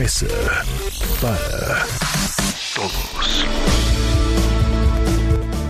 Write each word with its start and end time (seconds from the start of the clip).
Mesa 0.00 0.26
para 1.20 1.84
Todos. 2.74 3.44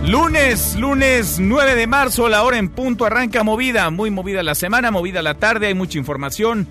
Lunes, 0.06 0.76
lunes 0.76 1.40
9 1.40 1.74
de 1.74 1.88
marzo, 1.88 2.28
la 2.28 2.44
hora 2.44 2.58
en 2.58 2.68
punto, 2.68 3.04
arranca 3.04 3.42
movida, 3.42 3.90
muy 3.90 4.12
movida 4.12 4.44
la 4.44 4.54
semana, 4.54 4.92
movida 4.92 5.20
la 5.22 5.34
tarde, 5.34 5.66
hay 5.66 5.74
mucha 5.74 5.98
información. 5.98 6.68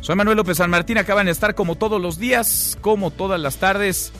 Soy 0.00 0.16
Manuel 0.16 0.38
López 0.38 0.56
San 0.56 0.68
Martín, 0.68 0.98
acaban 0.98 1.26
de 1.26 1.32
estar 1.32 1.54
como 1.54 1.76
todos 1.76 2.02
los 2.02 2.18
días, 2.18 2.76
como 2.80 3.12
todas 3.12 3.40
las 3.40 3.58
tardes. 3.58 4.12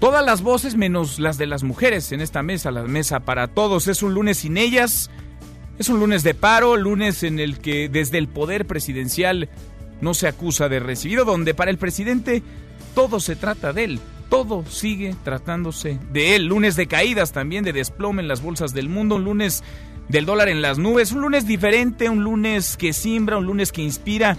Todas 0.00 0.26
las 0.26 0.42
voces 0.42 0.74
menos 0.74 1.20
las 1.20 1.38
de 1.38 1.46
las 1.46 1.62
mujeres 1.62 2.10
en 2.10 2.20
esta 2.20 2.42
mesa, 2.42 2.72
la 2.72 2.82
mesa 2.82 3.20
para 3.20 3.46
todos. 3.46 3.86
Es 3.86 4.02
un 4.02 4.14
lunes 4.14 4.38
sin 4.38 4.56
ellas, 4.56 5.12
es 5.78 5.88
un 5.88 6.00
lunes 6.00 6.24
de 6.24 6.34
paro, 6.34 6.76
lunes 6.76 7.22
en 7.22 7.38
el 7.38 7.60
que 7.60 7.88
desde 7.88 8.18
el 8.18 8.26
poder 8.26 8.66
presidencial 8.66 9.48
no 10.00 10.14
se 10.14 10.28
acusa 10.28 10.68
de 10.68 10.80
recibido, 10.80 11.24
donde 11.24 11.54
para 11.54 11.70
el 11.70 11.78
presidente 11.78 12.42
todo 12.94 13.20
se 13.20 13.36
trata 13.36 13.72
de 13.72 13.84
él, 13.84 14.00
todo 14.28 14.64
sigue 14.66 15.14
tratándose 15.24 15.98
de 16.12 16.36
él. 16.36 16.46
Lunes 16.46 16.76
de 16.76 16.86
caídas 16.86 17.32
también, 17.32 17.64
de 17.64 17.72
desplome 17.72 18.22
en 18.22 18.28
las 18.28 18.42
bolsas 18.42 18.72
del 18.72 18.88
mundo, 18.88 19.16
un 19.16 19.24
lunes 19.24 19.62
del 20.08 20.26
dólar 20.26 20.48
en 20.48 20.62
las 20.62 20.78
nubes, 20.78 21.12
un 21.12 21.20
lunes 21.20 21.46
diferente, 21.46 22.08
un 22.08 22.24
lunes 22.24 22.76
que 22.76 22.92
simbra, 22.92 23.36
un 23.38 23.46
lunes 23.46 23.72
que 23.72 23.82
inspira, 23.82 24.36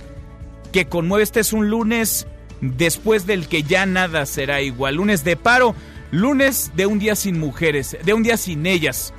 que 0.71 0.87
conmueve. 0.87 1.23
Este 1.23 1.39
es 1.41 1.53
un 1.53 1.69
lunes 1.69 2.27
después 2.61 3.25
del 3.25 3.47
que 3.47 3.63
ya 3.63 3.85
nada 3.85 4.25
será 4.25 4.61
igual. 4.61 4.95
Lunes 4.95 5.23
de 5.23 5.35
paro, 5.35 5.75
lunes 6.11 6.71
de 6.75 6.85
un 6.85 6.99
día 6.99 7.15
sin 7.15 7.39
mujeres, 7.39 7.97
de 8.03 8.13
un 8.13 8.23
día 8.23 8.37
sin 8.37 8.65
ellas. 8.65 9.13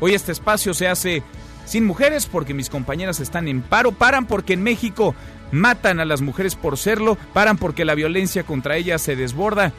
Hoy 0.00 0.14
este 0.14 0.32
espacio 0.32 0.74
se 0.74 0.88
hace 0.88 1.22
sin 1.64 1.84
mujeres 1.84 2.26
porque 2.26 2.54
mis 2.54 2.68
compañeras 2.68 3.20
están 3.20 3.46
en 3.46 3.62
paro, 3.62 3.92
paran 3.92 4.26
porque 4.26 4.54
en 4.54 4.62
México 4.62 5.14
matan 5.52 6.00
a 6.00 6.04
las 6.04 6.20
mujeres 6.20 6.56
por 6.56 6.76
serlo, 6.76 7.16
paran 7.32 7.56
porque 7.56 7.84
la 7.84 7.94
violencia 7.94 8.42
contra 8.42 8.76
ellas 8.76 9.00
se 9.00 9.14
desborda, 9.14 9.72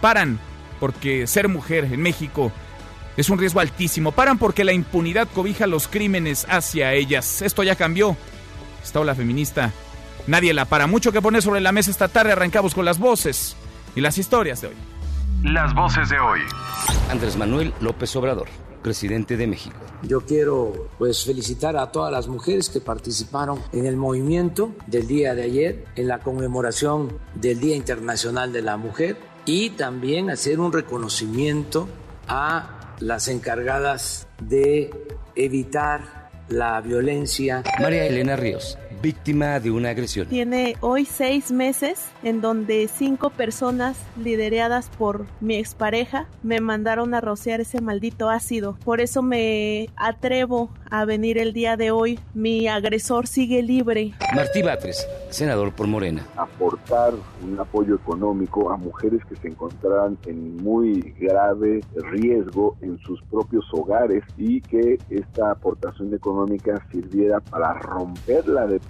paran 0.00 0.40
porque 0.80 1.26
ser 1.26 1.48
mujer 1.48 1.84
en 1.84 2.02
México 2.02 2.50
es 3.16 3.28
un 3.28 3.38
riesgo 3.38 3.60
altísimo, 3.60 4.12
paran 4.12 4.38
porque 4.38 4.64
la 4.64 4.72
impunidad 4.72 5.28
cobija 5.32 5.66
los 5.66 5.88
crímenes 5.88 6.46
hacia 6.48 6.94
ellas. 6.94 7.42
Esto 7.42 7.62
ya 7.62 7.76
cambió. 7.76 8.16
Esta 8.82 9.00
ola 9.00 9.14
feminista, 9.14 9.72
nadie 10.26 10.54
la 10.54 10.64
para. 10.64 10.86
Mucho 10.86 11.12
que 11.12 11.20
poner 11.20 11.42
sobre 11.42 11.60
la 11.60 11.70
mesa 11.70 11.90
esta 11.90 12.08
tarde, 12.08 12.32
arrancamos 12.32 12.74
con 12.74 12.86
las 12.86 12.98
voces 12.98 13.56
y 13.94 14.00
las 14.00 14.16
historias 14.16 14.62
de 14.62 14.68
hoy. 14.68 14.74
Las 15.42 15.74
voces 15.74 16.08
de 16.08 16.18
hoy. 16.18 16.40
Andrés 17.10 17.36
Manuel 17.36 17.74
López 17.80 18.14
Obrador, 18.16 18.48
presidente 18.82 19.36
de 19.36 19.46
México. 19.46 19.76
Yo 20.02 20.20
quiero 20.22 20.88
pues 20.98 21.24
felicitar 21.24 21.76
a 21.76 21.92
todas 21.92 22.12
las 22.12 22.28
mujeres 22.28 22.68
que 22.68 22.80
participaron 22.80 23.60
en 23.72 23.86
el 23.86 23.96
movimiento 23.96 24.72
del 24.86 25.06
día 25.06 25.34
de 25.34 25.42
ayer, 25.42 25.84
en 25.96 26.08
la 26.08 26.20
conmemoración 26.20 27.18
del 27.34 27.60
Día 27.60 27.76
Internacional 27.76 28.52
de 28.52 28.62
la 28.62 28.76
Mujer 28.76 29.16
y 29.44 29.70
también 29.70 30.30
hacer 30.30 30.60
un 30.60 30.72
reconocimiento 30.72 31.88
a 32.28 32.94
las 33.00 33.28
encargadas 33.28 34.26
de 34.42 34.90
evitar 35.34 36.30
la 36.48 36.80
violencia 36.80 37.62
María 37.80 38.06
Elena 38.06 38.36
Ríos, 38.36 38.76
víctima 39.02 39.60
de 39.60 39.70
una 39.70 39.90
agresión. 39.90 40.28
Tiene 40.28 40.76
hoy 40.80 41.04
seis 41.04 41.50
meses 41.50 42.08
en 42.22 42.40
donde 42.40 42.88
cinco 42.88 43.30
personas 43.30 43.96
lideradas 44.22 44.90
por 44.90 45.26
mi 45.40 45.56
expareja 45.56 46.26
me 46.42 46.60
mandaron 46.60 47.14
a 47.14 47.20
rociar 47.20 47.60
ese 47.60 47.80
maldito 47.80 48.28
ácido. 48.28 48.76
Por 48.84 49.00
eso 49.00 49.22
me 49.22 49.88
atrevo 49.96 50.70
a 50.90 51.04
venir 51.04 51.38
el 51.38 51.52
día 51.52 51.76
de 51.76 51.90
hoy. 51.90 52.18
Mi 52.34 52.68
agresor 52.68 53.26
sigue 53.26 53.62
libre. 53.62 54.12
Martí 54.34 54.62
Batres, 54.62 55.06
senador 55.30 55.72
por 55.72 55.86
Morena. 55.86 56.26
aportar 56.36 57.14
un 57.42 57.58
apoyo 57.58 57.94
económico 57.94 58.70
a 58.70 58.76
mujeres 58.76 59.24
que 59.26 59.36
se 59.36 59.48
encontraran 59.48 60.18
en 60.26 60.56
muy 60.56 61.14
grave 61.18 61.80
riesgo 61.94 62.76
en 62.82 62.98
sus 62.98 63.22
propios 63.30 63.64
hogares 63.72 64.24
y 64.36 64.60
que 64.60 64.98
esta 65.08 65.52
aportación 65.52 66.12
económica 66.12 66.84
sirviera 66.90 67.40
para 67.40 67.74
romper 67.74 68.46
la 68.48 68.66
dependencia 68.66 68.89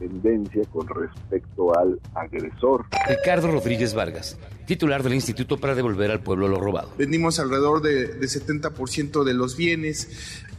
con 0.73 0.87
respecto 0.89 1.79
al 1.79 2.01
agresor. 2.15 2.87
Ricardo 3.09 3.51
Rodríguez 3.51 3.95
Vargas, 3.95 4.39
titular 4.67 5.03
del 5.03 5.15
Instituto 5.15 5.59
para 5.59 5.75
devolver 5.75 6.11
al 6.11 6.21
pueblo 6.21 6.49
lo 6.49 6.61
robado. 6.61 6.91
Vendimos 6.97 7.39
alrededor 7.39 7.83
de, 7.83 8.07
de 8.07 8.27
70% 8.27 9.25
de 9.25 9.35
los 9.35 9.57
bienes. 9.57 10.09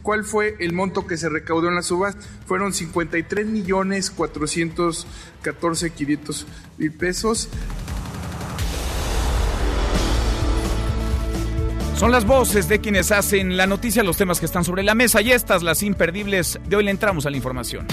¿Cuál 0.02 0.24
fue 0.24 0.56
el 0.58 0.72
monto 0.72 1.06
que 1.06 1.16
se 1.16 1.28
recaudó 1.28 1.68
en 1.68 1.76
la 1.76 1.82
subasta? 1.82 2.20
Fueron 2.46 2.72
53 2.72 3.46
millones 3.46 4.10
414 4.10 5.90
500 5.90 6.46
mil 6.78 6.92
pesos. 6.92 7.48
Son 11.96 12.10
las 12.10 12.26
voces 12.26 12.68
de 12.68 12.80
quienes 12.80 13.12
hacen 13.12 13.56
la 13.56 13.68
noticia, 13.68 14.02
los 14.02 14.16
temas 14.16 14.40
que 14.40 14.46
están 14.46 14.64
sobre 14.64 14.82
la 14.82 14.96
mesa 14.96 15.22
y 15.22 15.30
estas, 15.30 15.62
las 15.62 15.84
imperdibles. 15.84 16.58
De 16.68 16.74
hoy 16.74 16.82
le 16.82 16.90
entramos 16.90 17.26
a 17.26 17.30
la 17.30 17.36
información. 17.36 17.86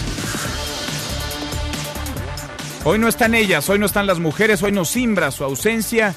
Hoy 2.86 2.98
no 2.98 3.08
están 3.08 3.36
ellas, 3.36 3.70
hoy 3.70 3.78
no 3.78 3.86
están 3.86 4.08
las 4.08 4.20
mujeres, 4.20 4.64
hoy 4.64 4.72
nos 4.72 4.90
simbra 4.90 5.32
su 5.32 5.44
ausencia. 5.44 6.16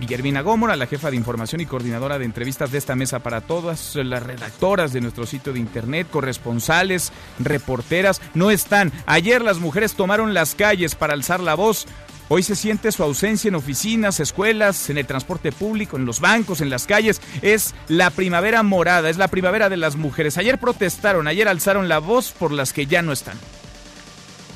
Guillermina 0.00 0.40
Gómora, 0.40 0.76
la 0.76 0.86
jefa 0.86 1.10
de 1.10 1.16
información 1.16 1.60
y 1.60 1.66
coordinadora 1.66 2.18
de 2.18 2.24
entrevistas 2.24 2.72
de 2.72 2.78
esta 2.78 2.96
mesa 2.96 3.18
para 3.18 3.42
todas, 3.42 3.94
las 3.96 4.22
redactoras 4.22 4.94
de 4.94 5.02
nuestro 5.02 5.26
sitio 5.26 5.52
de 5.52 5.58
internet, 5.58 6.08
corresponsales, 6.10 7.12
reporteras, 7.38 8.22
no 8.32 8.50
están. 8.50 8.92
Ayer 9.04 9.42
las 9.42 9.58
mujeres 9.58 9.92
tomaron 9.94 10.32
las 10.32 10.54
calles 10.54 10.94
para 10.94 11.12
alzar 11.12 11.40
la 11.40 11.54
voz. 11.54 11.86
Hoy 12.32 12.42
se 12.44 12.56
siente 12.56 12.92
su 12.92 13.02
ausencia 13.02 13.48
en 13.48 13.56
oficinas, 13.56 14.20
escuelas, 14.20 14.88
en 14.88 14.96
el 14.96 15.06
transporte 15.06 15.52
público, 15.52 15.96
en 15.96 16.06
los 16.06 16.20
bancos, 16.20 16.60
en 16.62 16.70
las 16.70 16.86
calles. 16.86 17.20
Es 17.42 17.74
la 17.88 18.10
primavera 18.10 18.62
morada, 18.62 19.10
es 19.10 19.18
la 19.18 19.28
primavera 19.28 19.68
de 19.68 19.76
las 19.76 19.96
mujeres. 19.96 20.38
Ayer 20.38 20.56
protestaron, 20.56 21.26
ayer 21.26 21.46
alzaron 21.46 21.88
la 21.88 21.98
voz 21.98 22.30
por 22.30 22.52
las 22.52 22.72
que 22.72 22.86
ya 22.86 23.02
no 23.02 23.12
están. 23.12 23.36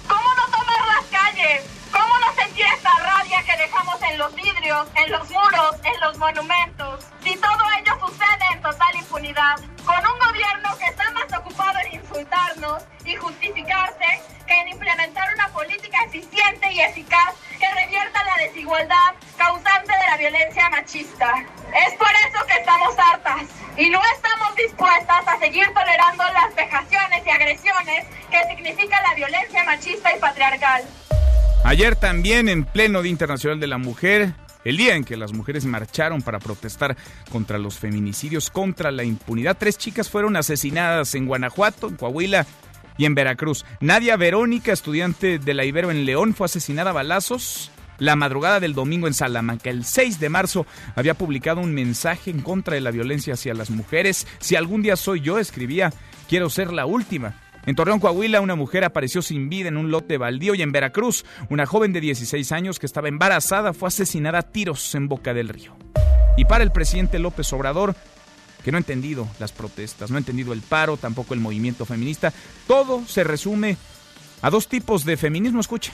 ¿Cómo 0.06 0.34
no 0.36 0.44
tomar 0.46 0.86
las 0.86 1.04
calles? 1.10 1.62
¿Cómo 1.90 2.14
no 2.20 2.34
sentir 2.40 2.64
esta 2.76 2.90
rabia 3.02 3.42
que 3.42 3.56
dejamos 3.60 3.96
en 4.08 4.18
los 4.18 4.33
vidrios, 4.44 4.86
en 4.94 5.10
los 5.10 5.30
muros, 5.30 5.76
en 5.84 6.00
los 6.00 6.18
monumentos? 6.18 7.06
Si 7.22 7.34
todo 7.36 7.64
ello 7.78 7.92
sucede 8.06 8.44
en 8.52 8.60
total 8.60 8.94
impunidad, 8.94 9.56
con 9.84 9.96
un 9.96 10.18
gobierno 10.18 10.76
que 10.78 10.86
está 10.86 11.10
más 11.12 11.32
ocupado 11.38 11.78
en 11.86 12.00
insultarnos 12.00 12.84
y 13.04 13.16
justificarse 13.16 14.22
que 14.46 14.54
en 14.54 14.68
implementar 14.68 15.32
una 15.34 15.48
política 15.48 15.98
eficiente 16.04 16.70
y 16.72 16.80
eficaz 16.80 17.34
que 17.58 17.68
revierta 17.80 18.22
la 18.24 18.44
desigualdad 18.44 19.14
causante 19.38 19.92
de 19.92 20.06
la 20.10 20.16
violencia 20.18 20.68
machista. 20.68 21.32
Es 21.86 21.94
por 21.94 22.12
eso 22.28 22.46
que 22.46 22.60
estamos 22.60 22.94
hartas 22.98 23.42
y 23.78 23.88
no 23.88 24.00
estamos 24.14 24.54
dispuestas 24.56 25.26
a 25.26 25.38
seguir 25.38 25.72
tolerando 25.72 26.24
las 26.32 26.54
vejaciones 26.54 27.26
y 27.26 27.30
agresiones 27.30 28.06
que 28.30 28.44
significa 28.48 29.00
la 29.02 29.14
violencia 29.14 29.64
machista 29.64 30.14
y 30.14 30.20
patriarcal. 30.20 30.84
Ayer 31.64 31.96
también, 31.96 32.50
en 32.50 32.64
pleno 32.64 33.00
Día 33.00 33.10
Internacional 33.10 33.58
de 33.58 33.66
la 33.66 33.78
Mujer, 33.78 34.34
el 34.66 34.76
día 34.76 34.96
en 34.96 35.02
que 35.02 35.16
las 35.16 35.32
mujeres 35.32 35.64
marcharon 35.64 36.20
para 36.20 36.38
protestar 36.38 36.94
contra 37.30 37.56
los 37.56 37.78
feminicidios, 37.78 38.50
contra 38.50 38.92
la 38.92 39.02
impunidad, 39.02 39.56
tres 39.58 39.78
chicas 39.78 40.10
fueron 40.10 40.36
asesinadas 40.36 41.14
en 41.14 41.24
Guanajuato, 41.24 41.88
en 41.88 41.96
Coahuila 41.96 42.46
y 42.98 43.06
en 43.06 43.14
Veracruz. 43.14 43.64
Nadia 43.80 44.18
Verónica, 44.18 44.74
estudiante 44.74 45.38
de 45.38 45.54
la 45.54 45.64
Ibero 45.64 45.90
en 45.90 46.04
León, 46.04 46.34
fue 46.34 46.44
asesinada 46.44 46.90
a 46.90 46.92
balazos. 46.94 47.70
La 47.98 48.14
madrugada 48.14 48.60
del 48.60 48.74
domingo 48.74 49.06
en 49.06 49.14
Salamanca, 49.14 49.70
el 49.70 49.86
6 49.86 50.20
de 50.20 50.28
marzo, 50.28 50.66
había 50.96 51.14
publicado 51.14 51.62
un 51.62 51.72
mensaje 51.72 52.30
en 52.30 52.42
contra 52.42 52.74
de 52.74 52.82
la 52.82 52.90
violencia 52.90 53.34
hacia 53.34 53.54
las 53.54 53.70
mujeres. 53.70 54.26
Si 54.38 54.54
algún 54.54 54.82
día 54.82 54.96
soy 54.96 55.22
yo, 55.22 55.38
escribía, 55.38 55.94
quiero 56.28 56.50
ser 56.50 56.74
la 56.74 56.84
última. 56.84 57.36
En 57.66 57.74
Torreón, 57.74 57.98
Coahuila, 58.00 58.40
una 58.40 58.56
mujer 58.56 58.84
apareció 58.84 59.22
sin 59.22 59.48
vida 59.48 59.68
en 59.68 59.76
un 59.76 59.90
lote 59.90 60.18
baldío 60.18 60.54
y 60.54 60.62
en 60.62 60.72
Veracruz, 60.72 61.24
una 61.48 61.64
joven 61.64 61.92
de 61.92 62.00
16 62.00 62.52
años 62.52 62.78
que 62.78 62.86
estaba 62.86 63.08
embarazada 63.08 63.72
fue 63.72 63.88
asesinada 63.88 64.38
a 64.40 64.42
tiros 64.42 64.94
en 64.94 65.08
Boca 65.08 65.32
del 65.32 65.48
Río. 65.48 65.74
Y 66.36 66.44
para 66.44 66.62
el 66.62 66.72
presidente 66.72 67.18
López 67.18 67.50
Obrador, 67.52 67.94
que 68.62 68.70
no 68.70 68.76
ha 68.76 68.80
entendido 68.80 69.28
las 69.38 69.52
protestas, 69.52 70.10
no 70.10 70.16
ha 70.16 70.18
entendido 70.18 70.52
el 70.52 70.60
paro, 70.60 70.96
tampoco 70.96 71.32
el 71.32 71.40
movimiento 71.40 71.86
feminista, 71.86 72.32
todo 72.66 73.06
se 73.06 73.24
resume 73.24 73.76
a 74.42 74.50
dos 74.50 74.68
tipos 74.68 75.04
de 75.04 75.16
feminismo, 75.16 75.60
escuche. 75.60 75.92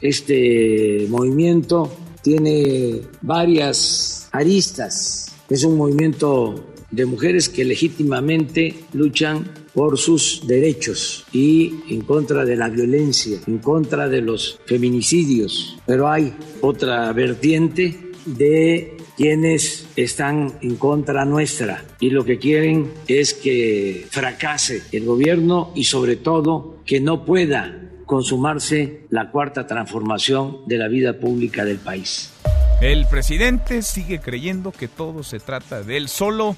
Este 0.00 1.06
movimiento 1.08 1.96
tiene 2.22 3.02
varias 3.20 4.28
aristas. 4.32 5.34
Es 5.50 5.64
un 5.64 5.76
movimiento 5.76 6.73
de 6.94 7.06
mujeres 7.06 7.48
que 7.48 7.64
legítimamente 7.64 8.74
luchan 8.92 9.50
por 9.74 9.98
sus 9.98 10.46
derechos 10.46 11.26
y 11.32 11.80
en 11.90 12.02
contra 12.02 12.44
de 12.44 12.56
la 12.56 12.68
violencia, 12.68 13.40
en 13.46 13.58
contra 13.58 14.08
de 14.08 14.20
los 14.20 14.60
feminicidios. 14.66 15.76
Pero 15.86 16.08
hay 16.08 16.32
otra 16.60 17.12
vertiente 17.12 18.12
de 18.26 18.96
quienes 19.16 19.86
están 19.96 20.54
en 20.62 20.76
contra 20.76 21.24
nuestra 21.24 21.84
y 22.00 22.10
lo 22.10 22.24
que 22.24 22.38
quieren 22.38 22.92
es 23.08 23.34
que 23.34 24.06
fracase 24.10 24.82
el 24.92 25.04
gobierno 25.04 25.72
y 25.74 25.84
sobre 25.84 26.16
todo 26.16 26.76
que 26.86 27.00
no 27.00 27.24
pueda 27.24 27.80
consumarse 28.06 29.06
la 29.10 29.30
cuarta 29.30 29.66
transformación 29.66 30.58
de 30.66 30.78
la 30.78 30.88
vida 30.88 31.18
pública 31.18 31.64
del 31.64 31.78
país. 31.78 32.30
El 32.80 33.06
presidente 33.06 33.82
sigue 33.82 34.20
creyendo 34.20 34.70
que 34.70 34.88
todo 34.88 35.22
se 35.22 35.40
trata 35.40 35.82
de 35.82 35.96
él 35.96 36.08
solo 36.08 36.56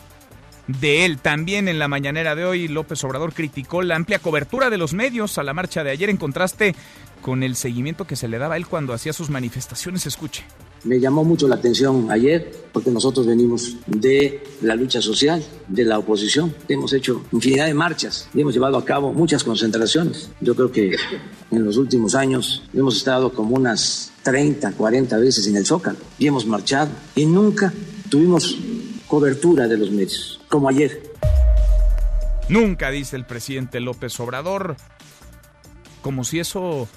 de 0.69 1.05
él. 1.05 1.19
También 1.19 1.69
en 1.69 1.79
la 1.79 1.89
mañanera 1.89 2.35
de 2.35 2.45
hoy, 2.45 2.69
López 2.69 3.03
Obrador 3.05 3.33
criticó 3.33 3.83
la 3.83 3.97
amplia 3.97 4.19
cobertura 4.19 4.71
de 4.71 4.79
los 4.79 4.93
medios 4.95 5.39
a 5.39 5.43
la 5.43 5.55
marcha 5.55 5.85
de 5.85 5.91
ayer 5.91 6.11
en 6.11 6.17
contraste 6.17 6.75
con 7.23 7.43
el 7.43 7.57
seguimiento 7.57 8.07
que 8.07 8.17
se 8.17 8.29
le 8.29 8.39
daba 8.39 8.55
a 8.55 8.57
él 8.57 8.67
cuando 8.67 8.93
hacía 8.93 9.13
sus 9.13 9.31
manifestaciones. 9.31 10.07
Escuche. 10.07 10.45
Me 10.85 11.01
llamó 11.01 11.25
mucho 11.25 11.49
la 11.49 11.57
atención 11.57 12.11
ayer 12.11 12.53
porque 12.73 12.91
nosotros 12.91 13.27
venimos 13.27 13.77
de 13.87 14.45
la 14.63 14.77
lucha 14.77 15.01
social, 15.01 15.45
de 15.67 15.85
la 15.85 15.99
oposición. 15.99 16.55
Hemos 16.69 16.93
hecho 16.93 17.25
infinidad 17.33 17.67
de 17.67 17.75
marchas 17.75 18.29
y 18.33 18.43
hemos 18.43 18.55
llevado 18.55 18.77
a 18.77 18.85
cabo 18.85 19.13
muchas 19.13 19.43
concentraciones. 19.43 20.31
Yo 20.41 20.55
creo 20.55 20.71
que 20.71 20.95
en 21.51 21.65
los 21.65 21.77
últimos 21.77 22.15
años 22.15 22.63
hemos 22.73 22.97
estado 22.99 23.33
como 23.33 23.57
unas 23.57 24.13
30, 24.23 24.73
40 24.73 25.17
veces 25.19 25.47
en 25.49 25.57
el 25.57 25.67
Zócalo 25.67 25.99
y 26.19 26.29
hemos 26.29 26.47
marchado 26.47 26.91
y 27.17 27.27
nunca 27.27 27.73
tuvimos 28.09 28.57
cobertura 29.07 29.69
de 29.69 29.79
los 29.79 29.91
medios, 29.91 30.36
como 30.49 30.69
ayer. 30.69 31.03
Nunca, 32.49 32.91
dice 32.91 33.17
el 33.17 33.25
presidente 33.25 33.81
López 33.81 34.19
Obrador, 34.21 34.77
como 36.03 36.25
si 36.25 36.39
eso 36.39 36.89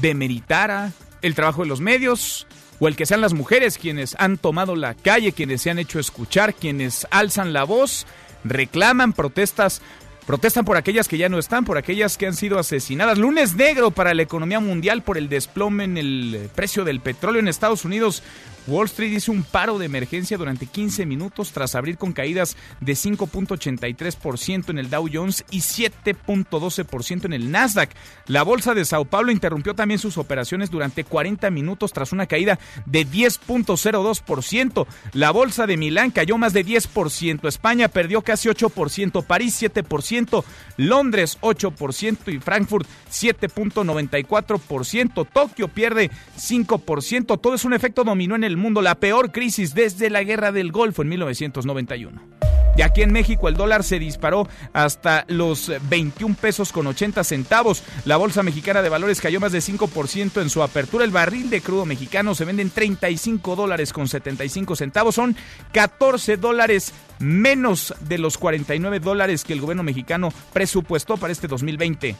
demeritara 0.00 0.92
el 1.22 1.34
trabajo 1.34 1.62
de 1.62 1.68
los 1.68 1.80
medios 1.80 2.46
o 2.80 2.88
el 2.88 2.96
que 2.96 3.06
sean 3.06 3.20
las 3.20 3.34
mujeres 3.34 3.78
quienes 3.78 4.16
han 4.18 4.38
tomado 4.38 4.74
la 4.74 4.94
calle, 4.94 5.32
quienes 5.32 5.62
se 5.62 5.70
han 5.70 5.78
hecho 5.78 6.00
escuchar, 6.00 6.54
quienes 6.54 7.06
alzan 7.10 7.52
la 7.52 7.62
voz, 7.62 8.06
reclaman 8.42 9.12
protestas 9.12 9.82
Protestan 10.26 10.64
por 10.64 10.76
aquellas 10.76 11.08
que 11.08 11.18
ya 11.18 11.28
no 11.28 11.38
están, 11.38 11.64
por 11.64 11.78
aquellas 11.78 12.16
que 12.16 12.26
han 12.26 12.34
sido 12.34 12.58
asesinadas. 12.58 13.18
Lunes 13.18 13.56
negro 13.56 13.90
para 13.90 14.14
la 14.14 14.22
economía 14.22 14.60
mundial 14.60 15.02
por 15.02 15.18
el 15.18 15.28
desplome 15.28 15.82
en 15.82 15.98
el 15.98 16.48
precio 16.54 16.84
del 16.84 17.00
petróleo 17.00 17.40
en 17.40 17.48
Estados 17.48 17.84
Unidos. 17.84 18.22
Wall 18.66 18.86
Street 18.86 19.12
hizo 19.12 19.32
un 19.32 19.42
paro 19.42 19.78
de 19.78 19.86
emergencia 19.86 20.38
durante 20.38 20.66
15 20.66 21.06
minutos 21.06 21.52
tras 21.52 21.74
abrir 21.74 21.98
con 21.98 22.12
caídas 22.12 22.56
de 22.80 22.92
5.83% 22.92 24.70
en 24.70 24.78
el 24.78 24.90
Dow 24.90 25.08
Jones 25.12 25.44
y 25.50 25.60
7.12% 25.60 27.24
en 27.24 27.32
el 27.32 27.50
Nasdaq. 27.50 27.90
La 28.26 28.42
bolsa 28.42 28.74
de 28.74 28.84
Sao 28.84 29.04
Paulo 29.04 29.32
interrumpió 29.32 29.74
también 29.74 29.98
sus 29.98 30.18
operaciones 30.18 30.70
durante 30.70 31.04
40 31.04 31.50
minutos 31.50 31.92
tras 31.92 32.12
una 32.12 32.26
caída 32.26 32.58
de 32.86 33.06
10.02%. 33.06 34.86
La 35.12 35.30
bolsa 35.30 35.66
de 35.66 35.76
Milán 35.76 36.10
cayó 36.10 36.38
más 36.38 36.52
de 36.52 36.64
10%, 36.64 37.48
España 37.48 37.88
perdió 37.88 38.22
casi 38.22 38.48
8%, 38.48 39.24
París 39.24 39.60
7%, 39.60 40.44
Londres 40.76 41.38
8% 41.40 42.32
y 42.32 42.38
Frankfurt 42.38 42.86
7.94%. 43.10 45.26
Tokio 45.32 45.68
pierde 45.68 46.10
5%. 46.38 47.40
Todo 47.40 47.54
es 47.54 47.64
un 47.64 47.72
efecto 47.72 48.04
dominó 48.04 48.36
en 48.36 48.44
el 48.44 48.51
mundo, 48.56 48.82
la 48.82 48.96
peor 48.96 49.32
crisis 49.32 49.74
desde 49.74 50.10
la 50.10 50.24
Guerra 50.24 50.52
del 50.52 50.72
Golfo 50.72 51.02
en 51.02 51.08
1991. 51.08 52.42
Y 52.76 52.82
aquí 52.82 53.02
en 53.02 53.12
México 53.12 53.48
el 53.48 53.54
dólar 53.54 53.84
se 53.84 53.98
disparó 53.98 54.48
hasta 54.72 55.24
los 55.28 55.70
21 55.90 56.34
pesos 56.34 56.72
con 56.72 56.86
80 56.86 57.22
centavos. 57.22 57.82
La 58.06 58.16
Bolsa 58.16 58.42
Mexicana 58.42 58.80
de 58.80 58.88
Valores 58.88 59.20
cayó 59.20 59.40
más 59.40 59.52
de 59.52 59.58
5% 59.58 60.40
en 60.40 60.48
su 60.48 60.62
apertura. 60.62 61.04
El 61.04 61.10
barril 61.10 61.50
de 61.50 61.60
crudo 61.60 61.84
mexicano 61.84 62.34
se 62.34 62.46
vende 62.46 62.62
en 62.62 62.70
35 62.70 63.56
dólares 63.56 63.92
con 63.92 64.08
75 64.08 64.74
centavos. 64.76 65.14
Son 65.14 65.36
14 65.72 66.38
dólares 66.38 66.94
menos 67.18 67.94
de 68.00 68.18
los 68.18 68.38
49 68.38 69.00
dólares 69.00 69.44
que 69.44 69.52
el 69.52 69.60
gobierno 69.60 69.82
mexicano 69.82 70.32
presupuestó 70.52 71.18
para 71.18 71.32
este 71.32 71.48
2020. 71.48 72.16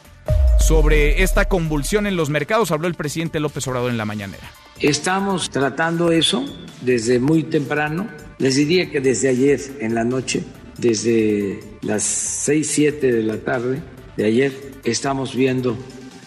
Sobre 0.67 1.23
esta 1.23 1.49
convulsión 1.49 2.07
en 2.07 2.15
los 2.15 2.29
mercados 2.29 2.71
habló 2.71 2.87
el 2.87 2.93
presidente 2.93 3.41
López 3.41 3.67
Obrador 3.67 3.91
en 3.91 3.97
la 3.97 4.05
mañanera. 4.05 4.49
Estamos 4.79 5.49
tratando 5.49 6.09
eso 6.13 6.45
desde 6.79 7.19
muy 7.19 7.43
temprano. 7.43 8.07
Les 8.37 8.55
diría 8.55 8.89
que 8.89 9.01
desde 9.01 9.27
ayer 9.27 9.59
en 9.81 9.93
la 9.93 10.05
noche, 10.05 10.41
desde 10.77 11.59
las 11.81 12.03
6, 12.03 12.71
7 12.71 13.11
de 13.11 13.23
la 13.23 13.37
tarde 13.39 13.81
de 14.15 14.23
ayer, 14.23 14.53
estamos 14.85 15.35
viendo 15.35 15.77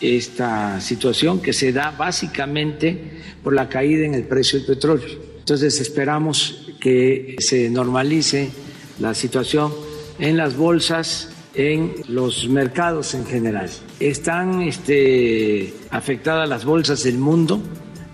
esta 0.02 0.82
situación 0.82 1.40
que 1.40 1.54
se 1.54 1.72
da 1.72 1.92
básicamente 1.92 3.22
por 3.42 3.54
la 3.54 3.70
caída 3.70 4.04
en 4.04 4.12
el 4.12 4.24
precio 4.24 4.58
del 4.58 4.66
petróleo. 4.66 5.18
Entonces 5.38 5.80
esperamos 5.80 6.74
que 6.78 7.36
se 7.38 7.70
normalice 7.70 8.50
la 8.98 9.14
situación 9.14 9.72
en 10.18 10.36
las 10.36 10.58
bolsas, 10.58 11.30
en 11.54 11.94
los 12.06 12.50
mercados 12.50 13.14
en 13.14 13.24
general. 13.24 13.70
Están 14.00 14.62
este, 14.62 15.72
afectadas 15.90 16.48
las 16.48 16.64
bolsas 16.64 17.02
del 17.02 17.18
mundo 17.18 17.62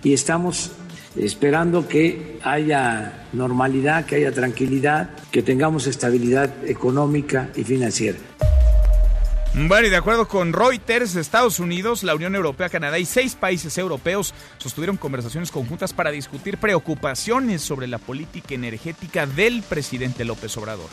y 0.04 0.12
estamos 0.12 0.72
esperando 1.16 1.88
que 1.88 2.38
haya 2.42 3.26
normalidad, 3.32 4.06
que 4.06 4.16
haya 4.16 4.32
tranquilidad, 4.32 5.10
que 5.30 5.42
tengamos 5.42 5.86
estabilidad 5.86 6.50
económica 6.66 7.50
y 7.56 7.64
financiera. 7.64 8.18
Bueno, 9.54 9.86
y 9.86 9.90
de 9.90 9.96
acuerdo 9.96 10.28
con 10.28 10.54
Reuters, 10.54 11.14
Estados 11.14 11.58
Unidos, 11.58 12.04
la 12.04 12.14
Unión 12.14 12.34
Europea, 12.34 12.70
Canadá 12.70 12.98
y 12.98 13.04
seis 13.04 13.34
países 13.34 13.76
europeos 13.76 14.32
sostuvieron 14.56 14.96
conversaciones 14.96 15.50
conjuntas 15.50 15.92
para 15.92 16.10
discutir 16.10 16.56
preocupaciones 16.56 17.60
sobre 17.60 17.86
la 17.86 17.98
política 17.98 18.54
energética 18.54 19.26
del 19.26 19.62
presidente 19.62 20.24
López 20.24 20.56
Obrador. 20.56 20.88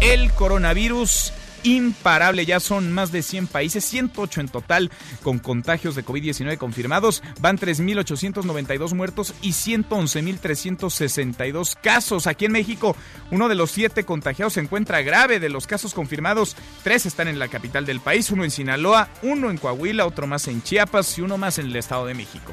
El 0.00 0.32
coronavirus 0.32 1.32
imparable. 1.64 2.46
Ya 2.46 2.60
son 2.60 2.92
más 2.92 3.10
de 3.10 3.22
100 3.22 3.48
países, 3.48 3.84
108 3.84 4.40
en 4.40 4.48
total 4.48 4.92
con 5.22 5.40
contagios 5.40 5.96
de 5.96 6.04
COVID-19 6.04 6.56
confirmados. 6.58 7.24
Van 7.40 7.58
3.892 7.58 8.94
muertos 8.94 9.34
y 9.42 9.50
111.362 9.50 11.76
casos. 11.82 12.28
Aquí 12.28 12.44
en 12.44 12.52
México, 12.52 12.94
uno 13.30 13.48
de 13.48 13.56
los 13.56 13.72
siete 13.72 14.04
contagiados 14.04 14.52
se 14.54 14.60
encuentra 14.60 15.02
grave. 15.02 15.40
De 15.40 15.48
los 15.48 15.66
casos 15.66 15.94
confirmados, 15.94 16.54
tres 16.82 17.06
están 17.06 17.28
en 17.28 17.38
la 17.38 17.48
capital 17.48 17.86
del 17.86 18.00
país, 18.00 18.30
uno 18.30 18.44
en 18.44 18.50
Sinaloa, 18.50 19.08
uno 19.22 19.48
en 19.50 19.56
Coahuila, 19.58 20.06
otro 20.06 20.26
más 20.26 20.48
en 20.48 20.62
Chiapas 20.62 21.16
y 21.18 21.22
uno 21.22 21.38
más 21.38 21.58
en 21.58 21.66
el 21.66 21.76
Estado 21.76 22.04
de 22.06 22.14
México. 22.14 22.52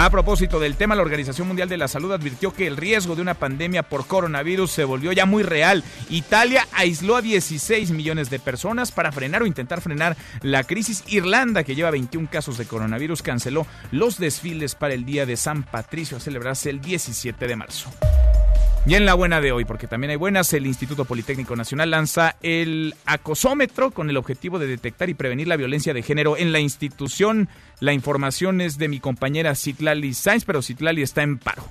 A 0.00 0.10
propósito 0.10 0.60
del 0.60 0.76
tema, 0.76 0.94
la 0.94 1.02
Organización 1.02 1.48
Mundial 1.48 1.68
de 1.68 1.76
la 1.76 1.88
Salud 1.88 2.12
advirtió 2.12 2.52
que 2.52 2.68
el 2.68 2.76
riesgo 2.76 3.16
de 3.16 3.22
una 3.22 3.34
pandemia 3.34 3.82
por 3.82 4.06
coronavirus 4.06 4.70
se 4.70 4.84
volvió 4.84 5.10
ya 5.10 5.26
muy 5.26 5.42
real. 5.42 5.82
Italia 6.08 6.68
aisló 6.70 7.16
a 7.16 7.20
16 7.20 7.90
millones 7.90 8.30
de 8.30 8.38
personas 8.38 8.92
para 8.92 9.10
frenar 9.10 9.42
o 9.42 9.46
intentar 9.46 9.80
frenar 9.80 10.16
la 10.42 10.62
crisis. 10.62 11.02
Irlanda, 11.08 11.64
que 11.64 11.74
lleva 11.74 11.90
21 11.90 12.28
casos 12.30 12.58
de 12.58 12.66
coronavirus, 12.66 13.22
canceló 13.22 13.66
los 13.90 14.18
desfiles 14.18 14.76
para 14.76 14.94
el 14.94 15.04
Día 15.04 15.26
de 15.26 15.36
San 15.36 15.64
Patricio 15.64 16.18
a 16.18 16.20
celebrarse 16.20 16.70
el 16.70 16.80
17 16.80 17.48
de 17.48 17.56
marzo. 17.56 17.90
Y 18.86 18.94
en 18.94 19.04
la 19.04 19.14
buena 19.14 19.40
de 19.42 19.52
hoy, 19.52 19.66
porque 19.66 19.86
también 19.86 20.10
hay 20.10 20.16
buenas, 20.16 20.52
el 20.54 20.66
Instituto 20.66 21.04
Politécnico 21.04 21.54
Nacional 21.54 21.90
lanza 21.90 22.36
el 22.42 22.94
acosómetro 23.04 23.90
con 23.90 24.08
el 24.08 24.16
objetivo 24.16 24.58
de 24.58 24.66
detectar 24.66 25.10
y 25.10 25.14
prevenir 25.14 25.46
la 25.46 25.56
violencia 25.56 25.92
de 25.92 26.02
género 26.02 26.38
en 26.38 26.52
la 26.52 26.60
institución. 26.60 27.48
La 27.80 27.92
información 27.92 28.62
es 28.62 28.78
de 28.78 28.88
mi 28.88 28.98
compañera 28.98 29.54
Citlali 29.54 30.14
Sainz, 30.14 30.44
pero 30.44 30.62
Citlali 30.62 31.02
está 31.02 31.22
en 31.22 31.36
paro. 31.36 31.64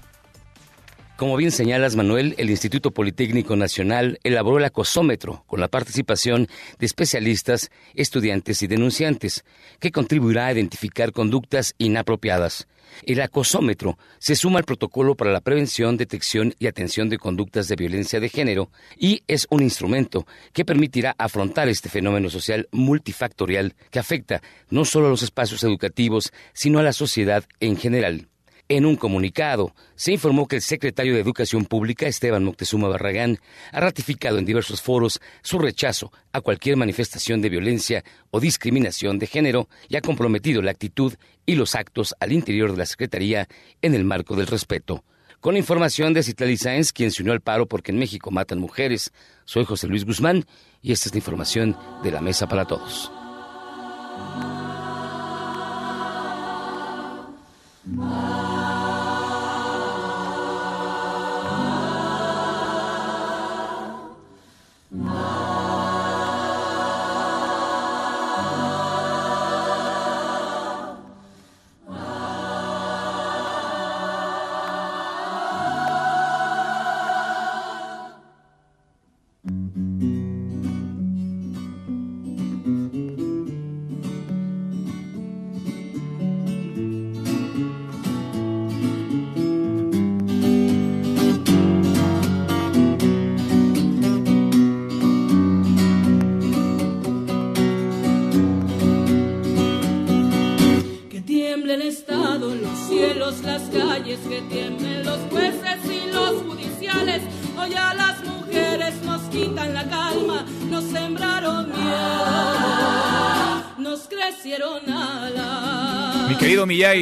Como 1.18 1.36
bien 1.36 1.50
señalas, 1.50 1.96
Manuel, 1.96 2.36
el 2.38 2.52
Instituto 2.52 2.92
Politécnico 2.92 3.56
Nacional 3.56 4.20
elaboró 4.24 4.60
el 4.60 4.66
acosómetro 4.66 5.44
con 5.48 5.60
la 5.60 5.68
participación 5.68 6.48
de 6.78 6.86
especialistas, 6.86 7.72
estudiantes 7.96 8.62
y 8.62 8.68
denunciantes, 8.68 9.44
que 9.80 9.92
contribuirá 9.92 10.46
a 10.46 10.54
identificar 10.54 11.12
conductas 11.14 11.74
inapropiadas. 11.80 12.68
El 13.02 13.20
acosómetro 13.20 13.98
se 14.20 14.36
suma 14.36 14.60
al 14.60 14.66
protocolo 14.66 15.16
para 15.16 15.32
la 15.32 15.42
prevención, 15.42 15.98
detección 15.98 16.54
y 16.60 16.68
atención 16.68 17.10
de 17.10 17.18
conductas 17.18 17.68
de 17.68 17.78
violencia 17.78 18.20
de 18.20 18.30
género 18.30 18.70
y 18.96 19.24
es 19.28 19.48
un 19.50 19.64
instrumento 19.64 20.28
que 20.54 20.66
permitirá 20.66 21.16
afrontar 21.18 21.68
este 21.68 21.90
fenómeno 21.90 22.30
social 22.30 22.70
multifactorial 22.72 23.74
que 23.90 23.98
afecta 23.98 24.44
no 24.70 24.86
solo 24.86 25.08
a 25.08 25.10
los 25.10 25.24
espacios 25.24 25.64
educativos, 25.64 26.32
sino 26.54 26.78
a 26.78 26.84
la 26.84 26.94
sociedad 26.94 27.44
en 27.60 27.76
general. 27.76 28.27
En 28.70 28.86
un 28.86 28.98
comunicado, 28.98 29.74
se 29.96 30.12
informó 30.12 30.46
que 30.46 30.58
el 30.58 30.62
secretario 30.62 31.14
de 31.14 31.22
Educación 31.22 31.64
Pública, 31.64 32.06
Esteban 32.06 32.44
Moctezuma 32.44 32.90
Barragán, 32.90 33.40
ha 33.72 33.80
ratificado 33.80 34.40
en 34.40 34.46
diversos 34.46 34.82
foros 34.82 35.22
su 35.42 35.58
rechazo 35.58 36.12
a 36.34 36.42
cualquier 36.42 36.76
manifestación 36.76 37.42
de 37.42 37.48
violencia 37.48 38.04
o 38.30 38.42
discriminación 38.42 39.20
de 39.20 39.28
género 39.28 39.70
y 39.88 39.96
ha 39.96 40.02
comprometido 40.02 40.62
la 40.62 40.72
actitud 40.72 41.14
y 41.46 41.56
los 41.56 41.76
actos 41.76 42.14
al 42.20 42.34
interior 42.34 42.72
de 42.72 42.78
la 42.80 42.86
Secretaría 42.86 43.48
en 43.82 43.96
el 43.96 44.04
marco 44.04 44.36
del 44.36 44.48
respeto. 44.48 45.06
Con 45.40 45.56
información 45.56 46.14
de 46.14 46.24
Citlali 46.24 46.58
Sáenz, 46.58 46.92
quien 46.92 47.12
se 47.12 47.22
unió 47.22 47.32
al 47.32 47.40
paro 47.40 47.68
porque 47.68 47.94
en 47.94 48.00
México 48.00 48.32
matan 48.32 48.60
mujeres, 48.60 49.14
soy 49.46 49.64
José 49.64 49.88
Luis 49.88 50.04
Guzmán 50.04 50.44
y 50.82 50.92
esta 50.92 51.08
es 51.08 51.14
la 51.14 51.20
información 51.20 51.78
de 52.04 52.12
la 52.12 52.20
Mesa 52.20 52.50
para 52.50 52.66
Todos. 52.66 53.10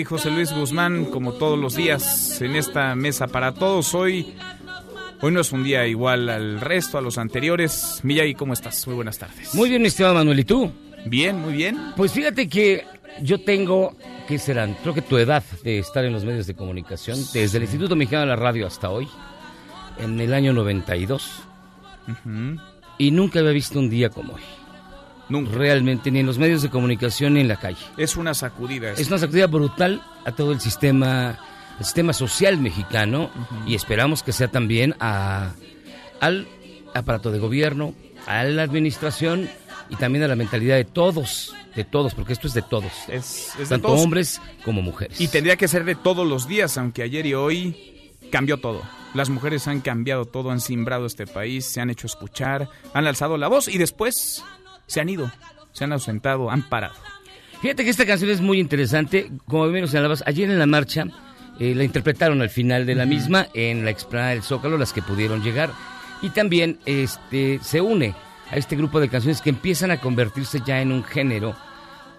José 0.05 0.29
Luis 0.29 0.53
Guzmán, 0.53 1.05
como 1.05 1.33
todos 1.33 1.57
los 1.57 1.75
días 1.75 2.41
en 2.41 2.55
esta 2.55 2.95
mesa 2.95 3.27
para 3.27 3.53
todos. 3.53 3.93
Hoy, 3.93 4.35
hoy 5.21 5.31
no 5.31 5.41
es 5.41 5.51
un 5.51 5.63
día 5.63 5.85
igual 5.87 6.29
al 6.29 6.61
resto, 6.61 6.97
a 6.97 7.01
los 7.01 7.17
anteriores. 7.17 7.99
Miyagi, 8.03 8.35
¿cómo 8.35 8.53
estás? 8.53 8.85
Muy 8.87 8.95
buenas 8.95 9.17
tardes. 9.17 9.53
Muy 9.55 9.69
bien, 9.69 9.85
estimado 9.85 10.15
Manuel, 10.15 10.39
¿y 10.39 10.43
tú? 10.43 10.71
Bien, 11.05 11.39
muy 11.39 11.53
bien. 11.53 11.93
Pues 11.95 12.11
fíjate 12.11 12.47
que 12.47 12.85
yo 13.21 13.41
tengo, 13.41 13.95
¿qué 14.27 14.37
serán? 14.37 14.75
Creo 14.81 14.93
que 14.93 15.01
tu 15.01 15.17
edad 15.17 15.43
de 15.63 15.79
estar 15.79 16.05
en 16.05 16.13
los 16.13 16.23
medios 16.23 16.47
de 16.47 16.55
comunicación, 16.55 17.19
desde 17.33 17.57
el 17.57 17.63
Instituto 17.63 17.95
Mexicano 17.95 18.21
de 18.21 18.27
la 18.27 18.35
Radio 18.35 18.67
hasta 18.67 18.89
hoy, 18.89 19.07
en 19.99 20.19
el 20.19 20.33
año 20.33 20.53
92. 20.53 21.41
Y 22.97 23.11
nunca 23.11 23.39
había 23.39 23.51
visto 23.51 23.79
un 23.79 23.89
día 23.89 24.09
como 24.09 24.33
hoy. 24.35 24.41
Realmente, 25.29 26.11
ni 26.11 26.19
en 26.19 26.25
los 26.25 26.37
medios 26.37 26.61
de 26.61 26.69
comunicación 26.69 27.33
ni 27.33 27.41
en 27.41 27.47
la 27.47 27.57
calle. 27.57 27.83
Es 27.97 28.15
una 28.15 28.33
sacudida. 28.33 28.91
Es 28.91 29.07
una 29.07 29.17
sacudida 29.17 29.47
brutal 29.47 30.01
a 30.25 30.31
todo 30.31 30.51
el 30.51 30.59
sistema, 30.59 31.39
el 31.79 31.85
sistema 31.85 32.13
social 32.13 32.57
mexicano 32.57 33.29
y 33.65 33.75
esperamos 33.75 34.23
que 34.23 34.31
sea 34.31 34.47
también 34.49 34.95
a, 34.99 35.53
al 36.19 36.47
aparato 36.93 37.31
de 37.31 37.39
gobierno, 37.39 37.93
a 38.27 38.43
la 38.43 38.63
administración 38.63 39.49
y 39.89 39.95
también 39.95 40.23
a 40.23 40.27
la 40.27 40.35
mentalidad 40.35 40.75
de 40.75 40.85
todos, 40.85 41.55
de 41.75 41.83
todos, 41.83 42.13
porque 42.13 42.33
esto 42.33 42.47
es 42.47 42.53
de 42.53 42.61
todos. 42.61 42.91
Es, 43.07 43.53
tanto 43.69 43.89
hombres 43.89 44.41
como 44.63 44.81
mujeres. 44.81 45.19
Y 45.19 45.27
tendría 45.27 45.57
que 45.57 45.67
ser 45.67 45.85
de 45.85 45.95
todos 45.95 46.27
los 46.27 46.47
días, 46.47 46.77
aunque 46.77 47.03
ayer 47.03 47.25
y 47.25 47.33
hoy 47.33 48.11
cambió 48.31 48.57
todo. 48.57 48.81
Las 49.13 49.29
mujeres 49.29 49.67
han 49.67 49.81
cambiado 49.81 50.25
todo, 50.25 50.51
han 50.51 50.59
simbrado 50.59 51.05
este 51.05 51.25
país, 51.25 51.65
se 51.65 51.79
han 51.79 51.89
hecho 51.89 52.07
escuchar, 52.07 52.69
han 52.93 53.07
alzado 53.07 53.37
la 53.37 53.47
voz 53.47 53.67
y 53.67 53.77
después 53.77 54.43
se 54.87 55.01
han 55.01 55.09
ido, 55.09 55.31
se 55.71 55.83
han 55.83 55.93
ausentado, 55.93 56.49
han 56.49 56.63
parado. 56.63 56.95
Fíjate 57.61 57.83
que 57.83 57.89
esta 57.89 58.05
canción 58.05 58.29
es 58.29 58.41
muy 58.41 58.59
interesante, 58.59 59.31
como 59.47 59.67
bien 59.69 59.81
lo 59.81 59.87
señalabas, 59.87 60.23
ayer 60.27 60.49
en 60.49 60.59
la 60.59 60.65
marcha 60.65 61.05
eh, 61.59 61.73
la 61.73 61.83
interpretaron 61.83 62.41
al 62.41 62.49
final 62.49 62.85
de 62.85 62.95
la 62.95 63.05
misma 63.05 63.47
en 63.53 63.85
la 63.85 63.91
explanada 63.91 64.31
del 64.31 64.43
Zócalo, 64.43 64.77
las 64.77 64.93
que 64.93 65.01
pudieron 65.01 65.41
llegar, 65.41 65.71
y 66.21 66.29
también 66.29 66.79
este, 66.85 67.59
se 67.61 67.81
une 67.81 68.13
a 68.51 68.57
este 68.57 68.75
grupo 68.75 68.99
de 68.99 69.09
canciones 69.09 69.41
que 69.41 69.49
empiezan 69.49 69.91
a 69.91 69.99
convertirse 69.99 70.61
ya 70.65 70.81
en 70.81 70.91
un 70.91 71.03
género 71.03 71.55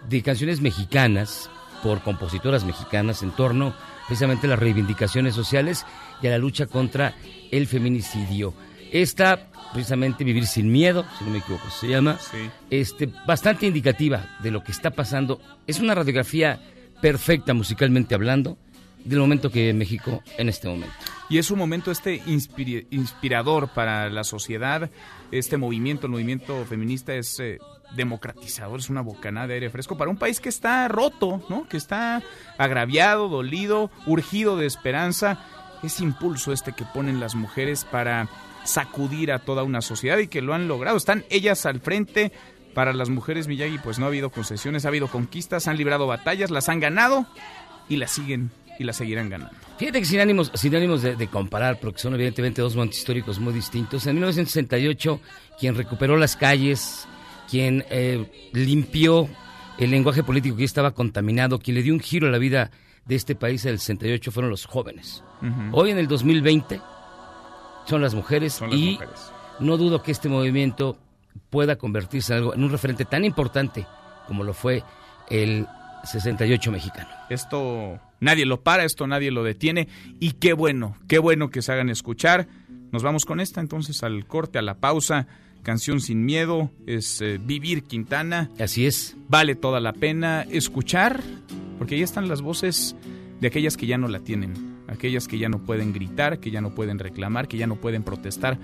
de 0.08 0.22
canciones 0.22 0.60
mexicanas 0.60 1.50
por 1.82 2.02
compositoras 2.02 2.64
mexicanas 2.64 3.22
en 3.22 3.30
torno 3.30 3.74
precisamente 4.06 4.46
a 4.46 4.50
las 4.50 4.58
reivindicaciones 4.58 5.34
sociales 5.34 5.84
y 6.22 6.26
a 6.26 6.30
la 6.30 6.38
lucha 6.38 6.66
contra 6.66 7.14
el 7.50 7.66
feminicidio. 7.66 8.54
Esta 8.92 9.50
precisamente 9.72 10.24
Vivir 10.24 10.46
sin 10.46 10.70
miedo, 10.70 11.04
si 11.18 11.24
no 11.24 11.30
me 11.30 11.38
equivoco, 11.38 11.68
se 11.70 11.88
llama. 11.88 12.18
Este, 12.70 13.08
bastante 13.26 13.66
indicativa 13.66 14.36
de 14.40 14.50
lo 14.50 14.62
que 14.62 14.72
está 14.72 14.90
pasando. 14.90 15.40
Es 15.66 15.80
una 15.80 15.94
radiografía 15.94 16.60
perfecta 17.00 17.54
musicalmente 17.54 18.14
hablando 18.14 18.56
del 19.06 19.20
momento 19.20 19.50
que 19.50 19.72
México 19.72 20.22
en 20.36 20.48
este 20.48 20.68
momento. 20.68 20.94
Y 21.28 21.38
es 21.38 21.50
un 21.50 21.58
momento 21.58 21.90
este 21.90 22.22
inspirador 22.90 23.68
para 23.68 24.10
la 24.10 24.24
sociedad. 24.24 24.90
Este 25.30 25.56
movimiento, 25.56 26.06
el 26.06 26.12
movimiento 26.12 26.64
feminista 26.64 27.14
es 27.14 27.38
eh, 27.40 27.58
democratizador, 27.94 28.80
es 28.80 28.90
una 28.90 29.00
bocanada 29.00 29.48
de 29.48 29.54
aire 29.54 29.70
fresco 29.70 29.96
para 29.96 30.10
un 30.10 30.16
país 30.16 30.40
que 30.40 30.48
está 30.48 30.86
roto, 30.88 31.44
¿no? 31.48 31.68
Que 31.68 31.76
está 31.76 32.22
agraviado, 32.58 33.28
dolido, 33.28 33.90
urgido 34.06 34.56
de 34.56 34.66
esperanza. 34.66 35.38
Ese 35.82 36.02
impulso 36.02 36.52
este 36.52 36.72
que 36.72 36.84
ponen 36.84 37.20
las 37.20 37.34
mujeres 37.34 37.84
para 37.84 38.28
sacudir 38.66 39.32
a 39.32 39.38
toda 39.40 39.62
una 39.62 39.80
sociedad 39.80 40.18
y 40.18 40.28
que 40.28 40.42
lo 40.42 40.54
han 40.54 40.68
logrado. 40.68 40.96
Están 40.96 41.24
ellas 41.30 41.66
al 41.66 41.80
frente. 41.80 42.32
Para 42.74 42.92
las 42.92 43.08
mujeres 43.08 43.48
Miyagi 43.48 43.78
pues 43.78 43.98
no 43.98 44.04
ha 44.04 44.08
habido 44.08 44.28
concesiones, 44.28 44.84
ha 44.84 44.88
habido 44.88 45.08
conquistas, 45.08 45.66
han 45.66 45.78
librado 45.78 46.06
batallas, 46.06 46.50
las 46.50 46.68
han 46.68 46.78
ganado 46.78 47.26
y 47.88 47.96
las 47.96 48.10
siguen 48.10 48.50
y 48.78 48.84
las 48.84 48.96
seguirán 48.96 49.30
ganando. 49.30 49.54
Fíjate 49.78 50.00
que 50.00 50.04
sin 50.04 50.20
ánimos, 50.20 50.52
sin 50.54 50.74
ánimos 50.74 51.02
de, 51.02 51.26
comparar, 51.28 51.80
porque 51.80 51.98
son 51.98 52.14
evidentemente 52.14 52.60
dos 52.60 52.76
momentos 52.76 52.98
históricos 52.98 53.38
muy 53.38 53.54
distintos. 53.54 54.06
En 54.06 54.16
1968, 54.16 55.20
quien 55.58 55.74
recuperó 55.74 56.18
las 56.18 56.36
calles, 56.36 57.08
quien 57.50 57.84
eh, 57.88 58.50
limpió 58.52 59.28
el 59.78 59.90
lenguaje 59.90 60.22
político 60.22 60.56
que 60.56 60.64
estaba 60.64 60.92
contaminado, 60.92 61.58
quien 61.58 61.76
le 61.76 61.82
dio 61.82 61.94
un 61.94 62.00
giro 62.00 62.28
a 62.28 62.30
la 62.30 62.38
vida 62.38 62.70
de 63.06 63.14
este 63.14 63.34
país 63.34 63.64
en 63.64 63.72
el 63.72 63.78
68 63.78 64.32
fueron 64.32 64.50
los 64.50 64.66
jóvenes. 64.66 65.22
Hoy 65.72 65.90
en 65.90 65.98
el 65.98 66.08
2020 66.08 66.80
son 67.86 68.02
las 68.02 68.14
mujeres 68.14 68.60
y 68.72 68.98
no 69.60 69.76
dudo 69.76 70.02
que 70.02 70.12
este 70.12 70.28
movimiento 70.28 70.98
pueda 71.50 71.76
convertirse 71.76 72.32
en 72.32 72.38
algo 72.38 72.54
en 72.54 72.64
un 72.64 72.70
referente 72.70 73.04
tan 73.04 73.24
importante 73.24 73.86
como 74.26 74.44
lo 74.44 74.52
fue 74.52 74.82
el 75.30 75.66
68 76.04 76.72
mexicano. 76.72 77.08
Esto 77.30 78.00
nadie 78.20 78.46
lo 78.46 78.60
para, 78.62 78.84
esto 78.84 79.06
nadie 79.06 79.30
lo 79.30 79.44
detiene 79.44 79.88
y 80.20 80.32
qué 80.32 80.52
bueno, 80.52 80.96
qué 81.08 81.18
bueno 81.18 81.50
que 81.50 81.62
se 81.62 81.72
hagan 81.72 81.90
escuchar. 81.90 82.48
Nos 82.92 83.02
vamos 83.02 83.24
con 83.24 83.40
esta 83.40 83.60
entonces 83.60 84.02
al 84.02 84.26
corte, 84.26 84.58
a 84.58 84.62
la 84.62 84.74
pausa. 84.74 85.26
Canción 85.62 86.00
sin 86.00 86.24
miedo 86.24 86.70
es 86.86 87.20
eh, 87.20 87.40
Vivir 87.42 87.84
Quintana. 87.84 88.50
Así 88.60 88.86
es. 88.86 89.16
Vale 89.28 89.56
toda 89.56 89.80
la 89.80 89.92
pena 89.92 90.42
escuchar 90.42 91.20
porque 91.78 91.96
ahí 91.96 92.02
están 92.02 92.28
las 92.28 92.40
voces 92.40 92.94
de 93.40 93.48
aquellas 93.48 93.76
que 93.76 93.86
ya 93.86 93.98
no 93.98 94.06
la 94.06 94.20
tienen 94.20 94.75
aquellas 94.96 95.28
que 95.28 95.38
ya 95.38 95.48
no 95.48 95.58
pueden 95.60 95.92
gritar, 95.92 96.38
que 96.40 96.50
ya 96.50 96.60
no 96.60 96.70
pueden 96.70 96.98
reclamar, 96.98 97.48
que 97.48 97.56
ya 97.56 97.66
no 97.66 97.76
pueden 97.76 98.02
protestar 98.02 98.58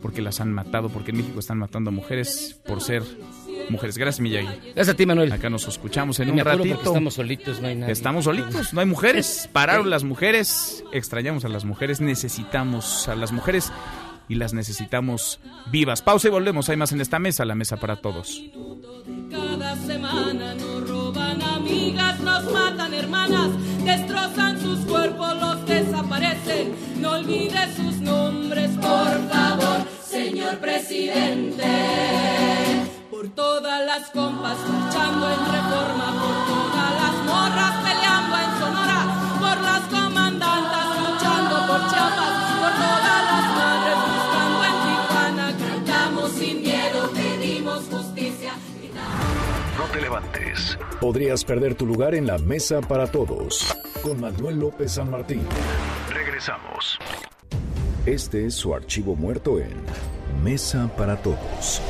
porque 0.00 0.22
las 0.22 0.40
han 0.40 0.52
matado, 0.52 0.88
porque 0.88 1.10
en 1.10 1.18
México 1.18 1.38
están 1.38 1.58
matando 1.58 1.90
a 1.90 1.92
mujeres 1.92 2.58
por 2.66 2.80
ser 2.80 3.02
mujeres. 3.68 3.98
Gracias, 3.98 4.20
Miyagi. 4.20 4.46
Gracias 4.74 4.88
a 4.88 4.94
ti, 4.94 5.06
Manuel. 5.06 5.32
Acá 5.32 5.50
nos 5.50 5.68
escuchamos 5.68 6.18
en 6.20 6.30
un 6.30 6.38
ratito. 6.38 6.74
Estamos 6.74 7.14
solitos, 7.14 7.60
no 7.60 7.68
hay 7.68 7.76
nadie. 7.76 7.92
Estamos 7.92 8.24
solitos, 8.24 8.72
no 8.72 8.80
hay 8.80 8.86
mujeres. 8.86 9.48
Pararon 9.52 9.90
las 9.90 10.04
mujeres, 10.04 10.84
extrañamos 10.92 11.44
a 11.44 11.48
las 11.48 11.64
mujeres, 11.64 12.00
necesitamos 12.00 13.08
a 13.08 13.14
las 13.14 13.32
mujeres 13.32 13.72
y 14.28 14.36
las 14.36 14.54
necesitamos 14.54 15.40
vivas. 15.70 16.02
Pausa 16.02 16.28
y 16.28 16.30
volvemos. 16.30 16.68
Hay 16.68 16.76
más 16.76 16.92
en 16.92 17.00
esta 17.00 17.18
mesa, 17.18 17.44
la 17.44 17.54
mesa 17.54 17.76
para 17.76 17.96
todos. 17.96 18.42
Cada 19.30 19.76
semana 19.76 20.54
nos 20.54 20.88
roban 21.20 21.42
amigas, 21.42 22.20
nos 22.20 22.44
matan 22.52 22.94
hermanas, 22.94 23.50
destrozan 23.84 24.60
sus 24.60 24.80
cuerpos, 24.80 25.34
los 25.40 25.66
desaparecen. 25.66 26.74
No 26.96 27.12
olvide 27.12 27.74
sus 27.76 28.00
nombres, 28.00 28.70
por 28.76 29.28
favor, 29.30 29.86
señor 30.04 30.58
presidente. 30.58 31.64
Por 33.10 33.28
todas 33.30 33.84
las 33.86 34.10
compas 34.10 34.56
luchando 34.66 35.30
en 35.30 35.40
reforma, 35.56 36.06
por 36.22 36.36
todas 36.46 36.90
las 37.02 37.14
morras 37.26 37.89
Podrías 51.00 51.44
perder 51.44 51.74
tu 51.74 51.86
lugar 51.86 52.14
en 52.14 52.26
la 52.26 52.38
mesa 52.38 52.80
para 52.80 53.06
todos. 53.06 53.76
Con 54.02 54.20
Manuel 54.20 54.60
López 54.60 54.92
San 54.92 55.10
Martín. 55.10 55.42
Regresamos. 56.12 56.98
Este 58.06 58.46
es 58.46 58.54
su 58.54 58.74
archivo 58.74 59.14
muerto 59.14 59.58
en 59.58 59.74
Mesa 60.42 60.90
para 60.96 61.16
Todos. 61.16 61.82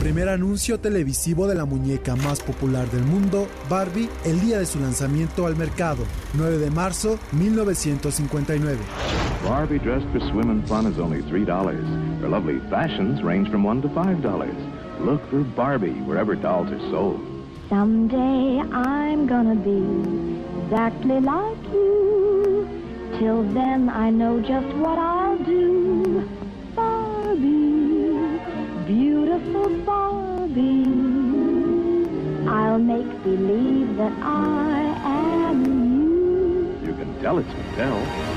Primer 0.00 0.28
anuncio 0.28 0.80
televisivo 0.80 1.46
de 1.46 1.54
la 1.54 1.64
muñeca 1.64 2.16
más 2.16 2.40
popular 2.40 2.90
del 2.90 3.04
mundo, 3.04 3.46
Barbie, 3.68 4.08
el 4.24 4.40
día 4.40 4.58
de 4.58 4.66
su 4.66 4.80
lanzamiento 4.80 5.46
al 5.46 5.56
mercado, 5.56 6.04
9 6.34 6.58
de 6.58 6.70
marzo 6.70 7.18
1959. 7.32 8.78
Barbie 9.48 9.78
dressed 9.78 10.08
for 10.12 10.20
swim 10.30 10.50
and 10.50 10.66
fun 10.66 10.90
is 10.90 10.98
only 10.98 11.22
$3. 11.22 11.46
Her 12.20 12.28
lovely 12.28 12.60
fashions 12.70 13.22
range 13.22 13.50
from 13.50 13.64
1 13.64 13.82
to 13.82 13.88
$5. 13.88 15.00
Look 15.00 15.20
for 15.30 15.44
Barbie 15.54 16.00
wherever 16.06 16.34
dolls 16.34 16.70
are 16.70 16.90
sold. 16.90 17.33
Someday 17.74 18.60
I'm 18.70 19.26
gonna 19.26 19.56
be 19.56 19.82
exactly 20.62 21.18
like 21.18 21.64
you. 21.72 22.68
Till 23.18 23.42
then 23.52 23.88
I 23.88 24.10
know 24.10 24.40
just 24.40 24.68
what 24.76 24.96
I'll 24.96 25.36
do. 25.38 26.22
Barbie, 26.76 28.14
beautiful 28.86 29.68
Barbie. 29.90 30.86
I'll 32.48 32.78
make 32.78 33.10
believe 33.24 33.96
that 33.96 34.12
I 34.22 34.78
am 35.16 35.58
you. 35.66 36.86
You 36.86 36.94
can 36.94 37.20
tell 37.20 37.38
it's 37.38 37.48
Mattel. 37.48 38.33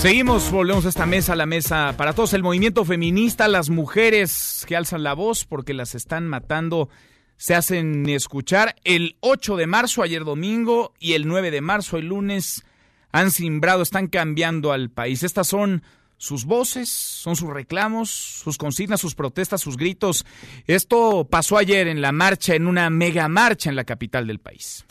Seguimos, 0.00 0.50
volvemos 0.50 0.86
a 0.86 0.88
esta 0.88 1.04
mesa, 1.04 1.36
la 1.36 1.44
mesa 1.44 1.92
para 1.94 2.14
todos. 2.14 2.32
El 2.32 2.42
movimiento 2.42 2.86
feminista, 2.86 3.48
las 3.48 3.68
mujeres 3.68 4.64
que 4.66 4.74
alzan 4.74 5.02
la 5.02 5.12
voz 5.12 5.44
porque 5.44 5.74
las 5.74 5.94
están 5.94 6.26
matando, 6.26 6.88
se 7.36 7.54
hacen 7.54 8.08
escuchar. 8.08 8.76
El 8.82 9.18
8 9.20 9.58
de 9.58 9.66
marzo, 9.66 10.02
ayer 10.02 10.24
domingo, 10.24 10.94
y 10.98 11.12
el 11.12 11.28
9 11.28 11.50
de 11.50 11.60
marzo, 11.60 11.98
el 11.98 12.06
lunes, 12.06 12.64
han 13.12 13.30
simbrado, 13.30 13.82
están 13.82 14.06
cambiando 14.06 14.72
al 14.72 14.88
país. 14.88 15.22
Estas 15.22 15.48
son 15.48 15.82
sus 16.16 16.46
voces, 16.46 16.88
son 16.88 17.36
sus 17.36 17.50
reclamos, 17.50 18.08
sus 18.08 18.56
consignas, 18.56 19.02
sus 19.02 19.14
protestas, 19.14 19.60
sus 19.60 19.76
gritos. 19.76 20.24
Esto 20.66 21.28
pasó 21.30 21.58
ayer 21.58 21.88
en 21.88 22.00
la 22.00 22.12
marcha, 22.12 22.54
en 22.54 22.66
una 22.66 22.88
mega 22.88 23.28
marcha 23.28 23.68
en 23.68 23.76
la 23.76 23.84
capital 23.84 24.26
del 24.26 24.38
país. 24.38 24.86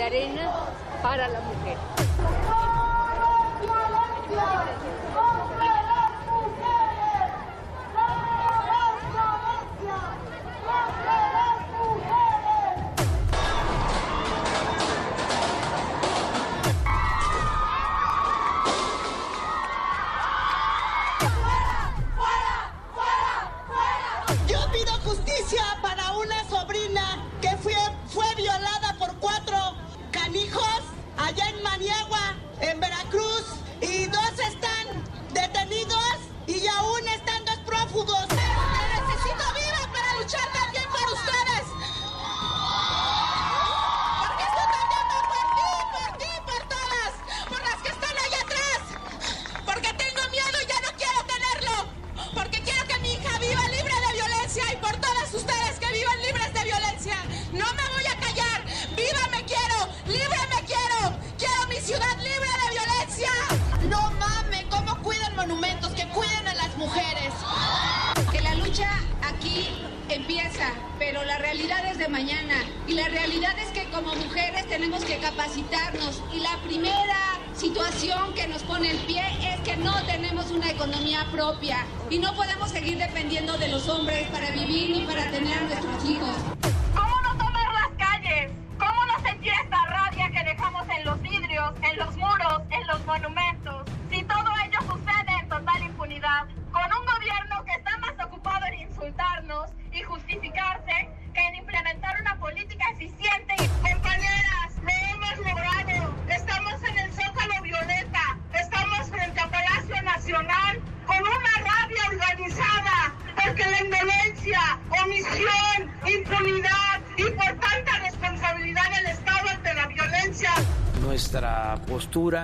De 0.00 0.06
arena 0.06 0.50
para 1.02 1.28
la 1.28 1.40
mujer. 1.40 1.89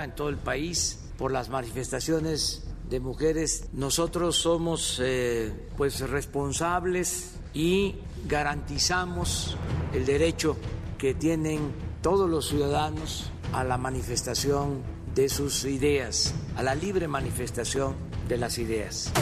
En 0.06 0.14
todo 0.14 0.30
el 0.30 0.38
país 0.38 0.98
por 1.18 1.32
las 1.32 1.50
manifestaciones 1.50 2.64
de 2.88 3.00
mujeres. 3.00 3.68
Nosotros 3.72 4.36
somos 4.36 5.00
eh, 5.02 5.52
pues 5.76 6.00
responsables 6.00 7.34
y 7.52 7.96
garantizamos 8.26 9.56
el 9.92 10.06
derecho 10.06 10.56
que 10.98 11.14
tienen 11.14 11.72
todos 12.02 12.30
los 12.30 12.48
ciudadanos 12.48 13.30
a 13.52 13.64
la 13.64 13.76
manifestación 13.76 14.82
de 15.14 15.28
sus 15.28 15.64
ideas, 15.64 16.34
a 16.56 16.62
la 16.62 16.74
libre 16.74 17.08
manifestación 17.08 17.94
de 18.28 18.36
las 18.36 18.58
ideas. 18.58 19.12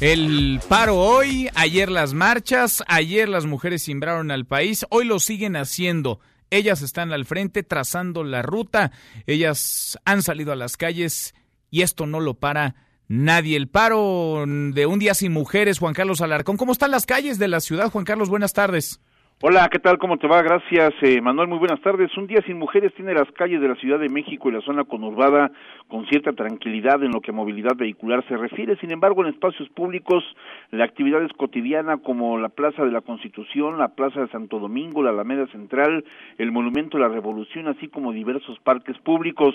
El 0.00 0.60
paro 0.68 0.96
hoy, 0.96 1.48
ayer 1.54 1.90
las 1.90 2.12
marchas, 2.12 2.82
ayer 2.86 3.28
las 3.28 3.46
mujeres 3.46 3.82
simbraron 3.82 4.30
al 4.30 4.44
país, 4.44 4.84
hoy 4.90 5.06
lo 5.06 5.18
siguen 5.20 5.56
haciendo. 5.56 6.20
Ellas 6.56 6.82
están 6.82 7.12
al 7.12 7.24
frente 7.24 7.62
trazando 7.62 8.24
la 8.24 8.42
ruta, 8.42 8.92
ellas 9.26 9.98
han 10.04 10.22
salido 10.22 10.52
a 10.52 10.56
las 10.56 10.76
calles 10.76 11.34
y 11.70 11.82
esto 11.82 12.06
no 12.06 12.20
lo 12.20 12.34
para 12.34 12.74
nadie. 13.08 13.56
El 13.56 13.68
paro 13.68 14.44
de 14.46 14.86
un 14.86 14.98
día 14.98 15.14
sin 15.14 15.32
mujeres, 15.32 15.78
Juan 15.78 15.94
Carlos 15.94 16.20
Alarcón. 16.20 16.56
¿Cómo 16.56 16.72
están 16.72 16.90
las 16.90 17.06
calles 17.06 17.38
de 17.38 17.48
la 17.48 17.60
ciudad, 17.60 17.90
Juan 17.90 18.04
Carlos? 18.04 18.28
Buenas 18.28 18.52
tardes. 18.52 19.00
Hola, 19.42 19.68
¿qué 19.70 19.78
tal? 19.78 19.98
¿Cómo 19.98 20.16
te 20.16 20.26
va? 20.26 20.40
Gracias, 20.40 20.94
eh, 21.02 21.20
Manuel. 21.20 21.46
Muy 21.46 21.58
buenas 21.58 21.82
tardes. 21.82 22.10
Un 22.16 22.26
día 22.26 22.40
sin 22.46 22.58
mujeres 22.58 22.94
tiene 22.94 23.12
las 23.12 23.30
calles 23.32 23.60
de 23.60 23.68
la 23.68 23.74
Ciudad 23.74 23.98
de 23.98 24.08
México 24.08 24.48
y 24.48 24.52
la 24.52 24.62
zona 24.62 24.84
conurbada 24.84 25.52
con 25.88 26.06
cierta 26.06 26.32
tranquilidad 26.32 27.02
en 27.04 27.10
lo 27.10 27.20
que 27.20 27.32
a 27.32 27.34
movilidad 27.34 27.76
vehicular 27.76 28.26
se 28.28 28.36
refiere. 28.38 28.78
Sin 28.78 28.92
embargo, 28.92 29.22
en 29.22 29.34
espacios 29.34 29.68
públicos, 29.68 30.24
la 30.70 30.84
actividad 30.84 31.22
es 31.22 31.34
cotidiana 31.34 31.98
como 31.98 32.38
la 32.38 32.48
Plaza 32.48 32.82
de 32.82 32.90
la 32.90 33.02
Constitución, 33.02 33.76
la 33.76 33.88
Plaza 33.88 34.22
de 34.22 34.28
Santo 34.28 34.58
Domingo, 34.58 35.02
la 35.02 35.10
Alameda 35.10 35.46
Central, 35.48 36.02
el 36.38 36.50
Monumento 36.50 36.96
a 36.96 37.00
la 37.00 37.08
Revolución, 37.08 37.68
así 37.68 37.88
como 37.88 38.12
diversos 38.12 38.58
parques 38.60 38.96
públicos. 39.00 39.54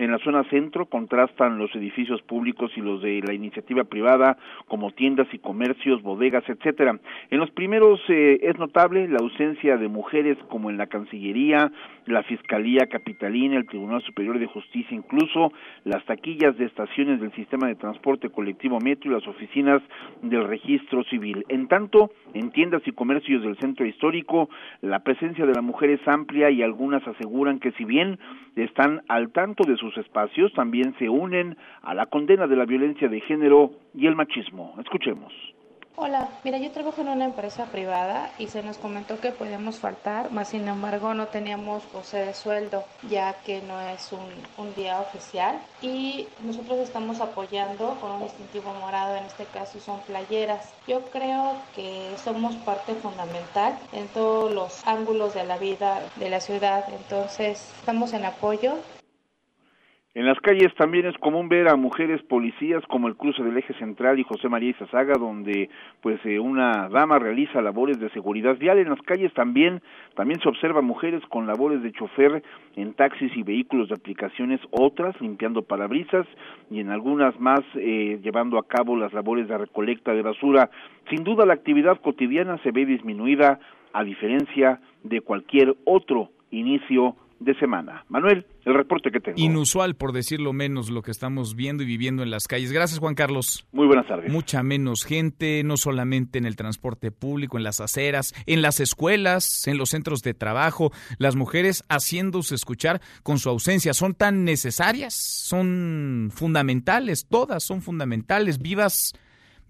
En 0.00 0.10
la 0.10 0.18
zona 0.20 0.44
centro 0.44 0.86
contrastan 0.86 1.58
los 1.58 1.76
edificios 1.76 2.22
públicos 2.22 2.72
y 2.74 2.80
los 2.80 3.02
de 3.02 3.20
la 3.20 3.34
iniciativa 3.34 3.84
privada, 3.84 4.38
como 4.66 4.92
tiendas 4.92 5.28
y 5.30 5.38
comercios, 5.38 6.00
bodegas, 6.00 6.42
etcétera. 6.48 6.98
En 7.28 7.38
los 7.38 7.50
primeros 7.50 8.00
eh, 8.08 8.40
es 8.42 8.58
notable 8.58 9.06
la 9.08 9.18
ausencia 9.20 9.76
de 9.76 9.88
mujeres 9.88 10.38
como 10.48 10.70
en 10.70 10.78
la 10.78 10.86
Cancillería, 10.86 11.70
la 12.06 12.22
Fiscalía 12.22 12.86
Capitalina, 12.86 13.58
el 13.58 13.66
Tribunal 13.66 14.00
Superior 14.00 14.38
de 14.38 14.46
Justicia, 14.46 14.96
incluso 14.96 15.52
las 15.84 16.02
taquillas 16.06 16.56
de 16.56 16.64
estaciones 16.64 17.20
del 17.20 17.32
sistema 17.32 17.68
de 17.68 17.74
transporte 17.74 18.30
colectivo 18.30 18.80
Metro 18.80 19.10
y 19.10 19.14
las 19.14 19.28
oficinas 19.28 19.82
del 20.22 20.48
registro 20.48 21.04
civil. 21.04 21.44
En 21.50 21.68
tanto, 21.68 22.10
en 22.32 22.52
tiendas 22.52 22.80
y 22.86 22.92
comercios 22.92 23.42
del 23.42 23.58
centro 23.58 23.84
histórico, 23.84 24.48
la 24.80 25.00
presencia 25.00 25.44
de 25.44 25.52
la 25.52 25.60
mujer 25.60 25.90
es 25.90 26.08
amplia 26.08 26.50
y 26.50 26.62
algunas 26.62 27.06
aseguran 27.06 27.58
que 27.58 27.72
si 27.72 27.84
bien 27.84 28.18
están 28.56 29.02
al 29.08 29.30
tanto 29.30 29.64
de 29.64 29.76
sus 29.76 29.89
espacios, 29.96 30.52
también 30.52 30.94
se 30.98 31.08
unen 31.08 31.56
a 31.82 31.94
la 31.94 32.06
condena 32.06 32.46
de 32.46 32.56
la 32.56 32.64
violencia 32.64 33.08
de 33.08 33.20
género 33.20 33.72
y 33.94 34.06
el 34.06 34.16
machismo. 34.16 34.74
Escuchemos. 34.80 35.32
Hola, 36.02 36.30
mira, 36.44 36.56
yo 36.56 36.70
trabajo 36.70 37.02
en 37.02 37.08
una 37.08 37.26
empresa 37.26 37.66
privada 37.66 38.32
y 38.38 38.46
se 38.46 38.62
nos 38.62 38.78
comentó 38.78 39.20
que 39.20 39.32
podíamos 39.32 39.78
faltar, 39.80 40.32
más 40.32 40.48
sin 40.48 40.66
embargo 40.66 41.12
no 41.12 41.26
teníamos 41.26 41.82
goce 41.92 42.24
de 42.24 42.32
sueldo, 42.32 42.84
ya 43.10 43.34
que 43.44 43.60
no 43.60 43.78
es 43.82 44.10
un, 44.10 44.64
un, 44.64 44.74
día 44.74 44.98
oficial. 44.98 45.60
Y 45.82 46.26
nosotros 46.42 46.78
estamos 46.78 47.20
apoyando 47.20 47.98
con 48.00 48.12
un 48.12 48.22
distintivo 48.22 48.72
morado, 48.80 49.14
en 49.16 49.24
este 49.24 49.44
caso 49.44 49.78
son 49.78 50.00
playeras. 50.06 50.72
Yo 50.86 51.02
creo 51.12 51.56
que 51.76 52.16
somos 52.16 52.54
parte 52.56 52.94
fundamental 52.94 53.78
en 53.92 54.08
todos 54.08 54.50
los 54.54 54.86
ángulos 54.86 55.34
de 55.34 55.44
la 55.44 55.58
vida 55.58 56.00
de 56.16 56.30
la 56.30 56.40
ciudad, 56.40 56.82
entonces 56.94 57.74
estamos 57.78 58.14
en 58.14 58.24
apoyo 58.24 58.78
en 60.20 60.26
las 60.26 60.38
calles 60.40 60.74
también 60.74 61.06
es 61.06 61.16
común 61.16 61.48
ver 61.48 61.66
a 61.66 61.76
mujeres 61.76 62.22
policías 62.24 62.84
como 62.88 63.08
el 63.08 63.16
cruce 63.16 63.42
del 63.42 63.56
eje 63.56 63.72
central 63.78 64.18
y 64.18 64.22
José 64.22 64.50
María 64.50 64.68
Izazaga, 64.68 65.14
donde 65.14 65.70
pues 66.02 66.20
eh, 66.26 66.38
una 66.38 66.90
dama 66.90 67.18
realiza 67.18 67.62
labores 67.62 67.98
de 67.98 68.10
seguridad 68.10 68.58
vial. 68.58 68.76
En 68.76 68.90
las 68.90 69.00
calles 69.00 69.32
también 69.32 69.80
también 70.16 70.38
se 70.42 70.50
observa 70.50 70.82
mujeres 70.82 71.22
con 71.30 71.46
labores 71.46 71.82
de 71.82 71.92
chofer 71.92 72.42
en 72.76 72.92
taxis 72.92 73.34
y 73.34 73.42
vehículos 73.42 73.88
de 73.88 73.94
aplicaciones, 73.94 74.60
otras 74.72 75.18
limpiando 75.22 75.62
parabrisas 75.62 76.26
y 76.70 76.80
en 76.80 76.90
algunas 76.90 77.40
más 77.40 77.60
eh, 77.76 78.20
llevando 78.22 78.58
a 78.58 78.68
cabo 78.68 78.98
las 78.98 79.14
labores 79.14 79.48
de 79.48 79.56
recolecta 79.56 80.12
de 80.12 80.20
basura. 80.20 80.68
Sin 81.08 81.24
duda 81.24 81.46
la 81.46 81.54
actividad 81.54 81.98
cotidiana 81.98 82.58
se 82.58 82.72
ve 82.72 82.84
disminuida 82.84 83.58
a 83.94 84.04
diferencia 84.04 84.80
de 85.02 85.22
cualquier 85.22 85.76
otro 85.86 86.28
inicio 86.50 87.16
de 87.40 87.54
semana. 87.54 88.04
Manuel, 88.08 88.46
el 88.66 88.74
reporte 88.74 89.10
que 89.10 89.18
tengo. 89.18 89.40
Inusual, 89.40 89.96
por 89.96 90.12
decirlo 90.12 90.52
menos, 90.52 90.90
lo 90.90 91.02
que 91.02 91.10
estamos 91.10 91.56
viendo 91.56 91.82
y 91.82 91.86
viviendo 91.86 92.22
en 92.22 92.30
las 92.30 92.46
calles. 92.46 92.70
Gracias, 92.70 93.00
Juan 93.00 93.14
Carlos. 93.14 93.66
Muy 93.72 93.86
buenas 93.86 94.06
tardes. 94.06 94.30
Mucha 94.30 94.62
menos 94.62 95.04
gente, 95.04 95.62
no 95.64 95.78
solamente 95.78 96.38
en 96.38 96.44
el 96.44 96.54
transporte 96.54 97.10
público, 97.10 97.56
en 97.56 97.64
las 97.64 97.80
aceras, 97.80 98.34
en 98.46 98.60
las 98.60 98.78
escuelas, 98.78 99.66
en 99.66 99.78
los 99.78 99.88
centros 99.88 100.22
de 100.22 100.34
trabajo. 100.34 100.92
Las 101.18 101.34
mujeres 101.34 101.82
haciéndose 101.88 102.54
escuchar 102.54 103.00
con 103.22 103.38
su 103.38 103.48
ausencia. 103.48 103.94
Son 103.94 104.14
tan 104.14 104.44
necesarias, 104.44 105.14
son 105.14 106.30
fundamentales, 106.32 107.26
todas 107.26 107.64
son 107.64 107.80
fundamentales, 107.80 108.58
vivas 108.58 109.14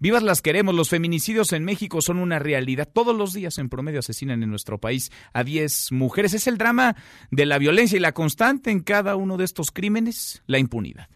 Vivas 0.01 0.23
las 0.23 0.41
queremos. 0.41 0.73
Los 0.73 0.89
feminicidios 0.89 1.53
en 1.53 1.63
México 1.63 2.01
son 2.01 2.17
una 2.17 2.39
realidad. 2.39 2.89
Todos 2.91 3.15
los 3.15 3.33
días 3.33 3.59
en 3.59 3.69
promedio 3.69 3.99
asesinan 3.99 4.41
en 4.41 4.49
nuestro 4.49 4.79
país 4.79 5.11
a 5.31 5.43
10 5.43 5.91
mujeres. 5.91 6.33
Es 6.33 6.47
el 6.47 6.57
drama 6.57 6.95
de 7.29 7.45
la 7.45 7.59
violencia 7.59 7.97
y 7.97 7.99
la 7.99 8.11
constante 8.11 8.71
en 8.71 8.79
cada 8.79 9.15
uno 9.15 9.37
de 9.37 9.45
estos 9.45 9.69
crímenes, 9.69 10.41
la 10.47 10.57
impunidad 10.57 11.07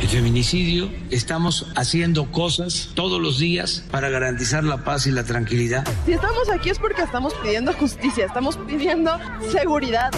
el 0.00 0.08
feminicidio, 0.08 0.90
estamos 1.10 1.66
haciendo 1.76 2.30
cosas 2.30 2.90
todos 2.94 3.20
los 3.20 3.38
días 3.38 3.84
para 3.90 4.08
garantizar 4.08 4.64
la 4.64 4.78
paz 4.84 5.06
y 5.06 5.10
la 5.10 5.24
tranquilidad. 5.24 5.86
Si 6.06 6.12
estamos 6.12 6.48
aquí 6.50 6.70
es 6.70 6.78
porque 6.78 7.02
estamos 7.02 7.34
pidiendo 7.34 7.72
justicia, 7.72 8.26
estamos 8.26 8.56
pidiendo 8.56 9.18
seguridad. 9.50 10.10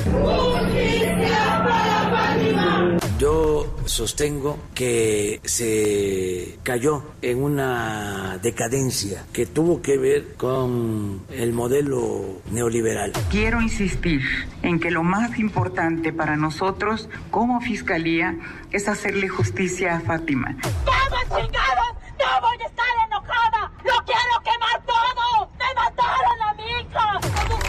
Yo 3.21 3.67
sostengo 3.85 4.59
que 4.75 5.43
se 5.45 6.59
cayó 6.63 7.03
en 7.21 7.43
una 7.43 8.39
decadencia 8.39 9.27
que 9.31 9.45
tuvo 9.45 9.83
que 9.83 9.99
ver 9.99 10.37
con 10.37 11.27
el 11.29 11.53
modelo 11.53 12.41
neoliberal. 12.51 13.13
Quiero 13.31 13.61
insistir 13.61 14.23
en 14.63 14.81
que 14.81 14.91
lo 14.91 15.03
más 15.03 15.39
importante 15.39 16.15
para 16.15 16.37
nosotros 16.37 17.11
como 17.31 17.61
Fiscalía 17.61 18.39
es 18.73 18.89
hacerle 18.89 19.29
justicia 19.29 19.99
a 19.99 20.01
Fátima. 20.01 20.57
¡Vamos, 20.87 21.21
chingados! 21.25 21.93
¡No 22.19 22.41
voy 22.41 22.57
a 22.59 22.67
estar 22.67 22.87
enojada! 23.07 23.71
¡Lo 23.85 24.03
quiero 24.07 24.41
quemar 24.43 24.83
todo! 24.87 25.51
¡Me 25.59 25.75
mataron 25.75 26.43
a 26.43 26.55
mi 26.55 26.65
hija! 26.65 27.60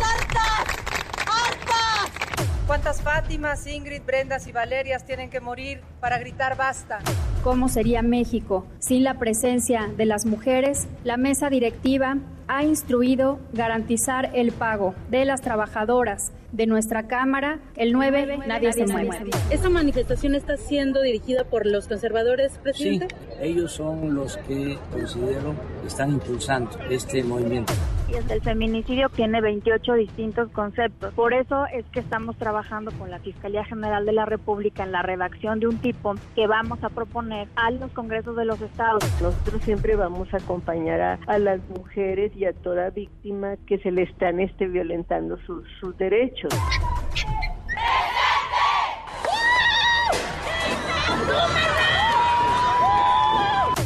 ¿Cuántas 2.72 3.02
Fátimas, 3.02 3.68
Ingrid, 3.68 4.02
Brendas 4.04 4.48
y 4.48 4.54
Valerias 4.54 5.06
tienen 5.06 5.30
que 5.30 5.42
morir 5.42 5.82
para 6.00 6.18
gritar 6.20 6.56
basta? 6.56 7.00
¿Cómo 7.44 7.68
sería 7.68 8.02
México 8.02 8.66
sin 8.80 9.04
la 9.04 9.16
presencia 9.16 9.90
de 9.98 10.06
las 10.06 10.26
mujeres? 10.26 10.88
La 11.04 11.18
mesa 11.18 11.50
directiva 11.50 12.16
ha 12.48 12.64
instruido 12.64 13.40
garantizar 13.52 14.30
el 14.34 14.54
pago 14.54 14.96
de 15.10 15.26
las 15.26 15.42
trabajadoras 15.42 16.32
de 16.54 16.66
nuestra 16.66 17.08
Cámara. 17.08 17.60
El 17.76 17.92
9, 17.92 18.40
nadie, 18.48 18.72
se 18.72 18.88
mueve. 18.88 19.32
¿Esta 19.50 19.70
manifestación 19.70 20.34
está 20.36 20.56
siendo 20.56 21.02
dirigida 21.02 21.44
por 21.44 21.66
los 21.66 21.90
conservadores, 21.90 22.54
presidente? 22.64 23.08
Sí, 23.10 23.34
ellos 23.42 23.74
son 23.74 24.16
los 24.16 24.38
que 24.48 24.80
considero 24.94 25.56
están 25.86 26.12
impulsando 26.12 26.72
este 26.90 27.22
movimiento. 27.22 27.74
El 28.12 28.42
feminicidio 28.42 29.08
tiene 29.10 29.40
28 29.40 29.94
distintos 29.94 30.50
conceptos. 30.52 31.14
Por 31.14 31.34
eso 31.34 31.66
es 31.68 31.86
que 31.94 32.02
estamos 32.02 32.36
trabajando 32.36 32.92
con 32.92 33.10
la 33.10 33.20
Fiscalía 33.20 33.64
General 33.64 34.06
de 34.06 34.12
la 34.12 34.26
República 34.26 34.84
en 34.84 34.92
la 34.92 35.02
redacción 35.02 35.62
de 35.62 35.68
un 35.68 35.78
tipo 35.78 36.16
que 36.36 36.46
vamos 36.46 36.84
a 36.84 36.90
proponer 36.90 37.48
a 37.56 37.72
los 37.72 37.90
congresos 37.92 38.36
de 38.36 38.44
los 38.44 38.62
estados. 38.62 39.02
Nosotros 39.22 39.62
siempre 39.64 39.96
vamos 39.96 40.34
a 40.34 40.38
acompañar 40.38 41.02
a, 41.02 41.20
a 41.26 41.40
las 41.40 41.62
mujeres 41.70 42.36
y 42.36 42.44
a 42.46 42.52
toda 42.52 42.90
víctima 42.90 43.56
que 43.66 43.78
se 43.80 43.92
le 43.92 44.04
están 44.04 44.42
este, 44.42 44.68
violentando 44.68 45.38
sus, 45.46 45.66
sus 45.80 45.98
derechos. 45.98 46.54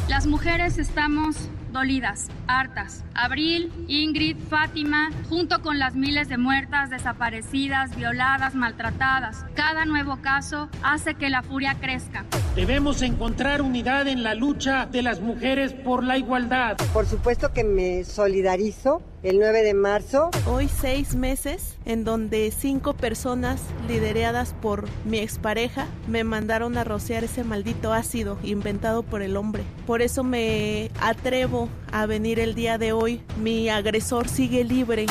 Las 0.09 0.25
mujeres 0.25 0.79
estamos 0.79 1.49
dolidas, 1.75 2.29
hartas. 2.47 3.03
Abril, 3.13 3.69
Ingrid, 3.89 4.37
Fátima, 4.49 5.11
junto 5.29 5.61
con 5.61 5.77
las 5.77 5.93
miles 5.95 6.29
de 6.29 6.37
muertas, 6.37 6.89
desaparecidas, 6.89 7.95
violadas, 7.97 8.55
maltratadas. 8.55 9.45
Cada 9.55 9.83
nuevo 9.83 10.21
caso 10.21 10.69
hace 10.81 11.15
que 11.15 11.29
la 11.29 11.43
furia 11.43 11.75
crezca. 11.79 12.23
Debemos 12.55 13.01
encontrar 13.01 13.61
unidad 13.61 14.07
en 14.07 14.23
la 14.23 14.35
lucha 14.35 14.85
de 14.85 15.01
las 15.01 15.19
mujeres 15.19 15.73
por 15.73 16.05
la 16.05 16.17
igualdad. 16.17 16.77
Por 16.93 17.05
supuesto 17.07 17.51
que 17.51 17.65
me 17.65 18.05
solidarizo 18.05 19.03
el 19.25 19.39
9 19.39 19.63
de 19.63 19.73
marzo. 19.73 20.29
Hoy 20.45 20.69
seis 20.69 21.15
meses 21.15 21.77
en 21.85 22.03
donde 22.03 22.51
cinco 22.51 22.93
personas 22.93 23.59
lideradas 23.87 24.53
por 24.53 24.85
mi 25.03 25.17
expareja 25.17 25.87
me 26.07 26.23
mandaron 26.23 26.77
a 26.77 26.83
rociar 26.83 27.23
ese 27.23 27.43
maldito 27.43 27.91
ácido 27.91 28.37
inventado 28.43 29.01
por 29.01 29.23
el 29.23 29.35
hombre. 29.35 29.63
Por 29.87 30.03
eso 30.03 30.23
me 30.23 30.91
atrevo 30.99 31.69
a 31.91 32.05
venir 32.05 32.39
el 32.39 32.53
día 32.53 32.77
de 32.77 32.93
hoy. 32.93 33.19
Mi 33.41 33.67
agresor 33.67 34.29
sigue 34.29 34.63
libre. 34.63 35.07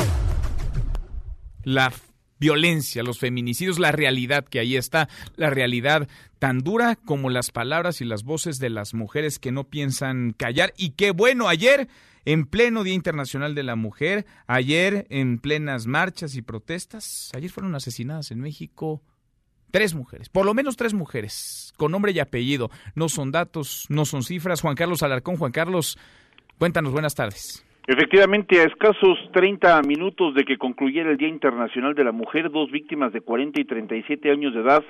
La 1.63 1.91
violencia, 2.39 3.03
los 3.03 3.19
feminicidios, 3.19 3.79
la 3.79 3.91
realidad 3.91 4.45
que 4.45 4.59
ahí 4.59 4.77
está, 4.77 5.09
la 5.35 5.49
realidad 5.49 6.07
tan 6.39 6.59
dura 6.59 6.95
como 6.95 7.29
las 7.29 7.51
palabras 7.51 7.99
y 7.99 8.05
las 8.05 8.23
voces 8.23 8.59
de 8.59 8.69
las 8.69 8.93
mujeres 8.93 9.39
que 9.39 9.51
no 9.51 9.65
piensan 9.65 10.31
callar. 10.31 10.73
Y 10.77 10.91
qué 10.91 11.11
bueno, 11.11 11.49
ayer 11.49 11.89
en 12.25 12.45
pleno 12.45 12.83
Día 12.83 12.93
Internacional 12.93 13.55
de 13.55 13.63
la 13.63 13.75
Mujer, 13.75 14.25
ayer 14.47 15.05
en 15.09 15.39
plenas 15.39 15.87
marchas 15.87 16.35
y 16.35 16.41
protestas, 16.41 17.31
ayer 17.35 17.51
fueron 17.51 17.75
asesinadas 17.75 18.31
en 18.31 18.41
México 18.41 19.01
tres 19.71 19.93
mujeres, 19.93 20.29
por 20.29 20.45
lo 20.45 20.53
menos 20.53 20.75
tres 20.75 20.93
mujeres, 20.93 21.73
con 21.77 21.91
nombre 21.91 22.11
y 22.11 22.19
apellido. 22.19 22.69
No 22.95 23.09
son 23.09 23.31
datos, 23.31 23.85
no 23.89 24.05
son 24.05 24.23
cifras. 24.23 24.61
Juan 24.61 24.75
Carlos 24.75 25.03
Alarcón, 25.03 25.37
Juan 25.37 25.51
Carlos, 25.51 25.99
cuéntanos, 26.57 26.91
buenas 26.91 27.13
tardes. 27.13 27.65
Efectivamente, 27.87 28.59
a 28.61 28.63
escasos 28.63 29.19
30 29.31 29.79
minutos 29.83 30.33
de 30.33 30.43
que 30.43 30.57
concluyera 30.57 31.11
el 31.11 31.17
Día 31.17 31.27
Internacional 31.27 31.93
de 31.93 32.03
la 32.03 32.11
Mujer, 32.11 32.49
dos 32.49 32.71
víctimas 32.71 33.13
de 33.13 33.21
40 33.21 33.61
y 33.61 33.65
37 33.65 34.31
años 34.31 34.55
de 34.55 34.61
edad 34.61 34.83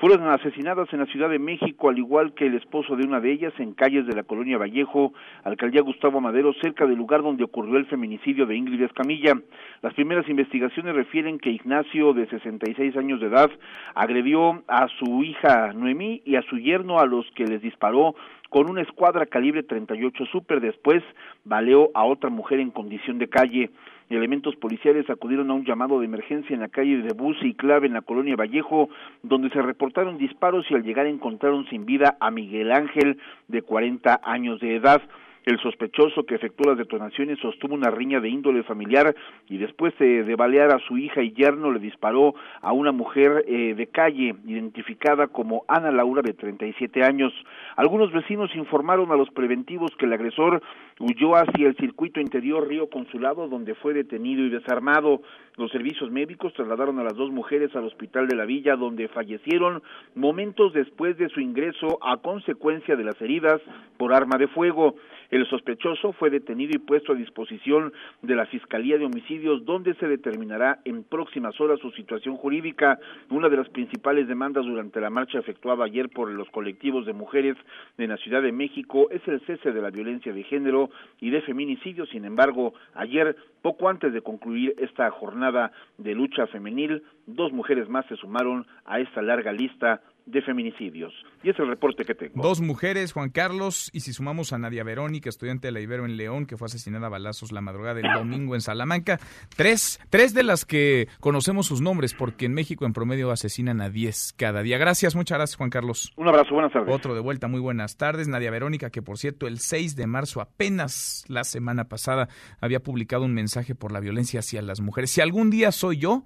fueron 0.00 0.26
asesinadas 0.28 0.90
en 0.94 1.00
la 1.00 1.06
Ciudad 1.06 1.28
de 1.28 1.38
México, 1.38 1.90
al 1.90 1.98
igual 1.98 2.32
que 2.32 2.46
el 2.46 2.54
esposo 2.54 2.96
de 2.96 3.06
una 3.06 3.20
de 3.20 3.32
ellas, 3.32 3.52
en 3.58 3.74
calles 3.74 4.06
de 4.06 4.14
la 4.14 4.22
colonia 4.22 4.56
Vallejo, 4.56 5.12
alcaldía 5.44 5.82
Gustavo 5.82 6.22
Madero, 6.22 6.54
cerca 6.62 6.86
del 6.86 6.96
lugar 6.96 7.22
donde 7.22 7.44
ocurrió 7.44 7.76
el 7.76 7.84
feminicidio 7.84 8.46
de 8.46 8.56
Ingrid 8.56 8.80
Escamilla. 8.80 9.34
Las 9.82 9.92
primeras 9.92 10.26
investigaciones 10.26 10.94
refieren 10.94 11.38
que 11.38 11.50
Ignacio, 11.50 12.14
de 12.14 12.26
66 12.28 12.96
años 12.96 13.20
de 13.20 13.26
edad, 13.26 13.50
agredió 13.94 14.62
a 14.68 14.88
su 14.98 15.22
hija 15.22 15.74
Noemí 15.74 16.22
y 16.24 16.36
a 16.36 16.42
su 16.42 16.56
yerno, 16.56 16.98
a 16.98 17.04
los 17.04 17.30
que 17.32 17.44
les 17.44 17.60
disparó 17.60 18.14
con 18.48 18.70
una 18.70 18.80
escuadra 18.82 19.26
calibre 19.26 19.62
38 19.62 20.24
Super. 20.32 20.60
Después 20.60 21.02
baleó 21.44 21.90
a 21.94 22.04
otra 22.04 22.30
mujer 22.30 22.58
en 22.60 22.70
condición 22.70 23.18
de 23.18 23.28
calle. 23.28 23.70
Elementos 24.16 24.56
policiales 24.56 25.08
acudieron 25.08 25.50
a 25.50 25.54
un 25.54 25.64
llamado 25.64 26.00
de 26.00 26.06
emergencia 26.06 26.52
en 26.52 26.60
la 26.60 26.68
calle 26.68 26.98
de 26.98 27.14
Bus 27.14 27.36
y 27.42 27.54
Clave 27.54 27.86
en 27.86 27.92
la 27.92 28.02
colonia 28.02 28.34
Vallejo, 28.34 28.88
donde 29.22 29.50
se 29.50 29.62
reportaron 29.62 30.18
disparos 30.18 30.66
y 30.68 30.74
al 30.74 30.82
llegar 30.82 31.06
encontraron 31.06 31.64
sin 31.68 31.86
vida 31.86 32.16
a 32.18 32.32
Miguel 32.32 32.72
Ángel, 32.72 33.18
de 33.46 33.62
40 33.62 34.20
años 34.24 34.58
de 34.60 34.74
edad. 34.74 35.00
El 35.46 35.58
sospechoso 35.58 36.24
que 36.24 36.34
efectuó 36.34 36.66
las 36.68 36.78
detonaciones 36.78 37.38
sostuvo 37.38 37.74
una 37.74 37.90
riña 37.90 38.20
de 38.20 38.28
índole 38.28 38.62
familiar 38.62 39.14
y 39.48 39.56
después 39.56 39.96
de, 39.98 40.34
balear 40.36 40.70
a 40.70 40.78
su 40.80 40.98
hija 40.98 41.22
y 41.22 41.32
yerno 41.32 41.72
le 41.72 41.80
disparó 41.80 42.34
a 42.60 42.72
una 42.72 42.92
mujer 42.92 43.44
eh, 43.48 43.74
de 43.74 43.86
calle 43.86 44.34
identificada 44.46 45.28
como 45.28 45.64
Ana 45.66 45.90
Laura 45.90 46.20
de 46.20 46.34
37 46.34 47.02
años. 47.04 47.32
Algunos 47.76 48.12
vecinos 48.12 48.54
informaron 48.54 49.12
a 49.12 49.16
los 49.16 49.30
preventivos 49.30 49.96
que 49.96 50.04
el 50.04 50.12
agresor 50.12 50.62
huyó 51.00 51.34
hacia 51.34 51.66
el 51.66 51.76
circuito 51.76 52.20
interior 52.20 52.68
Río 52.68 52.88
Consulado 52.90 53.48
donde 53.48 53.74
fue 53.74 53.94
detenido 53.94 54.44
y 54.44 54.50
desarmado. 54.50 55.22
Los 55.56 55.72
servicios 55.72 56.10
médicos 56.10 56.52
trasladaron 56.52 56.98
a 56.98 57.04
las 57.04 57.14
dos 57.14 57.30
mujeres 57.30 57.74
al 57.74 57.84
hospital 57.84 58.28
de 58.28 58.36
la 58.36 58.44
villa 58.44 58.76
donde 58.76 59.08
fallecieron 59.08 59.82
momentos 60.14 60.74
después 60.74 61.16
de 61.16 61.28
su 61.30 61.40
ingreso 61.40 61.98
a 62.02 62.18
consecuencia 62.18 62.96
de 62.96 63.04
las 63.04 63.20
heridas 63.20 63.60
por 63.96 64.12
arma 64.12 64.36
de 64.36 64.48
fuego. 64.48 64.94
El 65.30 65.46
sospechoso 65.48 66.12
fue 66.12 66.28
detenido 66.28 66.72
y 66.74 66.78
puesto 66.78 67.12
a 67.12 67.14
disposición 67.14 67.92
de 68.20 68.34
la 68.34 68.46
Fiscalía 68.46 68.98
de 68.98 69.06
Homicidios, 69.06 69.64
donde 69.64 69.94
se 69.94 70.08
determinará 70.08 70.80
en 70.84 71.04
próximas 71.04 71.58
horas 71.60 71.78
su 71.80 71.90
situación 71.92 72.36
jurídica. 72.36 72.98
Una 73.30 73.48
de 73.48 73.56
las 73.56 73.68
principales 73.68 74.26
demandas 74.26 74.64
durante 74.64 75.00
la 75.00 75.08
marcha 75.08 75.38
efectuada 75.38 75.84
ayer 75.84 76.08
por 76.08 76.30
los 76.30 76.50
colectivos 76.50 77.06
de 77.06 77.12
mujeres 77.12 77.56
de 77.96 78.08
la 78.08 78.16
Ciudad 78.16 78.42
de 78.42 78.52
México 78.52 79.08
es 79.10 79.26
el 79.28 79.40
cese 79.42 79.72
de 79.72 79.80
la 79.80 79.90
violencia 79.90 80.32
de 80.32 80.42
género 80.42 80.89
y 81.20 81.30
de 81.30 81.42
feminicidio. 81.42 82.06
Sin 82.06 82.24
embargo, 82.24 82.74
ayer, 82.94 83.36
poco 83.62 83.88
antes 83.88 84.12
de 84.12 84.22
concluir 84.22 84.74
esta 84.78 85.10
jornada 85.10 85.72
de 85.98 86.14
lucha 86.14 86.46
femenil, 86.46 87.02
dos 87.26 87.52
mujeres 87.52 87.88
más 87.88 88.06
se 88.06 88.16
sumaron 88.16 88.66
a 88.84 89.00
esta 89.00 89.22
larga 89.22 89.52
lista 89.52 90.02
de 90.26 90.42
feminicidios. 90.42 91.12
Y 91.42 91.50
es 91.50 91.58
el 91.58 91.68
reporte 91.68 92.04
que 92.04 92.14
tengo. 92.14 92.42
Dos 92.42 92.60
mujeres, 92.60 93.12
Juan 93.12 93.30
Carlos, 93.30 93.90
y 93.92 94.00
si 94.00 94.12
sumamos 94.12 94.52
a 94.52 94.58
Nadia 94.58 94.84
Verónica, 94.84 95.28
estudiante 95.28 95.68
de 95.68 95.72
la 95.72 95.80
Ibero 95.80 96.04
en 96.04 96.16
León, 96.16 96.46
que 96.46 96.56
fue 96.56 96.66
asesinada 96.66 97.06
a 97.06 97.10
balazos 97.10 97.52
la 97.52 97.60
madrugada 97.60 97.94
del 97.94 98.12
domingo 98.12 98.54
en 98.54 98.60
Salamanca, 98.60 99.18
tres, 99.56 100.00
tres 100.10 100.34
de 100.34 100.42
las 100.42 100.64
que 100.64 101.08
conocemos 101.20 101.66
sus 101.66 101.80
nombres, 101.80 102.14
porque 102.14 102.46
en 102.46 102.54
México 102.54 102.86
en 102.86 102.92
promedio 102.92 103.30
asesinan 103.30 103.80
a 103.80 103.90
diez 103.90 104.32
cada 104.36 104.62
día. 104.62 104.78
Gracias, 104.78 105.16
muchas 105.16 105.38
gracias, 105.38 105.56
Juan 105.56 105.70
Carlos. 105.70 106.12
Un 106.16 106.28
abrazo, 106.28 106.54
buenas 106.54 106.72
tardes. 106.72 106.94
Otro 106.94 107.14
de 107.14 107.20
vuelta, 107.20 107.48
muy 107.48 107.60
buenas 107.60 107.96
tardes. 107.96 108.28
Nadia 108.28 108.50
Verónica, 108.50 108.90
que 108.90 109.02
por 109.02 109.18
cierto, 109.18 109.46
el 109.46 109.58
6 109.58 109.96
de 109.96 110.06
marzo, 110.06 110.40
apenas 110.40 111.24
la 111.28 111.44
semana 111.44 111.84
pasada, 111.88 112.28
había 112.60 112.80
publicado 112.80 113.24
un 113.24 113.34
mensaje 113.34 113.74
por 113.74 113.92
la 113.92 114.00
violencia 114.00 114.40
hacia 114.40 114.62
las 114.62 114.80
mujeres. 114.80 115.10
Si 115.10 115.20
algún 115.20 115.50
día 115.50 115.72
soy 115.72 115.98
yo, 115.98 116.24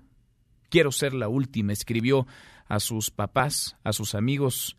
quiero 0.75 0.91
ser 0.91 1.15
la 1.15 1.29
última, 1.29 1.73
escribió 1.73 2.27
a 2.67 2.81
sus 2.81 3.13
papás, 3.13 3.77
a 3.85 3.93
sus 3.93 4.17
amigos, 4.17 4.77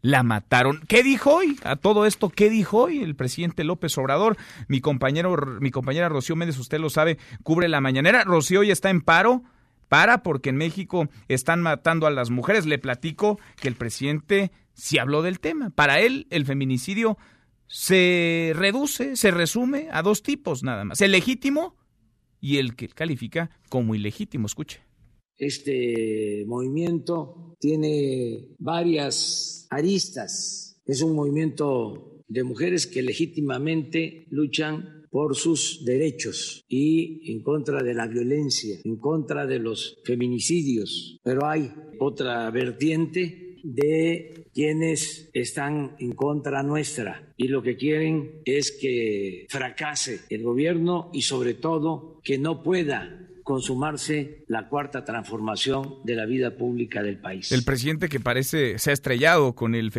la 0.00 0.22
mataron. 0.22 0.80
¿Qué 0.86 1.02
dijo 1.02 1.34
hoy? 1.34 1.58
A 1.64 1.74
todo 1.74 2.06
esto, 2.06 2.28
¿qué 2.28 2.48
dijo 2.48 2.84
hoy 2.84 3.02
el 3.02 3.16
presidente 3.16 3.64
López 3.64 3.98
Obrador? 3.98 4.36
Mi 4.68 4.80
compañero, 4.80 5.34
mi 5.60 5.72
compañera 5.72 6.08
Rocío 6.08 6.36
Méndez, 6.36 6.56
usted 6.60 6.78
lo 6.78 6.88
sabe, 6.88 7.18
cubre 7.42 7.66
la 7.66 7.80
mañanera. 7.80 8.22
Rocío 8.22 8.60
hoy 8.60 8.70
está 8.70 8.90
en 8.90 9.00
paro. 9.00 9.42
Para 9.88 10.22
porque 10.22 10.50
en 10.50 10.56
México 10.56 11.08
están 11.26 11.62
matando 11.62 12.06
a 12.06 12.10
las 12.10 12.30
mujeres. 12.30 12.64
Le 12.64 12.78
platico 12.78 13.40
que 13.60 13.66
el 13.66 13.74
presidente 13.74 14.52
sí 14.72 14.98
habló 14.98 15.22
del 15.22 15.40
tema. 15.40 15.70
Para 15.70 15.98
él, 15.98 16.28
el 16.30 16.46
feminicidio 16.46 17.18
se 17.66 18.52
reduce, 18.54 19.16
se 19.16 19.32
resume 19.32 19.88
a 19.90 20.02
dos 20.02 20.22
tipos 20.22 20.62
nada 20.62 20.84
más. 20.84 21.00
El 21.00 21.10
legítimo 21.10 21.76
y 22.40 22.58
el 22.58 22.76
que 22.76 22.88
califica 22.88 23.50
como 23.68 23.96
ilegítimo. 23.96 24.46
Escuche. 24.46 24.93
Este 25.38 26.44
movimiento 26.46 27.56
tiene 27.58 28.48
varias 28.58 29.66
aristas. 29.70 30.80
Es 30.86 31.02
un 31.02 31.14
movimiento 31.14 32.22
de 32.28 32.44
mujeres 32.44 32.86
que 32.86 33.02
legítimamente 33.02 34.26
luchan 34.30 35.06
por 35.10 35.36
sus 35.36 35.84
derechos 35.84 36.64
y 36.68 37.30
en 37.30 37.42
contra 37.42 37.82
de 37.82 37.94
la 37.94 38.08
violencia, 38.08 38.80
en 38.82 38.96
contra 38.96 39.46
de 39.46 39.60
los 39.60 40.00
feminicidios. 40.04 41.20
Pero 41.22 41.46
hay 41.46 41.72
otra 42.00 42.50
vertiente 42.50 43.58
de 43.62 44.48
quienes 44.52 45.30
están 45.32 45.96
en 45.98 46.12
contra 46.12 46.62
nuestra 46.62 47.32
y 47.36 47.48
lo 47.48 47.62
que 47.62 47.76
quieren 47.76 48.42
es 48.44 48.72
que 48.72 49.46
fracase 49.48 50.20
el 50.28 50.42
gobierno 50.42 51.10
y 51.12 51.22
sobre 51.22 51.54
todo 51.54 52.20
que 52.22 52.36
no 52.36 52.62
pueda 52.62 53.24
consumarse 53.44 54.44
la 54.48 54.68
cuarta 54.68 55.04
transformación 55.04 55.96
de 56.04 56.16
la 56.16 56.24
vida 56.24 56.56
pública 56.56 57.02
del 57.02 57.18
país. 57.18 57.52
El 57.52 57.62
presidente 57.62 58.08
que 58.08 58.18
parece 58.18 58.78
se 58.78 58.90
ha 58.90 58.92
estrellado 58.94 59.54
con 59.54 59.74
el, 59.74 59.92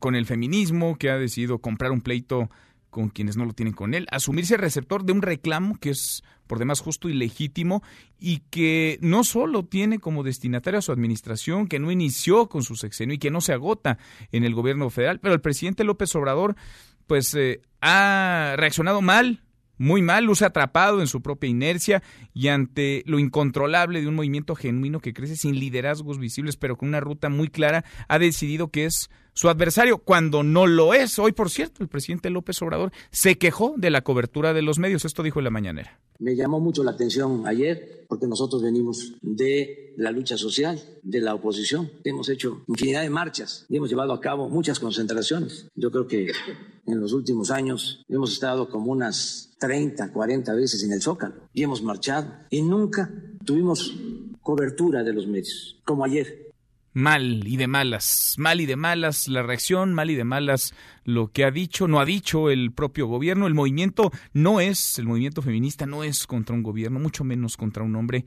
con 0.00 0.16
el 0.16 0.26
feminismo, 0.26 0.98
que 0.98 1.10
ha 1.10 1.18
decidido 1.18 1.60
comprar 1.60 1.92
un 1.92 2.00
pleito 2.00 2.50
con 2.90 3.08
quienes 3.08 3.38
no 3.38 3.46
lo 3.46 3.54
tienen 3.54 3.72
con 3.72 3.94
él, 3.94 4.06
asumirse 4.10 4.58
receptor 4.58 5.04
de 5.04 5.12
un 5.12 5.22
reclamo 5.22 5.78
que 5.78 5.90
es 5.90 6.22
por 6.46 6.58
demás 6.58 6.80
justo 6.80 7.08
y 7.08 7.14
legítimo 7.14 7.82
y 8.18 8.40
que 8.50 8.98
no 9.00 9.24
solo 9.24 9.64
tiene 9.64 9.98
como 9.98 10.22
destinatario 10.22 10.78
a 10.78 10.82
su 10.82 10.92
administración, 10.92 11.68
que 11.68 11.78
no 11.78 11.90
inició 11.90 12.50
con 12.50 12.62
su 12.62 12.76
sexenio 12.76 13.14
y 13.14 13.18
que 13.18 13.30
no 13.30 13.40
se 13.40 13.54
agota 13.54 13.96
en 14.30 14.44
el 14.44 14.54
gobierno 14.54 14.90
federal, 14.90 15.20
pero 15.20 15.32
el 15.32 15.40
presidente 15.40 15.84
López 15.84 16.14
Obrador 16.16 16.54
pues 17.06 17.34
eh, 17.34 17.62
ha 17.80 18.56
reaccionado 18.58 19.00
mal 19.00 19.42
muy 19.82 20.00
mal, 20.00 20.24
luce 20.24 20.44
atrapado 20.44 21.00
en 21.00 21.08
su 21.08 21.22
propia 21.22 21.50
inercia 21.50 22.04
y 22.32 22.48
ante 22.48 23.02
lo 23.04 23.18
incontrolable 23.18 24.00
de 24.00 24.06
un 24.06 24.14
movimiento 24.14 24.54
genuino 24.54 25.00
que 25.00 25.12
crece 25.12 25.34
sin 25.34 25.58
liderazgos 25.58 26.20
visibles, 26.20 26.56
pero 26.56 26.76
con 26.76 26.88
una 26.88 27.00
ruta 27.00 27.28
muy 27.28 27.48
clara, 27.48 27.84
ha 28.06 28.20
decidido 28.20 28.68
que 28.68 28.84
es 28.84 29.10
su 29.32 29.48
adversario 29.48 29.98
cuando 29.98 30.42
no 30.42 30.66
lo 30.66 30.94
es. 30.94 31.18
Hoy, 31.18 31.32
por 31.32 31.50
cierto, 31.50 31.82
el 31.82 31.88
presidente 31.88 32.30
López 32.30 32.60
Obrador 32.62 32.92
se 33.10 33.38
quejó 33.38 33.74
de 33.76 33.90
la 33.90 34.02
cobertura 34.02 34.52
de 34.52 34.62
los 34.62 34.78
medios. 34.78 35.04
Esto 35.04 35.22
dijo 35.22 35.40
en 35.40 35.44
la 35.44 35.50
mañanera. 35.50 35.98
Me 36.18 36.36
llamó 36.36 36.60
mucho 36.60 36.84
la 36.84 36.92
atención 36.92 37.46
ayer 37.46 38.04
porque 38.08 38.26
nosotros 38.26 38.62
venimos 38.62 39.14
de 39.22 39.94
la 39.96 40.12
lucha 40.12 40.36
social, 40.36 40.80
de 41.02 41.20
la 41.20 41.34
oposición. 41.34 41.90
Hemos 42.04 42.28
hecho 42.28 42.62
infinidad 42.68 43.02
de 43.02 43.10
marchas 43.10 43.66
y 43.68 43.76
hemos 43.76 43.88
llevado 43.88 44.12
a 44.12 44.20
cabo 44.20 44.48
muchas 44.48 44.78
concentraciones. 44.78 45.66
Yo 45.74 45.90
creo 45.90 46.06
que 46.06 46.30
en 46.86 47.00
los 47.00 47.12
últimos 47.12 47.50
años 47.50 48.04
hemos 48.08 48.32
estado 48.32 48.68
como 48.68 48.92
unas 48.92 49.54
30, 49.58 50.12
40 50.12 50.54
veces 50.54 50.84
en 50.84 50.92
el 50.92 51.02
Zócalo 51.02 51.48
y 51.52 51.62
hemos 51.62 51.82
marchado 51.82 52.32
y 52.50 52.62
nunca 52.62 53.10
tuvimos 53.44 53.92
cobertura 54.42 55.02
de 55.02 55.12
los 55.12 55.26
medios, 55.26 55.80
como 55.84 56.04
ayer 56.04 56.51
mal 56.92 57.46
y 57.46 57.56
de 57.56 57.66
malas, 57.66 58.34
mal 58.38 58.60
y 58.60 58.66
de 58.66 58.76
malas 58.76 59.28
la 59.28 59.42
reacción, 59.42 59.94
mal 59.94 60.10
y 60.10 60.14
de 60.14 60.24
malas 60.24 60.74
lo 61.04 61.28
que 61.28 61.44
ha 61.44 61.50
dicho, 61.50 61.88
no 61.88 62.00
ha 62.00 62.04
dicho 62.04 62.50
el 62.50 62.72
propio 62.72 63.06
gobierno. 63.06 63.46
El 63.46 63.54
movimiento 63.54 64.10
no 64.32 64.60
es, 64.60 64.98
el 64.98 65.06
movimiento 65.06 65.42
feminista 65.42 65.86
no 65.86 66.04
es 66.04 66.26
contra 66.26 66.54
un 66.54 66.62
gobierno, 66.62 66.98
mucho 67.00 67.24
menos 67.24 67.56
contra 67.56 67.82
un 67.82 67.96
hombre. 67.96 68.26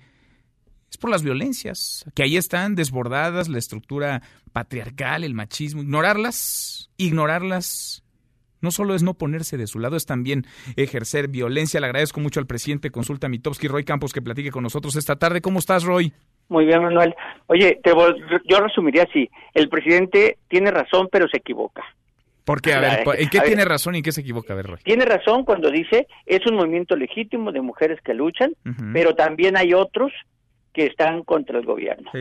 Es 0.90 0.98
por 0.98 1.10
las 1.10 1.24
violencias, 1.24 2.06
que 2.14 2.24
ahí 2.24 2.38
están 2.38 2.76
desbordadas, 2.76 3.50
la 3.50 3.58
estructura 3.58 4.22
patriarcal, 4.54 5.24
el 5.24 5.34
machismo. 5.34 5.82
Ignorarlas, 5.82 6.90
ignorarlas 6.98 8.06
no 8.62 8.72
solo 8.72 8.96
es 8.96 9.04
no 9.04 9.14
ponerse 9.14 9.58
de 9.58 9.68
su 9.68 9.80
lado, 9.80 9.96
es 9.96 10.06
también 10.06 10.46
ejercer 10.76 11.28
violencia. 11.28 11.80
Le 11.80 11.86
agradezco 11.86 12.20
mucho 12.20 12.40
al 12.40 12.48
presidente 12.48 12.90
Consulta 12.92 13.30
Mitowski, 13.30 13.68
Roy 13.68 13.84
Campos, 13.84 14.12
que 14.12 14.22
platique 14.22 14.52
con 14.52 14.64
nosotros 14.64 14.96
esta 14.96 15.18
tarde. 15.18 15.42
¿Cómo 15.42 15.60
estás, 15.60 15.84
Roy? 15.84 16.14
Muy 16.50 16.66
bien, 16.66 16.84
Manuel. 16.84 17.16
Oye, 17.48 17.80
te 17.84 17.92
yo 17.92 18.60
resumiría 18.60 19.04
así. 19.04 19.30
El 19.54 19.70
presidente 19.70 20.38
tiene 20.48 20.72
razón, 20.72 21.08
pero 21.12 21.28
se 21.28 21.38
equivoca. 21.38 21.84
Porque, 22.46 22.74
a 22.74 22.80
ver, 22.80 23.04
¿en 23.18 23.30
qué 23.30 23.42
tiene 23.42 23.66
razón 23.66 23.96
y 23.96 23.98
en 23.98 24.04
qué 24.04 24.12
se 24.12 24.22
equivoca? 24.22 24.54
A 24.54 24.56
ver, 24.56 24.68
Roy. 24.68 24.80
Tiene 24.84 25.04
razón 25.04 25.46
cuando 25.46 25.72
dice 25.72 26.08
es 26.28 26.46
un 26.46 26.56
movimiento 26.56 26.96
legítimo 26.96 27.52
de 27.52 27.62
mujeres 27.62 28.00
que 28.02 28.14
luchan, 28.14 28.54
pero 28.94 29.16
también 29.16 29.58
hay 29.58 29.74
otros 29.74 30.12
que 30.72 30.86
están 30.86 31.24
contra 31.24 31.58
el 31.58 31.66
gobierno. 31.66 32.12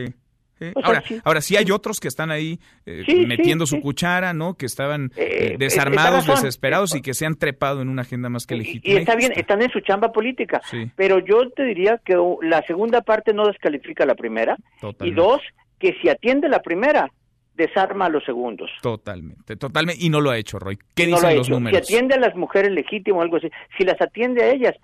Eh, 0.59 0.71
O 0.75 0.79
sea, 0.79 0.87
ahora, 0.87 1.03
sí. 1.05 1.19
ahora 1.23 1.41
sí 1.41 1.57
hay 1.57 1.69
otros 1.71 1.99
que 1.99 2.07
están 2.07 2.31
ahí 2.31 2.59
eh, 2.85 3.03
Sí, 3.05 3.25
metiendo 3.25 3.65
sí, 3.65 3.75
su 3.75 3.81
cuchara, 3.81 4.33
¿no? 4.33 4.53
Que 4.55 4.65
estaban 4.65 5.11
Eh, 5.17 5.53
eh, 5.53 5.55
desarmados, 5.59 6.25
desesperados 6.27 6.95
y 6.95 7.01
que 7.01 7.13
se 7.13 7.25
han 7.25 7.35
trepado 7.35 7.81
en 7.81 7.89
una 7.89 8.03
agenda 8.03 8.29
más 8.29 8.45
que 8.45 8.55
legítima. 8.55 8.93
Y 8.93 8.97
está 8.97 9.15
bien, 9.15 9.33
están 9.35 9.61
en 9.61 9.69
su 9.71 9.81
chamba 9.81 10.11
política. 10.11 10.61
Pero 10.95 11.19
yo 11.19 11.49
te 11.49 11.63
diría 11.63 11.99
que 12.05 12.15
la 12.41 12.61
segunda 12.63 13.01
parte 13.01 13.33
no 13.33 13.47
descalifica 13.47 14.05
la 14.05 14.15
primera. 14.15 14.55
Y 15.01 15.11
dos, 15.11 15.41
que 15.79 15.95
si 16.01 16.09
atiende 16.09 16.47
la 16.47 16.59
primera, 16.61 17.11
desarma 17.55 18.05
a 18.05 18.09
los 18.09 18.23
segundos. 18.25 18.69
Totalmente, 18.81 19.55
totalmente. 19.55 20.03
Y 20.03 20.09
no 20.09 20.19
lo 20.21 20.29
ha 20.31 20.37
hecho, 20.37 20.59
Roy. 20.59 20.77
¿Qué 20.93 21.07
No 21.07 21.15
dicen 21.17 21.37
los 21.37 21.49
números? 21.49 21.85
Si 21.87 21.93
atiende 21.95 22.15
a 22.15 22.19
las 22.19 22.35
mujeres 22.35 22.71
legítimas 22.71 23.19
o 23.19 23.21
algo 23.23 23.37
así, 23.37 23.49
si 23.77 23.83
las 23.85 23.99
atiende 24.01 24.43
a 24.43 24.51
ellas, 24.51 24.75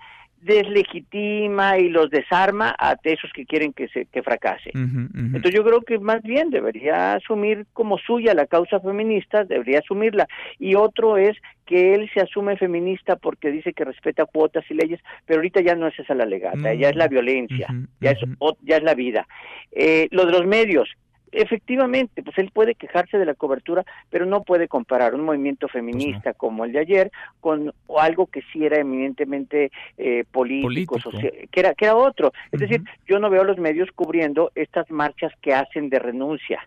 deslegitima 0.42 1.78
y 1.78 1.88
los 1.88 2.10
desarma 2.10 2.74
a 2.78 2.96
esos 3.04 3.32
que 3.32 3.46
quieren 3.46 3.72
que 3.72 3.88
se 3.88 4.06
que 4.06 4.22
fracase. 4.22 4.70
Entonces 4.74 5.54
yo 5.54 5.64
creo 5.64 5.80
que 5.82 5.98
más 5.98 6.22
bien 6.22 6.50
debería 6.50 7.14
asumir 7.14 7.66
como 7.72 7.98
suya 7.98 8.34
la 8.34 8.46
causa 8.46 8.80
feminista, 8.80 9.44
debería 9.44 9.78
asumirla. 9.78 10.26
Y 10.58 10.74
otro 10.74 11.16
es 11.16 11.36
que 11.66 11.94
él 11.94 12.10
se 12.12 12.20
asume 12.20 12.56
feminista 12.56 13.16
porque 13.16 13.50
dice 13.50 13.72
que 13.72 13.84
respeta 13.84 14.26
cuotas 14.26 14.64
y 14.68 14.74
leyes, 14.74 15.00
pero 15.26 15.38
ahorita 15.38 15.60
ya 15.60 15.74
no 15.74 15.86
es 15.86 15.98
esa 15.98 16.14
la 16.14 16.26
legata, 16.26 16.74
Mm. 16.74 16.78
ya 16.78 16.88
es 16.90 16.96
la 16.96 17.08
violencia, 17.08 17.68
ya, 18.00 18.10
es, 18.10 18.18
ya 18.62 18.76
es 18.76 18.82
la 18.82 18.94
vida. 18.94 19.26
Eh, 19.70 20.08
lo 20.10 20.26
de 20.26 20.32
los 20.32 20.46
medios, 20.46 20.88
efectivamente, 21.32 22.22
pues 22.22 22.36
él 22.38 22.50
puede 22.52 22.74
quejarse 22.74 23.18
de 23.18 23.24
la 23.26 23.34
cobertura, 23.34 23.84
pero 24.10 24.26
no 24.26 24.42
puede 24.42 24.68
comparar 24.68 25.14
un 25.14 25.24
movimiento 25.24 25.66
Pues 25.66 25.72
feminista 25.72 26.34
como 26.34 26.64
el 26.64 26.72
de 26.72 26.78
ayer 26.80 27.10
con 27.40 27.72
o 27.86 28.00
algo 28.00 28.26
que 28.26 28.42
sí 28.52 28.64
era 28.64 28.78
eminentemente 28.78 29.70
eh, 29.98 30.24
político, 30.30 30.68
Político. 30.68 31.00
social, 31.00 31.32
que 31.50 31.60
era, 31.60 31.74
que 31.74 31.84
era 31.86 31.96
otro. 31.96 32.32
Es 32.50 32.60
decir, 32.60 32.82
yo 33.08 33.18
no 33.18 33.30
veo 33.30 33.42
a 33.42 33.44
los 33.44 33.58
medios 33.58 33.90
cubriendo 33.94 34.52
estas 34.54 34.90
marchas 34.90 35.32
que 35.40 35.54
hacen 35.54 35.88
de 35.88 35.98
renuncia, 35.98 36.66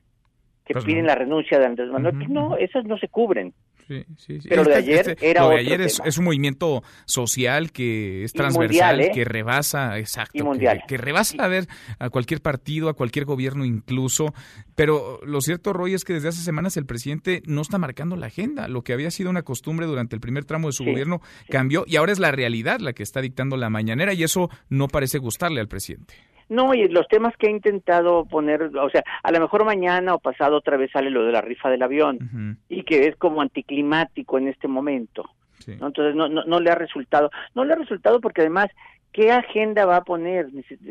que 0.65 0.73
Pues 0.73 0.85
piden 0.85 1.03
no. 1.03 1.07
la 1.07 1.15
renuncia 1.15 1.59
de 1.59 1.65
Andrés 1.65 1.89
Manuel. 1.89 2.15
Pues 2.17 2.29
no, 2.29 2.57
esas 2.57 2.85
no 2.85 2.97
se 2.97 3.07
cubren. 3.07 3.53
Sí, 3.87 4.03
sí, 4.17 4.41
sí. 4.41 4.47
Pero 4.49 4.63
lo 4.63 4.69
de 4.71 4.79
Este- 4.79 4.91
ayer 4.91 5.09
este- 5.11 5.29
era 5.29 5.41
lo 5.41 5.49
de 5.49 5.55
otro 5.55 5.65
ayer 5.67 5.81
es, 5.81 6.17
un 6.17 6.25
movimiento 6.25 6.83
social 7.05 7.71
que 7.71 8.23
es 8.23 8.33
transversal, 8.33 8.95
mundial, 8.95 9.01
¿eh? 9.01 9.11
que 9.13 9.25
rebasa, 9.25 9.99
exacto, 9.99 10.51
que-. 10.53 10.79
Que, 10.87 10.97
rebasa 10.97 11.43
a 11.43 11.47
ver 11.47 11.67
a 11.99 12.09
cualquier 12.09 12.41
partido, 12.41 12.89
a 12.89 12.93
cualquier 12.93 13.25
gobierno 13.25 13.63
incluso. 13.63 14.33
Pero 14.75 15.19
lo 15.23 15.39
cierto, 15.41 15.71
Roy, 15.73 15.93
es 15.93 16.03
que 16.03 16.13
desde 16.13 16.29
hace 16.29 16.41
semanas 16.41 16.77
el 16.77 16.85
presidente 16.85 17.43
no 17.45 17.61
está 17.61 17.77
marcando 17.77 18.15
la 18.15 18.27
agenda. 18.27 18.67
Lo 18.67 18.83
que 18.83 18.93
había 18.93 19.11
sido 19.11 19.29
una 19.29 19.43
costumbre 19.43 19.85
durante 19.85 20.15
el 20.15 20.19
primer 20.19 20.45
tramo 20.45 20.67
de 20.67 20.73
su 20.73 20.83
gobierno 20.83 21.21
cambió 21.49 21.85
y 21.87 21.97
ahora 21.97 22.11
es 22.11 22.19
la 22.19 22.31
realidad 22.31 22.79
la 22.79 22.93
que 22.93 23.03
está 23.03 23.21
dictando 23.21 23.55
la 23.57 23.69
mañanera 23.69 24.13
y 24.13 24.23
eso 24.23 24.49
no 24.69 24.87
parece 24.87 25.19
gustarle 25.19 25.61
al 25.61 25.67
presidente. 25.67 26.15
No, 26.47 26.73
y 26.73 26.87
los 26.87 27.07
temas 27.07 27.35
que 27.37 27.47
he 27.47 27.51
intentado 27.51 28.25
poner, 28.25 28.61
o 28.63 28.89
sea, 28.89 29.03
a 29.23 29.31
lo 29.31 29.39
mejor 29.39 29.65
mañana 29.65 30.13
o 30.13 30.19
pasado 30.19 30.57
otra 30.57 30.77
vez 30.77 30.91
sale 30.91 31.09
lo 31.09 31.25
de 31.25 31.31
la 31.31 31.41
rifa 31.41 31.69
del 31.69 31.81
avión 31.81 32.59
y 32.69 32.83
que 32.83 33.07
es 33.07 33.15
como 33.15 33.41
anticlimático 33.41 34.37
en 34.37 34.49
este 34.49 34.67
momento. 34.67 35.29
¿no? 35.79 35.87
Entonces 35.87 36.15
no, 36.15 36.27
no, 36.29 36.43
no 36.45 36.59
le 36.59 36.69
ha 36.69 36.75
resultado. 36.75 37.31
No 37.55 37.65
le 37.65 37.73
ha 37.73 37.77
resultado 37.77 38.21
porque 38.21 38.41
además, 38.41 38.67
¿qué 39.11 39.31
agenda 39.31 39.85
va 39.85 39.97
a 39.97 40.03
poner? 40.03 40.47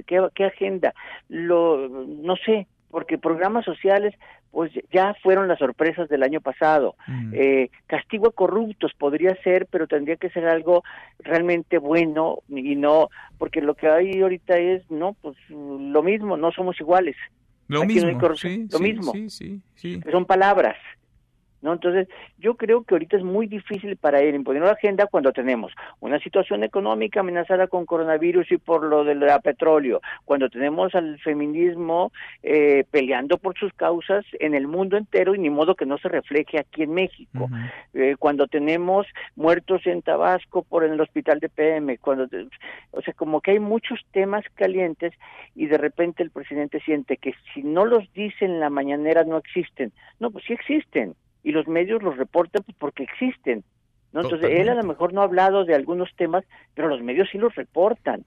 ¿Qué, 0.06 0.26
qué 0.34 0.44
agenda? 0.44 0.92
Lo, 1.28 1.88
no 1.88 2.34
sé, 2.36 2.66
porque 2.94 3.18
programas 3.18 3.64
sociales 3.64 4.14
pues 4.52 4.70
ya 4.92 5.16
fueron 5.20 5.48
las 5.48 5.58
sorpresas 5.58 6.08
del 6.08 6.22
año 6.22 6.40
pasado. 6.40 6.94
Eh, 7.32 7.70
castigo 7.88 8.28
a 8.28 8.32
corruptos 8.32 8.92
podría 8.96 9.34
ser, 9.42 9.66
pero 9.68 9.88
tendría 9.88 10.14
que 10.14 10.30
ser 10.30 10.46
algo 10.46 10.84
realmente 11.18 11.78
bueno 11.78 12.38
y 12.48 12.76
no, 12.76 13.08
porque 13.36 13.60
lo 13.60 13.74
que 13.74 13.88
hay 13.88 14.20
ahorita 14.20 14.56
es, 14.58 14.88
no, 14.92 15.14
pues 15.20 15.36
lo 15.50 16.04
mismo, 16.04 16.36
no 16.36 16.52
somos 16.52 16.78
iguales. 16.78 17.16
Lo 17.66 17.82
Aquí 17.82 17.96
no 17.96 18.06
mismo, 18.06 18.20
corrupción, 18.20 18.52
sí, 18.52 18.68
lo 18.70 18.78
sí, 18.78 18.84
mismo. 18.84 19.12
sí, 19.12 19.28
sí, 19.28 19.60
sí. 19.74 20.00
que 20.00 20.12
son 20.12 20.24
palabras. 20.24 20.76
¿No? 21.64 21.72
Entonces, 21.72 22.08
yo 22.36 22.56
creo 22.56 22.84
que 22.84 22.94
ahorita 22.94 23.16
es 23.16 23.24
muy 23.24 23.46
difícil 23.46 23.96
para 23.96 24.20
él 24.20 24.34
imponer 24.34 24.60
una 24.60 24.72
agenda 24.72 25.06
cuando 25.06 25.32
tenemos 25.32 25.72
una 26.00 26.18
situación 26.18 26.62
económica 26.62 27.20
amenazada 27.20 27.68
con 27.68 27.86
coronavirus 27.86 28.52
y 28.52 28.58
por 28.58 28.84
lo 28.84 29.02
del 29.02 29.24
petróleo, 29.42 30.02
cuando 30.26 30.50
tenemos 30.50 30.94
al 30.94 31.18
feminismo 31.20 32.12
eh, 32.42 32.84
peleando 32.90 33.38
por 33.38 33.58
sus 33.58 33.72
causas 33.72 34.26
en 34.40 34.54
el 34.54 34.66
mundo 34.66 34.98
entero 34.98 35.34
y 35.34 35.38
ni 35.38 35.48
modo 35.48 35.74
que 35.74 35.86
no 35.86 35.96
se 35.96 36.10
refleje 36.10 36.58
aquí 36.58 36.82
en 36.82 36.92
México, 36.92 37.48
eh, 37.94 38.16
cuando 38.18 38.46
tenemos 38.46 39.06
muertos 39.34 39.86
en 39.86 40.02
Tabasco 40.02 40.64
por 40.64 40.84
el 40.84 41.00
hospital 41.00 41.40
de 41.40 41.48
PM, 41.48 41.96
cuando, 41.96 42.28
o 42.90 43.00
sea, 43.00 43.14
como 43.14 43.40
que 43.40 43.52
hay 43.52 43.58
muchos 43.58 44.00
temas 44.12 44.44
calientes 44.54 45.14
y 45.54 45.64
de 45.64 45.78
repente 45.78 46.22
el 46.22 46.30
presidente 46.30 46.80
siente 46.80 47.16
que 47.16 47.32
si 47.54 47.62
no 47.62 47.86
los 47.86 48.12
dice 48.12 48.44
en 48.44 48.60
la 48.60 48.68
mañanera 48.68 49.24
no 49.24 49.38
existen. 49.38 49.92
No, 50.20 50.30
pues 50.30 50.44
sí 50.44 50.52
existen 50.52 51.14
y 51.44 51.52
los 51.52 51.68
medios 51.68 52.02
los 52.02 52.16
reportan 52.16 52.64
pues, 52.64 52.76
porque 52.78 53.04
existen. 53.04 53.62
¿no? 54.12 54.22
Entonces, 54.22 54.50
él 54.52 54.68
a 54.68 54.74
lo 54.74 54.84
mejor 54.84 55.12
no 55.12 55.20
ha 55.20 55.24
hablado 55.24 55.64
de 55.64 55.74
algunos 55.74 56.08
temas, 56.16 56.44
pero 56.74 56.88
los 56.88 57.02
medios 57.02 57.28
sí 57.30 57.38
los 57.38 57.54
reportan. 57.54 58.24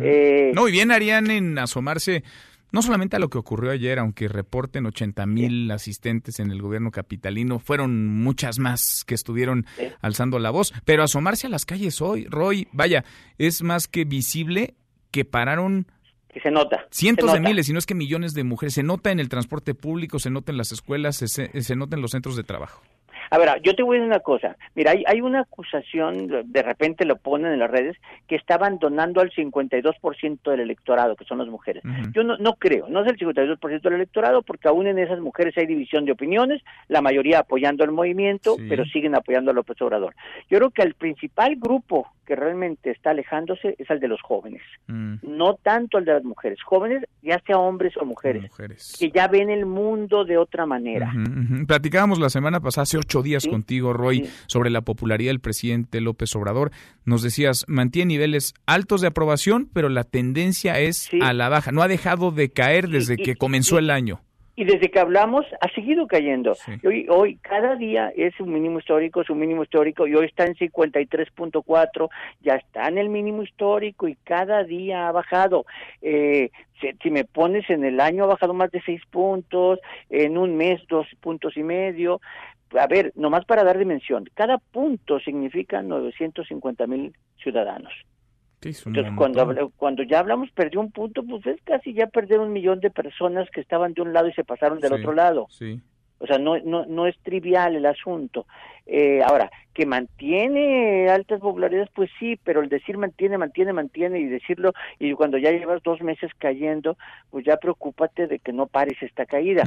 Eh, 0.00 0.52
no, 0.54 0.68
y 0.68 0.72
bien 0.72 0.90
harían 0.90 1.30
en 1.30 1.58
asomarse 1.58 2.22
no 2.70 2.82
solamente 2.82 3.16
a 3.16 3.18
lo 3.18 3.28
que 3.28 3.38
ocurrió 3.38 3.70
ayer, 3.70 3.98
aunque 3.98 4.28
reporten 4.28 4.86
80 4.86 5.26
mil 5.26 5.70
asistentes 5.70 6.38
en 6.38 6.50
el 6.50 6.60
gobierno 6.60 6.90
capitalino, 6.90 7.58
fueron 7.58 8.06
muchas 8.06 8.58
más 8.58 9.04
que 9.06 9.14
estuvieron 9.14 9.66
alzando 10.00 10.38
la 10.38 10.50
voz, 10.50 10.74
pero 10.84 11.02
asomarse 11.02 11.46
a 11.46 11.50
las 11.50 11.64
calles 11.64 12.00
hoy, 12.02 12.26
Roy, 12.26 12.68
vaya, 12.72 13.04
es 13.38 13.62
más 13.62 13.88
que 13.88 14.04
visible 14.04 14.74
que 15.10 15.24
pararon 15.24 15.86
que 16.32 16.40
se 16.40 16.50
nota. 16.50 16.86
cientos 16.90 17.30
se 17.30 17.36
de 17.38 17.40
miles, 17.48 17.66
si 17.66 17.72
no 17.72 17.78
es 17.78 17.86
que 17.86 17.94
millones 17.94 18.34
de 18.34 18.44
mujeres. 18.44 18.74
Se 18.74 18.82
nota 18.82 19.10
en 19.10 19.20
el 19.20 19.28
transporte 19.28 19.74
público, 19.74 20.18
se 20.18 20.30
nota 20.30 20.52
en 20.52 20.58
las 20.58 20.72
escuelas, 20.72 21.16
se, 21.16 21.28
se- 21.28 21.62
se 21.62 21.76
nota 21.76 21.96
en 21.96 22.02
los 22.02 22.10
centros 22.10 22.36
de 22.36 22.42
trabajo. 22.44 22.82
A 23.30 23.38
ver, 23.38 23.48
yo 23.62 23.74
te 23.74 23.82
voy 23.82 23.96
a 23.96 24.00
decir 24.00 24.10
una 24.10 24.20
cosa. 24.20 24.56
Mira, 24.74 24.92
hay, 24.92 25.04
hay 25.06 25.20
una 25.20 25.40
acusación, 25.40 26.28
de 26.46 26.62
repente 26.62 27.04
lo 27.04 27.16
ponen 27.16 27.52
en 27.52 27.58
las 27.58 27.70
redes, 27.70 27.96
que 28.26 28.36
está 28.36 28.54
abandonando 28.54 29.20
al 29.20 29.30
52% 29.30 30.50
del 30.50 30.60
electorado, 30.60 31.16
que 31.16 31.24
son 31.24 31.38
las 31.38 31.48
mujeres. 31.48 31.82
Yo 32.12 32.22
no, 32.22 32.36
no 32.38 32.54
creo, 32.54 32.88
no 32.88 33.02
es 33.02 33.08
el 33.08 33.18
52% 33.18 33.80
del 33.80 33.94
electorado, 33.94 34.42
porque 34.42 34.68
aún 34.68 34.86
en 34.86 34.98
esas 34.98 35.20
mujeres 35.20 35.56
hay 35.56 35.66
división 35.66 36.04
de 36.04 36.12
opiniones, 36.12 36.62
la 36.88 37.00
mayoría 37.00 37.40
apoyando 37.40 37.84
el 37.84 37.92
movimiento, 37.92 38.56
pero 38.68 38.84
siguen 38.86 39.14
apoyando 39.14 39.50
a 39.50 39.54
López 39.54 39.80
Obrador. 39.82 40.14
Yo 40.50 40.58
creo 40.58 40.70
que 40.70 40.82
el 40.82 40.94
principal 40.94 41.56
grupo 41.56 42.06
que 42.28 42.36
realmente 42.36 42.90
está 42.90 43.10
alejándose 43.10 43.74
es 43.78 43.88
el 43.88 44.00
de 44.00 44.08
los 44.08 44.20
jóvenes, 44.20 44.60
no 44.86 45.54
tanto 45.54 45.96
el 45.96 46.04
de 46.04 46.12
las 46.12 46.24
mujeres. 46.24 46.58
Jóvenes, 46.62 47.04
ya 47.22 47.40
sea 47.46 47.56
hombres 47.56 47.96
o 47.96 48.04
mujeres, 48.04 48.50
que 48.98 49.10
ya 49.10 49.28
ven 49.28 49.48
el 49.48 49.64
mundo 49.64 50.26
de 50.26 50.36
otra 50.36 50.66
manera. 50.66 51.10
Platicábamos 51.66 52.18
la 52.18 52.28
semana 52.28 52.60
pasada, 52.60 52.82
hace 52.82 52.98
ocho 52.98 53.17
días 53.22 53.46
contigo, 53.46 53.92
Roy, 53.92 54.28
sobre 54.46 54.70
la 54.70 54.82
popularidad 54.82 55.30
del 55.30 55.40
presidente 55.40 56.00
López 56.00 56.34
Obrador. 56.36 56.70
Nos 57.04 57.22
decías, 57.22 57.64
mantiene 57.68 58.14
niveles 58.14 58.54
altos 58.66 59.00
de 59.00 59.08
aprobación, 59.08 59.68
pero 59.72 59.88
la 59.88 60.04
tendencia 60.04 60.78
es 60.78 61.08
a 61.20 61.32
la 61.32 61.48
baja. 61.48 61.72
No 61.72 61.82
ha 61.82 61.88
dejado 61.88 62.30
de 62.30 62.50
caer 62.50 62.88
desde 62.88 63.16
que 63.16 63.36
comenzó 63.36 63.78
el 63.78 63.90
año. 63.90 64.20
Y 64.58 64.64
desde 64.64 64.90
que 64.90 64.98
hablamos 64.98 65.46
ha 65.60 65.72
seguido 65.72 66.08
cayendo. 66.08 66.56
Hoy, 66.84 67.06
hoy 67.08 67.36
cada 67.36 67.76
día 67.76 68.12
es 68.16 68.40
un 68.40 68.52
mínimo 68.52 68.80
histórico, 68.80 69.20
es 69.20 69.30
un 69.30 69.38
mínimo 69.38 69.62
histórico 69.62 70.08
y 70.08 70.16
hoy 70.16 70.26
está 70.26 70.46
en 70.46 70.56
53.4, 70.56 72.08
ya 72.40 72.56
está 72.56 72.88
en 72.88 72.98
el 72.98 73.08
mínimo 73.08 73.44
histórico 73.44 74.08
y 74.08 74.16
cada 74.24 74.64
día 74.64 75.06
ha 75.06 75.12
bajado. 75.12 75.64
Eh, 76.02 76.50
si, 76.80 76.88
si 77.00 77.10
me 77.12 77.22
pones 77.22 77.70
en 77.70 77.84
el 77.84 78.00
año 78.00 78.24
ha 78.24 78.26
bajado 78.26 78.52
más 78.52 78.72
de 78.72 78.82
6 78.82 79.00
puntos, 79.12 79.78
en 80.10 80.36
un 80.36 80.56
mes 80.56 80.80
dos 80.88 81.06
puntos 81.20 81.56
y 81.56 81.62
medio. 81.62 82.20
A 82.78 82.86
ver, 82.86 83.12
nomás 83.14 83.44
para 83.44 83.64
dar 83.64 83.78
dimensión, 83.78 84.24
cada 84.34 84.58
punto 84.58 85.20
significa 85.20 85.82
950 85.82 86.86
mil 86.86 87.14
ciudadanos. 87.42 87.92
Sí, 88.60 88.70
Entonces, 88.86 89.12
cuando, 89.16 89.70
cuando 89.76 90.02
ya 90.02 90.18
hablamos, 90.18 90.50
perdió 90.50 90.80
un 90.80 90.90
punto, 90.90 91.22
pues 91.22 91.46
es 91.46 91.62
casi 91.62 91.94
ya 91.94 92.08
perder 92.08 92.40
un 92.40 92.52
millón 92.52 92.80
de 92.80 92.90
personas 92.90 93.48
que 93.50 93.60
estaban 93.60 93.94
de 93.94 94.02
un 94.02 94.12
lado 94.12 94.28
y 94.28 94.32
se 94.32 94.42
pasaron 94.42 94.80
del 94.80 94.90
Sí, 94.90 94.96
otro 94.96 95.12
lado. 95.12 95.46
Sí. 95.50 95.80
O 96.18 96.26
sea, 96.26 96.38
no, 96.38 96.58
no, 96.58 96.84
no 96.86 97.06
es 97.06 97.16
trivial 97.22 97.76
el 97.76 97.86
asunto. 97.86 98.46
Eh, 98.86 99.20
ahora, 99.22 99.50
que 99.74 99.86
mantiene 99.86 101.08
altas 101.10 101.40
popularidades, 101.40 101.90
pues 101.94 102.10
sí, 102.18 102.38
pero 102.42 102.62
el 102.62 102.68
decir 102.68 102.96
mantiene, 102.96 103.38
mantiene, 103.38 103.72
mantiene 103.72 104.18
y 104.18 104.24
decirlo, 104.24 104.72
y 104.98 105.12
cuando 105.12 105.36
ya 105.38 105.50
llevas 105.50 105.82
dos 105.82 106.00
meses 106.00 106.30
cayendo, 106.38 106.96
pues 107.30 107.44
ya 107.44 107.58
preocúpate 107.58 108.26
de 108.26 108.38
que 108.38 108.52
no 108.52 108.66
pares 108.66 108.96
esta 109.02 109.26
caída. 109.26 109.62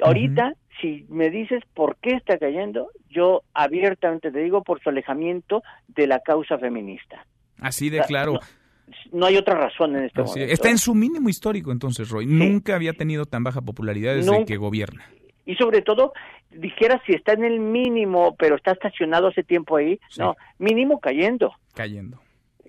Ahorita, 0.00 0.54
si 0.80 1.04
me 1.08 1.28
dices 1.28 1.62
por 1.74 1.96
qué 1.96 2.14
está 2.14 2.38
cayendo, 2.38 2.88
yo 3.10 3.42
abiertamente 3.52 4.30
te 4.30 4.38
digo 4.38 4.62
por 4.62 4.80
su 4.80 4.88
alejamiento 4.88 5.62
de 5.88 6.06
la 6.06 6.20
causa 6.20 6.56
feminista. 6.56 7.26
Así 7.58 7.90
de 7.90 7.98
O 7.98 8.02
sea, 8.02 8.08
claro. 8.08 8.40
No 9.10 9.26
hay 9.26 9.36
otra 9.36 9.54
razón 9.54 9.96
en 9.96 10.04
este 10.04 10.22
Así 10.22 10.38
momento. 10.38 10.54
Está 10.54 10.70
en 10.70 10.78
su 10.78 10.94
mínimo 10.94 11.28
histórico 11.28 11.72
entonces, 11.72 12.08
Roy. 12.08 12.26
Nunca 12.26 12.74
había 12.74 12.92
tenido 12.92 13.26
tan 13.26 13.42
baja 13.42 13.60
popularidad 13.60 14.14
desde 14.14 14.30
Nunca. 14.30 14.46
que 14.46 14.56
gobierna. 14.56 15.04
Y 15.44 15.54
sobre 15.56 15.82
todo 15.82 16.12
dijera 16.50 17.00
si 17.06 17.12
está 17.12 17.32
en 17.32 17.44
el 17.44 17.58
mínimo 17.60 18.36
pero 18.36 18.56
está 18.56 18.72
estacionado 18.72 19.28
hace 19.28 19.42
tiempo 19.42 19.76
ahí 19.76 19.98
no 20.18 20.36
mínimo 20.58 21.00
cayendo 21.00 21.54
Cayendo. 21.74 22.18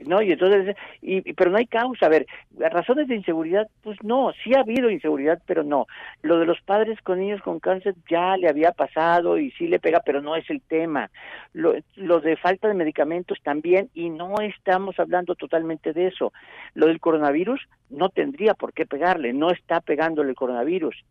¿no? 0.06 0.22
Y 0.22 0.32
entonces, 0.32 0.76
y, 1.02 1.34
pero 1.34 1.52
no 1.52 1.58
hay 1.58 1.68
causa. 1.68 2.06
A 2.06 2.10
ver, 2.10 2.26
razones 2.58 3.08
de 3.08 3.16
inseguridad, 3.16 3.68
pues 3.82 3.98
no, 4.04 4.32
sí 4.44 4.54
ha 4.54 4.62
habido 4.62 4.90
inseguridad, 4.90 5.42
pero 5.46 5.64
no. 5.64 5.88
Lo 6.22 6.40
de 6.40 6.46
los 6.46 6.62
padres 6.62 7.00
con 7.02 7.20
niños 7.20 7.42
con 7.42 7.60
cáncer 7.60 7.96
ya 8.10 8.38
le 8.38 8.50
había 8.50 8.72
pasado 8.72 9.38
y 9.38 9.52
sí 9.52 9.68
le 9.68 9.80
pega, 9.80 10.02
pero 10.06 10.22
no 10.22 10.36
es 10.36 10.50
el 10.50 10.62
tema. 10.62 11.10
Lo, 11.54 11.74
lo 11.96 12.20
de 12.20 12.38
falta 12.38 12.68
de 12.68 12.74
medicamentos 12.74 13.40
también, 13.44 13.90
y 13.94 14.10
no 14.10 14.36
estamos 14.42 15.00
hablando 15.00 15.36
totalmente 15.36 15.94
de 15.94 16.08
eso. 16.08 16.34
Lo 16.74 16.88
del 16.88 17.00
coronavirus 17.00 17.62
no 17.90 18.10
tendría 18.10 18.54
por 18.54 18.74
qué 18.74 18.86
pegarle, 18.86 19.34
no 19.34 19.52
está 19.52 19.82
pegándole 19.82 20.30
el 20.30 20.36
coronavirus. 20.36 21.04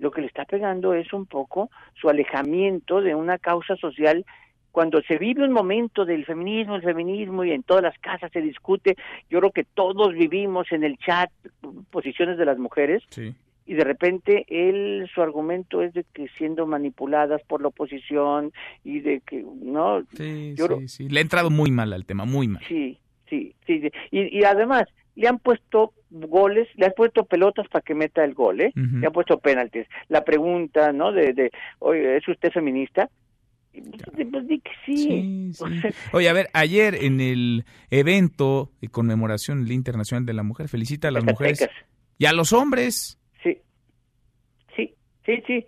Lo 0.00 0.10
que 0.10 0.22
le 0.22 0.26
está 0.26 0.44
pegando 0.44 0.94
es 0.94 1.12
un 1.12 1.26
poco 1.26 1.70
su 1.94 2.08
alejamiento 2.08 3.00
de 3.00 3.14
una 3.14 3.38
causa 3.38 3.76
social 3.76 4.24
cuando 4.72 5.02
se 5.02 5.18
vive 5.18 5.44
un 5.44 5.52
momento 5.52 6.04
del 6.04 6.24
feminismo, 6.24 6.76
el 6.76 6.82
feminismo 6.82 7.44
y 7.44 7.52
en 7.52 7.62
todas 7.62 7.82
las 7.82 7.98
casas 7.98 8.30
se 8.32 8.40
discute, 8.40 8.96
yo 9.28 9.40
creo 9.40 9.50
que 9.50 9.64
todos 9.64 10.14
vivimos 10.14 10.70
en 10.70 10.84
el 10.84 10.96
chat 10.98 11.30
posiciones 11.90 12.38
de 12.38 12.44
las 12.44 12.58
mujeres 12.58 13.02
y 13.66 13.74
de 13.74 13.84
repente 13.84 14.46
él 14.48 15.08
su 15.12 15.22
argumento 15.22 15.82
es 15.82 15.92
de 15.92 16.04
que 16.12 16.28
siendo 16.38 16.66
manipuladas 16.66 17.42
por 17.42 17.60
la 17.60 17.68
oposición 17.68 18.52
y 18.84 19.00
de 19.00 19.20
que 19.20 19.44
no 19.62 20.02
sí, 20.14 20.54
sí, 20.56 20.88
sí. 20.88 21.08
le 21.08 21.20
ha 21.20 21.22
entrado 21.22 21.50
muy 21.50 21.70
mal 21.70 21.92
al 21.92 22.06
tema, 22.06 22.24
muy 22.24 22.48
mal. 22.48 22.62
Sí, 22.66 22.98
sí, 23.28 23.54
sí, 23.66 23.90
y, 24.10 24.38
y 24.38 24.44
además 24.44 24.84
le 25.16 25.28
han 25.28 25.38
puesto 25.38 25.92
goles, 26.10 26.68
le 26.76 26.86
han 26.86 26.92
puesto 26.96 27.24
pelotas 27.24 27.68
para 27.68 27.82
que 27.82 27.94
meta 27.94 28.24
el 28.24 28.34
gol, 28.34 28.60
¿eh? 28.60 28.72
Le 28.74 29.06
han 29.06 29.12
puesto 29.12 29.38
penaltis. 29.38 29.86
La 30.08 30.24
pregunta, 30.24 30.92
¿no? 30.92 31.12
De, 31.12 31.32
de 31.32 31.50
oye, 31.78 32.16
¿es 32.16 32.28
usted 32.28 32.50
feminista? 32.50 33.08
Pues 33.72 34.48
di 34.48 34.60
que 34.60 34.70
sí. 34.84 35.52
Oye, 36.12 36.28
a 36.28 36.32
ver, 36.32 36.48
ayer 36.52 36.96
en 36.96 37.20
el 37.20 37.64
evento 37.90 38.72
de 38.80 38.88
conmemoración 38.88 39.62
del 39.62 39.72
Internacional 39.72 40.26
de 40.26 40.34
la 40.34 40.42
Mujer, 40.42 40.68
felicita 40.68 41.08
a 41.08 41.10
las 41.12 41.24
mujeres 41.24 41.68
y 42.18 42.26
a 42.26 42.32
los 42.32 42.52
hombres. 42.52 43.20
Sí, 43.42 43.58
sí, 44.74 44.94
sí, 45.24 45.42
sí. 45.46 45.66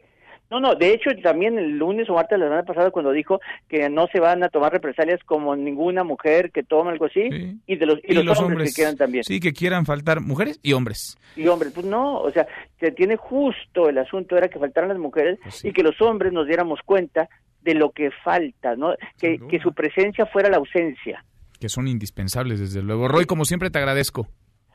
No, 0.53 0.61
no, 0.61 0.75
de 0.75 0.93
hecho 0.93 1.09
también 1.23 1.59
el 1.59 1.79
lunes 1.79 2.11
o 2.11 2.13
martes 2.13 2.33
de 2.33 2.41
la 2.41 2.45
semana 2.45 2.63
pasada 2.63 2.91
cuando 2.91 3.11
dijo 3.11 3.41
que 3.71 3.89
no 3.89 4.07
se 4.09 4.21
van 4.21 4.45
a 4.45 4.51
tomar 4.51 4.71
represalias 4.71 5.19
como 5.25 5.57
ninguna 5.57 6.05
mujer 6.05 6.51
que 6.53 6.63
tome 6.63 6.91
algo 6.91 7.07
así 7.07 7.59
y 7.67 7.77
de 7.77 7.87
los, 7.87 7.99
y, 8.05 8.13
los, 8.13 8.39
hombres, 8.39 8.69
que 8.69 8.75
quieran 8.75 8.99
también. 8.99 9.25
Sí, 9.25 9.41
que 9.41 9.55
quieran 9.55 9.87
faltar 9.87 10.21
mujeres 10.21 10.61
y 10.63 10.75
hombres. 10.75 11.17
Y 11.37 11.47
hombres, 11.47 11.73
pues 11.73 11.87
no, 11.87 12.21
o 12.21 12.31
sea, 12.31 12.47
se 12.79 12.93
tiene 12.93 13.17
justo 13.17 13.89
el 13.89 13.97
asunto 13.97 14.37
era 14.37 14.49
que 14.49 14.59
faltaran 14.59 14.91
las 14.91 14.99
mujeres 14.99 15.39
pues 15.43 15.65
y 15.65 15.73
que 15.73 15.83
los 15.83 15.99
hombres 16.03 16.35
nos 16.35 16.47
diéramos 16.47 16.81
cuenta 16.85 17.31
de 17.63 17.73
lo 17.73 17.91
que 17.93 18.11
falta, 18.23 18.77
¿no? 18.77 18.93
Que, 19.19 19.39
que 19.49 19.59
su 19.59 19.73
presencia 19.73 20.27
fuera 20.27 20.51
la 20.51 20.59
ausencia. 20.59 21.25
Que 21.59 21.71
son 21.71 21.89
indispensables, 21.89 22.61
desde 22.61 22.83
luego. 22.83 23.09
Roy, 23.09 23.25
como 23.25 23.47
siempre, 23.47 23.71
te 23.71 23.79
agradezco. 23.79 24.29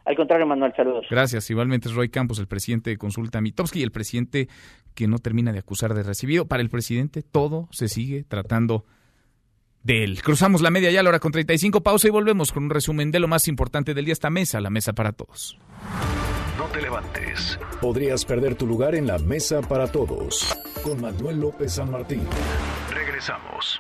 Al 0.08 0.16
contrario, 0.16 0.48
Manuel, 0.48 0.72
saludos. 0.74 1.06
Gracias. 1.10 1.50
Igualmente 1.50 1.90
es 1.90 1.94
Roy 1.94 2.08
Campos, 2.08 2.40
el 2.40 2.48
presidente 2.48 2.92
de 2.92 2.98
Consulta 2.98 3.42
Mitowski, 3.42 3.84
el 3.84 3.92
presidente 3.92 4.48
que 4.96 5.06
no 5.06 5.20
termina 5.20 5.52
de 5.52 5.60
acusar 5.60 5.94
de 5.94 6.02
recibido. 6.02 6.48
Para 6.48 6.62
el 6.62 6.70
presidente, 6.70 7.24
todo 7.24 7.68
se 7.72 7.90
sigue 7.90 8.24
tratando 8.24 8.86
de 9.84 10.06
él. 10.06 10.22
Cruzamos 10.24 10.62
la 10.62 10.72
media 10.72 10.92
ya 10.92 11.02
a 11.02 11.04
la 11.04 11.10
hora 11.10 11.20
con 11.20 11.34
35, 11.34 11.84
pausa 11.84 12.08
y 12.08 12.12
volvemos 12.12 12.54
con 12.54 12.64
un 12.64 12.70
resumen 12.70 13.12
de 13.12 13.20
lo 13.20 13.28
más 13.28 13.50
importante 13.50 13.94
del 13.94 14.06
día. 14.06 14.14
Esta 14.14 14.30
mesa, 14.30 14.62
la 14.62 14.70
mesa 14.70 14.94
para 14.94 15.12
todos. 15.12 15.60
No 16.58 16.66
te 16.66 16.82
levantes. 16.82 17.60
Podrías 17.80 18.26
perder 18.26 18.56
tu 18.56 18.66
lugar 18.66 18.96
en 18.96 19.06
la 19.06 19.20
mesa 19.20 19.62
para 19.62 19.88
todos. 19.88 20.58
Con 20.84 21.00
Manuel 21.00 21.40
López 21.40 21.74
San 21.74 21.92
Martín. 21.92 22.22
Regresamos. 22.92 23.80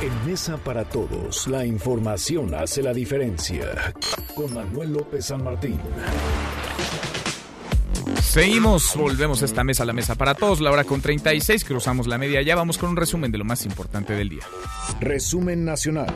En 0.00 0.26
Mesa 0.26 0.56
para 0.56 0.84
Todos, 0.84 1.46
la 1.46 1.64
información 1.64 2.54
hace 2.54 2.82
la 2.82 2.92
diferencia. 2.92 3.94
Con 4.34 4.52
Manuel 4.54 4.92
López 4.94 5.26
San 5.26 5.44
Martín. 5.44 5.78
Seguimos, 8.20 8.96
volvemos 8.96 9.42
a 9.42 9.44
esta 9.44 9.62
mesa, 9.62 9.84
la 9.84 9.92
mesa 9.92 10.14
para 10.14 10.34
todos, 10.34 10.60
la 10.60 10.70
hora 10.70 10.84
con 10.84 11.00
36, 11.02 11.64
cruzamos 11.64 12.06
la 12.06 12.18
media, 12.18 12.40
ya 12.42 12.56
vamos 12.56 12.78
con 12.78 12.90
un 12.90 12.96
resumen 12.96 13.30
de 13.30 13.38
lo 13.38 13.44
más 13.44 13.64
importante 13.64 14.14
del 14.14 14.30
día. 14.30 14.42
Resumen 15.00 15.64
nacional. 15.64 16.12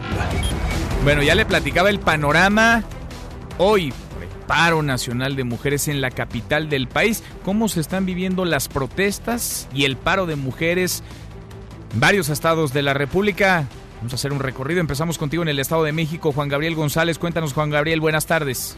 Bueno, 1.05 1.23
ya 1.23 1.35
le 1.35 1.45
platicaba 1.45 1.91
el 1.91 2.01
panorama 2.01 2.83
hoy 3.59 3.93
paro 4.47 4.83
nacional 4.83 5.37
de 5.37 5.45
mujeres 5.45 5.89
en 5.89 6.01
la 6.01 6.11
capital 6.11 6.69
del 6.69 6.89
país. 6.89 7.23
¿Cómo 7.45 7.69
se 7.69 7.81
están 7.81 8.07
viviendo 8.07 8.45
las 8.45 8.69
protestas 8.69 9.69
y 9.73 9.85
el 9.85 9.97
paro 9.97 10.27
de 10.27 10.37
mujeres 10.37 11.03
en 11.93 12.01
varios 12.01 12.29
estados 12.29 12.73
de 12.73 12.83
la 12.83 12.95
República? 12.95 13.67
Vamos 13.99 14.13
a 14.13 14.17
hacer 14.17 14.33
un 14.33 14.41
recorrido. 14.41 14.81
Empezamos 14.81 15.19
contigo 15.19 15.43
en 15.43 15.49
el 15.49 15.59
Estado 15.59 15.85
de 15.85 15.93
México. 15.93 16.33
Juan 16.33 16.49
Gabriel 16.49 16.75
González, 16.75 17.19
cuéntanos 17.19 17.53
Juan 17.53 17.71
Gabriel, 17.71 18.01
buenas 18.01 18.27
tardes. 18.27 18.77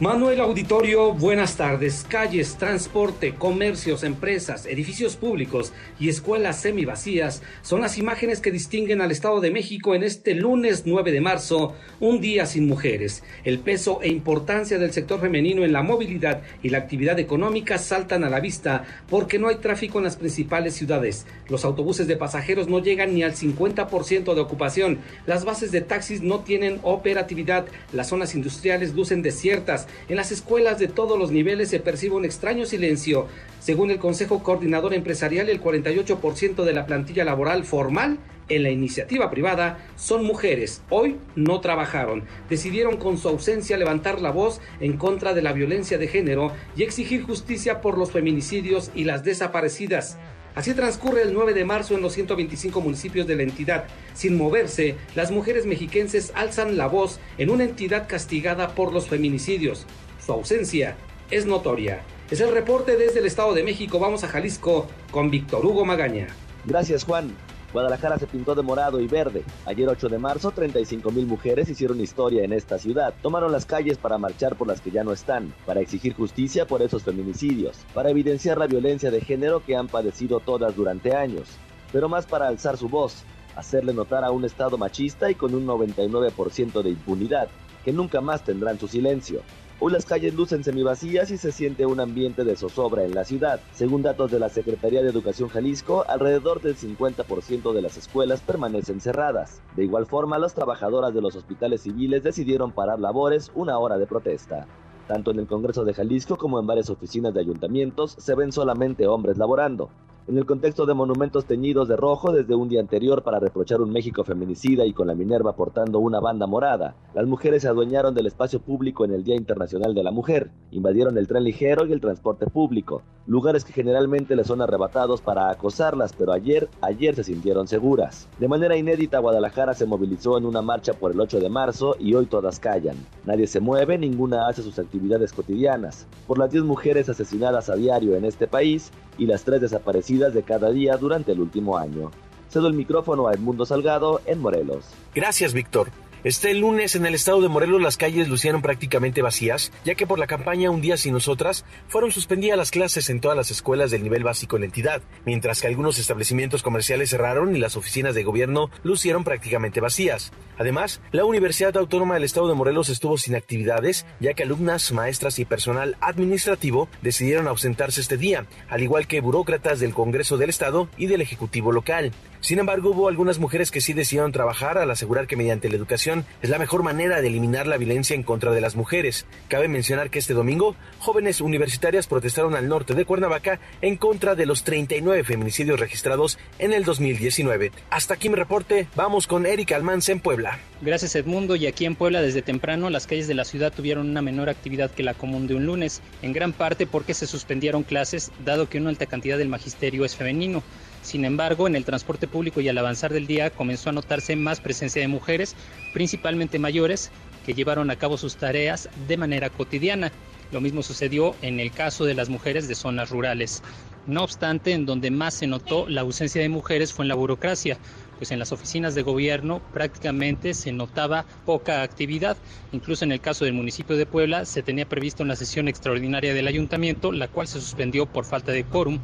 Manuel 0.00 0.40
Auditorio, 0.40 1.12
buenas 1.12 1.58
tardes. 1.58 2.06
Calles, 2.08 2.56
transporte, 2.56 3.34
comercios, 3.34 4.02
empresas, 4.02 4.64
edificios 4.64 5.16
públicos 5.16 5.74
y 5.98 6.08
escuelas 6.08 6.58
semivacías 6.58 7.42
son 7.60 7.82
las 7.82 7.98
imágenes 7.98 8.40
que 8.40 8.50
distinguen 8.50 9.02
al 9.02 9.10
Estado 9.10 9.42
de 9.42 9.50
México 9.50 9.94
en 9.94 10.02
este 10.02 10.34
lunes 10.34 10.84
9 10.86 11.12
de 11.12 11.20
marzo, 11.20 11.74
un 12.00 12.22
día 12.22 12.46
sin 12.46 12.66
mujeres. 12.66 13.22
El 13.44 13.58
peso 13.58 14.00
e 14.00 14.08
importancia 14.08 14.78
del 14.78 14.94
sector 14.94 15.20
femenino 15.20 15.64
en 15.64 15.74
la 15.74 15.82
movilidad 15.82 16.40
y 16.62 16.70
la 16.70 16.78
actividad 16.78 17.18
económica 17.18 17.76
saltan 17.76 18.24
a 18.24 18.30
la 18.30 18.40
vista 18.40 18.84
porque 19.06 19.38
no 19.38 19.48
hay 19.48 19.56
tráfico 19.56 19.98
en 19.98 20.04
las 20.04 20.16
principales 20.16 20.72
ciudades. 20.72 21.26
Los 21.50 21.66
autobuses 21.66 22.06
de 22.06 22.16
pasajeros 22.16 22.68
no 22.68 22.78
llegan 22.78 23.12
ni 23.12 23.22
al 23.22 23.34
50% 23.34 24.32
de 24.32 24.40
ocupación. 24.40 25.00
Las 25.26 25.44
bases 25.44 25.72
de 25.72 25.82
taxis 25.82 26.22
no 26.22 26.40
tienen 26.40 26.80
operatividad. 26.84 27.66
Las 27.92 28.08
zonas 28.08 28.34
industriales 28.34 28.94
lucen 28.94 29.20
desiertas 29.20 29.88
en 30.08 30.16
las 30.16 30.32
escuelas 30.32 30.78
de 30.78 30.88
todos 30.88 31.18
los 31.18 31.30
niveles 31.30 31.70
se 31.70 31.80
percibe 31.80 32.16
un 32.16 32.24
extraño 32.24 32.66
silencio. 32.66 33.26
Según 33.60 33.90
el 33.90 33.98
Consejo 33.98 34.42
Coordinador 34.42 34.94
Empresarial, 34.94 35.48
el 35.48 35.60
48% 35.60 36.64
de 36.64 36.72
la 36.72 36.86
plantilla 36.86 37.24
laboral 37.24 37.64
formal 37.64 38.18
en 38.50 38.62
la 38.64 38.70
iniciativa 38.70 39.30
privada 39.30 39.78
son 39.96 40.24
mujeres. 40.24 40.82
Hoy 40.90 41.16
no 41.36 41.60
trabajaron. 41.60 42.24
Decidieron 42.50 42.96
con 42.98 43.16
su 43.16 43.28
ausencia 43.28 43.78
levantar 43.78 44.20
la 44.20 44.30
voz 44.30 44.60
en 44.80 44.96
contra 44.96 45.32
de 45.32 45.42
la 45.42 45.52
violencia 45.52 45.96
de 45.96 46.08
género 46.08 46.52
y 46.76 46.82
exigir 46.82 47.22
justicia 47.22 47.80
por 47.80 47.96
los 47.96 48.10
feminicidios 48.10 48.90
y 48.94 49.04
las 49.04 49.24
desaparecidas. 49.24 50.18
Así 50.54 50.74
transcurre 50.74 51.22
el 51.22 51.32
9 51.32 51.54
de 51.54 51.64
marzo 51.64 51.94
en 51.94 52.02
los 52.02 52.12
125 52.14 52.80
municipios 52.80 53.26
de 53.26 53.36
la 53.36 53.42
entidad. 53.42 53.84
Sin 54.14 54.36
moverse, 54.36 54.96
las 55.14 55.30
mujeres 55.30 55.66
mexiquenses 55.66 56.32
alzan 56.34 56.76
la 56.76 56.86
voz 56.86 57.20
en 57.38 57.50
una 57.50 57.64
entidad 57.64 58.08
castigada 58.08 58.74
por 58.74 58.92
los 58.92 59.08
feminicidios. 59.08 59.86
Su 60.24 60.32
ausencia 60.32 60.96
es 61.30 61.46
notoria. 61.46 62.02
Es 62.30 62.40
el 62.40 62.52
reporte 62.52 62.96
desde 62.96 63.20
el 63.20 63.26
Estado 63.26 63.54
de 63.54 63.64
México. 63.64 63.98
Vamos 63.98 64.24
a 64.24 64.28
Jalisco 64.28 64.88
con 65.10 65.30
Víctor 65.30 65.64
Hugo 65.64 65.84
Magaña. 65.84 66.28
Gracias, 66.64 67.04
Juan. 67.04 67.34
Guadalajara 67.72 68.18
se 68.18 68.26
pintó 68.26 68.54
de 68.54 68.62
morado 68.62 69.00
y 69.00 69.06
verde. 69.06 69.44
Ayer 69.64 69.88
8 69.88 70.08
de 70.08 70.18
marzo, 70.18 70.50
35 70.50 71.10
mil 71.12 71.26
mujeres 71.26 71.68
hicieron 71.68 72.00
historia 72.00 72.42
en 72.44 72.52
esta 72.52 72.78
ciudad. 72.78 73.14
Tomaron 73.22 73.52
las 73.52 73.64
calles 73.64 73.96
para 73.96 74.18
marchar 74.18 74.56
por 74.56 74.66
las 74.66 74.80
que 74.80 74.90
ya 74.90 75.04
no 75.04 75.12
están, 75.12 75.54
para 75.66 75.80
exigir 75.80 76.14
justicia 76.14 76.66
por 76.66 76.82
esos 76.82 77.04
feminicidios, 77.04 77.78
para 77.94 78.10
evidenciar 78.10 78.58
la 78.58 78.66
violencia 78.66 79.12
de 79.12 79.20
género 79.20 79.64
que 79.64 79.76
han 79.76 79.86
padecido 79.86 80.40
todas 80.40 80.74
durante 80.74 81.14
años, 81.14 81.48
pero 81.92 82.08
más 82.08 82.26
para 82.26 82.48
alzar 82.48 82.76
su 82.76 82.88
voz, 82.88 83.22
hacerle 83.54 83.94
notar 83.94 84.24
a 84.24 84.32
un 84.32 84.44
Estado 84.44 84.76
machista 84.76 85.30
y 85.30 85.36
con 85.36 85.54
un 85.54 85.66
99% 85.66 86.82
de 86.82 86.90
impunidad, 86.90 87.48
que 87.84 87.92
nunca 87.92 88.20
más 88.20 88.42
tendrán 88.42 88.80
su 88.80 88.88
silencio. 88.88 89.42
Hoy 89.82 89.92
las 89.92 90.04
calles 90.04 90.34
lucen 90.34 90.62
semivacías 90.62 91.30
y 91.30 91.38
se 91.38 91.52
siente 91.52 91.86
un 91.86 92.00
ambiente 92.00 92.44
de 92.44 92.54
zozobra 92.54 93.02
en 93.02 93.14
la 93.14 93.24
ciudad. 93.24 93.62
Según 93.72 94.02
datos 94.02 94.30
de 94.30 94.38
la 94.38 94.50
Secretaría 94.50 95.00
de 95.00 95.08
Educación 95.08 95.48
Jalisco, 95.48 96.04
alrededor 96.06 96.60
del 96.60 96.76
50% 96.76 97.72
de 97.72 97.80
las 97.80 97.96
escuelas 97.96 98.42
permanecen 98.42 99.00
cerradas. 99.00 99.62
De 99.76 99.84
igual 99.84 100.04
forma, 100.04 100.38
las 100.38 100.52
trabajadoras 100.52 101.14
de 101.14 101.22
los 101.22 101.34
hospitales 101.34 101.80
civiles 101.80 102.22
decidieron 102.22 102.72
parar 102.72 103.00
labores 103.00 103.50
una 103.54 103.78
hora 103.78 103.96
de 103.96 104.06
protesta. 104.06 104.66
Tanto 105.08 105.30
en 105.30 105.38
el 105.38 105.46
Congreso 105.46 105.82
de 105.86 105.94
Jalisco 105.94 106.36
como 106.36 106.60
en 106.60 106.66
varias 106.66 106.90
oficinas 106.90 107.32
de 107.32 107.40
ayuntamientos 107.40 108.16
se 108.18 108.34
ven 108.34 108.52
solamente 108.52 109.06
hombres 109.06 109.38
laborando 109.38 109.88
en 110.30 110.38
el 110.38 110.46
contexto 110.46 110.86
de 110.86 110.94
monumentos 110.94 111.44
teñidos 111.44 111.88
de 111.88 111.96
rojo 111.96 112.30
desde 112.30 112.54
un 112.54 112.68
día 112.68 112.78
anterior 112.78 113.24
para 113.24 113.40
reprochar 113.40 113.80
un 113.80 113.90
México 113.90 114.22
feminicida 114.22 114.86
y 114.86 114.92
con 114.92 115.08
la 115.08 115.16
Minerva 115.16 115.56
portando 115.56 115.98
una 115.98 116.20
banda 116.20 116.46
morada. 116.46 116.94
Las 117.14 117.26
mujeres 117.26 117.62
se 117.62 117.68
adueñaron 117.68 118.14
del 118.14 118.28
espacio 118.28 118.60
público 118.60 119.04
en 119.04 119.12
el 119.12 119.24
Día 119.24 119.34
Internacional 119.34 119.92
de 119.92 120.04
la 120.04 120.12
Mujer, 120.12 120.52
invadieron 120.70 121.18
el 121.18 121.26
tren 121.26 121.42
ligero 121.42 121.84
y 121.84 121.92
el 121.92 122.00
transporte 122.00 122.46
público, 122.46 123.02
lugares 123.26 123.64
que 123.64 123.72
generalmente 123.72 124.36
les 124.36 124.46
son 124.46 124.62
arrebatados 124.62 125.20
para 125.20 125.50
acosarlas, 125.50 126.12
pero 126.16 126.32
ayer, 126.32 126.68
ayer 126.80 127.16
se 127.16 127.24
sintieron 127.24 127.66
seguras. 127.66 128.28
De 128.38 128.46
manera 128.46 128.76
inédita, 128.76 129.18
Guadalajara 129.18 129.74
se 129.74 129.86
movilizó 129.86 130.38
en 130.38 130.46
una 130.46 130.62
marcha 130.62 130.92
por 130.92 131.10
el 131.10 131.20
8 131.20 131.40
de 131.40 131.48
marzo 131.48 131.96
y 131.98 132.14
hoy 132.14 132.26
todas 132.26 132.60
callan. 132.60 132.94
Nadie 133.24 133.48
se 133.48 133.58
mueve, 133.58 133.98
ninguna 133.98 134.46
hace 134.46 134.62
sus 134.62 134.78
actividades 134.78 135.32
cotidianas. 135.32 136.06
Por 136.28 136.38
las 136.38 136.52
10 136.52 136.62
mujeres 136.62 137.08
asesinadas 137.08 137.68
a 137.68 137.74
diario 137.74 138.14
en 138.14 138.24
este 138.24 138.46
país, 138.46 138.92
y 139.20 139.26
las 139.26 139.44
tres 139.44 139.60
desaparecidas 139.60 140.19
de 140.28 140.42
cada 140.42 140.70
día 140.70 140.98
durante 140.98 141.32
el 141.32 141.40
último 141.40 141.78
año. 141.78 142.10
Cedo 142.50 142.66
el 142.66 142.74
micrófono 142.74 143.28
a 143.28 143.32
Edmundo 143.32 143.64
Salgado 143.64 144.20
en 144.26 144.40
Morelos. 144.40 144.84
Gracias, 145.14 145.54
Víctor. 145.54 145.88
Este 146.22 146.52
lunes 146.52 146.96
en 146.96 147.06
el 147.06 147.14
estado 147.14 147.40
de 147.40 147.48
Morelos 147.48 147.80
las 147.80 147.96
calles 147.96 148.28
lucieron 148.28 148.60
prácticamente 148.60 149.22
vacías, 149.22 149.72
ya 149.86 149.94
que 149.94 150.06
por 150.06 150.18
la 150.18 150.26
campaña 150.26 150.70
Un 150.70 150.82
día 150.82 150.98
sin 150.98 151.14
nosotras 151.14 151.64
fueron 151.88 152.12
suspendidas 152.12 152.58
las 152.58 152.70
clases 152.70 153.08
en 153.08 153.20
todas 153.20 153.38
las 153.38 153.50
escuelas 153.50 153.90
del 153.90 154.02
nivel 154.02 154.22
básico 154.22 154.56
en 154.56 154.60
la 154.60 154.66
entidad, 154.66 155.00
mientras 155.24 155.62
que 155.62 155.68
algunos 155.68 155.98
establecimientos 155.98 156.62
comerciales 156.62 157.08
cerraron 157.08 157.56
y 157.56 157.58
las 157.58 157.74
oficinas 157.74 158.14
de 158.14 158.22
gobierno 158.22 158.70
lucieron 158.82 159.24
prácticamente 159.24 159.80
vacías. 159.80 160.30
Además, 160.58 161.00
la 161.10 161.24
Universidad 161.24 161.74
Autónoma 161.78 162.14
del 162.14 162.24
Estado 162.24 162.48
de 162.48 162.54
Morelos 162.54 162.90
estuvo 162.90 163.16
sin 163.16 163.34
actividades, 163.34 164.04
ya 164.20 164.34
que 164.34 164.42
alumnas, 164.42 164.92
maestras 164.92 165.38
y 165.38 165.46
personal 165.46 165.96
administrativo 166.02 166.90
decidieron 167.00 167.48
ausentarse 167.48 168.02
este 168.02 168.18
día, 168.18 168.44
al 168.68 168.82
igual 168.82 169.06
que 169.06 169.22
burócratas 169.22 169.80
del 169.80 169.94
Congreso 169.94 170.36
del 170.36 170.50
Estado 170.50 170.90
y 170.98 171.06
del 171.06 171.22
Ejecutivo 171.22 171.72
local. 171.72 172.12
Sin 172.40 172.58
embargo, 172.58 172.90
hubo 172.90 173.08
algunas 173.08 173.38
mujeres 173.38 173.70
que 173.70 173.82
sí 173.82 173.92
decidieron 173.92 174.32
trabajar 174.32 174.78
al 174.78 174.90
asegurar 174.90 175.26
que 175.26 175.36
mediante 175.36 175.68
la 175.68 175.76
educación 175.76 176.09
es 176.42 176.50
la 176.50 176.58
mejor 176.58 176.82
manera 176.82 177.20
de 177.20 177.28
eliminar 177.28 177.66
la 177.66 177.76
violencia 177.76 178.14
en 178.14 178.22
contra 178.22 178.52
de 178.52 178.60
las 178.60 178.76
mujeres. 178.76 179.26
Cabe 179.48 179.68
mencionar 179.68 180.10
que 180.10 180.18
este 180.18 180.34
domingo, 180.34 180.76
jóvenes 180.98 181.40
universitarias 181.40 182.06
protestaron 182.06 182.54
al 182.54 182.68
norte 182.68 182.94
de 182.94 183.04
Cuernavaca 183.04 183.60
en 183.80 183.96
contra 183.96 184.34
de 184.34 184.46
los 184.46 184.64
39 184.64 185.24
feminicidios 185.24 185.80
registrados 185.80 186.38
en 186.58 186.72
el 186.72 186.84
2019. 186.84 187.72
Hasta 187.90 188.14
aquí 188.14 188.28
mi 188.28 188.36
reporte, 188.36 188.88
vamos 188.94 189.26
con 189.26 189.46
Erika 189.46 189.76
Almanza 189.76 190.12
en 190.12 190.20
Puebla. 190.20 190.58
Gracias 190.82 191.14
Edmundo 191.14 191.56
y 191.56 191.66
aquí 191.66 191.84
en 191.84 191.94
Puebla 191.94 192.22
desde 192.22 192.42
temprano 192.42 192.88
las 192.88 193.06
calles 193.06 193.28
de 193.28 193.34
la 193.34 193.44
ciudad 193.44 193.72
tuvieron 193.72 194.08
una 194.08 194.22
menor 194.22 194.48
actividad 194.48 194.90
que 194.90 195.02
la 195.02 195.14
común 195.14 195.46
de 195.46 195.54
un 195.54 195.66
lunes, 195.66 196.00
en 196.22 196.32
gran 196.32 196.52
parte 196.52 196.86
porque 196.86 197.14
se 197.14 197.26
suspendieron 197.26 197.82
clases 197.82 198.32
dado 198.44 198.68
que 198.68 198.78
una 198.78 198.90
alta 198.90 199.06
cantidad 199.06 199.38
del 199.38 199.48
magisterio 199.48 200.04
es 200.04 200.16
femenino. 200.16 200.62
Sin 201.02 201.24
embargo, 201.24 201.66
en 201.66 201.76
el 201.76 201.84
transporte 201.84 202.28
público 202.28 202.60
y 202.60 202.68
al 202.68 202.78
avanzar 202.78 203.12
del 203.12 203.26
día 203.26 203.50
comenzó 203.50 203.90
a 203.90 203.92
notarse 203.92 204.36
más 204.36 204.60
presencia 204.60 205.00
de 205.00 205.08
mujeres, 205.08 205.56
principalmente 205.92 206.58
mayores, 206.58 207.10
que 207.44 207.54
llevaron 207.54 207.90
a 207.90 207.96
cabo 207.96 208.18
sus 208.18 208.36
tareas 208.36 208.88
de 209.08 209.16
manera 209.16 209.48
cotidiana. 209.50 210.12
Lo 210.52 210.60
mismo 210.60 210.82
sucedió 210.82 211.34
en 211.42 211.58
el 211.58 211.72
caso 211.72 212.04
de 212.04 212.14
las 212.14 212.28
mujeres 212.28 212.68
de 212.68 212.74
zonas 212.74 213.10
rurales. 213.10 213.62
No 214.06 214.24
obstante, 214.24 214.72
en 214.72 214.86
donde 214.86 215.10
más 215.10 215.34
se 215.34 215.46
notó 215.46 215.88
la 215.88 216.02
ausencia 216.02 216.40
de 216.42 216.48
mujeres 216.48 216.92
fue 216.92 217.04
en 217.04 217.08
la 217.08 217.14
burocracia, 217.14 217.78
pues 218.20 218.32
en 218.32 218.38
las 218.38 218.52
oficinas 218.52 218.94
de 218.94 219.00
gobierno 219.00 219.62
prácticamente 219.72 220.52
se 220.52 220.72
notaba 220.72 221.24
poca 221.46 221.82
actividad. 221.82 222.36
Incluso 222.70 223.02
en 223.02 223.12
el 223.12 223.20
caso 223.22 223.46
del 223.46 223.54
municipio 223.54 223.96
de 223.96 224.04
Puebla 224.04 224.44
se 224.44 224.62
tenía 224.62 224.86
previsto 224.86 225.22
una 225.22 225.36
sesión 225.36 225.68
extraordinaria 225.68 226.34
del 226.34 226.46
ayuntamiento, 226.46 227.12
la 227.12 227.28
cual 227.28 227.48
se 227.48 227.62
suspendió 227.62 228.04
por 228.04 228.26
falta 228.26 228.52
de 228.52 228.64
quórum. 228.64 228.98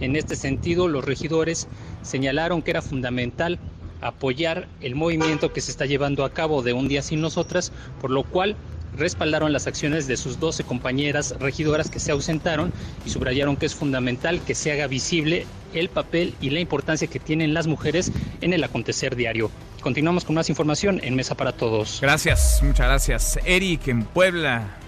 En 0.00 0.16
este 0.16 0.36
sentido, 0.36 0.86
los 0.86 1.02
regidores 1.02 1.66
señalaron 2.02 2.60
que 2.60 2.72
era 2.72 2.82
fundamental 2.82 3.58
apoyar 4.02 4.68
el 4.82 4.94
movimiento 4.94 5.50
que 5.50 5.62
se 5.62 5.70
está 5.70 5.86
llevando 5.86 6.26
a 6.26 6.34
cabo 6.34 6.62
de 6.62 6.74
un 6.74 6.88
día 6.88 7.00
sin 7.00 7.22
nosotras, 7.22 7.72
por 8.02 8.10
lo 8.10 8.22
cual 8.22 8.54
respaldaron 8.98 9.52
las 9.52 9.66
acciones 9.66 10.06
de 10.06 10.16
sus 10.16 10.40
12 10.40 10.64
compañeras 10.64 11.34
regidoras 11.38 11.90
que 11.90 12.00
se 12.00 12.12
ausentaron 12.12 12.72
y 13.06 13.10
subrayaron 13.10 13.56
que 13.56 13.66
es 13.66 13.74
fundamental 13.74 14.40
que 14.44 14.54
se 14.54 14.72
haga 14.72 14.86
visible 14.86 15.46
el 15.74 15.88
papel 15.88 16.34
y 16.40 16.50
la 16.50 16.60
importancia 16.60 17.08
que 17.08 17.20
tienen 17.20 17.54
las 17.54 17.66
mujeres 17.66 18.12
en 18.40 18.52
el 18.52 18.64
acontecer 18.64 19.16
diario. 19.16 19.50
Continuamos 19.80 20.24
con 20.24 20.34
más 20.34 20.48
información 20.48 21.00
en 21.02 21.14
Mesa 21.14 21.36
para 21.36 21.52
Todos. 21.52 22.00
Gracias, 22.02 22.60
muchas 22.62 22.86
gracias. 22.86 23.38
Eric 23.44 23.88
en 23.88 24.04
Puebla. 24.04 24.78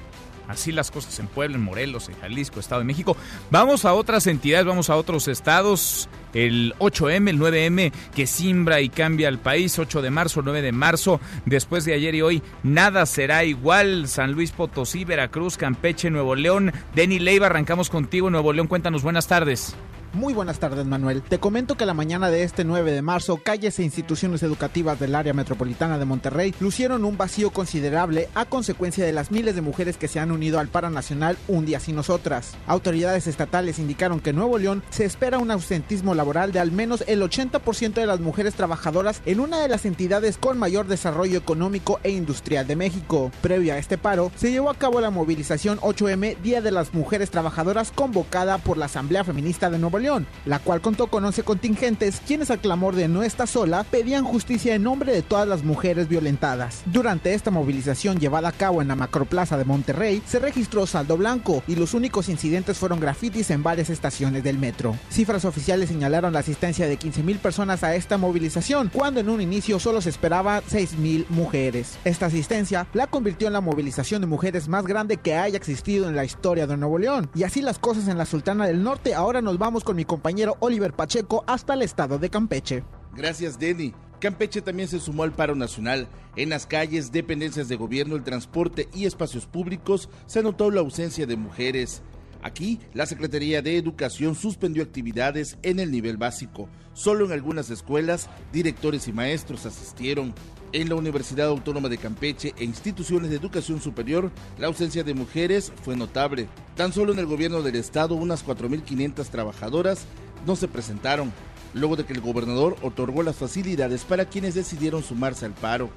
Así 0.51 0.73
las 0.73 0.91
cosas 0.91 1.17
en 1.21 1.29
Puebla, 1.29 1.57
en 1.57 1.63
Morelos, 1.63 2.09
en 2.09 2.17
Jalisco, 2.17 2.59
Estado 2.59 2.81
de 2.81 2.85
México. 2.85 3.17
Vamos 3.51 3.85
a 3.85 3.95
otras 3.95 4.27
entidades, 4.27 4.67
vamos 4.67 4.91
a 4.91 4.97
otros 4.97 5.29
estados. 5.29 6.09
El 6.35 6.75
8M, 6.79 7.31
el 7.31 7.39
9M 7.39 7.93
que 8.15 8.27
simbra 8.27 8.81
y 8.81 8.89
cambia 8.89 9.29
el 9.29 9.39
país. 9.39 9.79
8 9.79 10.03
de 10.03 10.11
marzo, 10.11 10.43
9 10.43 10.61
de 10.61 10.73
marzo. 10.73 11.21
Después 11.47 11.85
de 11.85 11.95
ayer 11.95 12.17
y 12.17 12.23
hoy, 12.23 12.43
nada 12.65 13.07
será 13.07 13.45
igual. 13.45 14.09
San 14.09 14.33
Luis 14.33 14.51
Potosí, 14.51 15.05
Veracruz, 15.05 15.57
Campeche, 15.57 16.11
Nuevo 16.11 16.35
León. 16.35 16.73
Denny 16.97 17.21
Leiva, 17.21 17.47
arrancamos 17.47 17.89
contigo. 17.89 18.29
Nuevo 18.29 18.53
León, 18.53 18.67
cuéntanos, 18.67 19.05
buenas 19.05 19.29
tardes. 19.29 19.77
Muy 20.13 20.35
buenas 20.35 20.59
tardes, 20.59 20.87
Manuel. 20.87 21.23
Te 21.23 21.39
comento 21.39 21.77
que 21.77 21.87
la 21.87 21.95
mañana 21.95 22.31
de 22.31 22.43
este 22.43 22.65
9 22.65 22.91
de 22.91 23.01
marzo, 23.01 23.37
calles 23.37 23.79
e 23.79 23.85
instituciones 23.85 24.43
educativas 24.43 24.99
del 24.99 25.15
área 25.15 25.33
metropolitana 25.33 25.99
de 25.99 26.05
Monterrey 26.05 26.53
lucieron 26.59 27.05
un 27.05 27.17
vacío 27.17 27.51
considerable 27.51 28.29
a 28.35 28.45
consecuencia 28.45 29.07
de 29.07 29.13
las 29.13 29.31
miles 29.31 29.55
de 29.55 29.61
mujeres 29.61 29.97
que 29.97 30.09
se 30.09 30.19
han 30.19 30.33
unido 30.33 30.59
al 30.59 30.67
paro 30.67 30.91
nacional 30.91 31.39
Un 31.47 31.65
Día 31.65 31.79
Sin 31.79 31.95
Nosotras. 31.95 32.57
Autoridades 32.67 33.29
estatales 33.29 33.79
indicaron 33.79 34.19
que 34.19 34.31
en 34.31 34.37
Nuevo 34.37 34.59
León 34.59 34.83
se 34.91 35.05
espera 35.05 35.39
un 35.39 35.53
ausentismo 35.53 36.13
laboral 36.17 36.51
de 36.51 36.59
al 36.59 36.73
menos 36.73 37.05
el 37.07 37.23
80% 37.23 37.93
de 37.93 38.07
las 38.07 38.19
mujeres 38.19 38.55
trabajadoras 38.55 39.23
en 39.27 39.39
una 39.39 39.61
de 39.61 39.69
las 39.69 39.85
entidades 39.85 40.39
con 40.39 40.59
mayor 40.59 40.89
desarrollo 40.89 41.39
económico 41.39 42.01
e 42.03 42.11
industrial 42.11 42.67
de 42.67 42.75
México. 42.75 43.31
Previo 43.43 43.75
a 43.75 43.79
este 43.79 43.97
paro, 43.97 44.33
se 44.35 44.51
llevó 44.51 44.71
a 44.71 44.75
cabo 44.75 45.01
la 45.01 45.11
movilización 45.11 45.79
8M 45.79 46.37
Día 46.39 46.61
de 46.61 46.73
las 46.73 46.95
Mujeres 46.95 47.31
Trabajadoras 47.31 47.93
convocada 47.93 48.59
por 48.59 48.77
la 48.77 48.87
Asamblea 48.87 49.23
Feminista 49.23 49.71
de 49.71 49.79
Nuevo 49.79 50.00
León, 50.01 50.27
la 50.45 50.59
cual 50.59 50.81
contó 50.81 51.07
con 51.07 51.25
11 51.25 51.43
contingentes, 51.43 52.21
quienes 52.27 52.51
al 52.51 52.61
clamor 52.61 52.95
de 52.95 53.09
no 53.09 53.23
está 53.23 53.47
sola 53.47 53.85
pedían 53.85 54.25
justicia 54.25 54.75
en 54.75 54.83
nombre 54.83 55.13
de 55.13 55.23
todas 55.23 55.47
las 55.47 55.63
mujeres 55.63 56.09
violentadas. 56.09 56.83
Durante 56.87 57.35
esta 57.35 57.51
movilización 57.51 58.19
llevada 58.19 58.49
a 58.49 58.53
cabo 58.53 58.83
en 58.83 58.89
la 58.89 58.97
Macroplaza 58.97 59.57
de 59.57 59.65
Monterrey, 59.65 60.23
se 60.27 60.39
registró 60.39 60.87
saldo 60.87 61.17
blanco 61.17 61.63
y 61.67 61.77
los 61.77 61.95
únicos 61.95 62.29
incidentes 62.29 62.79
fueron 62.79 63.01
grafitis 63.01 63.51
en 63.51 63.63
varias 63.63 63.91
estaciones 63.91 64.43
del 64.43 64.59
metro. 64.59 64.97
Cifras 65.11 65.45
oficiales 65.45 65.89
señalaron 65.89 66.33
la 66.33 66.41
asistencia 66.41 66.87
de 66.87 66.99
15.000 66.99 67.39
personas 67.39 67.83
a 67.85 67.95
esta 67.95 68.19
movilización, 68.19 68.91
cuando 68.93 69.21
en 69.21 69.29
un 69.29 69.41
inicio 69.41 69.79
solo 69.79 70.01
se 70.01 70.11
esperaba 70.11 70.63
6.000 70.63 71.27
mujeres. 71.29 71.99
Esta 72.05 72.27
asistencia 72.27 72.87
la 72.93 73.07
convirtió 73.07 73.47
en 73.47 73.53
la 73.53 73.61
movilización 73.61 74.21
de 74.21 74.27
mujeres 74.27 74.69
más 74.69 74.87
grande 74.87 75.17
que 75.17 75.37
haya 75.37 75.57
existido 75.57 76.09
en 76.09 76.17
la 76.17 76.25
historia 76.25 76.67
de 76.67 76.77
Nuevo 76.77 76.99
León. 76.99 77.31
Y 77.35 77.43
así 77.43 77.63
las 77.63 77.79
cosas 77.79 78.09
en 78.09 78.19
la 78.19 78.27
Sultana 78.27 78.67
del 78.67 78.83
Norte, 78.83 79.15
ahora 79.15 79.43
nos 79.43 79.59
vamos 79.59 79.85
con 79.85 79.89
mi 79.95 80.05
compañero 80.05 80.57
Oliver 80.61 80.93
Pacheco 80.93 81.45
hasta 81.47 81.74
el 81.74 81.82
estado 81.82 82.18
de 82.18 82.30
Campeche. 82.30 82.84
Gracias, 83.14 83.59
Denny. 83.59 83.93
Campeche 84.20 84.61
también 84.61 84.88
se 84.88 85.01
sumó 85.01 85.22
al 85.22 85.32
paro 85.32 85.55
nacional. 85.55 86.07
En 86.36 86.51
las 86.51 86.66
calles, 86.66 87.11
dependencias 87.11 87.68
de 87.68 87.76
gobierno, 87.76 88.16
el 88.16 88.22
transporte 88.22 88.88
y 88.95 89.07
espacios 89.07 89.47
públicos 89.47 90.09
se 90.26 90.43
notó 90.43 90.70
la 90.70 90.80
ausencia 90.80 91.26
de 91.26 91.36
mujeres. 91.36 92.03
Aquí, 92.43 92.80
la 92.95 93.07
Secretaría 93.07 93.62
de 93.62 93.76
Educación 93.76 94.34
suspendió 94.34 94.82
actividades 94.82 95.59
en 95.62 95.78
el 95.78 95.91
nivel 95.91 96.16
básico. 96.16 96.68
Solo 96.93 97.26
en 97.26 97.32
algunas 97.32 97.70
escuelas, 97.70 98.28
directores 98.53 99.09
y 99.09 99.12
maestros 99.12 99.66
asistieron. 99.66 100.34
En 100.73 100.89
la 100.89 100.95
Universidad 100.95 101.49
Autónoma 101.49 101.89
de 101.89 101.99
Campeche 101.99 102.55
e 102.57 102.62
instituciones 102.62 103.31
de 103.31 103.37
educación 103.37 103.81
superior, 103.81 104.31
la 104.57 104.68
ausencia 104.68 105.03
de 105.03 105.14
mujeres 105.14 105.73
fue 105.83 105.97
notable. 105.97 106.49
Tan 106.77 106.93
solo 106.93 107.12
en 107.12 107.18
el 107.18 107.27
gobierno 107.27 107.61
del 107.62 107.75
estado, 107.75 108.14
unas 108.14 108.47
4.500 108.47 109.27
trabajadoras 109.31 110.07
no 110.47 110.55
se 110.55 110.68
presentaron, 110.68 111.33
luego 111.75 111.97
de 111.97 112.05
que 112.05 112.12
el 112.12 112.21
gobernador 112.21 112.77
otorgó 112.83 113.25
las 113.25 113.35
facilidades 113.35 114.05
para 114.05 114.27
quienes 114.27 114.55
decidieron 114.55 115.03
sumarse 115.03 115.45
al 115.45 115.55
paro. 115.55 115.91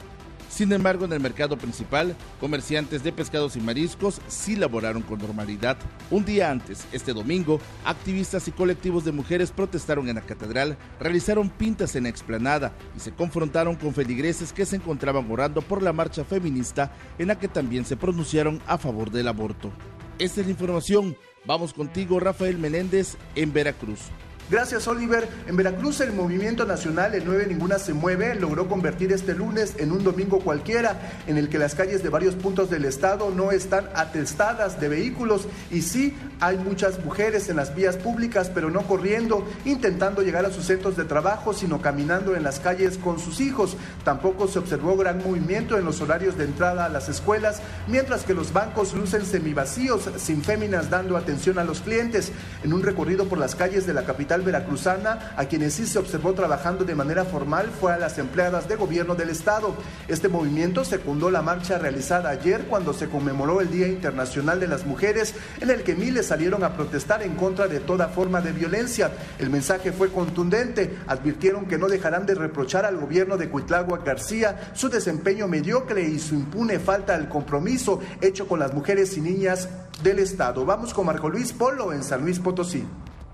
Sin 0.54 0.72
embargo, 0.72 1.06
en 1.06 1.14
el 1.14 1.20
mercado 1.20 1.58
principal, 1.58 2.16
comerciantes 2.40 3.04
de 3.04 3.12
pescados 3.12 3.56
y 3.56 3.60
mariscos 3.60 4.22
sí 4.28 4.56
laboraron 4.56 5.02
con 5.02 5.18
normalidad. 5.18 5.78
Un 6.12 6.26
día 6.26 6.52
antes, 6.52 6.86
este 6.92 7.12
domingo, 7.12 7.60
activistas 7.86 8.48
y 8.48 8.52
colectivos 8.52 9.04
de 9.04 9.12
mujeres 9.12 9.50
protestaron 9.50 10.10
en 10.10 10.16
la 10.16 10.22
catedral, 10.22 10.78
realizaron 11.00 11.50
pintas 11.50 11.96
en 11.96 12.04
la 12.04 12.10
explanada 12.10 12.72
y 12.96 13.00
se 13.00 13.12
confrontaron 13.12 13.76
con 13.76 13.96
feligreses 13.96 14.54
que 14.54 14.68
se 14.68 14.76
encontraban 14.76 15.26
orando 15.32 15.64
por 15.64 15.82
la 15.82 15.92
marcha 15.92 16.24
feminista 16.24 16.92
en 17.18 17.30
la 17.30 17.40
que 17.40 17.48
también 17.48 17.84
se 17.84 17.98
pronunciaron 17.98 18.62
a 18.68 18.78
favor 18.78 19.10
del 19.10 19.30
aborto. 19.30 19.72
Esta 20.20 20.42
es 20.42 20.46
la 20.46 20.52
información. 20.52 21.18
Vamos 21.46 21.74
contigo, 21.74 22.20
Rafael 22.20 22.60
Menéndez, 22.60 23.18
en 23.34 23.54
Veracruz. 23.54 24.02
Gracias, 24.50 24.88
Oliver. 24.88 25.28
En 25.48 25.56
Veracruz, 25.56 26.02
el 26.02 26.12
movimiento 26.12 26.66
nacional 26.66 27.16
El 27.16 27.24
9 27.26 27.48
Ninguna 27.48 27.80
se 27.80 27.94
mueve 27.94 28.36
logró 28.36 28.68
convertir 28.68 29.14
este 29.14 29.34
lunes 29.34 29.76
en 29.78 29.92
un 29.92 30.04
domingo 30.04 30.40
cualquiera, 30.40 31.00
en 31.28 31.38
el 31.38 31.48
que 31.48 31.58
las 31.58 31.76
calles 31.76 32.04
de 32.04 32.10
varios 32.10 32.36
puntos 32.36 32.70
del 32.70 32.84
estado 32.84 33.32
no 33.32 33.52
están 33.52 33.90
atestadas 33.96 34.82
de 34.82 34.90
vehículos 34.90 35.48
y 35.72 35.82
sí 35.82 36.14
hay 36.42 36.58
muchas 36.58 37.04
mujeres 37.04 37.48
en 37.48 37.56
las 37.56 37.74
vías 37.74 37.96
públicas, 37.96 38.52
pero 38.54 38.70
no 38.70 38.82
corriendo, 38.82 39.48
intentando 39.64 40.22
llegar 40.22 40.46
a 40.46 40.52
sus 40.52 40.66
centros 40.66 40.98
de 40.98 41.06
trabajo, 41.06 41.54
sino 41.54 41.82
caminando 41.82 42.36
en 42.36 42.44
las 42.44 42.60
calles 42.60 42.98
con 42.98 43.20
sus 43.20 43.40
hijos. 43.40 43.78
Tampoco 44.04 44.50
se 44.50 44.60
observó 44.60 44.98
gran 44.98 45.24
movimiento 45.24 45.78
en 45.78 45.86
los 45.86 46.02
horarios 46.02 46.38
de 46.38 46.44
entrada 46.44 46.86
a 46.86 46.90
las 46.90 47.08
escuelas, 47.08 47.62
mientras 47.88 48.24
que 48.24 48.34
los 48.34 48.52
bancos 48.52 48.94
lucen 48.94 49.26
semivacíos, 49.26 50.10
sin 50.18 50.44
féminas 50.44 50.90
dando 50.90 51.16
atención 51.16 51.60
a 51.60 51.64
los 51.64 51.80
clientes. 51.80 52.34
En 52.64 52.74
un 52.74 52.84
recorrido 52.84 53.26
por 53.30 53.38
las 53.38 53.56
calles 53.56 53.88
de 53.88 53.94
la 53.94 54.04
capital 54.04 54.33
veracruzana, 54.42 55.34
a 55.38 55.46
quienes 55.46 55.76
sí 55.76 55.86
se 55.86 56.00
observó 56.00 56.34
trabajando 56.34 56.84
de 56.84 56.96
manera 56.96 57.26
formal 57.26 57.70
fue 57.80 57.94
a 57.94 57.98
las 57.98 58.18
empleadas 58.18 58.68
de 58.68 58.76
gobierno 58.76 59.16
del 59.16 59.30
estado. 59.30 59.76
Este 60.08 60.30
movimiento 60.30 60.84
secundó 60.84 61.30
la 61.30 61.42
marcha 61.42 61.78
realizada 61.78 62.30
ayer 62.30 62.66
cuando 62.66 62.94
se 62.94 63.10
conmemoró 63.10 63.62
el 63.62 63.72
Día 63.72 63.88
Internacional 63.88 64.60
de 64.60 64.68
las 64.68 64.86
Mujeres, 64.86 65.36
en 65.62 65.70
el 65.70 65.84
que 65.84 65.96
miles 65.96 66.28
salieron 66.28 66.64
a 66.64 66.74
protestar 66.74 67.24
en 67.24 67.36
contra 67.36 67.68
de 67.68 67.80
toda 67.80 68.08
forma 68.08 68.42
de 68.42 68.52
violencia. 68.52 69.12
El 69.40 69.50
mensaje 69.50 69.92
fue 69.92 70.12
contundente. 70.12 70.98
Advirtieron 71.08 71.66
que 71.66 71.78
no 71.78 71.88
dejarán 71.88 72.26
de 72.26 72.36
reprochar 72.36 72.86
al 72.86 72.98
gobierno 72.98 73.38
de 73.38 73.50
Cuitlagua 73.50 74.00
García 74.00 74.72
su 74.74 74.90
desempeño 74.90 75.48
mediocre 75.48 76.04
y 76.04 76.20
su 76.20 76.36
impune 76.36 76.80
falta 76.80 77.16
al 77.16 77.30
compromiso 77.30 78.00
hecho 78.22 78.48
con 78.48 78.60
las 78.60 78.74
mujeres 78.74 79.18
y 79.18 79.22
niñas 79.22 79.70
del 80.02 80.20
Estado. 80.20 80.66
Vamos 80.66 80.94
con 80.94 81.06
Marco 81.06 81.30
Luis 81.30 81.54
Polo 81.54 81.94
en 81.94 82.04
San 82.04 82.22
Luis 82.22 82.40
Potosí. 82.40 82.86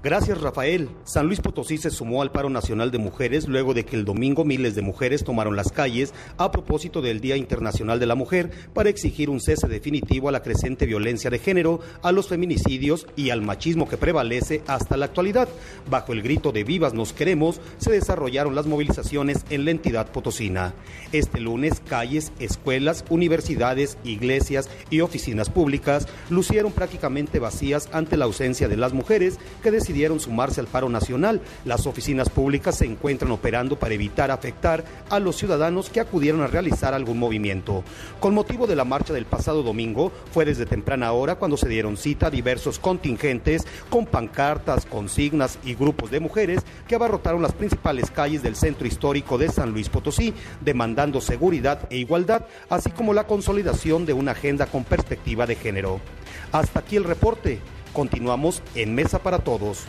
Gracias 0.01 0.39
Rafael. 0.39 0.87
San 1.03 1.27
Luis 1.27 1.41
Potosí 1.41 1.77
se 1.77 1.89
sumó 1.89 2.21
al 2.21 2.31
paro 2.31 2.49
nacional 2.49 2.89
de 2.89 2.97
mujeres 2.97 3.49
luego 3.49 3.73
de 3.73 3.83
que 3.83 3.97
el 3.97 4.05
domingo 4.05 4.45
miles 4.45 4.73
de 4.73 4.81
mujeres 4.81 5.25
tomaron 5.25 5.57
las 5.57 5.73
calles 5.73 6.13
a 6.37 6.53
propósito 6.53 7.01
del 7.01 7.19
Día 7.19 7.35
Internacional 7.35 7.99
de 7.99 8.05
la 8.05 8.15
Mujer 8.15 8.49
para 8.73 8.87
exigir 8.87 9.29
un 9.29 9.41
cese 9.41 9.67
definitivo 9.67 10.29
a 10.29 10.31
la 10.31 10.41
creciente 10.41 10.85
violencia 10.85 11.29
de 11.29 11.39
género, 11.39 11.81
a 12.01 12.13
los 12.13 12.29
feminicidios 12.29 13.07
y 13.17 13.31
al 13.31 13.41
machismo 13.41 13.89
que 13.89 13.97
prevalece 13.97 14.63
hasta 14.67 14.95
la 14.95 15.03
actualidad. 15.03 15.49
Bajo 15.89 16.13
el 16.13 16.21
grito 16.21 16.53
de 16.53 16.63
Vivas 16.63 16.93
nos 16.93 17.11
queremos 17.11 17.59
se 17.77 17.91
desarrollaron 17.91 18.55
las 18.55 18.67
movilizaciones 18.67 19.43
en 19.49 19.65
la 19.65 19.71
entidad 19.71 20.13
potosina. 20.13 20.73
Este 21.11 21.41
lunes 21.41 21.81
calles, 21.85 22.31
escuelas, 22.39 23.03
universidades, 23.09 23.97
iglesias 24.05 24.69
y 24.89 25.01
oficinas 25.01 25.49
públicas 25.49 26.07
lucieron 26.29 26.71
prácticamente 26.71 27.39
vacías 27.39 27.89
ante 27.91 28.15
la 28.15 28.23
ausencia 28.23 28.69
de 28.69 28.77
las 28.77 28.93
mujeres 28.93 29.39
que 29.61 29.71
decidieron 29.89 30.19
sumarse 30.19 30.61
al 30.61 30.67
paro 30.67 30.87
nacional. 30.87 31.41
Las 31.65 31.87
oficinas 31.87 32.29
públicas 32.29 32.77
se 32.77 32.85
encuentran 32.85 33.31
operando 33.31 33.79
para 33.79 33.95
evitar 33.95 34.29
afectar 34.29 34.85
a 35.09 35.19
los 35.19 35.35
ciudadanos 35.35 35.89
que 35.89 35.99
acudieron 35.99 36.41
a 36.41 36.47
realizar 36.47 36.93
algún 36.93 37.17
movimiento. 37.17 37.83
Con 38.19 38.35
motivo 38.35 38.67
de 38.67 38.75
la 38.75 38.85
marcha 38.85 39.13
del 39.13 39.25
pasado 39.25 39.63
domingo, 39.63 40.11
fue 40.31 40.45
desde 40.45 40.67
temprana 40.67 41.11
hora 41.11 41.35
cuando 41.35 41.57
se 41.57 41.67
dieron 41.67 41.97
cita 41.97 42.27
a 42.27 42.29
diversos 42.29 42.77
contingentes 42.77 43.65
con 43.89 44.05
pancartas, 44.05 44.85
consignas 44.85 45.57
y 45.65 45.73
grupos 45.73 46.11
de 46.11 46.19
mujeres 46.19 46.61
que 46.87 46.93
abarrotaron 46.93 47.41
las 47.41 47.53
principales 47.53 48.11
calles 48.11 48.43
del 48.43 48.55
centro 48.55 48.85
histórico 48.85 49.39
de 49.39 49.49
San 49.49 49.71
Luis 49.71 49.89
Potosí, 49.89 50.35
demandando 50.61 51.19
seguridad 51.19 51.87
e 51.89 51.97
igualdad, 51.97 52.45
así 52.69 52.91
como 52.91 53.15
la 53.15 53.25
consolidación 53.25 54.05
de 54.05 54.13
una 54.13 54.33
agenda 54.33 54.67
con 54.67 54.83
perspectiva 54.83 55.47
de 55.47 55.55
género. 55.55 55.99
Hasta 56.51 56.81
aquí 56.81 56.95
el 56.95 57.05
reporte. 57.05 57.59
Continuamos 57.93 58.61
en 58.75 58.95
Mesa 58.95 59.19
para 59.19 59.39
Todos. 59.39 59.85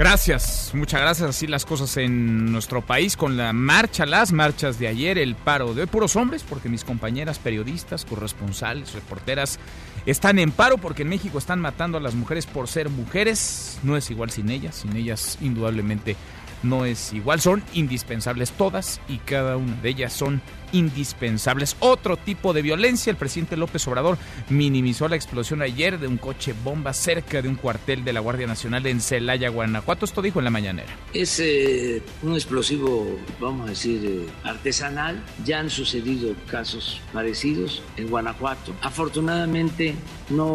Gracias, 0.00 0.70
muchas 0.72 1.02
gracias. 1.02 1.28
Así 1.28 1.46
las 1.46 1.66
cosas 1.66 1.98
en 1.98 2.50
nuestro 2.50 2.80
país 2.80 3.18
con 3.18 3.36
la 3.36 3.52
marcha, 3.52 4.06
las 4.06 4.32
marchas 4.32 4.78
de 4.78 4.88
ayer, 4.88 5.18
el 5.18 5.34
paro 5.34 5.74
de 5.74 5.82
hoy. 5.82 5.86
Puros 5.86 6.16
hombres, 6.16 6.42
porque 6.42 6.70
mis 6.70 6.84
compañeras 6.84 7.38
periodistas, 7.38 8.06
corresponsales, 8.06 8.94
reporteras 8.94 9.58
están 10.06 10.38
en 10.38 10.52
paro 10.52 10.78
porque 10.78 11.02
en 11.02 11.10
México 11.10 11.36
están 11.36 11.60
matando 11.60 11.98
a 11.98 12.00
las 12.00 12.14
mujeres 12.14 12.46
por 12.46 12.66
ser 12.66 12.88
mujeres. 12.88 13.78
No 13.82 13.94
es 13.94 14.10
igual 14.10 14.30
sin 14.30 14.48
ellas, 14.48 14.76
sin 14.76 14.96
ellas 14.96 15.36
indudablemente 15.42 16.16
no 16.62 16.86
es 16.86 17.12
igual. 17.12 17.42
Son 17.42 17.62
indispensables 17.74 18.52
todas 18.52 19.02
y 19.06 19.18
cada 19.18 19.58
una 19.58 19.74
de 19.82 19.88
ellas 19.90 20.14
son 20.14 20.40
indispensables. 20.72 21.76
Otro 21.80 22.16
tipo 22.16 22.52
de 22.52 22.62
violencia. 22.62 23.10
El 23.10 23.16
presidente 23.16 23.56
López 23.56 23.86
Obrador 23.88 24.18
minimizó 24.48 25.08
la 25.08 25.16
explosión 25.16 25.62
ayer 25.62 25.98
de 25.98 26.06
un 26.06 26.18
coche 26.18 26.54
bomba 26.64 26.92
cerca 26.92 27.42
de 27.42 27.48
un 27.48 27.56
cuartel 27.56 28.04
de 28.04 28.12
la 28.12 28.20
Guardia 28.20 28.46
Nacional 28.46 28.86
en 28.86 29.00
Celaya, 29.00 29.48
Guanajuato. 29.48 30.04
Esto 30.04 30.22
dijo 30.22 30.38
en 30.40 30.44
la 30.44 30.50
mañanera. 30.50 30.88
Es 31.12 31.40
eh, 31.40 32.02
un 32.22 32.34
explosivo, 32.34 33.18
vamos 33.40 33.66
a 33.66 33.70
decir, 33.70 34.04
eh, 34.04 34.26
artesanal. 34.44 35.22
Ya 35.44 35.60
han 35.60 35.70
sucedido 35.70 36.34
casos 36.46 37.00
parecidos 37.12 37.82
en 37.96 38.08
Guanajuato. 38.08 38.74
Afortunadamente 38.82 39.94
no 40.28 40.46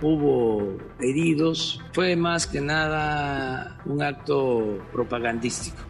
hubo 0.00 0.78
heridos. 1.00 1.80
Fue 1.92 2.16
más 2.16 2.46
que 2.46 2.60
nada 2.60 3.80
un 3.84 4.02
acto 4.02 4.78
propagandístico. 4.92 5.82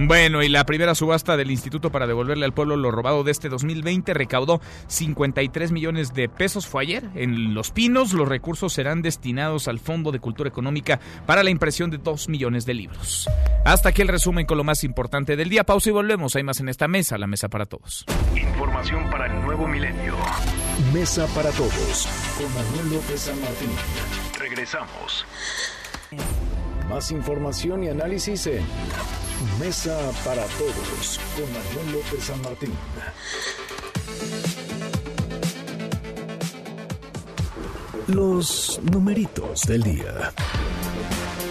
Bueno, 0.00 0.44
y 0.44 0.48
la 0.48 0.64
primera 0.64 0.94
subasta 0.94 1.36
del 1.36 1.50
Instituto 1.50 1.90
para 1.90 2.06
devolverle 2.06 2.44
al 2.44 2.52
pueblo 2.52 2.76
lo 2.76 2.92
robado 2.92 3.24
de 3.24 3.32
este 3.32 3.48
2020 3.48 4.14
recaudó 4.14 4.60
53 4.86 5.72
millones 5.72 6.14
de 6.14 6.28
pesos. 6.28 6.68
Fue 6.68 6.82
ayer 6.82 7.10
en 7.16 7.52
Los 7.52 7.72
Pinos. 7.72 8.12
Los 8.12 8.28
recursos 8.28 8.72
serán 8.72 9.02
destinados 9.02 9.66
al 9.66 9.80
Fondo 9.80 10.12
de 10.12 10.20
Cultura 10.20 10.48
Económica 10.48 11.00
para 11.26 11.42
la 11.42 11.50
impresión 11.50 11.90
de 11.90 11.98
2 11.98 12.28
millones 12.28 12.64
de 12.64 12.74
libros. 12.74 13.28
Hasta 13.64 13.88
aquí 13.88 14.02
el 14.02 14.06
resumen 14.06 14.46
con 14.46 14.56
lo 14.56 14.62
más 14.62 14.84
importante 14.84 15.34
del 15.34 15.48
día. 15.48 15.64
Pausa 15.64 15.88
y 15.90 15.92
volvemos. 15.92 16.36
Hay 16.36 16.44
más 16.44 16.60
en 16.60 16.68
esta 16.68 16.86
mesa, 16.86 17.18
la 17.18 17.26
mesa 17.26 17.48
para 17.48 17.66
todos. 17.66 18.04
Información 18.36 19.10
para 19.10 19.26
el 19.26 19.42
nuevo 19.42 19.66
milenio. 19.66 20.14
Mesa 20.94 21.26
para 21.34 21.50
todos 21.50 22.08
con 22.38 22.46
Manuel 22.54 22.94
López 22.94 23.22
San 23.22 23.40
Martín. 23.40 23.70
Regresamos. 24.38 25.26
Más 26.88 27.10
información 27.10 27.82
y 27.82 27.88
análisis 27.88 28.46
en 28.46 28.64
Mesa 29.60 29.96
para 30.24 30.42
Todos 30.44 31.20
con 31.36 31.44
Manuel 31.52 31.92
López 31.92 32.24
San 32.24 32.42
Martín. 32.42 32.72
Los 38.08 38.80
numeritos 38.90 39.62
del 39.62 39.82
día. 39.82 40.32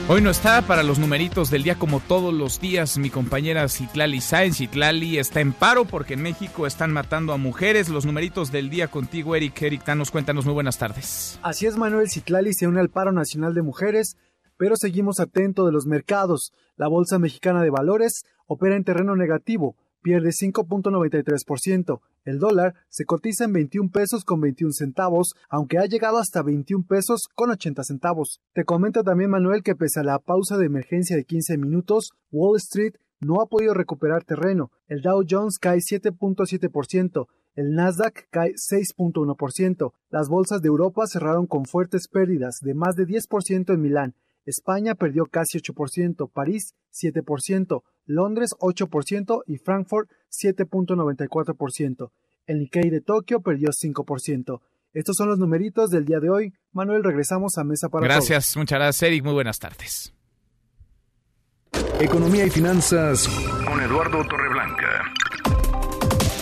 Hoy 0.09 0.21
no 0.21 0.29
está 0.29 0.61
para 0.61 0.83
los 0.83 0.99
numeritos 0.99 1.49
del 1.49 1.63
día 1.63 1.75
como 1.75 1.99
todos 1.99 2.33
los 2.33 2.61
días 2.61 2.97
mi 2.97 3.09
compañera 3.09 3.67
Citlali 3.67 4.21
Sáenz. 4.21 4.57
Citlali 4.57 5.19
está 5.19 5.41
en 5.41 5.51
paro 5.51 5.83
porque 5.83 6.13
en 6.13 6.21
México 6.21 6.65
están 6.65 6.93
matando 6.93 7.33
a 7.33 7.37
mujeres. 7.37 7.89
Los 7.89 8.05
numeritos 8.05 8.51
del 8.51 8.69
día 8.69 8.87
contigo, 8.87 9.35
Eric. 9.35 9.61
Eric, 9.61 9.85
danos 9.85 10.09
cuéntanos. 10.09 10.45
Muy 10.45 10.53
buenas 10.53 10.77
tardes. 10.77 11.39
Así 11.41 11.65
es, 11.65 11.75
Manuel. 11.75 12.09
Citlali 12.09 12.53
se 12.53 12.67
une 12.67 12.79
al 12.79 12.89
paro 12.89 13.11
nacional 13.11 13.53
de 13.53 13.61
mujeres, 13.61 14.15
pero 14.57 14.75
seguimos 14.75 15.19
atentos 15.19 15.65
de 15.65 15.71
los 15.71 15.85
mercados. 15.85 16.51
La 16.75 16.87
Bolsa 16.87 17.19
Mexicana 17.19 17.61
de 17.61 17.69
Valores 17.69 18.23
opera 18.47 18.75
en 18.75 18.83
terreno 18.83 19.15
negativo, 19.15 19.75
pierde 20.01 20.29
5.93%. 20.29 21.99
El 22.23 22.39
dólar 22.39 22.75
se 22.89 23.05
cotiza 23.05 23.45
en 23.45 23.53
21 23.53 23.89
pesos 23.89 24.23
con 24.23 24.41
21 24.41 24.73
centavos, 24.73 25.33
aunque 25.49 25.77
ha 25.77 25.85
llegado 25.85 26.17
hasta 26.17 26.41
21 26.41 26.85
pesos 26.85 27.27
con 27.35 27.51
80 27.51 27.83
centavos. 27.83 28.41
Te 28.53 28.65
comento 28.65 29.03
también, 29.03 29.29
Manuel, 29.29 29.63
que 29.63 29.75
pese 29.75 29.99
a 29.99 30.03
la 30.03 30.19
pausa 30.19 30.57
de 30.57 30.65
emergencia 30.65 31.15
de 31.15 31.25
15 31.25 31.57
minutos, 31.57 32.11
Wall 32.31 32.57
Street 32.57 32.95
no 33.19 33.41
ha 33.41 33.47
podido 33.47 33.73
recuperar 33.73 34.23
terreno. 34.23 34.71
El 34.87 35.01
Dow 35.01 35.23
Jones 35.27 35.57
cae 35.59 35.79
7.7%. 35.79 37.27
El 37.55 37.73
Nasdaq 37.73 38.29
cae 38.29 38.53
6.1%. 38.53 39.93
Las 40.09 40.29
bolsas 40.29 40.61
de 40.61 40.67
Europa 40.67 41.07
cerraron 41.07 41.47
con 41.47 41.65
fuertes 41.65 42.07
pérdidas 42.07 42.59
de 42.61 42.75
más 42.75 42.95
de 42.95 43.07
10% 43.07 43.73
en 43.73 43.81
Milán. 43.81 44.15
España 44.47 44.95
perdió 44.95 45.25
casi 45.25 45.59
8%, 45.59 46.31
París 46.31 46.73
7%, 46.93 47.83
Londres 48.05 48.51
8% 48.59 49.43
y 49.45 49.57
Frankfurt 49.57 50.09
7.94%. 50.31 52.11
El 52.45 52.59
Nikkei 52.59 52.89
de 52.89 53.01
Tokio 53.01 53.41
perdió 53.41 53.69
5%. 53.71 54.61
Estos 54.93 55.15
son 55.17 55.27
los 55.27 55.37
numeritos 55.37 55.89
del 55.89 56.05
día 56.05 56.19
de 56.21 56.29
hoy. 56.29 56.53
Manuel, 56.71 57.03
regresamos 57.03 57.57
a 57.57 57.65
Mesa 57.65 57.89
para 57.89 58.05
Gracias, 58.05 58.55
muchas 58.55 58.79
gracias, 58.79 59.03
Eric. 59.03 59.25
Muy 59.25 59.33
buenas 59.33 59.59
tardes. 59.59 60.13
Economía 61.99 62.45
y 62.45 62.49
finanzas 62.49 63.27
con 63.67 63.81
Eduardo 63.81 64.23
Torreblanca. 64.29 65.13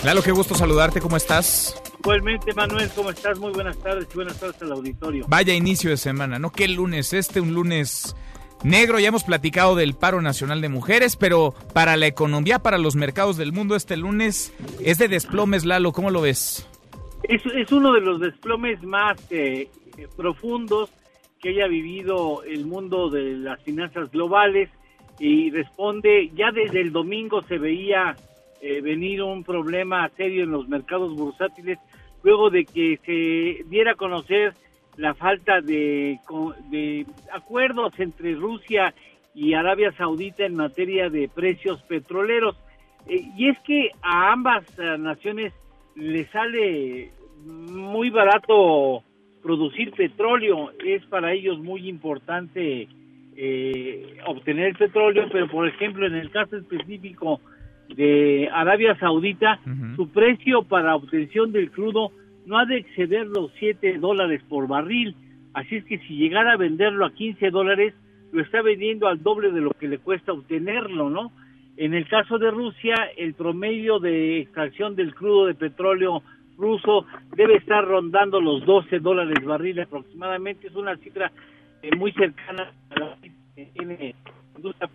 Lalo, 0.06 0.22
qué 0.22 0.30
gusto 0.30 0.54
saludarte. 0.54 1.00
¿Cómo 1.00 1.16
estás? 1.16 1.82
Igualmente, 1.98 2.54
Manuel, 2.54 2.88
¿cómo 2.94 3.10
estás? 3.10 3.40
Muy 3.40 3.50
buenas 3.50 3.76
tardes 3.80 4.06
y 4.08 4.14
buenas 4.14 4.38
tardes 4.38 4.62
al 4.62 4.70
auditorio. 4.70 5.24
Vaya 5.26 5.52
inicio 5.52 5.90
de 5.90 5.96
semana, 5.96 6.38
¿no? 6.38 6.52
¿Qué 6.52 6.68
lunes? 6.68 7.12
Este, 7.12 7.40
un 7.40 7.52
lunes 7.54 8.14
negro. 8.62 9.00
Ya 9.00 9.08
hemos 9.08 9.24
platicado 9.24 9.74
del 9.74 9.94
paro 9.94 10.22
nacional 10.22 10.60
de 10.60 10.68
mujeres, 10.68 11.16
pero 11.16 11.54
para 11.74 11.96
la 11.96 12.06
economía, 12.06 12.60
para 12.60 12.78
los 12.78 12.94
mercados 12.94 13.36
del 13.36 13.52
mundo, 13.52 13.74
este 13.74 13.96
lunes 13.96 14.54
es 14.78 14.98
de 14.98 15.08
desplomes, 15.08 15.64
Lalo. 15.64 15.90
¿Cómo 15.90 16.12
lo 16.12 16.20
ves? 16.20 16.70
Es, 17.24 17.42
es 17.44 17.72
uno 17.72 17.92
de 17.92 18.00
los 18.00 18.20
desplomes 18.20 18.80
más 18.84 19.20
eh, 19.32 19.68
profundos 20.16 20.88
que 21.40 21.48
haya 21.48 21.66
vivido 21.66 22.44
el 22.44 22.64
mundo 22.64 23.10
de 23.10 23.38
las 23.38 23.60
finanzas 23.64 24.08
globales 24.12 24.70
y 25.18 25.50
responde, 25.50 26.30
ya 26.32 26.52
desde 26.52 26.80
el 26.80 26.92
domingo 26.92 27.42
se 27.42 27.58
veía 27.58 28.14
eh, 28.60 28.80
venir 28.80 29.22
un 29.22 29.44
problema 29.44 30.08
serio 30.16 30.44
en 30.44 30.50
los 30.50 30.68
mercados 30.68 31.14
bursátiles 31.14 31.78
luego 32.22 32.50
de 32.50 32.64
que 32.64 32.98
se 33.04 33.68
diera 33.68 33.92
a 33.92 33.94
conocer 33.94 34.54
la 34.96 35.14
falta 35.14 35.60
de, 35.60 36.18
acuerdos 37.32 37.92
entre 37.98 38.34
Rusia 38.34 38.94
y 39.34 39.54
Arabia 39.54 39.92
Saudita 39.92 40.44
en 40.44 40.56
materia 40.56 41.10
de 41.10 41.28
precios 41.28 41.82
petroleros. 41.82 42.56
Eh, 43.06 43.22
y 43.36 43.48
es 43.48 43.58
que 43.60 43.90
a 44.02 44.32
ambas 44.32 44.64
eh, 44.78 44.96
naciones 44.98 45.52
les 45.94 46.28
sale 46.30 47.12
muy 47.44 48.10
barato 48.10 49.02
producir 49.42 49.92
petróleo, 49.92 50.72
es 50.84 51.04
para 51.06 51.32
ellos 51.32 51.58
muy 51.58 51.88
importante 51.88 52.88
eh, 53.36 54.16
obtener 54.26 54.74
petróleo, 54.76 55.28
pero 55.30 55.46
por 55.48 55.68
ejemplo 55.68 56.06
en 56.06 56.14
el 56.14 56.30
caso 56.30 56.56
específico 56.56 57.40
de 57.94 58.48
Arabia 58.52 58.96
Saudita, 58.98 59.60
su 59.94 60.08
precio 60.08 60.62
para 60.62 60.96
obtención 60.96 61.52
del 61.52 61.70
crudo 61.70 62.10
no 62.46 62.58
ha 62.58 62.64
de 62.64 62.78
exceder 62.78 63.26
los 63.26 63.50
7 63.58 63.98
dólares 63.98 64.42
por 64.48 64.68
barril, 64.68 65.14
así 65.54 65.76
es 65.76 65.84
que 65.84 65.98
si 65.98 66.16
llegara 66.16 66.52
a 66.52 66.56
venderlo 66.56 67.04
a 67.04 67.12
15 67.12 67.50
dólares, 67.50 67.94
lo 68.32 68.42
está 68.42 68.62
vendiendo 68.62 69.08
al 69.08 69.22
doble 69.22 69.50
de 69.50 69.60
lo 69.60 69.70
que 69.70 69.88
le 69.88 69.98
cuesta 69.98 70.32
obtenerlo, 70.32 71.10
¿no? 71.10 71.32
En 71.76 71.94
el 71.94 72.08
caso 72.08 72.38
de 72.38 72.50
Rusia, 72.50 72.94
el 73.16 73.34
promedio 73.34 73.98
de 73.98 74.40
extracción 74.40 74.96
del 74.96 75.14
crudo 75.14 75.46
de 75.46 75.54
petróleo 75.54 76.22
ruso 76.56 77.04
debe 77.36 77.56
estar 77.56 77.84
rondando 77.84 78.40
los 78.40 78.64
12 78.64 78.98
dólares 79.00 79.44
barril 79.44 79.80
aproximadamente, 79.80 80.68
es 80.68 80.74
una 80.74 80.96
cifra 80.96 81.30
eh, 81.82 81.94
muy 81.96 82.12
cercana 82.12 82.72
a 82.90 82.98
la 82.98 83.16
que 83.20 83.66
tiene 83.74 84.14
industria 84.56 84.88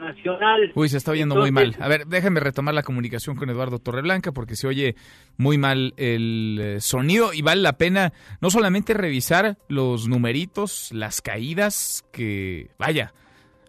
nacional. 0.00 0.72
Uy, 0.74 0.88
se 0.88 0.96
está 0.96 1.12
oyendo 1.12 1.36
muy 1.36 1.52
mal. 1.52 1.76
A 1.78 1.88
ver, 1.88 2.06
déjenme 2.06 2.40
retomar 2.40 2.74
la 2.74 2.82
comunicación 2.82 3.36
con 3.36 3.50
Eduardo 3.50 3.78
Torreblanca 3.78 4.32
porque 4.32 4.56
se 4.56 4.66
oye 4.66 4.96
muy 5.36 5.58
mal 5.58 5.94
el 5.96 6.58
eh, 6.60 6.80
sonido 6.80 7.32
y 7.32 7.42
vale 7.42 7.62
la 7.62 7.74
pena 7.74 8.12
no 8.40 8.50
solamente 8.50 8.94
revisar 8.94 9.58
los 9.68 10.08
numeritos, 10.08 10.90
las 10.92 11.20
caídas 11.20 12.04
que, 12.12 12.70
vaya, 12.78 13.12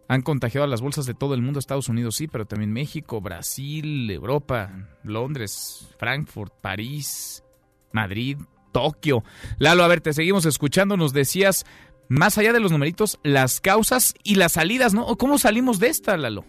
han 0.08 0.24
contagiado 0.24 0.66
a 0.66 0.68
las 0.68 0.82
bolsas 0.82 1.06
de 1.06 1.14
todo 1.14 1.36
el 1.36 1.42
mundo, 1.42 1.60
Estados 1.60 1.88
Unidos 1.88 2.16
sí, 2.16 2.28
pero 2.28 2.46
también 2.46 2.74
México, 2.74 3.22
Brasil, 3.22 4.10
Europa, 4.12 4.90
Londres, 5.04 5.96
Frankfurt, 5.98 6.54
París, 6.62 7.44
Madrid, 7.94 8.38
Tokio. 8.72 9.24
Lalo, 9.58 9.84
a 9.84 9.88
ver, 9.88 10.02
te 10.02 10.14
seguimos 10.14 10.46
escuchando, 10.46 10.98
nos 10.98 11.14
decías 11.14 11.66
más 12.12 12.38
allá 12.38 12.52
de 12.52 12.60
los 12.60 12.74
numeritos, 12.74 13.22
las 13.24 13.62
causas 13.62 14.14
y 14.26 14.36
las 14.36 14.52
salidas, 14.52 14.94
¿no? 14.94 15.06
¿Cómo 15.16 15.38
salimos 15.38 15.80
de 15.80 15.88
esta, 15.88 16.18
Lalo? 16.18 16.44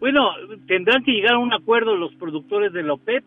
Bueno, 0.00 0.28
tendrán 0.66 1.04
que 1.04 1.12
llegar 1.12 1.34
a 1.34 1.38
un 1.38 1.52
acuerdo 1.52 1.94
los 1.94 2.12
productores 2.16 2.72
de 2.72 2.82
la 2.82 2.94
OPEP, 2.94 3.24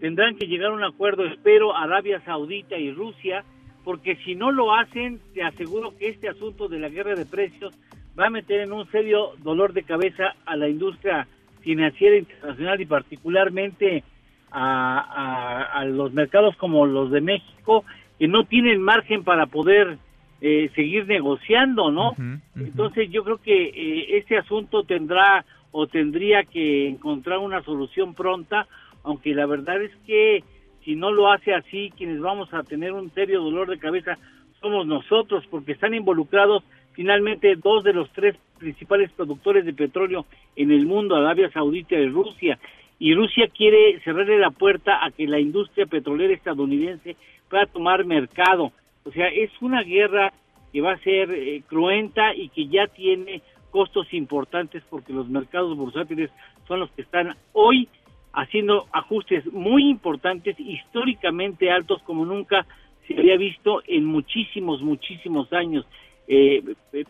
tendrán 0.00 0.36
que 0.36 0.48
llegar 0.48 0.72
a 0.72 0.74
un 0.74 0.82
acuerdo, 0.82 1.26
espero, 1.26 1.76
Arabia 1.76 2.20
Saudita 2.24 2.76
y 2.76 2.90
Rusia, 2.90 3.44
porque 3.84 4.16
si 4.24 4.34
no 4.34 4.50
lo 4.50 4.74
hacen, 4.74 5.20
te 5.32 5.44
aseguro 5.44 5.96
que 5.96 6.08
este 6.08 6.28
asunto 6.28 6.66
de 6.66 6.80
la 6.80 6.88
guerra 6.88 7.14
de 7.14 7.24
precios 7.24 7.72
va 8.18 8.26
a 8.26 8.30
meter 8.30 8.60
en 8.60 8.72
un 8.72 8.90
serio 8.90 9.30
dolor 9.44 9.74
de 9.74 9.84
cabeza 9.84 10.34
a 10.44 10.56
la 10.56 10.68
industria 10.68 11.28
financiera 11.60 12.16
internacional 12.16 12.80
y 12.80 12.86
particularmente 12.86 14.02
a, 14.50 15.70
a 15.72 15.84
los 15.84 16.12
mercados 16.12 16.56
como 16.56 16.84
los 16.84 17.12
de 17.12 17.20
México, 17.20 17.84
que 18.18 18.26
no 18.26 18.44
tienen 18.44 18.82
margen 18.82 19.22
para 19.22 19.46
poder 19.46 19.98
eh, 20.40 20.70
seguir 20.74 21.06
negociando, 21.06 21.90
¿no? 21.90 22.14
Entonces 22.56 23.10
yo 23.10 23.24
creo 23.24 23.38
que 23.38 23.64
eh, 23.64 24.18
este 24.18 24.36
asunto 24.36 24.84
tendrá 24.84 25.44
o 25.70 25.86
tendría 25.86 26.44
que 26.44 26.88
encontrar 26.88 27.38
una 27.38 27.62
solución 27.62 28.14
pronta, 28.14 28.66
aunque 29.02 29.34
la 29.34 29.46
verdad 29.46 29.82
es 29.82 29.92
que 30.06 30.44
si 30.84 30.94
no 30.96 31.10
lo 31.10 31.32
hace 31.32 31.54
así, 31.54 31.92
quienes 31.96 32.20
vamos 32.20 32.52
a 32.52 32.62
tener 32.62 32.92
un 32.92 33.10
serio 33.12 33.40
dolor 33.42 33.68
de 33.68 33.78
cabeza 33.78 34.18
somos 34.60 34.86
nosotros, 34.86 35.44
porque 35.50 35.72
están 35.72 35.94
involucrados 35.94 36.62
finalmente 36.92 37.54
dos 37.56 37.84
de 37.84 37.92
los 37.92 38.10
tres 38.12 38.36
principales 38.58 39.10
productores 39.12 39.64
de 39.64 39.72
petróleo 39.72 40.26
en 40.56 40.70
el 40.70 40.86
mundo, 40.86 41.16
Arabia 41.16 41.50
Saudita 41.50 41.96
y 41.96 42.08
Rusia. 42.08 42.58
Y 42.98 43.14
Rusia 43.14 43.48
quiere 43.48 44.00
cerrarle 44.00 44.38
la 44.38 44.50
puerta 44.50 45.04
a 45.04 45.10
que 45.10 45.26
la 45.26 45.40
industria 45.40 45.86
petrolera 45.86 46.32
estadounidense 46.32 47.16
pueda 47.50 47.66
tomar 47.66 48.04
mercado. 48.04 48.72
O 49.04 49.12
sea, 49.12 49.28
es 49.28 49.50
una 49.60 49.82
guerra 49.82 50.32
que 50.72 50.80
va 50.80 50.92
a 50.92 50.98
ser 50.98 51.30
eh, 51.30 51.62
cruenta 51.68 52.34
y 52.34 52.48
que 52.48 52.66
ya 52.66 52.86
tiene 52.88 53.42
costos 53.70 54.12
importantes 54.12 54.82
porque 54.88 55.12
los 55.12 55.28
mercados 55.28 55.76
bursátiles 55.76 56.30
son 56.66 56.80
los 56.80 56.90
que 56.92 57.02
están 57.02 57.36
hoy 57.52 57.88
haciendo 58.32 58.86
ajustes 58.92 59.44
muy 59.52 59.88
importantes, 59.88 60.58
históricamente 60.58 61.70
altos 61.70 62.02
como 62.02 62.24
nunca 62.24 62.66
se 63.06 63.18
había 63.18 63.36
visto 63.36 63.82
en 63.86 64.04
muchísimos, 64.04 64.82
muchísimos 64.82 65.52
años. 65.52 65.86
Eh, 66.26 66.62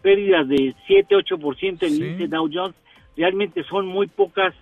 pérdidas 0.03 0.49
de 0.49 0.74
7, 0.86 1.14
8% 1.14 1.82
en 1.86 1.92
el 1.92 1.95
índice 1.95 2.26
Dow 2.26 2.51
Jones, 2.53 2.74
realmente 3.16 3.62
son 3.64 3.86
muy 3.86 4.09
pocas 4.09 4.55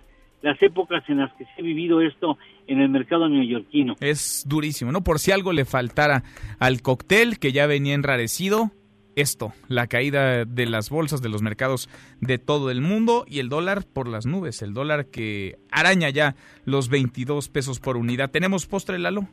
las 0.43 0.61
épocas 0.61 1.03
en 1.09 1.17
las 1.17 1.33
que 1.33 1.45
se 1.45 1.51
ha 1.57 1.63
vivido 1.63 2.01
esto 2.01 2.37
en 2.67 2.81
el 2.81 2.89
mercado 2.89 3.27
neoyorquino. 3.29 3.95
Es 3.99 4.45
durísimo, 4.47 4.91
¿no? 4.91 5.03
Por 5.03 5.19
si 5.19 5.31
algo 5.31 5.53
le 5.53 5.65
faltara 5.65 6.23
al 6.59 6.81
cóctel 6.81 7.39
que 7.39 7.51
ya 7.51 7.67
venía 7.67 7.93
enrarecido, 7.93 8.71
esto, 9.15 9.53
la 9.67 9.87
caída 9.87 10.45
de 10.45 10.65
las 10.65 10.89
bolsas, 10.89 11.21
de 11.21 11.29
los 11.29 11.41
mercados 11.41 11.89
de 12.19 12.37
todo 12.37 12.71
el 12.71 12.81
mundo 12.81 13.25
y 13.27 13.39
el 13.39 13.49
dólar 13.49 13.83
por 13.91 14.07
las 14.07 14.25
nubes, 14.25 14.61
el 14.61 14.73
dólar 14.73 15.07
que 15.11 15.57
araña 15.71 16.09
ya 16.09 16.35
los 16.65 16.89
22 16.89 17.49
pesos 17.49 17.79
por 17.79 17.97
unidad. 17.97 18.31
¿Tenemos 18.31 18.65
postre, 18.65 18.97
Lalo? 18.97 19.27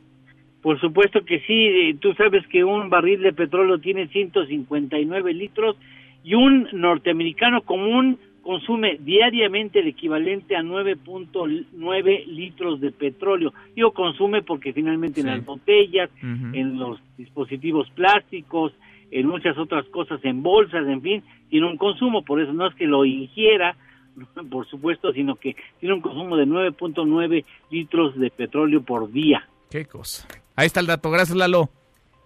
Por 0.61 0.79
supuesto 0.79 1.25
que 1.25 1.39
sí, 1.41 1.97
tú 1.99 2.13
sabes 2.13 2.45
que 2.47 2.63
un 2.63 2.89
barril 2.89 3.21
de 3.23 3.33
petróleo 3.33 3.79
tiene 3.79 4.07
159 4.09 5.33
litros 5.33 5.75
y 6.23 6.35
un 6.35 6.67
norteamericano 6.71 7.63
común 7.63 8.19
consume 8.51 8.97
diariamente 8.99 9.79
el 9.79 9.87
equivalente 9.87 10.57
a 10.57 10.61
9.9 10.61 12.25
litros 12.25 12.81
de 12.81 12.91
petróleo. 12.91 13.53
Digo 13.73 13.93
consume 13.93 14.41
porque 14.41 14.73
finalmente 14.73 15.21
en 15.21 15.27
las 15.27 15.45
botellas, 15.45 16.09
en 16.21 16.77
los 16.77 16.99
dispositivos 17.17 17.89
plásticos, 17.91 18.73
en 19.09 19.27
muchas 19.27 19.57
otras 19.57 19.85
cosas, 19.85 20.19
en 20.25 20.43
bolsas, 20.43 20.85
en 20.85 21.01
fin, 21.01 21.23
tiene 21.49 21.65
un 21.65 21.77
consumo, 21.77 22.25
por 22.25 22.41
eso 22.41 22.51
no 22.51 22.67
es 22.67 22.75
que 22.75 22.87
lo 22.87 23.05
ingiera, 23.05 23.77
por 24.51 24.67
supuesto, 24.67 25.13
sino 25.13 25.37
que 25.37 25.55
tiene 25.79 25.95
un 25.95 26.01
consumo 26.01 26.35
de 26.35 26.45
9.9 26.45 27.45
litros 27.69 28.19
de 28.19 28.31
petróleo 28.31 28.81
por 28.81 29.09
día. 29.13 29.47
Qué 29.69 29.85
cosa. 29.85 30.27
Ahí 30.57 30.67
está 30.67 30.81
el 30.81 30.87
dato. 30.87 31.09
Gracias, 31.09 31.37
Lalo. 31.37 31.69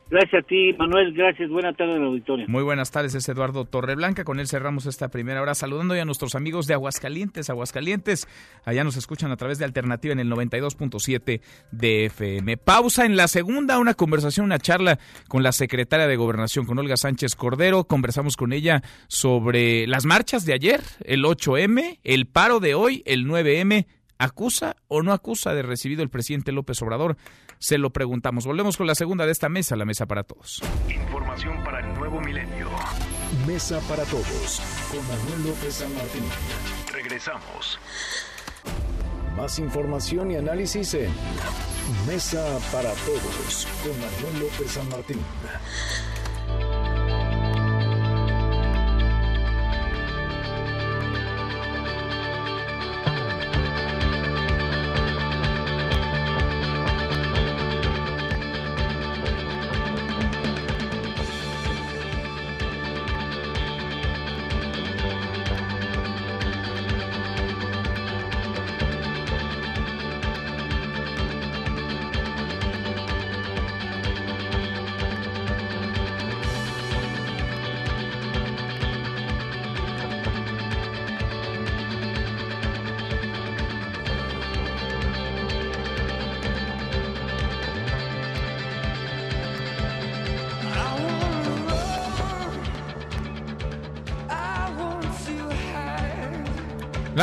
Gracias 0.08 0.44
a 0.44 0.48
ti, 0.48 0.72
Manuel. 0.78 1.14
Gracias. 1.14 1.50
Buenas 1.50 1.76
tardes, 1.76 2.00
auditorio. 2.00 2.46
Muy 2.48 2.62
buenas 2.62 2.92
tardes, 2.92 3.16
es 3.16 3.28
Eduardo 3.28 3.66
Torreblanca. 3.66 4.24
Con 4.24 4.40
él 4.40 4.48
cerramos 4.48 4.86
esta 4.86 5.10
primera 5.10 5.42
hora 5.42 5.56
saludando 5.56 5.96
ya 5.96 6.04
a 6.04 6.06
nuestros 6.06 6.36
amigos 6.36 6.68
de 6.68 6.76
Aguascalientes. 6.76 7.50
Aguascalientes, 7.50 8.28
allá 8.66 8.84
nos 8.84 8.98
escuchan 8.98 9.32
a 9.32 9.38
través 9.38 9.58
de 9.58 9.66
Alternativa 9.66 10.14
en 10.14 10.20
el 10.20 10.30
92.7 10.30 11.42
de 11.72 12.06
FM. 12.06 12.58
Pausa 12.58 13.06
en 13.06 13.16
la 13.16 13.28
segunda, 13.28 13.80
una 13.80 13.96
conversación, 13.96 14.46
una 14.46 14.60
charla 14.60 15.00
con 15.28 15.42
la 15.42 15.52
secretaria 15.52 16.08
de 16.08 16.16
Gobernación, 16.16 16.68
con 16.68 16.78
Olga 16.78 16.98
Sánchez 16.98 17.36
Cordero. 17.36 17.86
Conversamos 17.86 18.38
con 18.38 18.54
ella 18.54 18.84
sobre 19.08 19.88
las 19.88 20.06
marchas 20.06 20.46
de 20.46 20.54
ayer, 20.54 20.82
el 21.04 21.24
8M, 21.24 22.00
el 22.04 22.28
paro 22.28 22.60
de 22.60 22.76
hoy, 22.76 23.02
el 23.08 23.26
9M. 23.26 23.88
¿Acusa 24.18 24.78
o 24.88 25.04
no 25.04 25.12
acusa 25.12 25.54
de 25.54 25.62
recibido 25.62 26.02
el 26.02 26.10
presidente 26.10 26.54
López 26.54 26.82
Obrador? 26.82 27.18
Se 27.60 27.78
lo 27.78 27.92
preguntamos. 27.92 28.46
Volvemos 28.46 28.78
con 28.78 28.88
la 28.88 28.96
segunda 28.96 29.26
de 29.26 29.32
esta 29.32 29.50
mesa, 29.50 29.76
la 29.76 29.86
mesa 29.86 30.06
para 30.06 30.24
todos. 30.24 30.62
Información 30.90 31.64
para 31.64 31.80
el 31.80 31.94
nuevo 31.94 32.22
milenio. 32.22 32.70
Mesa 33.48 33.80
para 33.88 34.04
todos 34.06 34.62
con 34.92 35.08
Manuel 35.08 35.50
López 35.50 35.76
San 35.76 35.94
Martín. 35.96 36.24
Regresamos. 36.92 37.80
Más 39.36 39.60
información 39.60 40.32
y 40.32 40.38
análisis 40.38 40.94
en 40.94 41.12
Mesa 42.08 42.58
para 42.72 42.92
todos 42.94 43.68
con 43.84 43.92
Manuel 44.00 44.40
López 44.40 44.72
San 44.72 44.88
Martín. 44.90 45.20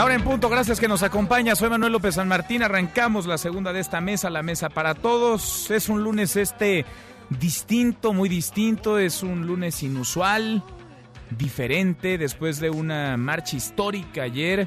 Laura 0.03 0.17
en 0.17 0.25
punto, 0.25 0.49
gracias 0.49 0.81
que 0.81 0.89
nos 0.89 1.05
acompaña. 1.05 1.55
Soy 1.55 1.71
Manuel 1.71 1.93
López 1.93 2.17
San 2.17 2.27
Martín. 2.27 2.65
Arrancamos 2.65 3.25
la 3.27 3.39
segunda 3.39 3.73
de 3.73 3.79
esta 3.79 4.01
mesa, 4.01 4.31
la 4.31 4.43
mesa 4.43 4.69
para 4.69 4.97
todos. 4.97 5.71
Es 5.71 5.89
un 5.89 6.03
lunes 6.03 6.35
este 6.35 6.85
distinto, 7.31 8.13
muy 8.13 8.29
distinto. 8.29 8.99
Es 8.99 9.23
un 9.23 9.47
lunes 9.47 9.81
inusual. 9.85 10.65
diferente 11.39 12.19
después 12.19 12.59
de 12.59 12.71
una 12.71 13.17
marcha 13.17 13.55
histórica 13.55 14.25
ayer. 14.25 14.67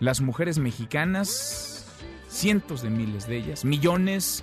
Las 0.00 0.20
mujeres 0.20 0.58
mexicanas, 0.58 1.86
cientos 2.28 2.82
de 2.82 2.90
miles 2.90 3.28
de 3.28 3.36
ellas, 3.36 3.64
millones, 3.64 4.42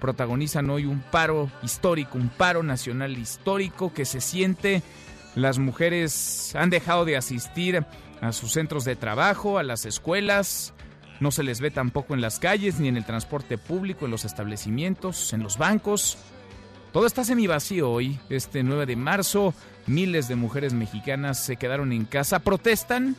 protagonizan 0.00 0.70
hoy 0.70 0.86
un 0.86 1.02
paro 1.02 1.48
histórico, 1.62 2.18
un 2.18 2.30
paro 2.30 2.64
nacional 2.64 3.16
histórico 3.16 3.94
que 3.94 4.06
se 4.06 4.20
siente. 4.20 4.82
Las 5.36 5.60
mujeres 5.60 6.52
han 6.56 6.68
dejado 6.68 7.04
de 7.04 7.16
asistir 7.16 7.86
a 8.22 8.32
sus 8.32 8.52
centros 8.52 8.84
de 8.84 8.96
trabajo, 8.96 9.58
a 9.58 9.64
las 9.64 9.84
escuelas, 9.84 10.72
no 11.20 11.30
se 11.30 11.42
les 11.42 11.60
ve 11.60 11.70
tampoco 11.70 12.14
en 12.14 12.20
las 12.20 12.38
calles, 12.38 12.80
ni 12.80 12.88
en 12.88 12.96
el 12.96 13.04
transporte 13.04 13.58
público, 13.58 14.04
en 14.04 14.12
los 14.12 14.24
establecimientos, 14.24 15.32
en 15.32 15.42
los 15.42 15.58
bancos. 15.58 16.16
Todo 16.92 17.06
está 17.06 17.24
semivacío 17.24 17.90
hoy, 17.90 18.18
este 18.30 18.62
9 18.62 18.86
de 18.86 18.96
marzo. 18.96 19.54
Miles 19.86 20.28
de 20.28 20.36
mujeres 20.36 20.72
mexicanas 20.72 21.38
se 21.38 21.56
quedaron 21.56 21.92
en 21.92 22.04
casa, 22.04 22.38
protestan. 22.38 23.16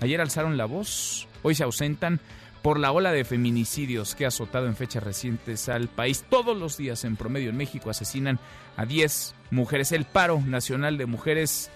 Ayer 0.00 0.20
alzaron 0.20 0.56
la 0.56 0.66
voz, 0.66 1.26
hoy 1.42 1.54
se 1.54 1.64
ausentan 1.64 2.20
por 2.62 2.78
la 2.78 2.92
ola 2.92 3.12
de 3.12 3.24
feminicidios 3.24 4.14
que 4.14 4.24
ha 4.24 4.28
azotado 4.28 4.66
en 4.66 4.76
fechas 4.76 5.02
recientes 5.02 5.68
al 5.68 5.88
país. 5.88 6.24
Todos 6.28 6.56
los 6.56 6.76
días 6.76 7.04
en 7.04 7.16
promedio 7.16 7.50
en 7.50 7.56
México 7.56 7.90
asesinan 7.90 8.38
a 8.76 8.86
10 8.86 9.34
mujeres. 9.50 9.92
El 9.92 10.04
paro 10.04 10.40
nacional 10.40 10.98
de 10.98 11.06
mujeres 11.06 11.70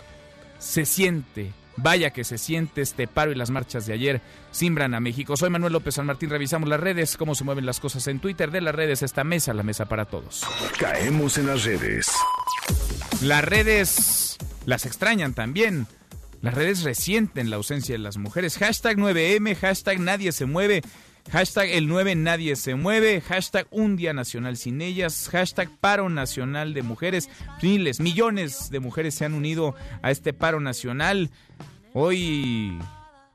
se 0.59 0.85
siente 0.85 1.53
Vaya 1.77 2.11
que 2.11 2.25
se 2.25 2.39
siente 2.39 2.83
este 2.83 3.07
paro 3.07 3.33
y 3.33 3.35
las 3.35 3.51
marchas 3.51 3.87
de 3.87 3.93
ayer 3.93 4.21
simbran 4.51 4.95
a 4.95 5.01
México. 5.01 5.37
Soy 5.37 5.51
Manuel 5.51 5.73
López 5.73 5.95
San 5.95 6.07
Martín, 6.07 6.31
revisamos 6.31 6.69
las 6.69 6.81
redes, 6.81 7.17
cómo 7.17 7.35
se 7.35 7.45
mueven 7.45 7.67
las 7.67 7.81
cosas 7.81 8.07
en 8.07 8.21
Twitter 8.21 8.51
de 8.51 8.61
las 8.61 8.75
redes, 8.75 9.03
esta 9.03 9.25
mesa, 9.25 9.55
la 9.55 9.63
mesa 9.63 9.87
para 9.87 10.05
todos. 10.05 10.45
Caemos 10.79 11.39
en 11.39 11.47
las 11.47 11.65
redes. 11.65 12.11
Las 13.23 13.45
redes 13.45 14.39
las 14.67 14.87
extrañan 14.87 15.35
también. 15.35 15.87
Las 16.43 16.55
redes 16.55 16.83
resienten 16.83 17.51
la 17.51 17.57
ausencia 17.57 17.95
de 17.95 17.99
las 17.99 18.17
mujeres. 18.17 18.57
Hashtag 18.57 18.97
9M, 18.97 19.57
hashtag 19.57 20.01
nadie 20.01 20.33
se 20.33 20.47
mueve. 20.47 20.83
Hashtag 21.33 21.71
el 21.71 21.87
9 21.87 22.17
nadie 22.17 22.57
se 22.57 22.75
mueve. 22.75 23.21
Hashtag 23.21 23.69
un 23.71 23.97
día 23.97 24.13
nacional 24.13 24.57
sin 24.57 24.83
ellas. 24.83 25.29
Hashtag 25.31 25.71
paro 25.81 26.09
nacional 26.09 26.75
de 26.75 26.83
mujeres. 26.83 27.31
Miles, 27.63 28.01
millones 28.01 28.69
de 28.71 28.81
mujeres 28.81 29.15
se 29.15 29.27
han 29.27 29.35
unido 29.35 29.77
a 30.03 30.11
este 30.11 30.33
paro 30.33 30.59
nacional. 30.59 31.31
Hoy 31.95 32.77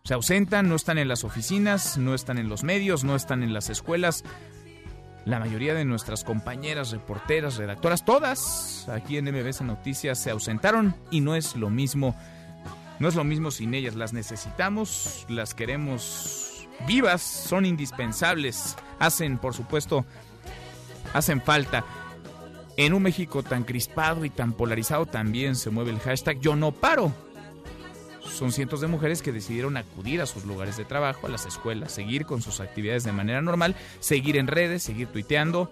se 0.03 0.13
ausentan, 0.13 0.67
no 0.67 0.75
están 0.75 0.97
en 0.97 1.07
las 1.07 1.23
oficinas, 1.23 1.97
no 1.97 2.13
están 2.13 2.37
en 2.37 2.49
los 2.49 2.63
medios, 2.63 3.05
no 3.05 3.15
están 3.15 3.43
en 3.43 3.53
las 3.53 3.69
escuelas. 3.69 4.25
La 5.23 5.39
mayoría 5.39 5.73
de 5.73 5.85
nuestras 5.85 6.25
compañeras, 6.25 6.91
reporteras, 6.91 7.55
redactoras, 7.55 8.03
todas 8.03 8.87
aquí 8.89 9.17
en 9.17 9.25
MBS 9.25 9.61
Noticias 9.61 10.19
se 10.19 10.31
ausentaron 10.31 10.95
y 11.11 11.21
no 11.21 11.35
es 11.35 11.55
lo 11.55 11.69
mismo. 11.69 12.13
No 12.99 13.07
es 13.07 13.15
lo 13.15 13.23
mismo 13.23 13.51
sin 13.51 13.73
ellas. 13.73 13.95
Las 13.95 14.11
necesitamos, 14.11 15.25
las 15.29 15.53
queremos 15.53 16.54
vivas, 16.87 17.21
son 17.21 17.65
indispensables, 17.65 18.75
hacen, 18.99 19.37
por 19.37 19.53
supuesto, 19.53 20.05
hacen 21.13 21.41
falta. 21.41 21.83
En 22.77 22.93
un 22.93 23.03
México 23.03 23.41
tan 23.41 23.63
crispado 23.63 24.25
y 24.25 24.29
tan 24.29 24.53
polarizado 24.53 25.05
también 25.05 25.55
se 25.55 25.69
mueve 25.69 25.91
el 25.91 25.99
hashtag 25.99 26.39
Yo 26.39 26.55
no 26.55 26.71
paro. 26.71 27.13
Son 28.21 28.51
cientos 28.51 28.81
de 28.81 28.87
mujeres 28.87 29.21
que 29.21 29.31
decidieron 29.31 29.77
acudir 29.77 30.19
a 30.19 30.25
sus 30.25 30.43
lugares 30.43 30.75
de 30.75 30.83
trabajo, 30.83 31.27
a 31.27 31.29
las 31.29 31.45
escuelas, 31.45 31.93
seguir 31.93 32.25
con 32.25 32.41
sus 32.41 32.59
actividades 32.59 33.05
de 33.05 33.13
manera 33.13 33.41
normal, 33.41 33.75
seguir 33.99 34.35
en 34.35 34.47
redes, 34.47 34.83
seguir 34.83 35.07
tuiteando 35.07 35.71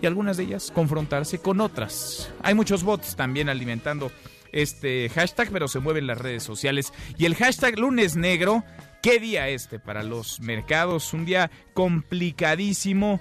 y 0.00 0.06
algunas 0.06 0.36
de 0.36 0.44
ellas 0.44 0.72
confrontarse 0.74 1.38
con 1.38 1.60
otras. 1.60 2.30
Hay 2.42 2.54
muchos 2.54 2.82
bots 2.82 3.16
también 3.16 3.48
alimentando 3.48 4.10
este 4.52 5.10
hashtag, 5.10 5.50
pero 5.50 5.68
se 5.68 5.80
mueven 5.80 6.06
las 6.06 6.18
redes 6.18 6.42
sociales. 6.42 6.92
Y 7.18 7.26
el 7.26 7.34
hashtag 7.34 7.78
lunes 7.78 8.16
negro 8.16 8.64
¿Qué 9.02 9.20
día 9.20 9.48
este 9.48 9.78
para 9.78 10.02
los 10.02 10.40
mercados? 10.40 11.12
Un 11.12 11.24
día 11.24 11.52
complicadísimo. 11.72 13.20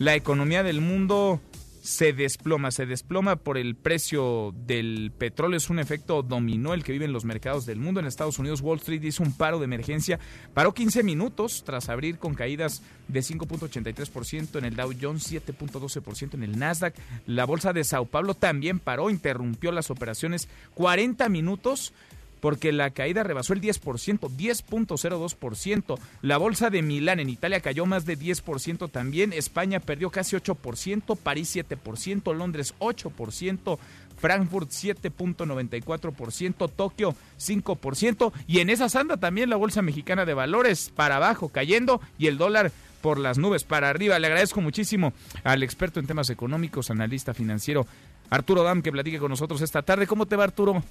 La 0.00 0.16
economía 0.16 0.64
del 0.64 0.80
mundo 0.80 1.40
se 1.80 2.12
desploma, 2.12 2.72
se 2.72 2.84
desploma 2.84 3.36
por 3.36 3.58
el 3.58 3.76
precio 3.76 4.52
del 4.66 5.12
petróleo. 5.16 5.56
Es 5.56 5.70
un 5.70 5.78
efecto 5.78 6.22
dominó 6.22 6.74
el 6.74 6.82
que 6.82 6.90
viven 6.90 7.12
los 7.12 7.24
mercados 7.24 7.64
del 7.64 7.78
mundo. 7.78 8.00
En 8.00 8.06
Estados 8.06 8.40
Unidos, 8.40 8.60
Wall 8.60 8.78
Street 8.78 9.04
hizo 9.04 9.22
un 9.22 9.32
paro 9.32 9.60
de 9.60 9.66
emergencia. 9.66 10.18
Paró 10.52 10.74
15 10.74 11.04
minutos 11.04 11.62
tras 11.64 11.88
abrir 11.88 12.18
con 12.18 12.34
caídas 12.34 12.82
de 13.06 13.20
5.83% 13.20 14.58
en 14.58 14.64
el 14.64 14.74
Dow 14.74 14.92
Jones, 15.00 15.32
7.12% 15.32 16.34
en 16.34 16.42
el 16.42 16.58
Nasdaq. 16.58 16.94
La 17.26 17.46
bolsa 17.46 17.72
de 17.72 17.84
Sao 17.84 18.04
Paulo 18.04 18.34
también 18.34 18.80
paró, 18.80 19.10
interrumpió 19.10 19.70
las 19.70 19.90
operaciones 19.92 20.48
40 20.74 21.28
minutos 21.28 21.92
porque 22.40 22.72
la 22.72 22.90
caída 22.90 23.22
rebasó 23.22 23.52
el 23.52 23.60
10%, 23.60 24.20
10.02%. 24.20 25.98
La 26.22 26.38
bolsa 26.38 26.70
de 26.70 26.82
Milán 26.82 27.20
en 27.20 27.28
Italia 27.28 27.60
cayó 27.60 27.86
más 27.86 28.06
de 28.06 28.18
10% 28.18 28.90
también. 28.90 29.32
España 29.32 29.80
perdió 29.80 30.10
casi 30.10 30.36
8%, 30.36 31.16
París 31.16 31.56
7%, 31.56 32.34
Londres 32.34 32.74
8%, 32.78 33.78
Frankfurt 34.18 34.70
7.94%, 34.70 36.70
Tokio 36.74 37.14
5%. 37.38 38.32
Y 38.46 38.60
en 38.60 38.70
esa 38.70 38.86
anda 38.98 39.16
también 39.16 39.50
la 39.50 39.56
bolsa 39.56 39.82
mexicana 39.82 40.24
de 40.24 40.34
valores 40.34 40.90
para 40.94 41.16
abajo, 41.16 41.50
cayendo 41.50 42.00
y 42.18 42.26
el 42.26 42.38
dólar 42.38 42.72
por 43.00 43.18
las 43.18 43.38
nubes 43.38 43.64
para 43.64 43.90
arriba. 43.90 44.18
Le 44.18 44.26
agradezco 44.26 44.60
muchísimo 44.60 45.12
al 45.44 45.62
experto 45.62 46.00
en 46.00 46.06
temas 46.06 46.30
económicos, 46.30 46.90
analista 46.90 47.34
financiero 47.34 47.86
Arturo 48.30 48.62
Dam, 48.62 48.82
que 48.82 48.92
platique 48.92 49.18
con 49.18 49.30
nosotros 49.30 49.62
esta 49.62 49.82
tarde. 49.82 50.06
¿Cómo 50.06 50.26
te 50.26 50.36
va, 50.36 50.44
Arturo? 50.44 50.82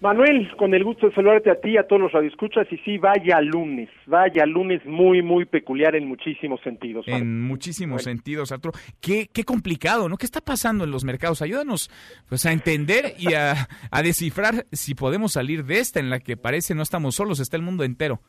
Manuel, 0.00 0.48
con 0.56 0.74
el 0.74 0.84
gusto 0.84 1.08
de 1.08 1.14
saludarte 1.14 1.50
a 1.50 1.60
ti, 1.60 1.76
a 1.76 1.82
todos 1.82 2.00
los 2.00 2.12
radioescuchas, 2.12 2.66
y 2.70 2.76
sí, 2.78 2.98
vaya 2.98 3.40
lunes, 3.40 3.88
vaya 4.06 4.46
lunes 4.46 4.84
muy, 4.86 5.22
muy 5.22 5.44
peculiar 5.44 5.96
en 5.96 6.06
muchísimos 6.06 6.60
sentidos. 6.62 7.04
En 7.08 7.42
muchísimos 7.42 8.04
sentidos, 8.04 8.52
Arturo. 8.52 8.78
Qué, 9.00 9.28
qué 9.32 9.44
complicado, 9.44 10.08
¿no? 10.08 10.16
¿Qué 10.16 10.26
está 10.26 10.40
pasando 10.40 10.84
en 10.84 10.92
los 10.92 11.04
mercados? 11.04 11.42
Ayúdanos 11.42 11.90
pues 12.28 12.46
a 12.46 12.52
entender 12.52 13.14
y 13.18 13.34
a, 13.34 13.68
a 13.90 14.02
descifrar 14.02 14.66
si 14.70 14.94
podemos 14.94 15.32
salir 15.32 15.64
de 15.64 15.80
esta 15.80 15.98
en 15.98 16.10
la 16.10 16.20
que 16.20 16.36
parece 16.36 16.74
no 16.74 16.82
estamos 16.82 17.16
solos, 17.16 17.40
está 17.40 17.56
el 17.56 17.62
mundo 17.62 17.82
entero. 17.82 18.20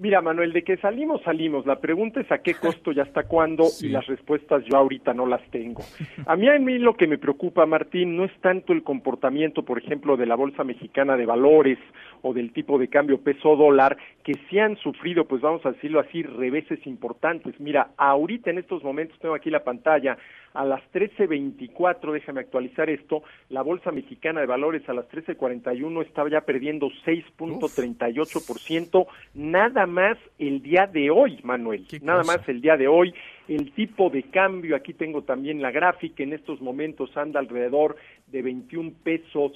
Mira, 0.00 0.22
Manuel, 0.22 0.54
de 0.54 0.62
que 0.62 0.78
salimos, 0.78 1.20
salimos. 1.24 1.66
La 1.66 1.78
pregunta 1.78 2.20
es 2.20 2.32
a 2.32 2.38
qué 2.38 2.54
costo 2.60 2.90
y 2.90 3.00
hasta 3.00 3.24
cuándo, 3.24 3.64
y 3.82 3.88
las 3.90 4.06
respuestas 4.06 4.64
yo 4.64 4.78
ahorita 4.78 5.12
no 5.12 5.26
las 5.26 5.42
tengo. 5.50 5.82
A 6.24 6.36
mí, 6.36 6.48
a 6.48 6.58
mí 6.58 6.78
lo 6.78 6.94
que 6.94 7.06
me 7.06 7.18
preocupa, 7.18 7.66
Martín, 7.66 8.16
no 8.16 8.24
es 8.24 8.32
tanto 8.40 8.72
el 8.72 8.82
comportamiento, 8.82 9.62
por 9.62 9.76
ejemplo, 9.76 10.16
de 10.16 10.24
la 10.24 10.36
Bolsa 10.36 10.64
Mexicana 10.64 11.18
de 11.18 11.26
Valores 11.26 11.78
o 12.22 12.32
del 12.32 12.52
tipo 12.52 12.78
de 12.78 12.88
cambio 12.88 13.20
peso-dólar, 13.20 13.96
que 14.22 14.34
sí 14.48 14.58
han 14.58 14.76
sufrido, 14.76 15.24
pues 15.24 15.40
vamos 15.40 15.64
a 15.64 15.72
decirlo 15.72 16.00
así, 16.00 16.22
reveses 16.22 16.86
importantes. 16.86 17.58
Mira, 17.60 17.90
ahorita 17.96 18.50
en 18.50 18.58
estos 18.58 18.82
momentos 18.82 19.18
tengo 19.18 19.34
aquí 19.34 19.50
la 19.50 19.64
pantalla, 19.64 20.18
a 20.54 20.64
las 20.64 20.80
13.24, 20.92 22.12
déjame 22.12 22.40
actualizar 22.40 22.90
esto, 22.90 23.22
la 23.50 23.62
Bolsa 23.62 23.92
Mexicana 23.92 24.40
de 24.40 24.46
Valores 24.46 24.88
a 24.88 24.94
las 24.94 25.08
13.41 25.08 26.04
estaba 26.04 26.28
ya 26.28 26.40
perdiendo 26.40 26.88
6.38%, 27.06 29.06
nada 29.34 29.86
más 29.86 30.18
el 30.38 30.62
día 30.62 30.86
de 30.86 31.10
hoy, 31.10 31.38
Manuel, 31.44 31.86
nada 32.02 32.24
más 32.24 32.48
el 32.48 32.60
día 32.60 32.76
de 32.76 32.88
hoy. 32.88 33.14
El 33.48 33.72
tipo 33.72 34.10
de 34.10 34.22
cambio, 34.24 34.76
aquí 34.76 34.94
tengo 34.94 35.22
también 35.22 35.60
la 35.60 35.72
gráfica, 35.72 36.22
en 36.22 36.32
estos 36.32 36.60
momentos 36.60 37.16
anda 37.16 37.40
alrededor 37.40 37.96
de 38.28 38.42
21 38.42 38.92
pesos 39.02 39.52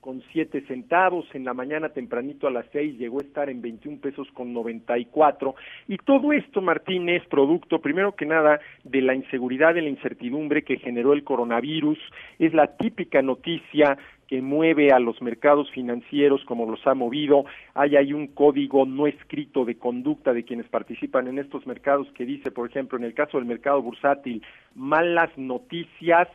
con 0.00 0.22
siete 0.32 0.62
centavos, 0.62 1.26
en 1.34 1.44
la 1.44 1.54
mañana 1.54 1.90
tempranito 1.90 2.46
a 2.46 2.50
las 2.50 2.66
seis 2.72 2.98
llegó 2.98 3.18
a 3.18 3.24
estar 3.24 3.50
en 3.50 3.60
21 3.60 4.00
pesos 4.00 4.28
con 4.32 4.52
94 4.52 5.54
y 5.88 5.96
todo 5.98 6.32
esto, 6.32 6.60
Martín, 6.60 7.08
es 7.08 7.26
producto, 7.26 7.80
primero 7.80 8.14
que 8.14 8.26
nada, 8.26 8.60
de 8.84 9.02
la 9.02 9.14
inseguridad, 9.14 9.74
de 9.74 9.82
la 9.82 9.88
incertidumbre 9.88 10.62
que 10.62 10.78
generó 10.78 11.12
el 11.12 11.24
coronavirus, 11.24 11.98
es 12.38 12.54
la 12.54 12.76
típica 12.76 13.22
noticia 13.22 13.98
que 14.28 14.42
mueve 14.42 14.92
a 14.92 14.98
los 14.98 15.20
mercados 15.22 15.70
financieros 15.70 16.44
como 16.44 16.70
los 16.70 16.86
ha 16.86 16.94
movido. 16.94 17.46
Hay 17.74 17.96
ahí 17.96 18.12
un 18.12 18.28
código 18.28 18.84
no 18.84 19.06
escrito 19.06 19.64
de 19.64 19.78
conducta 19.78 20.34
de 20.34 20.44
quienes 20.44 20.68
participan 20.68 21.28
en 21.28 21.38
estos 21.38 21.66
mercados 21.66 22.06
que 22.12 22.26
dice, 22.26 22.50
por 22.50 22.68
ejemplo, 22.68 22.98
en 22.98 23.04
el 23.04 23.14
caso 23.14 23.38
del 23.38 23.46
mercado 23.46 23.80
bursátil, 23.80 24.42
malas 24.74 25.30
noticias 25.38 26.28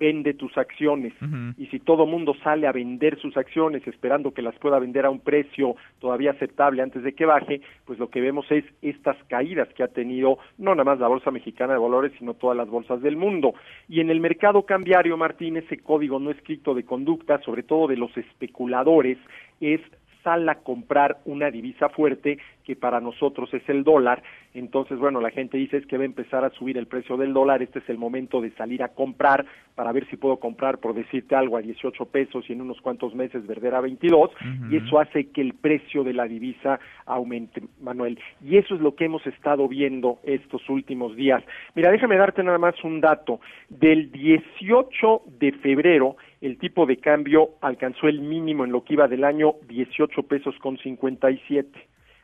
vende 0.00 0.32
tus 0.32 0.56
acciones. 0.56 1.12
Y 1.58 1.66
si 1.66 1.78
todo 1.78 2.06
mundo 2.06 2.34
sale 2.42 2.66
a 2.66 2.72
vender 2.72 3.20
sus 3.20 3.36
acciones 3.36 3.86
esperando 3.86 4.32
que 4.32 4.40
las 4.40 4.58
pueda 4.58 4.78
vender 4.78 5.04
a 5.04 5.10
un 5.10 5.20
precio 5.20 5.76
todavía 6.00 6.30
aceptable 6.30 6.82
antes 6.82 7.02
de 7.02 7.12
que 7.12 7.26
baje, 7.26 7.60
pues 7.84 7.98
lo 7.98 8.08
que 8.08 8.22
vemos 8.22 8.50
es 8.50 8.64
estas 8.80 9.16
caídas 9.28 9.68
que 9.74 9.82
ha 9.82 9.88
tenido 9.88 10.38
no 10.56 10.74
nada 10.74 10.84
más 10.84 10.98
la 10.98 11.08
Bolsa 11.08 11.30
Mexicana 11.30 11.74
de 11.74 11.78
Valores, 11.78 12.12
sino 12.18 12.32
todas 12.32 12.56
las 12.56 12.68
bolsas 12.68 13.02
del 13.02 13.16
mundo. 13.16 13.52
Y 13.88 14.00
en 14.00 14.10
el 14.10 14.20
mercado 14.20 14.62
cambiario, 14.62 15.18
Martín, 15.18 15.58
ese 15.58 15.76
código 15.78 16.18
no 16.18 16.30
escrito 16.30 16.74
de 16.74 16.84
conducta, 16.84 17.38
sobre 17.42 17.62
todo 17.62 17.86
de 17.86 17.98
los 17.98 18.16
especuladores, 18.16 19.18
es 19.60 19.80
sal 20.22 20.48
a 20.48 20.56
comprar 20.56 21.18
una 21.24 21.50
divisa 21.50 21.88
fuerte 21.88 22.38
que 22.64 22.76
para 22.76 23.00
nosotros 23.00 23.52
es 23.54 23.68
el 23.68 23.84
dólar. 23.84 24.22
Entonces, 24.54 24.98
bueno, 24.98 25.20
la 25.20 25.30
gente 25.30 25.56
dice 25.56 25.76
es 25.76 25.86
que 25.86 25.96
va 25.96 26.02
a 26.02 26.06
empezar 26.06 26.44
a 26.44 26.50
subir 26.50 26.76
el 26.76 26.86
precio 26.86 27.16
del 27.16 27.32
dólar, 27.32 27.62
este 27.62 27.78
es 27.78 27.88
el 27.88 27.98
momento 27.98 28.40
de 28.40 28.50
salir 28.52 28.82
a 28.82 28.88
comprar 28.88 29.46
para 29.74 29.92
ver 29.92 30.06
si 30.08 30.16
puedo 30.16 30.38
comprar, 30.38 30.78
por 30.78 30.94
decirte 30.94 31.34
algo, 31.34 31.56
a 31.56 31.62
18 31.62 32.04
pesos 32.06 32.44
y 32.48 32.52
en 32.52 32.60
unos 32.60 32.80
cuantos 32.80 33.14
meses 33.14 33.46
vender 33.46 33.74
a 33.74 33.80
22, 33.80 34.30
y 34.70 34.76
eso 34.76 34.98
hace 34.98 35.30
que 35.30 35.40
el 35.40 35.54
precio 35.54 36.04
de 36.04 36.12
la 36.12 36.26
divisa 36.26 36.80
aumente, 37.06 37.62
Manuel. 37.80 38.18
Y 38.44 38.56
eso 38.56 38.74
es 38.74 38.80
lo 38.80 38.94
que 38.94 39.06
hemos 39.06 39.26
estado 39.26 39.68
viendo 39.68 40.18
estos 40.24 40.68
últimos 40.68 41.16
días. 41.16 41.42
Mira, 41.74 41.90
déjame 41.90 42.16
darte 42.16 42.42
nada 42.42 42.58
más 42.58 42.74
un 42.84 43.00
dato. 43.00 43.40
Del 43.68 44.10
18 44.10 45.22
de 45.38 45.52
febrero, 45.52 46.16
el 46.40 46.58
tipo 46.58 46.86
de 46.86 46.96
cambio 46.96 47.50
alcanzó 47.60 48.08
el 48.08 48.20
mínimo 48.20 48.64
en 48.64 48.72
lo 48.72 48.84
que 48.84 48.94
iba 48.94 49.08
del 49.08 49.24
año 49.24 49.54
18 49.68 50.22
pesos 50.22 50.54
con 50.58 50.78
57. 50.78 51.70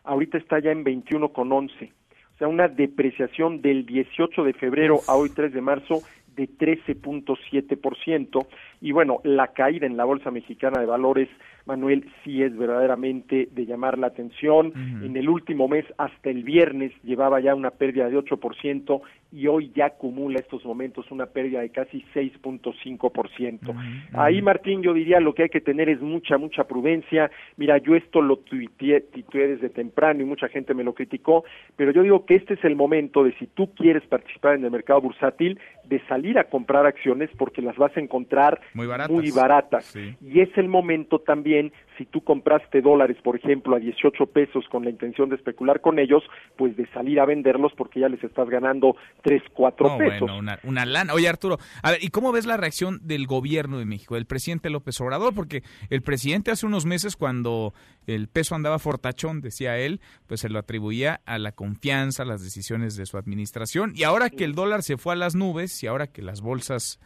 Ahorita 0.05 0.39
está 0.39 0.59
ya 0.59 0.71
en 0.71 0.85
21 0.85 1.29
con 1.33 1.53
11. 1.53 1.93
O 2.35 2.39
sea, 2.39 2.49
una 2.49 2.69
depreciación 2.69 3.61
del 3.61 3.85
18 3.87 4.45
de 4.45 4.53
febrero 4.55 5.01
a 5.09 5.17
hoy 5.17 5.31
3 5.31 5.53
de 5.53 5.61
marzo 5.61 6.03
de 6.35 6.49
13.7%. 6.49 8.47
Y 8.81 8.93
bueno, 8.93 9.21
la 9.25 9.49
caída 9.49 9.87
en 9.87 9.97
la 9.97 10.05
Bolsa 10.05 10.31
Mexicana 10.31 10.81
de 10.81 10.87
Valores 10.87 11.29
Manuel, 11.67 12.09
sí 12.25 12.43
es 12.43 12.57
verdaderamente 12.57 13.49
de 13.51 13.67
llamar 13.67 13.99
la 13.99 14.07
atención. 14.07 14.73
En 15.03 15.17
el 15.17 15.29
último 15.29 15.69
mes, 15.69 15.85
hasta 15.99 16.31
el 16.31 16.45
viernes, 16.45 16.93
llevaba 17.03 17.41
ya 17.41 17.55
una 17.55 17.71
pérdida 17.71 18.09
de 18.09 18.17
8% 18.17 19.01
y 19.33 19.49
hoy 19.49 19.73
ya 19.75 19.87
acumula 19.87 20.39
estos 20.39 20.65
momentos 20.65 21.11
una 21.11 21.27
pérdida 21.27 21.61
de 21.61 21.71
casi 21.71 22.05
6.5%. 22.15 23.75
Ahí, 24.13 24.41
Martín, 24.41 24.83
yo 24.83 24.95
diría 24.95 25.19
lo 25.19 25.35
que 25.35 25.43
hay 25.45 25.49
que 25.49 25.61
tener 25.61 25.89
es 25.89 26.01
mucha, 26.01 26.39
mucha 26.39 26.65
prudencia. 26.65 27.31
Mira, 27.57 27.79
yo 27.79 27.97
esto 27.97 28.23
lo 28.23 28.37
tuiteé, 28.39 29.05
desde 29.33 29.69
temprano 29.69 30.23
y 30.23 30.25
mucha 30.25 30.49
gente 30.49 30.73
me 30.73 30.85
lo 30.85 30.95
criticó, 30.95 31.45
pero 31.75 31.91
yo 31.91 32.03
digo 32.03 32.25
que 32.25 32.37
este 32.37 32.55
es 32.55 32.65
el 32.65 32.77
momento 32.77 33.25
de 33.25 33.33
si 33.39 33.47
tú 33.49 33.75
quieres 33.75 34.05
participar 34.05 34.55
en 34.55 34.65
el 34.65 34.71
mercado 34.71 35.01
bursátil, 35.01 35.59
de 35.85 36.01
salir 36.07 36.39
a 36.39 36.45
comprar 36.45 36.87
acciones 36.87 37.31
porque 37.37 37.63
las 37.63 37.77
vas 37.77 37.97
a 37.97 38.01
encontrar 38.01 38.61
muy 38.75 39.31
baratas. 39.31 39.97
Y 39.97 40.41
es 40.41 40.57
el 40.57 40.69
momento 40.69 41.19
también 41.19 41.56
si 41.97 42.05
tú 42.05 42.23
compraste 42.23 42.81
dólares, 42.81 43.17
por 43.23 43.37
ejemplo, 43.37 43.77
a 43.77 43.79
18 43.79 44.27
pesos 44.27 44.65
con 44.71 44.85
la 44.85 44.91
intención 44.91 45.29
de 45.29 45.37
especular 45.37 45.81
con 45.81 45.99
ellos, 45.99 46.23
pues 46.57 46.77
de 46.77 46.87
salir 46.89 47.21
a 47.21 47.25
venderlos 47.25 47.73
porque 47.77 48.01
ya 48.01 48.09
les 48.09 48.23
estás 48.23 48.49
ganando 48.49 48.97
3, 49.23 49.43
4 49.55 49.99
pesos. 49.99 50.21
Bueno, 50.21 50.39
una, 50.39 50.59
una 50.65 50.85
lana. 50.85 51.15
Oye, 51.15 51.29
Arturo, 51.29 51.59
a 51.83 51.93
ver, 51.93 52.05
¿y 52.05 52.09
cómo 52.09 52.33
ves 52.33 52.47
la 52.47 52.57
reacción 52.57 53.01
del 53.03 53.27
gobierno 53.27 53.79
de 53.79 53.87
México, 53.87 54.15
del 54.15 54.27
presidente 54.27 54.71
López 54.71 55.01
Obrador? 55.01 55.35
Porque 55.35 55.63
el 55.91 56.03
presidente 56.03 56.51
hace 56.51 56.67
unos 56.67 56.87
meses, 56.87 57.17
cuando 57.17 57.73
el 58.07 58.29
peso 58.29 58.55
andaba 58.55 58.79
fortachón, 58.79 59.41
decía 59.41 59.79
él, 59.79 60.01
pues 60.27 60.41
se 60.41 60.49
lo 60.49 60.59
atribuía 60.59 61.21
a 61.25 61.39
la 61.39 61.53
confianza, 61.53 62.23
a 62.23 62.27
las 62.27 62.43
decisiones 62.43 62.97
de 62.97 63.07
su 63.07 63.17
administración. 63.17 63.93
Y 63.95 64.05
ahora 64.05 64.31
que 64.31 64.45
el 64.45 64.55
dólar 64.55 64.83
se 64.83 64.97
fue 64.97 65.15
a 65.15 65.17
las 65.17 65.35
nubes 65.35 65.83
y 65.83 65.87
ahora 65.87 66.07
que 66.07 66.23
las 66.23 66.41
bolsas 66.41 67.01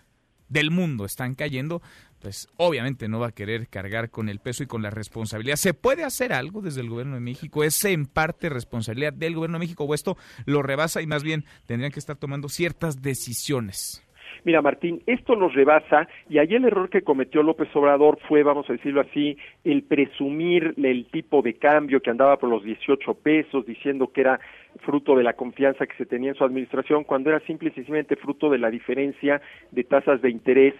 del 0.50 0.70
mundo 0.70 1.04
están 1.04 1.34
cayendo, 1.34 1.80
pues 2.20 2.48
obviamente 2.56 3.08
no 3.08 3.20
va 3.20 3.28
a 3.28 3.32
querer 3.32 3.68
cargar 3.68 4.10
con 4.10 4.28
el 4.28 4.38
peso 4.38 4.62
y 4.62 4.66
con 4.66 4.82
la 4.82 4.90
responsabilidad. 4.90 5.56
¿Se 5.56 5.74
puede 5.74 6.04
hacer 6.04 6.32
algo 6.32 6.60
desde 6.60 6.80
el 6.80 6.90
gobierno 6.90 7.14
de 7.14 7.20
México? 7.20 7.64
¿Es 7.64 7.84
en 7.84 8.06
parte 8.06 8.48
responsabilidad 8.48 9.12
del 9.12 9.34
gobierno 9.34 9.58
de 9.58 9.64
México 9.64 9.84
o 9.84 9.94
esto 9.94 10.16
lo 10.46 10.62
rebasa 10.62 11.02
y 11.02 11.06
más 11.06 11.22
bien 11.22 11.44
tendrían 11.66 11.92
que 11.92 11.98
estar 11.98 12.16
tomando 12.16 12.48
ciertas 12.48 13.02
decisiones? 13.02 14.06
Mira, 14.44 14.62
Martín, 14.62 15.02
esto 15.06 15.36
nos 15.36 15.52
rebasa 15.54 16.08
y 16.28 16.38
ahí 16.38 16.54
el 16.54 16.64
error 16.64 16.88
que 16.88 17.02
cometió 17.02 17.42
López 17.42 17.68
Obrador 17.74 18.18
fue, 18.26 18.42
vamos 18.42 18.68
a 18.70 18.72
decirlo 18.72 19.02
así, 19.02 19.36
el 19.64 19.82
presumir 19.82 20.74
el 20.82 21.06
tipo 21.06 21.42
de 21.42 21.54
cambio 21.54 22.00
que 22.00 22.10
andaba 22.10 22.38
por 22.38 22.48
los 22.48 22.64
18 22.64 23.14
pesos, 23.14 23.66
diciendo 23.66 24.10
que 24.12 24.22
era 24.22 24.40
fruto 24.80 25.14
de 25.14 25.24
la 25.24 25.34
confianza 25.34 25.86
que 25.86 25.96
se 25.96 26.06
tenía 26.06 26.30
en 26.30 26.36
su 26.36 26.44
administración, 26.44 27.04
cuando 27.04 27.30
era 27.30 27.40
simple 27.40 27.68
y 27.68 27.72
sencillamente 27.72 28.16
fruto 28.16 28.48
de 28.48 28.58
la 28.58 28.70
diferencia 28.70 29.42
de 29.72 29.84
tasas 29.84 30.22
de 30.22 30.30
interés 30.30 30.74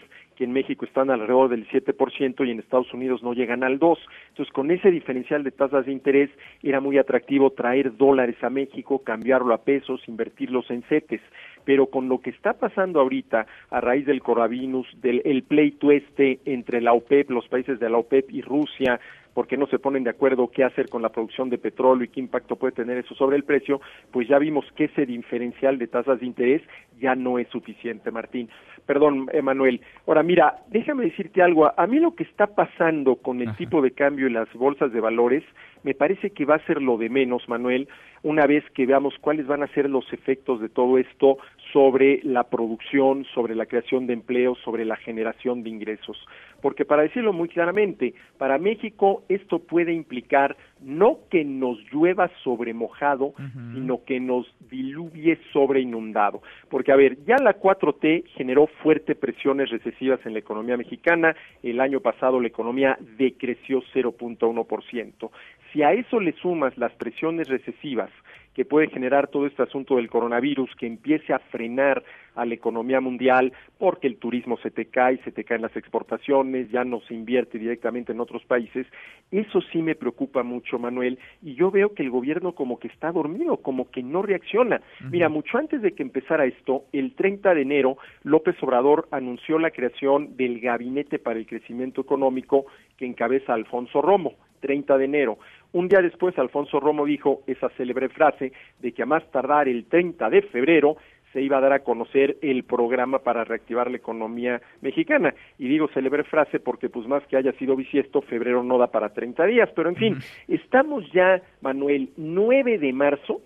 en 0.45 0.53
México 0.53 0.84
están 0.84 1.11
alrededor 1.11 1.49
del 1.51 1.68
7% 1.68 2.47
y 2.47 2.51
en 2.51 2.59
Estados 2.61 2.93
Unidos 2.93 3.22
no 3.22 3.34
llegan 3.34 3.62
al 3.62 3.78
2%. 3.78 3.99
Entonces, 4.28 4.53
con 4.53 4.70
ese 4.70 4.91
diferencial 4.91 5.45
de 5.45 5.51
tasas 5.51 5.86
de 5.86 5.93
interés 5.93 6.30
era 6.62 6.80
muy 6.80 6.99
atractivo 6.99 7.51
traer 7.51 7.97
dólares 7.97 8.36
a 8.43 8.51
México, 8.51 9.01
cambiarlo 9.01 9.55
a 9.55 9.62
pesos, 9.62 10.01
invertirlos 10.07 10.70
en 10.70 10.82
CETES. 10.84 11.20
Pero 11.64 11.86
con 11.86 12.09
lo 12.09 12.20
que 12.20 12.30
está 12.30 12.55
pasando 12.55 13.01
ahorita 13.01 13.47
a 13.70 13.80
raíz 13.80 14.07
del 14.07 14.22
coronavirus, 14.22 14.86
del 15.01 15.22
el 15.24 15.43
pleito 15.43 15.91
este 15.91 16.41
entre 16.45 16.80
la 16.80 16.93
OPEP, 16.93 17.30
los 17.30 17.47
países 17.49 17.78
de 17.78 17.91
la 17.91 17.99
OPEP 17.99 18.30
y 18.30 18.41
Rusia, 18.41 18.99
porque 19.35 19.57
no 19.57 19.66
se 19.66 19.78
ponen 19.78 20.05
de 20.05 20.11
acuerdo 20.11 20.49
qué 20.49 20.64
hacer 20.64 20.89
con 20.89 21.03
la 21.03 21.11
producción 21.11 21.51
de 21.51 21.59
petróleo 21.59 22.05
y 22.05 22.09
qué 22.09 22.20
impacto 22.20 22.57
puede 22.57 22.72
tener 22.72 22.99
eso 22.99 23.14
sobre 23.14 23.37
el 23.37 23.45
precio, 23.45 23.81
pues 24.11 24.28
ya 24.28 24.39
vimos 24.39 24.64
que 24.76 24.85
ese 24.85 25.07
diferencial 25.07 25.78
de 25.78 25.87
tasas 25.87 26.20
de 26.20 26.26
interés 26.26 26.62
ya 27.01 27.14
no 27.14 27.39
es 27.39 27.49
suficiente, 27.49 28.11
Martín. 28.11 28.49
Perdón, 28.87 29.28
Emanuel. 29.33 29.81
Ahora, 30.07 30.22
mira, 30.22 30.57
déjame 30.68 31.05
decirte 31.05 31.43
algo. 31.43 31.70
A 31.74 31.87
mí 31.87 31.99
lo 31.99 32.14
que 32.14 32.24
está 32.24 32.49
pasando 32.49 33.16
con 33.16 33.41
el 33.41 33.55
tipo 33.57 33.81
de 33.81 33.93
cambio 33.93 34.26
y 34.26 34.33
las 34.33 34.53
bolsas 34.55 34.93
de 34.93 35.01
valores, 35.01 35.45
me 35.83 35.95
parece 35.95 36.31
que 36.31 36.45
va 36.45 36.57
a 36.57 36.66
ser 36.66 36.83
lo 36.83 36.99
de 36.99 37.09
menos, 37.09 37.49
Manuel, 37.49 37.89
una 38.22 38.47
vez 38.47 38.64
que 38.74 38.87
veamos 38.87 39.14
cuáles 39.20 39.47
van 39.47 39.62
a 39.62 39.68
ser 39.68 39.89
los 39.89 40.12
efectos 40.12 40.61
de 40.61 40.68
todo 40.68 40.99
esto 40.99 41.39
sobre 41.73 42.21
la 42.23 42.45
producción, 42.45 43.25
sobre 43.35 43.55
la 43.55 43.66
creación 43.66 44.07
de 44.07 44.14
empleos, 44.14 44.59
sobre 44.64 44.85
la 44.85 44.97
generación 44.97 45.62
de 45.62 45.71
ingresos. 45.71 46.16
Porque 46.61 46.85
para 46.85 47.03
decirlo 47.03 47.33
muy 47.33 47.49
claramente, 47.49 48.14
para 48.39 48.59
México 48.59 49.23
esto 49.29 49.61
puede 49.61 49.93
implicar 49.93 50.57
no 50.83 51.20
que 51.31 51.45
nos 51.45 51.78
llueva 51.93 52.31
sobre 52.43 52.74
mojado, 52.74 53.35
sino 53.74 54.05
que 54.05 54.20
nos 54.20 54.47
diluvie 54.70 55.39
sobre 55.53 55.81
inundado. 55.81 56.43
Porque, 56.68 56.93
a 56.93 56.97
ver, 56.97 57.18
ya 57.24 57.37
la 57.37 57.59
4T 57.59 58.26
generó 58.28 58.66
fuertes 58.83 59.16
presiones 59.16 59.70
recesivas 59.70 60.24
en 60.24 60.33
la 60.33 60.39
economía 60.39 60.76
mexicana. 60.76 61.35
El 61.62 61.81
año 61.81 62.01
pasado 62.01 62.41
la 62.41 62.49
economía 62.49 62.99
decreció 63.18 63.83
0.1%. 63.95 65.31
Si 65.72 65.83
a 65.83 65.93
eso 65.93 66.18
le 66.20 66.33
sumas 66.33 66.76
las 66.78 66.93
presiones 66.93 67.49
recesivas 67.49 68.11
que 68.55 68.64
puede 68.64 68.89
generar 68.89 69.28
todo 69.28 69.47
este 69.47 69.62
asunto 69.62 69.97
del 69.97 70.11
coronavirus, 70.11 70.74
que 70.76 70.87
empiece 70.87 71.33
a 71.33 71.39
frenar 71.39 72.03
a 72.35 72.45
la 72.45 72.55
economía 72.55 73.01
mundial, 73.01 73.53
porque 73.78 74.07
el 74.07 74.16
turismo 74.16 74.57
se 74.59 74.70
te 74.70 74.87
cae, 74.87 75.18
se 75.24 75.33
te 75.33 75.45
caen 75.45 75.62
las 75.62 75.76
exportaciones, 75.76 76.70
ya 76.70 76.85
no 76.85 77.01
se 77.03 77.14
invierte 77.14 77.59
directamente 77.59 78.12
en 78.12 78.20
otros 78.20 78.45
países, 78.45 78.87
eso 79.31 79.61
sí 79.72 79.83
me 79.83 79.95
preocupa 79.95 80.43
mucho, 80.43 80.78
Manuel, 80.78 81.18
y 81.43 81.55
yo 81.55 81.70
veo 81.70 81.95
que 81.95 82.03
el 82.03 82.11
gobierno 82.11 82.53
como 82.53 82.78
que 82.78 82.89
está 82.89 83.12
dormido, 83.12 83.59
como 83.59 83.91
que 83.91 84.03
no 84.03 84.22
reacciona. 84.22 84.81
Mira, 85.11 85.28
mucho 85.28 85.59
antes 85.59 85.83
de 85.83 85.93
que 85.93 86.03
empezara 86.03 86.47
esto, 86.47 86.85
el 86.93 87.14
30 87.14 87.55
de 87.55 87.62
enero, 87.62 87.99
López 88.22 88.57
Obrador 88.62 89.09
anunció 89.11 89.59
la 89.59 89.70
creación 89.70 90.37
del 90.37 90.61
Gabinete 90.61 91.18
para 91.18 91.39
el 91.39 91.47
Crecimiento 91.47 92.01
Económico 92.01 92.66
que 92.97 93.07
encabeza 93.07 93.55
Alfonso 93.55 94.03
Romo. 94.03 94.35
30 94.61 94.99
de 94.99 95.05
enero. 95.05 95.39
Un 95.72 95.89
día 95.89 96.01
después, 96.01 96.39
Alfonso 96.39 96.81
Romo 96.81 97.05
dijo 97.05 97.43
esa 97.47 97.68
célebre 97.70 98.09
frase 98.09 98.53
de 98.81 98.93
que 98.93 99.03
a 99.03 99.07
más 99.07 99.28
tardar 99.31 99.68
el 99.68 99.87
30 99.87 100.28
de 100.28 100.43
febrero 100.43 100.97
se 101.33 101.41
iba 101.41 101.59
a 101.59 101.61
dar 101.61 101.72
a 101.72 101.81
conocer 101.81 102.37
el 102.43 102.64
programa 102.64 103.20
para 103.20 103.45
reactivar 103.45 103.91
la 103.91 103.97
economía 103.97 104.61
mexicana. 104.81 105.35
Y 105.59 105.68
digo 105.68 105.89
célebre 105.89 106.24
frase 106.24 106.61
porque 106.61 106.89
pues 106.89 107.07
más 107.07 107.26
que 107.26 107.37
haya 107.37 107.53
sido 107.53 107.76
bisiesto, 107.76 108.22
febrero 108.22 108.62
no 108.62 108.78
da 108.78 108.89
para 108.89 109.12
30 109.12 109.47
días. 109.47 109.70
Pero 109.74 109.89
en 109.89 109.97
fin, 109.97 110.18
estamos 110.49 111.05
ya, 111.12 111.41
Manuel, 111.61 112.11
9 112.16 112.78
de 112.78 112.93
marzo 112.93 113.41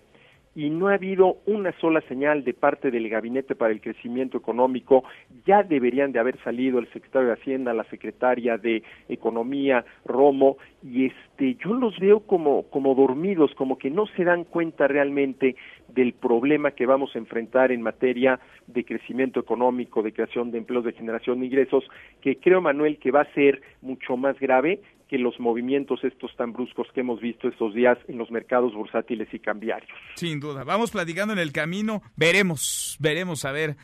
y 0.55 0.69
no 0.69 0.87
ha 0.87 0.93
habido 0.93 1.37
una 1.45 1.73
sola 1.79 1.99
señal 2.07 2.45
de 2.45 2.53
parte 2.53 2.89
del 2.89 3.09
Gabinete 3.09 3.55
para 3.55 3.73
el 3.73 3.81
Crecimiento 3.81 4.37
Económico. 4.37 5.03
Ya 5.45 5.63
deberían 5.63 6.13
de 6.13 6.19
haber 6.19 6.41
salido 6.43 6.79
el 6.79 6.87
secretario 6.93 7.27
de 7.27 7.33
Hacienda, 7.33 7.73
la 7.73 7.83
secretaria 7.85 8.57
de 8.57 8.81
Economía, 9.09 9.83
Romo, 10.05 10.57
y 10.81 11.07
este, 11.07 11.55
yo 11.55 11.73
los 11.73 11.99
veo 11.99 12.21
como, 12.21 12.63
como 12.69 12.95
dormidos, 12.95 13.53
como 13.55 13.77
que 13.77 13.89
no 13.89 14.05
se 14.07 14.23
dan 14.23 14.45
cuenta 14.45 14.87
realmente 14.87 15.57
del 15.89 16.13
problema 16.13 16.71
que 16.71 16.85
vamos 16.85 17.13
a 17.15 17.19
enfrentar 17.19 17.71
en 17.71 17.81
materia 17.81 18.39
de 18.67 18.85
crecimiento 18.85 19.41
económico, 19.41 20.01
de 20.03 20.13
creación 20.13 20.51
de 20.51 20.59
empleos, 20.59 20.85
de 20.85 20.93
generación 20.93 21.39
de 21.39 21.47
ingresos, 21.47 21.83
que 22.21 22.37
creo, 22.37 22.61
Manuel, 22.61 22.97
que 22.97 23.11
va 23.11 23.21
a 23.21 23.33
ser 23.33 23.61
mucho 23.81 24.15
más 24.15 24.39
grave 24.39 24.79
que 25.15 25.23
los 25.23 25.39
movimientos 25.39 26.03
estos 26.03 26.35
tan 26.35 26.51
bruscos 26.51 26.87
que 26.93 26.99
hemos 26.99 27.21
visto 27.21 27.47
estos 27.47 27.73
días 27.73 27.97
en 28.09 28.17
los 28.17 28.31
mercados 28.31 28.73
bursátiles 28.73 29.33
y 29.33 29.39
cambiarios. 29.39 29.97
Sin 30.15 30.41
duda, 30.41 30.65
vamos 30.65 30.91
platicando 30.91 31.31
en 31.33 31.39
el 31.39 31.53
camino, 31.53 32.01
veremos, 32.17 32.97
veremos 32.99 33.45
a 33.45 33.53
ver 33.53 33.77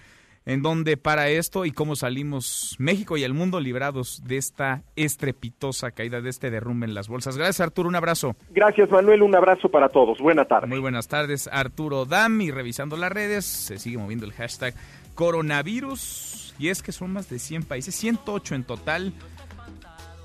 en 0.45 0.61
dónde 0.61 0.97
para 0.97 1.29
esto 1.29 1.63
y 1.63 1.71
cómo 1.71 1.95
salimos 1.95 2.75
México 2.79 3.15
y 3.15 3.23
el 3.23 3.33
mundo 3.33 3.61
librados 3.61 4.23
de 4.25 4.37
esta 4.37 4.83
estrepitosa 4.97 5.91
caída, 5.91 6.19
de 6.19 6.29
este 6.29 6.49
derrumbe 6.49 6.85
en 6.85 6.95
las 6.95 7.07
bolsas. 7.07 7.37
Gracias 7.37 7.61
Arturo, 7.61 7.87
un 7.87 7.95
abrazo. 7.95 8.35
Gracias 8.49 8.89
Manuel, 8.89 9.21
un 9.21 9.35
abrazo 9.35 9.69
para 9.69 9.87
todos. 9.87 10.19
Buena 10.19 10.43
tarde. 10.45 10.67
Muy 10.67 10.79
buenas 10.79 11.07
tardes 11.07 11.47
Arturo 11.47 12.05
Dam 12.05 12.41
y 12.41 12.51
revisando 12.51 12.97
las 12.97 13.11
redes 13.11 13.45
se 13.45 13.77
sigue 13.77 13.97
moviendo 13.97 14.25
el 14.25 14.33
hashtag 14.33 14.73
coronavirus 15.15 16.55
y 16.59 16.69
es 16.69 16.83
que 16.83 16.91
son 16.91 17.13
más 17.13 17.29
de 17.29 17.39
100 17.39 17.63
países, 17.63 17.95
108 17.95 18.55
en 18.55 18.63
total 18.63 19.13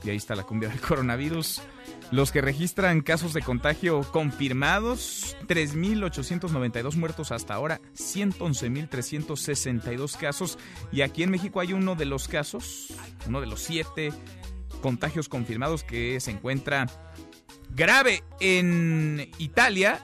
y 0.05 0.11
ahí 0.11 0.17
está 0.17 0.35
la 0.35 0.43
cumbia 0.45 0.69
del 0.69 0.81
coronavirus. 0.81 1.63
los 2.13 2.31
que 2.31 2.41
registran 2.41 3.01
casos 3.01 3.33
de 3.33 3.43
contagio 3.43 4.03
confirmados, 4.13 5.37
3.892 5.49 6.95
muertos 6.95 7.33
hasta 7.33 7.55
ahora, 7.55 7.81
111.362 7.97 10.17
casos. 10.17 10.57
Y 10.93 11.03
aquí 11.03 11.25
en 11.25 11.31
México 11.31 11.59
hay 11.59 11.73
uno 11.73 11.97
de 11.97 12.05
los 12.05 12.29
casos, 12.29 12.93
uno 13.27 13.41
de 13.41 13.49
los 13.49 13.61
siete 13.61 14.13
contagios 14.83 15.29
confirmados 15.29 15.83
que 15.83 16.21
se 16.21 16.31
encuentra 16.31 16.87
grave 17.71 18.23
en 18.41 19.29
Italia. 19.39 19.99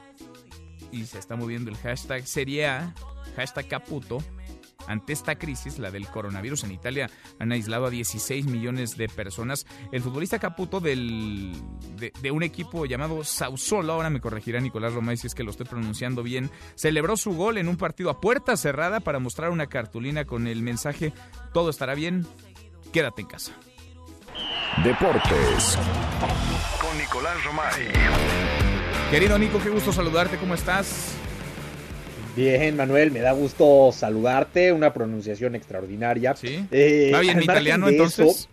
Y 0.90 1.06
se 1.06 1.20
está 1.20 1.36
moviendo 1.36 1.70
el 1.70 1.76
hashtag 1.76 2.26
sería 2.26 2.92
hashtag 3.36 3.68
Caputo 3.68 4.24
ante 4.86 5.12
esta 5.12 5.36
crisis, 5.36 5.78
la 5.78 5.90
del 5.90 6.06
coronavirus 6.08 6.64
en 6.64 6.72
Italia, 6.72 7.10
han 7.38 7.52
aislado 7.52 7.86
a 7.86 7.90
16 7.90 8.46
millones 8.46 8.96
de 8.96 9.08
personas. 9.08 9.66
El 9.92 10.02
futbolista 10.02 10.38
Caputo 10.38 10.80
del, 10.80 11.52
de, 11.96 12.30
un 12.30 12.42
equipo 12.42 12.86
llamado 12.86 13.24
Sausolo, 13.24 13.92
ahora 13.92 14.10
me 14.10 14.20
corregirá 14.20 14.60
Nicolás 14.60 14.92
Romay 14.92 15.16
si 15.16 15.26
es 15.26 15.34
que 15.34 15.44
lo 15.44 15.50
estoy 15.50 15.66
pronunciando 15.66 16.22
bien, 16.22 16.50
celebró 16.74 17.16
su 17.16 17.32
gol 17.32 17.58
en 17.58 17.68
un 17.68 17.76
partido 17.76 18.10
a 18.10 18.20
puerta 18.20 18.56
cerrada 18.56 19.00
para 19.00 19.18
mostrar 19.18 19.50
una 19.50 19.66
cartulina 19.66 20.24
con 20.24 20.46
el 20.46 20.62
mensaje 20.62 21.12
todo 21.52 21.70
estará 21.70 21.94
bien, 21.94 22.26
quédate 22.92 23.22
en 23.22 23.28
casa. 23.28 23.52
Deportes 24.84 25.78
con 26.80 26.96
Nicolás 26.98 27.44
Romay. 27.44 27.88
Querido 29.10 29.38
Nico, 29.38 29.60
qué 29.62 29.68
gusto 29.68 29.92
saludarte, 29.92 30.38
¿cómo 30.38 30.54
estás? 30.54 31.14
Bien, 32.34 32.76
Manuel, 32.76 33.10
me 33.10 33.20
da 33.20 33.32
gusto 33.32 33.90
saludarte. 33.92 34.72
Una 34.72 34.92
pronunciación 34.92 35.54
extraordinaria. 35.54 36.34
Sí. 36.34 36.66
Eh, 36.70 37.12
bien 37.20 37.42
italiano 37.42 37.88
entonces? 37.88 38.48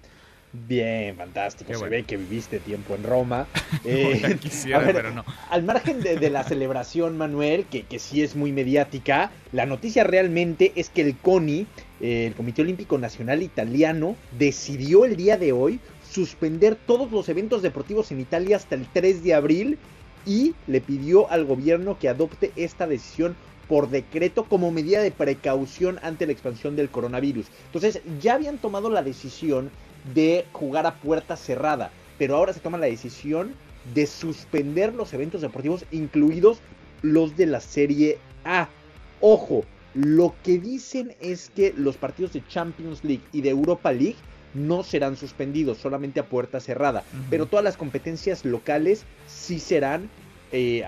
bien, 0.51 1.15
fantástico. 1.15 1.73
Se 1.73 1.87
ve 1.87 2.03
que 2.03 2.17
viviste 2.17 2.59
tiempo 2.59 2.95
en 2.95 3.03
Roma. 3.03 3.47
Eh, 3.85 4.37
quisiera, 4.41 4.81
pero 4.83 5.11
no. 5.11 5.23
Al 5.49 5.63
margen 5.63 6.01
de, 6.01 6.29
la 6.29 6.43
celebración, 6.43 7.17
Manuel, 7.17 7.65
que, 7.65 7.83
que, 7.83 7.97
sí 7.97 8.21
es 8.21 8.35
muy 8.35 8.51
mediática, 8.51 9.31
la 9.53 9.65
noticia 9.65 10.03
realmente 10.03 10.73
es 10.75 10.89
que 10.89 11.01
el 11.01 11.15
CONI, 11.15 11.65
eh, 12.01 12.25
el 12.27 12.33
Comité 12.33 12.63
Olímpico 12.63 12.97
Nacional 12.97 13.41
Italiano, 13.41 14.15
decidió 14.37 15.05
el 15.05 15.15
día 15.15 15.37
de 15.37 15.53
hoy 15.53 15.79
suspender 16.11 16.75
todos 16.75 17.11
los 17.11 17.29
eventos 17.29 17.61
deportivos 17.61 18.11
en 18.11 18.19
Italia 18.19 18.57
hasta 18.57 18.75
el 18.75 18.85
3 18.91 19.23
de 19.23 19.33
abril 19.33 19.77
y 20.25 20.53
le 20.67 20.81
pidió 20.81 21.31
al 21.31 21.45
gobierno 21.45 21.97
que 21.99 22.09
adopte 22.09 22.51
esta 22.55 22.85
decisión 22.85 23.35
por 23.69 23.89
decreto 23.89 24.45
como 24.45 24.71
medida 24.71 25.01
de 25.01 25.11
precaución 25.11 25.99
ante 26.01 26.25
la 26.25 26.33
expansión 26.33 26.75
del 26.75 26.89
coronavirus. 26.89 27.45
Entonces 27.67 28.01
ya 28.19 28.33
habían 28.33 28.57
tomado 28.57 28.89
la 28.89 29.03
decisión 29.03 29.69
de 30.13 30.45
jugar 30.51 30.87
a 30.87 30.95
puerta 30.95 31.37
cerrada, 31.37 31.91
pero 32.17 32.35
ahora 32.35 32.51
se 32.51 32.59
toma 32.59 32.79
la 32.79 32.87
decisión 32.87 33.53
de 33.93 34.07
suspender 34.07 34.93
los 34.95 35.13
eventos 35.13 35.41
deportivos, 35.41 35.85
incluidos 35.91 36.59
los 37.03 37.37
de 37.37 37.45
la 37.45 37.61
Serie 37.61 38.17
A. 38.43 38.69
Ojo, 39.21 39.63
lo 39.93 40.33
que 40.43 40.57
dicen 40.57 41.15
es 41.19 41.51
que 41.55 41.73
los 41.77 41.95
partidos 41.95 42.33
de 42.33 42.45
Champions 42.47 43.03
League 43.03 43.23
y 43.31 43.41
de 43.41 43.49
Europa 43.49 43.91
League 43.91 44.17
no 44.55 44.83
serán 44.83 45.15
suspendidos, 45.15 45.77
solamente 45.77 46.19
a 46.19 46.27
puerta 46.27 46.59
cerrada, 46.59 47.03
pero 47.29 47.45
todas 47.45 47.63
las 47.63 47.77
competencias 47.77 48.45
locales 48.45 49.03
sí 49.27 49.59
serán 49.59 50.09
eh, 50.51 50.83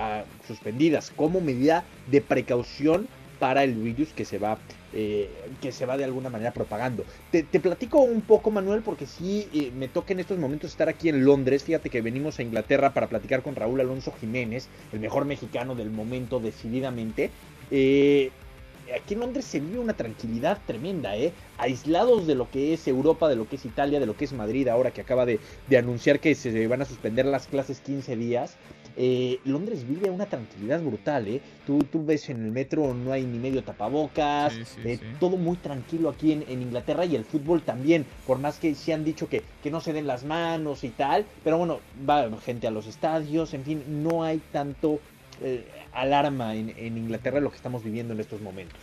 suspendidas 0.48 1.12
como 1.16 1.40
medida 1.40 1.84
de 2.10 2.22
precaución 2.22 3.08
para 3.40 3.64
el 3.64 3.76
virus 3.76 4.10
que 4.10 4.26
se 4.26 4.40
va 4.40 4.58
eh, 4.94 5.30
que 5.62 5.72
se 5.72 5.86
va 5.86 5.98
de 5.98 6.04
alguna 6.04 6.30
manera 6.30 6.52
propagando. 6.52 7.06
Te, 7.32 7.44
platico 7.44 8.02
un 8.02 8.22
poco, 8.22 8.52
Manuel, 8.52 8.82
porque 8.82 9.06
sí 9.06 9.48
eh, 9.54 9.72
me 9.76 9.88
toca 9.88 10.14
en 10.14 10.20
estos 10.20 10.38
momentos 10.38 10.72
estar 10.72 10.90
aquí 10.90 11.10
en 11.10 11.24
Londres. 11.24 11.64
Fíjate 11.64 11.90
que 11.90 12.02
venimos 12.02 12.40
a 12.40 12.42
Inglaterra 12.42 12.94
para 12.94 13.08
platicar 13.08 13.42
con 13.42 13.56
Raúl 13.56 13.80
Alonso 13.80 14.12
Jiménez, 14.20 14.68
el 14.92 15.00
mejor 15.00 15.26
mexicano 15.26 15.76
del 15.76 15.92
momento, 15.92 16.40
decididamente. 16.40 17.30
aquí 17.70 19.14
en 19.14 19.20
Londres 19.20 19.46
se 19.46 19.60
vive 19.60 19.80
una 19.80 19.94
tranquilidad 19.94 20.60
tremenda, 20.68 21.16
¿eh? 21.16 21.32
Aislados 21.58 22.28
de 22.28 22.36
lo 22.36 22.50
que 22.50 22.74
es 22.74 22.88
Europa, 22.88 23.30
de 23.30 23.36
lo 23.36 23.48
que 23.48 23.56
es 23.56 23.66
Italia, 23.66 24.00
de 24.00 24.08
lo 24.08 24.18
que 24.18 24.26
es 24.26 24.34
Madrid, 24.34 24.68
ahora 24.68 24.92
que 24.92 25.02
acaba 25.02 25.26
de, 25.26 25.40
de 25.70 25.78
anunciar 25.78 26.20
que 26.20 26.36
se 26.36 26.68
van 26.68 26.82
a 26.82 26.86
suspender 26.86 27.26
las 27.26 27.48
clases 27.48 27.80
15 27.80 28.16
días. 28.18 28.58
Eh, 28.98 29.40
Londres 29.46 29.88
vive 29.88 30.10
una 30.10 30.26
tranquilidad 30.26 30.82
brutal, 30.82 31.28
¿eh? 31.28 31.42
Tú, 31.66 31.84
tú 31.84 32.06
ves 32.06 32.30
en 32.30 32.44
el 32.44 32.52
metro 32.52 32.94
no 32.94 33.12
hay 33.12 33.24
ni 33.24 33.38
medio 33.38 33.64
tapabocas, 33.64 34.54
eh, 34.84 35.00
todo 35.20 35.38
muy 35.38 35.58
tranquilo 35.58 36.10
aquí 36.10 36.32
en, 36.32 36.62
Inglaterra 36.62 37.06
y 37.06 37.16
el 37.16 37.26
fútbol 37.26 37.62
también, 37.62 38.06
por 38.28 38.40
más 38.40 38.58
que 38.58 38.76
se 38.76 38.94
han 38.94 39.04
dicho 39.04 39.28
que, 39.30 39.44
que 39.64 39.72
no 39.72 39.82
se 39.82 39.94
den 39.94 40.08
las 40.08 40.24
manos 40.24 40.84
y 40.84 40.90
tal, 40.90 41.26
pero 41.44 41.58
bueno, 41.58 41.80
va 42.08 42.30
gente 42.44 42.68
a 42.68 42.72
los 42.72 42.88
estadios, 42.88 43.54
en 43.54 43.64
fin, 43.64 44.04
no 44.04 44.24
hay 44.24 44.42
tanto 44.52 45.00
eh, 45.42 45.66
alarma 45.94 46.56
en, 46.56 46.74
en 46.78 46.98
Inglaterra 46.98 47.40
lo 47.40 47.50
que 47.50 47.58
estamos 47.58 47.84
viviendo 47.84 48.14
en 48.14 48.20
estos 48.20 48.42
momentos. 48.42 48.80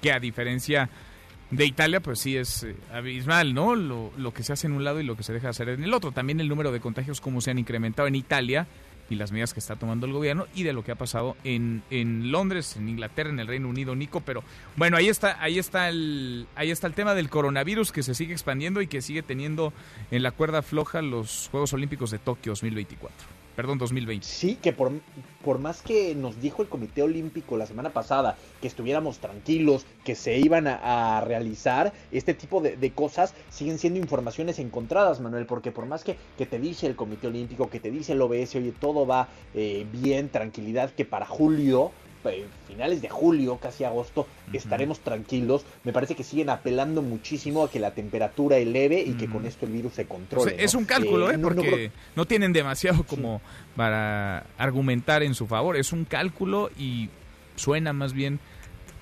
Que 0.00 0.12
a 0.12 0.20
diferencia 0.20 0.90
de 1.50 1.66
Italia, 1.66 2.00
pues 2.00 2.18
sí 2.20 2.36
es 2.36 2.66
abismal, 2.92 3.54
¿no? 3.54 3.74
Lo, 3.74 4.12
lo, 4.16 4.32
que 4.32 4.42
se 4.42 4.52
hace 4.52 4.66
en 4.66 4.72
un 4.72 4.84
lado 4.84 5.00
y 5.00 5.04
lo 5.04 5.16
que 5.16 5.22
se 5.22 5.32
deja 5.32 5.50
hacer 5.50 5.68
en 5.68 5.84
el 5.84 5.94
otro. 5.94 6.12
También 6.12 6.40
el 6.40 6.48
número 6.48 6.72
de 6.72 6.80
contagios, 6.80 7.20
como 7.20 7.40
se 7.40 7.50
han 7.50 7.58
incrementado 7.58 8.08
en 8.08 8.14
Italia, 8.14 8.66
y 9.10 9.16
las 9.16 9.32
medidas 9.32 9.52
que 9.52 9.60
está 9.60 9.76
tomando 9.76 10.06
el 10.06 10.12
gobierno 10.12 10.46
y 10.54 10.62
de 10.62 10.72
lo 10.72 10.84
que 10.84 10.92
ha 10.92 10.96
pasado 10.96 11.36
en, 11.44 11.82
en 11.90 12.32
Londres, 12.32 12.76
en 12.76 12.88
Inglaterra, 12.88 13.30
en 13.30 13.40
el 13.40 13.46
Reino 13.46 13.68
Unido, 13.68 13.94
Nico. 13.94 14.20
Pero 14.20 14.42
bueno, 14.76 14.96
ahí 14.96 15.08
está, 15.08 15.42
ahí 15.42 15.58
está 15.58 15.88
el, 15.88 16.46
ahí 16.54 16.70
está 16.70 16.86
el 16.86 16.94
tema 16.94 17.14
del 17.14 17.28
coronavirus 17.28 17.92
que 17.92 18.02
se 18.02 18.14
sigue 18.14 18.32
expandiendo 18.32 18.80
y 18.80 18.86
que 18.86 19.02
sigue 19.02 19.22
teniendo 19.22 19.72
en 20.10 20.22
la 20.22 20.30
cuerda 20.30 20.62
floja 20.62 21.02
los 21.02 21.48
Juegos 21.50 21.72
Olímpicos 21.72 22.10
de 22.10 22.18
Tokio 22.18 22.52
2024 22.52 23.33
perdón, 23.54 23.78
2020. 23.78 24.26
Sí, 24.26 24.58
que 24.60 24.72
por, 24.72 24.92
por 25.44 25.58
más 25.58 25.82
que 25.82 26.14
nos 26.14 26.40
dijo 26.40 26.62
el 26.62 26.68
Comité 26.68 27.02
Olímpico 27.02 27.56
la 27.56 27.66
semana 27.66 27.90
pasada 27.90 28.36
que 28.60 28.68
estuviéramos 28.68 29.18
tranquilos, 29.18 29.86
que 30.04 30.14
se 30.14 30.38
iban 30.38 30.66
a, 30.66 31.20
realizar 31.20 31.92
este 32.12 32.34
tipo 32.34 32.60
de, 32.60 32.92
cosas, 32.92 33.34
siguen 33.50 33.78
siendo 33.78 33.98
informaciones 33.98 34.58
encontradas, 34.58 35.20
Manuel, 35.20 35.46
porque 35.46 35.72
por 35.72 35.86
más 35.86 36.04
que, 36.04 36.16
que, 36.36 36.46
te 36.46 36.58
dice 36.58 36.86
el 36.86 36.96
Comité 36.96 37.28
Olímpico, 37.28 37.70
que 37.70 37.80
te 37.80 37.90
dice 37.90 38.12
el 38.12 38.22
OBS, 38.22 38.56
oye, 38.56 38.72
todo 38.78 39.06
va 39.06 39.28
eh, 39.54 39.86
bien, 39.92 40.28
tranquilidad, 40.28 40.90
que 40.90 41.04
para 41.04 41.26
julio 41.26 41.92
finales 42.66 43.02
de 43.02 43.08
julio, 43.08 43.58
casi 43.58 43.84
agosto, 43.84 44.26
estaremos 44.52 45.00
tranquilos. 45.00 45.64
Me 45.84 45.92
parece 45.92 46.14
que 46.14 46.24
siguen 46.24 46.50
apelando 46.50 47.02
muchísimo 47.02 47.64
a 47.64 47.70
que 47.70 47.78
la 47.78 47.92
temperatura 47.92 48.56
eleve 48.56 49.00
y 49.00 49.14
que 49.14 49.28
con 49.28 49.46
esto 49.46 49.66
el 49.66 49.72
virus 49.72 49.94
se 49.94 50.06
controle. 50.06 50.56
Es 50.58 50.74
un 50.74 50.84
cálculo, 50.84 51.30
¿eh? 51.30 51.34
¿eh? 51.34 51.38
porque 51.38 51.90
no, 52.16 52.26
tienen 52.26 52.52
demasiado 52.52 53.04
como 53.04 53.40
para 53.76 54.46
argumentar 54.58 55.22
en 55.22 55.34
su 55.34 55.46
favor. 55.46 55.76
Es 55.76 55.92
un 55.92 56.04
cálculo 56.04 56.70
y 56.78 57.10
suena 57.56 57.92
más 57.92 58.12
bien 58.12 58.40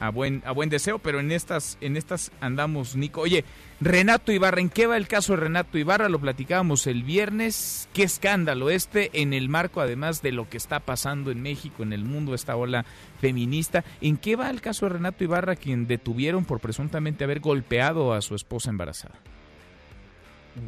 a 0.03 0.11
buen, 0.11 0.42
a 0.44 0.50
buen 0.50 0.68
deseo, 0.68 0.98
pero 0.98 1.20
en 1.20 1.30
estas, 1.30 1.78
en 1.80 1.96
estas 1.96 2.32
andamos, 2.40 2.96
Nico. 2.96 3.20
Oye, 3.20 3.44
Renato 3.80 4.32
Ibarra, 4.32 4.61
¿en 4.61 4.68
qué 4.68 4.88
va 4.88 4.96
el 4.96 5.07
caso 5.07 5.34
de 5.34 5.42
Renato 5.42 5.78
Ibarra? 5.78 6.09
Lo 6.09 6.18
platicábamos 6.18 6.88
el 6.88 7.05
viernes. 7.05 7.88
Qué 7.92 8.03
escándalo 8.03 8.68
este 8.68 9.22
en 9.22 9.32
el 9.32 9.48
marco, 9.48 9.80
además 9.80 10.20
de 10.20 10.32
lo 10.32 10.48
que 10.48 10.57
está 10.57 10.80
pasando 10.80 11.30
en 11.30 11.40
México, 11.40 11.84
en 11.84 11.92
el 11.92 12.05
mundo, 12.05 12.34
esta 12.34 12.57
ola 12.57 12.84
feminista. 13.20 13.84
¿En 14.00 14.16
qué 14.16 14.34
va 14.34 14.50
el 14.50 14.61
caso 14.61 14.86
de 14.86 14.94
Renato 14.94 15.22
Ibarra, 15.22 15.55
quien 15.55 15.86
detuvieron 15.86 16.44
por 16.46 16.59
presuntamente 16.59 17.22
haber 17.22 17.38
golpeado 17.38 18.12
a 18.12 18.22
su 18.22 18.34
esposa 18.34 18.70
embarazada? 18.70 19.14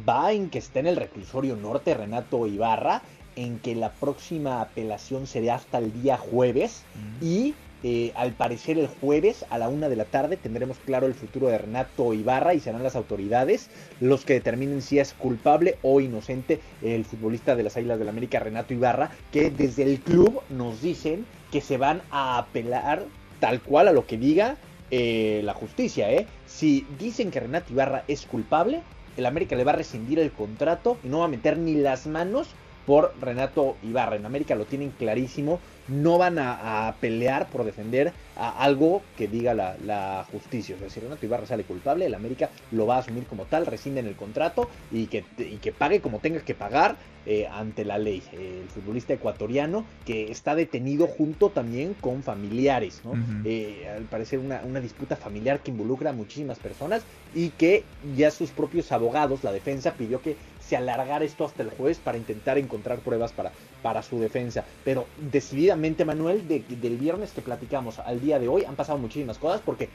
Va 0.07 0.31
en 0.31 0.49
que 0.49 0.59
está 0.59 0.79
en 0.79 0.87
el 0.87 0.95
reclusorio 0.95 1.57
norte 1.57 1.93
Renato 1.93 2.47
Ibarra, 2.47 3.01
en 3.35 3.59
que 3.59 3.75
la 3.75 3.91
próxima 3.91 4.61
apelación 4.61 5.27
será 5.27 5.55
hasta 5.55 5.79
el 5.79 5.91
día 6.01 6.15
jueves 6.15 6.83
y 7.21 7.53
eh, 7.83 8.11
al 8.15 8.31
parecer 8.31 8.77
el 8.77 8.87
jueves 8.87 9.45
a 9.49 9.57
la 9.57 9.69
una 9.69 9.89
de 9.89 9.95
la 9.95 10.05
tarde 10.05 10.37
tendremos 10.37 10.77
claro 10.85 11.05
el 11.05 11.13
futuro 11.13 11.47
de 11.47 11.57
Renato 11.57 12.13
Ibarra 12.13 12.53
y 12.53 12.59
serán 12.59 12.83
las 12.83 12.95
autoridades 12.95 13.69
los 13.99 14.25
que 14.25 14.33
determinen 14.33 14.81
si 14.81 14.99
es 14.99 15.13
culpable 15.13 15.77
o 15.81 16.01
inocente 16.01 16.59
el 16.81 17.05
futbolista 17.05 17.55
de 17.55 17.63
las 17.63 17.77
Águilas 17.77 17.97
del 17.97 18.05
la 18.05 18.11
América, 18.11 18.39
Renato 18.39 18.73
Ibarra, 18.73 19.11
que 19.31 19.49
desde 19.49 19.83
el 19.83 19.99
club 19.99 20.41
nos 20.49 20.81
dicen 20.81 21.25
que 21.51 21.61
se 21.61 21.77
van 21.77 22.01
a 22.11 22.37
apelar 22.37 23.03
tal 23.39 23.61
cual 23.61 23.87
a 23.87 23.93
lo 23.93 24.05
que 24.05 24.17
diga 24.17 24.57
eh, 24.91 25.41
la 25.43 25.53
justicia. 25.53 26.11
¿eh? 26.11 26.27
Si 26.45 26.85
dicen 26.99 27.31
que 27.31 27.39
Renato 27.39 27.73
Ibarra 27.73 28.03
es 28.07 28.25
culpable, 28.25 28.81
el 29.17 29.25
América 29.25 29.55
le 29.55 29.63
va 29.63 29.71
a 29.71 29.75
rescindir 29.75 30.19
el 30.19 30.31
contrato 30.31 30.97
y 31.03 31.07
no 31.07 31.19
va 31.19 31.25
a 31.25 31.29
meter 31.29 31.57
ni 31.57 31.75
las 31.75 32.07
manos 32.07 32.49
por 32.85 33.13
Renato 33.19 33.77
Ibarra. 33.83 34.15
En 34.15 34.25
América 34.25 34.55
lo 34.55 34.65
tienen 34.65 34.91
clarísimo 34.91 35.59
no 35.87 36.17
van 36.17 36.39
a, 36.39 36.95
pelear 36.99 37.47
por 37.47 37.63
defender 37.63 38.13
a 38.35 38.63
algo 38.63 39.01
que 39.17 39.27
diga 39.27 39.53
la, 39.53 40.25
justicia. 40.31 40.75
O 40.75 40.79
sea, 40.79 40.89
si 40.89 40.99
Renato 40.99 41.25
Ibarra 41.25 41.45
sale 41.45 41.63
culpable, 41.63 42.05
el 42.05 42.13
América 42.13 42.49
lo 42.71 42.85
va 42.85 42.97
a 42.97 42.99
asumir 42.99 43.25
como 43.25 43.45
tal, 43.45 43.65
rescinde 43.65 43.99
en 43.99 44.07
el 44.07 44.15
contrato 44.15 44.69
y 44.91 45.07
que, 45.07 45.23
y 45.37 45.57
que 45.57 45.71
pague 45.71 46.01
como 46.01 46.19
tenga 46.19 46.41
que 46.41 46.55
pagar 46.55 46.95
eh, 47.25 47.47
ante 47.51 47.85
la 47.85 47.97
ley. 47.97 48.21
el 48.33 48.67
futbolista 48.69 49.13
ecuatoriano 49.13 49.85
que 50.05 50.31
está 50.31 50.55
detenido 50.55 51.07
junto 51.07 51.49
también 51.49 51.95
con 51.95 52.23
familiares, 52.23 53.01
¿no? 53.03 53.13
Eh, 53.45 53.87
al 53.95 54.03
parecer 54.03 54.39
una, 54.39 54.61
una 54.63 54.79
disputa 54.79 55.15
familiar 55.15 55.61
que 55.61 55.71
involucra 55.71 56.11
a 56.11 56.13
muchísimas 56.13 56.59
personas 56.59 57.03
y 57.33 57.49
que 57.49 57.83
ya 58.15 58.31
sus 58.31 58.51
propios 58.51 58.91
abogados, 58.91 59.43
la 59.43 59.51
defensa, 59.51 59.93
pidió 59.93 60.21
que 60.21 60.35
se 60.67 60.75
alargar 60.75 61.23
esto 61.23 61.45
hasta 61.45 61.63
el 61.63 61.69
jueves 61.69 61.99
para 61.99 62.17
intentar 62.17 62.57
encontrar 62.57 62.99
pruebas 62.99 63.31
para, 63.31 63.51
para 63.81 64.01
su 64.01 64.19
defensa. 64.19 64.65
Pero 64.83 65.05
decididamente, 65.31 66.05
Manuel, 66.05 66.47
del 66.47 66.97
viernes 66.97 67.31
que 67.31 67.41
platicamos 67.41 67.99
al 67.99 68.19
día 68.21 68.39
de 68.39 68.47
hoy 68.47 68.63
han 68.63 68.75
pasado 68.75 68.97
muchísimas 68.97 69.37
cosas 69.37 69.61
porque 69.63 69.89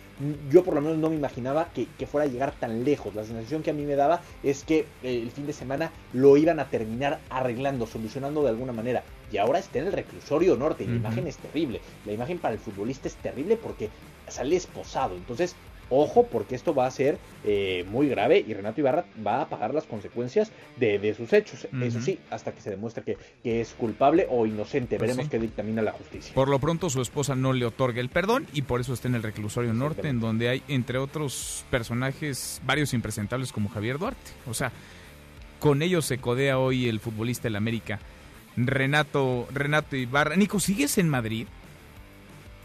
yo 0.51 0.62
por 0.62 0.74
lo 0.74 0.80
menos 0.80 0.98
no 0.98 1.10
me 1.10 1.16
imaginaba 1.16 1.68
que, 1.74 1.88
fuera 2.06 2.26
a 2.26 2.30
llegar 2.30 2.52
tan 2.52 2.84
lejos. 2.84 3.14
La 3.14 3.24
sensación 3.24 3.62
que 3.62 3.70
a 3.70 3.74
mí 3.74 3.84
me 3.84 3.97
daba 3.97 4.20
es 4.42 4.64
que 4.64 4.86
eh, 5.02 5.20
el 5.22 5.30
fin 5.30 5.47
de 5.47 5.52
semana 5.52 5.90
lo 6.12 6.36
iban 6.36 6.60
a 6.60 6.68
terminar 6.68 7.20
arreglando, 7.30 7.86
solucionando 7.86 8.42
de 8.42 8.51
alguna 8.51 8.72
manera. 8.72 9.02
Y 9.32 9.38
ahora 9.38 9.60
está 9.60 9.78
en 9.78 9.86
el 9.86 9.92
reclusorio 9.92 10.56
norte 10.56 10.84
y 10.84 10.88
la 10.88 10.97
imagen 10.97 11.26
es 11.26 11.36
terrible. 11.36 11.80
La 12.05 12.12
imagen 12.12 12.38
para 12.38 12.55
el 12.55 12.60
futbolista 12.60 13.06
es 13.06 13.14
terrible 13.14 13.56
porque 13.56 13.90
sale 14.28 14.56
esposado. 14.56 15.14
Entonces 15.14 15.55
Ojo, 15.90 16.26
porque 16.26 16.54
esto 16.54 16.74
va 16.74 16.86
a 16.86 16.90
ser 16.90 17.18
eh, 17.44 17.84
muy 17.90 18.08
grave 18.08 18.44
y 18.46 18.54
Renato 18.54 18.80
Ibarra 18.80 19.04
va 19.26 19.42
a 19.42 19.48
pagar 19.48 19.74
las 19.74 19.84
consecuencias 19.84 20.52
de, 20.76 21.14
sus 21.14 21.32
hechos. 21.32 21.66
Eso 21.82 22.00
sí, 22.00 22.18
hasta 22.30 22.52
que 22.52 22.60
se 22.60 22.70
demuestre 22.70 23.02
que, 23.02 23.60
es 23.60 23.74
culpable 23.74 24.26
o 24.30 24.46
inocente. 24.46 24.96
Pues 24.96 25.10
Veremos 25.10 25.30
qué 25.30 25.38
dictamina 25.38 25.82
la 25.82 25.92
justicia. 25.92 26.32
Por 26.34 26.48
lo 26.48 26.58
pronto, 26.58 26.88
su 26.90 27.02
esposa 27.02 27.34
no 27.34 27.52
le 27.52 27.66
otorga 27.66 28.00
el 28.00 28.08
perdón 28.08 28.46
y 28.52 28.62
por 28.62 28.80
eso 28.80 28.92
está 28.92 29.08
en 29.08 29.16
el 29.16 29.22
reclusorio 29.22 29.72
norte, 29.72 30.08
en 30.08 30.20
donde 30.20 30.48
hay, 30.48 30.62
entre 30.68 30.98
otros 30.98 31.64
personajes, 31.70 32.62
varios 32.64 32.94
impresentables 32.94 33.52
como 33.52 33.68
Javier 33.68 33.98
Duarte. 33.98 34.30
O 34.48 34.54
sea, 34.54 34.70
con 35.58 35.82
ellos 35.82 36.06
se 36.06 36.18
codea 36.18 36.58
hoy 36.58 36.88
el 36.88 37.00
futbolista 37.00 37.44
del 37.44 37.56
América. 37.56 37.98
Renato, 38.56 39.48
Renato 39.52 39.96
Ibarra. 39.96 40.36
Nico, 40.36 40.60
¿sigues 40.60 40.98
en 40.98 41.08
Madrid? 41.08 41.46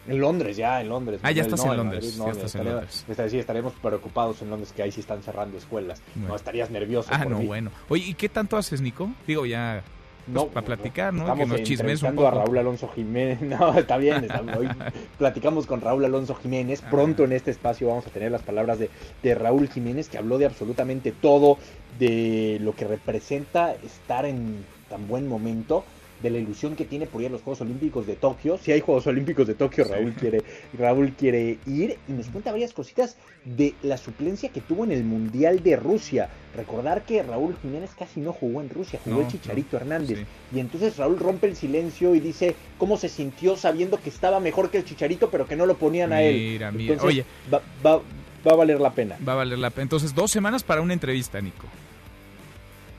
En 0.07 0.19
Londres, 0.19 0.56
ya, 0.56 0.82
en 0.82 0.90
Londres. 0.90 1.19
Ah, 1.23 1.32
ya 1.32 1.41
estás 1.41 1.64
en 1.65 1.77
Londres. 1.77 2.18
no, 2.18 2.30
estás 2.30 2.56
en 2.56 2.65
Londres. 2.65 3.06
sí, 3.30 3.40
estaremos 3.40 3.73
preocupados 3.73 4.41
en 4.41 4.49
Londres 4.49 4.72
que 4.76 4.84
ahí 4.84 4.91
sí 4.91 4.99
están 4.99 5.23
cerrando 5.23 5.57
escuelas. 5.57 6.02
No, 6.15 6.36
estarías 6.36 6.69
nervioso. 6.69 7.10
Ah, 7.11 7.26
no, 7.26 7.40
bueno. 7.40 7.72
Oye, 7.90 8.06
¿y 8.07 8.14
qué 8.14 8.30
tanto 8.30 8.57
haces, 8.57 8.82
Nico? 8.82 9.10
Digo, 9.26 9.45
ya 9.45 9.84
pues, 10.26 10.34
no, 10.34 10.48
para 10.48 10.65
platicar, 10.65 11.14
¿no? 11.14 11.22
Estamos 11.22 11.45
que 11.45 11.52
nos 11.52 11.64
chismes 11.64 12.02
un 12.02 12.15
poco. 12.15 12.27
a 12.27 12.32
Raúl 12.32 12.57
Alonso 12.57 12.88
Jiménez. 12.88 13.41
No, 13.45 13.77
está 13.77 13.98
bien. 13.98 14.27
hoy 14.57 14.68
platicamos 15.18 15.68
con 15.68 15.82
Raúl 15.82 16.06
Alonso 16.06 16.36
Jiménez. 16.36 16.82
Ah. 16.84 16.90
Pronto 16.90 17.23
en 17.23 17.32
este 17.32 17.52
espacio 17.52 17.88
vamos 17.88 18.07
a 18.07 18.10
tener 18.10 18.32
las 18.32 18.41
palabras 18.41 18.80
de, 18.80 18.90
de 19.22 19.36
Raúl 19.36 19.69
Jiménez, 19.69 20.10
que 20.10 20.18
habló 20.18 20.38
de 20.38 20.45
absolutamente 20.45 21.11
todo, 21.11 21.60
de 21.99 22.57
lo 22.61 22.76
que 22.76 22.88
representa 22.88 23.73
estar 23.73 24.26
en 24.26 24.65
tan 24.90 25.07
buen 25.07 25.27
momento 25.27 25.84
de 26.26 26.31
la 26.31 26.39
ilusión 26.39 26.76
que 26.76 26.85
tiene 26.85 27.06
por 27.06 27.22
ir 27.22 27.27
a 27.27 27.30
los 27.30 27.41
Juegos 27.41 27.61
Olímpicos 27.61 28.07
de 28.07 28.15
Tokio. 28.15 28.57
Si 28.57 28.72
hay 28.72 28.81
Juegos 28.81 29.06
Olímpicos 29.06 29.45
de 29.45 29.53
Tokio, 29.53 29.85
Raúl, 29.85 30.14
quiere, 30.14 30.41
Raúl 30.77 31.14
quiere 31.14 31.60
ir 31.68 31.97
y 32.07 32.11
nos 32.11 32.27
cuenta 32.27 32.52
varias 32.52 32.73
cositas 32.73 33.15
de 33.45 33.76
la 33.84 33.97
suplencia 33.97 34.49
que 34.49 34.60
tuvo 34.60 34.85
en 34.85 34.91
el 34.91 35.03
Mundial 35.03 35.61
de 35.61 35.76
Rusia. 35.76 36.30
Recordar 36.56 37.03
que 37.03 37.22
Raúl 37.22 37.56
Jiménez 37.61 37.91
casi 37.97 38.22
no 38.22 38.34
jugó 38.34 38.61
en 38.61 38.69
Rusia, 38.69 38.99
jugó 39.03 39.22
el 39.22 39.27
Chicharito 39.27 39.77
Hernández. 39.77 40.26
Y 40.53 40.60
entonces 40.60 40.97
Raúl 40.97 41.19
rompe 41.19 41.47
el 41.47 41.56
silencio 41.56 42.15
y 42.15 42.19
dice 42.19 42.56
cómo 42.80 42.97
se 42.97 43.07
sintió 43.07 43.56
sabiendo 43.56 44.02
que 44.02 44.10
estaba 44.10 44.39
mejor 44.39 44.72
que 44.72 44.80
el 44.80 44.85
Chicharito, 44.85 45.30
pero 45.30 45.45
que 45.45 45.56
no 45.56 45.68
lo 45.68 45.76
ponían 45.77 46.11
a 46.11 46.23
él. 46.23 46.35
Mira, 46.35 46.72
mira. 46.72 46.97
Oye, 47.03 47.23
va, 47.53 47.61
va, 47.85 47.97
va 47.97 48.52
a 48.52 48.56
valer 48.56 48.81
la 48.81 48.91
pena. 48.93 49.15
Va 49.27 49.34
a 49.34 49.35
valer 49.35 49.60
la 49.60 49.69
pena. 49.69 49.84
Entonces, 49.84 50.15
dos 50.15 50.31
semanas 50.31 50.64
para 50.64 50.81
una 50.81 50.93
entrevista, 50.93 51.39
Nico. 51.39 51.68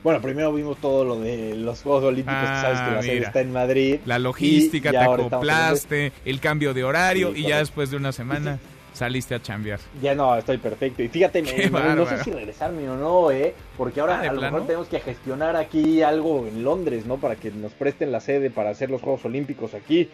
Bueno, 0.03 0.21
primero 0.21 0.53
vimos 0.53 0.77
todo 0.77 1.03
lo 1.03 1.19
de 1.19 1.55
los 1.55 1.81
Juegos 1.81 2.05
Olímpicos, 2.05 2.39
que 2.39 2.45
sabes 2.45 2.79
que 2.79 2.91
la 2.91 2.99
ah, 2.99 3.01
sede 3.01 3.17
está 3.19 3.41
en 3.41 3.51
Madrid. 3.51 3.99
La 4.05 4.19
logística, 4.19 4.91
te 4.91 4.97
acoplaste, 4.97 6.11
el 6.23 6.39
cambio 6.39 6.73
de 6.73 6.83
horario 6.83 7.35
y 7.35 7.43
ya 7.43 7.57
después 7.57 7.89
de 7.89 7.97
una 7.97 8.11
semana 8.11 8.59
saliste 8.93 9.35
a 9.35 9.41
chambear. 9.41 9.79
Ya 10.01 10.15
no, 10.15 10.35
estoy 10.35 10.57
perfecto. 10.57 11.03
Y 11.03 11.07
fíjate, 11.07 11.41
no, 11.41 12.05
sé 12.05 12.23
si 12.23 12.31
regresarme 12.31 12.89
o 12.89 12.95
no, 12.95 13.31
¿eh? 13.31 13.53
Porque 13.77 14.01
ahora 14.01 14.21
ah, 14.21 14.29
a 14.29 14.33
lo 14.33 14.41
mejor 14.41 14.65
tenemos 14.65 14.87
que 14.87 14.99
gestionar 14.99 15.55
aquí 15.55 16.01
algo 16.01 16.47
en 16.47 16.63
Londres, 16.63 17.05
¿no? 17.05 17.17
Para 17.17 17.35
que 17.35 17.51
nos 17.51 17.73
presten 17.73 18.11
la 18.11 18.19
sede 18.19 18.49
para 18.49 18.71
hacer 18.71 18.89
los 18.89 19.01
Juegos 19.01 19.23
Olímpicos 19.25 19.73
aquí. 19.73 20.09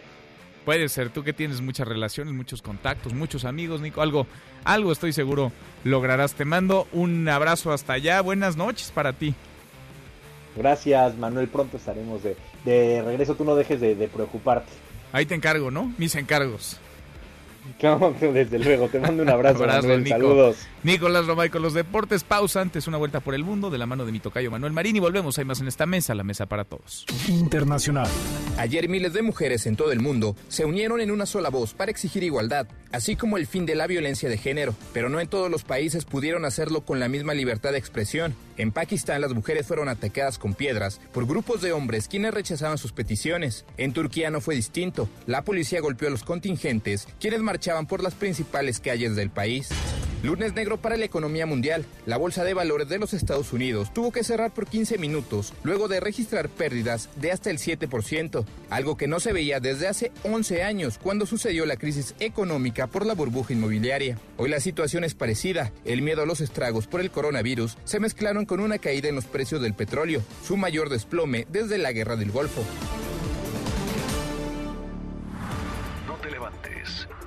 Puede 0.64 0.88
ser, 0.88 1.10
tú 1.10 1.22
que 1.22 1.34
tienes 1.34 1.60
muchas 1.60 1.86
relaciones, 1.86 2.32
muchos 2.32 2.62
contactos, 2.62 3.12
muchos 3.12 3.44
amigos, 3.44 3.82
Nico, 3.82 4.00
algo, 4.00 4.26
algo 4.64 4.92
estoy 4.92 5.12
seguro 5.12 5.52
lograrás. 5.82 6.34
Te 6.34 6.46
mando 6.46 6.86
un 6.92 7.28
abrazo 7.28 7.72
hasta 7.72 7.94
allá, 7.94 8.22
buenas 8.22 8.56
noches 8.56 8.90
para 8.90 9.12
ti. 9.12 9.34
Gracias, 10.56 11.16
Manuel. 11.16 11.48
Pronto 11.48 11.76
estaremos 11.76 12.22
de, 12.22 13.02
regreso. 13.02 13.34
Tú 13.34 13.44
no 13.44 13.56
dejes 13.56 13.80
de, 13.80 13.94
de 13.94 14.08
preocuparte. 14.08 14.72
Ahí 15.12 15.26
te 15.26 15.34
encargo, 15.34 15.70
¿no? 15.70 15.92
Mis 15.98 16.14
encargos. 16.14 16.78
desde 18.20 18.58
luego, 18.58 18.88
te 18.88 18.98
mando 18.98 19.22
un 19.22 19.28
abrazo, 19.28 19.66
saludos. 19.68 20.56
Nicolás 20.82 21.26
Romay 21.26 21.48
con 21.48 21.62
los 21.62 21.74
deportes, 21.74 22.24
pausa 22.24 22.60
antes 22.60 22.86
una 22.86 22.98
vuelta 22.98 23.20
por 23.20 23.34
el 23.34 23.42
mundo 23.42 23.70
de 23.70 23.78
la 23.78 23.86
mano 23.86 24.04
de 24.04 24.12
mi 24.12 24.20
tocayo 24.20 24.50
Manuel 24.50 24.72
Marín 24.72 24.96
y 24.96 25.00
volvemos, 25.00 25.38
hay 25.38 25.44
más 25.44 25.60
en 25.60 25.68
esta 25.68 25.86
mesa, 25.86 26.14
la 26.14 26.24
mesa 26.24 26.46
para 26.46 26.64
todos. 26.64 27.06
Internacional. 27.28 28.08
Ayer 28.58 28.88
miles 28.88 29.14
de 29.14 29.22
mujeres 29.22 29.66
en 29.66 29.76
todo 29.76 29.92
el 29.92 30.00
mundo 30.00 30.36
se 30.48 30.64
unieron 30.64 31.00
en 31.00 31.10
una 31.10 31.26
sola 31.26 31.48
voz 31.48 31.74
para 31.74 31.90
exigir 31.90 32.22
igualdad, 32.22 32.66
así 32.92 33.16
como 33.16 33.38
el 33.38 33.46
fin 33.46 33.66
de 33.66 33.74
la 33.74 33.86
violencia 33.86 34.28
de 34.28 34.36
género, 34.36 34.74
pero 34.92 35.08
no 35.08 35.20
en 35.20 35.28
todos 35.28 35.50
los 35.50 35.64
países 35.64 36.04
pudieron 36.04 36.44
hacerlo 36.44 36.82
con 36.82 37.00
la 37.00 37.08
misma 37.08 37.34
libertad 37.34 37.72
de 37.72 37.78
expresión. 37.78 38.34
En 38.56 38.70
Pakistán 38.70 39.20
las 39.20 39.34
mujeres 39.34 39.66
fueron 39.66 39.88
atacadas 39.88 40.38
con 40.38 40.54
piedras 40.54 41.00
por 41.12 41.26
grupos 41.26 41.62
de 41.62 41.72
hombres 41.72 42.08
quienes 42.08 42.34
rechazaban 42.34 42.78
sus 42.78 42.92
peticiones. 42.92 43.64
En 43.76 43.92
Turquía 43.92 44.30
no 44.30 44.40
fue 44.40 44.54
distinto. 44.54 45.08
La 45.26 45.42
policía 45.42 45.80
golpeó 45.80 46.08
a 46.08 46.10
los 46.12 46.22
contingentes 46.22 47.08
quienes 47.18 47.40
marchaban 47.54 47.86
por 47.86 48.02
las 48.02 48.14
principales 48.14 48.80
calles 48.80 49.14
del 49.14 49.30
país. 49.30 49.68
Lunes 50.24 50.54
negro 50.54 50.76
para 50.76 50.96
la 50.96 51.04
economía 51.04 51.46
mundial. 51.46 51.84
La 52.04 52.16
bolsa 52.16 52.42
de 52.42 52.52
valores 52.52 52.88
de 52.88 52.98
los 52.98 53.14
Estados 53.14 53.52
Unidos 53.52 53.94
tuvo 53.94 54.10
que 54.10 54.24
cerrar 54.24 54.52
por 54.52 54.66
15 54.66 54.98
minutos 54.98 55.52
luego 55.62 55.86
de 55.86 56.00
registrar 56.00 56.48
pérdidas 56.48 57.10
de 57.14 57.30
hasta 57.30 57.50
el 57.50 57.58
7%, 57.58 58.44
algo 58.70 58.96
que 58.96 59.06
no 59.06 59.20
se 59.20 59.32
veía 59.32 59.60
desde 59.60 59.86
hace 59.86 60.10
11 60.24 60.64
años 60.64 60.98
cuando 60.98 61.26
sucedió 61.26 61.64
la 61.64 61.76
crisis 61.76 62.16
económica 62.18 62.88
por 62.88 63.06
la 63.06 63.14
burbuja 63.14 63.52
inmobiliaria. 63.52 64.18
Hoy 64.36 64.48
la 64.48 64.58
situación 64.58 65.04
es 65.04 65.14
parecida. 65.14 65.70
El 65.84 66.02
miedo 66.02 66.22
a 66.22 66.26
los 66.26 66.40
estragos 66.40 66.88
por 66.88 67.02
el 67.02 67.12
coronavirus 67.12 67.78
se 67.84 68.00
mezclaron 68.00 68.46
con 68.46 68.58
una 68.58 68.78
caída 68.78 69.08
en 69.08 69.14
los 69.14 69.26
precios 69.26 69.62
del 69.62 69.74
petróleo, 69.74 70.22
su 70.44 70.56
mayor 70.56 70.88
desplome 70.88 71.46
desde 71.52 71.78
la 71.78 71.92
guerra 71.92 72.16
del 72.16 72.32
Golfo. 72.32 72.64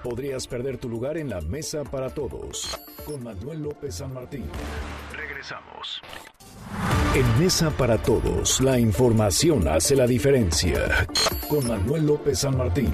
Podrías 0.03 0.48
perder 0.48 0.78
tu 0.78 0.90
lugar 0.90 1.18
en 1.18 1.30
la 1.30 1.41
mesa 1.41 1.84
para 1.84 2.10
todos. 2.10 2.78
Con 3.06 3.24
Manuel 3.24 3.64
López 3.64 3.95
San 3.95 4.14
Martín. 4.14 4.45
Regresamos. 5.15 6.02
En 7.15 7.40
Mesa 7.40 7.72
para 7.72 7.98
Todos, 7.98 8.61
la 8.61 8.78
información 8.78 9.68
hace 9.68 9.95
la 9.95 10.06
diferencia. 10.06 11.07
Con 11.49 11.68
Manuel 11.68 12.06
López 12.06 12.40
San 12.40 12.57
Martín. 12.57 12.94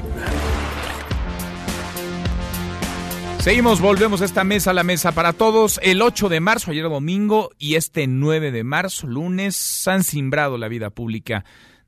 Seguimos, 3.39 3.81
volvemos 3.81 4.21
a 4.21 4.25
esta 4.25 4.45
mesa, 4.45 4.71
la 4.71 4.83
mesa 4.83 5.11
para 5.11 5.33
todos. 5.33 5.79
El 5.83 6.01
8 6.01 6.29
de 6.29 6.39
marzo, 6.39 6.71
ayer 6.71 6.83
domingo, 6.83 7.49
y 7.57 7.75
este 7.75 8.07
9 8.07 8.51
de 8.51 8.63
marzo, 8.63 9.07
lunes, 9.07 9.85
han 9.87 10.05
simbrado 10.05 10.57
la 10.57 10.69
vida 10.69 10.91
pública 10.91 11.43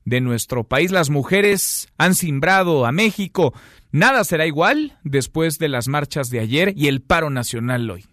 de 0.05 0.21
nuestro 0.21 0.63
país. 0.63 0.91
Las 0.91 1.09
mujeres 1.09 1.89
han 1.97 2.15
simbrado 2.15 2.85
a 2.85 2.91
México. 2.91 3.53
Nada 3.91 4.23
será 4.23 4.45
igual 4.45 4.97
después 5.03 5.57
de 5.57 5.67
las 5.67 5.87
marchas 5.87 6.29
de 6.29 6.39
ayer 6.39 6.73
y 6.75 6.87
el 6.87 7.01
paro 7.01 7.29
nacional 7.29 7.89
hoy. 7.89 8.05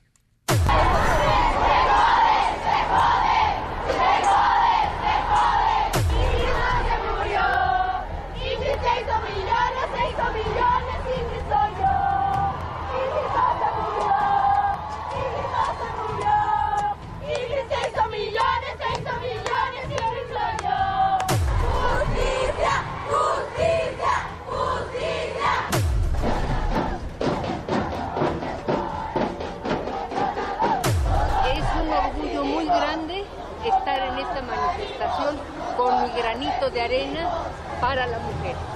Para 37.82 38.06
la 38.06 38.18
mujer. 38.20 38.71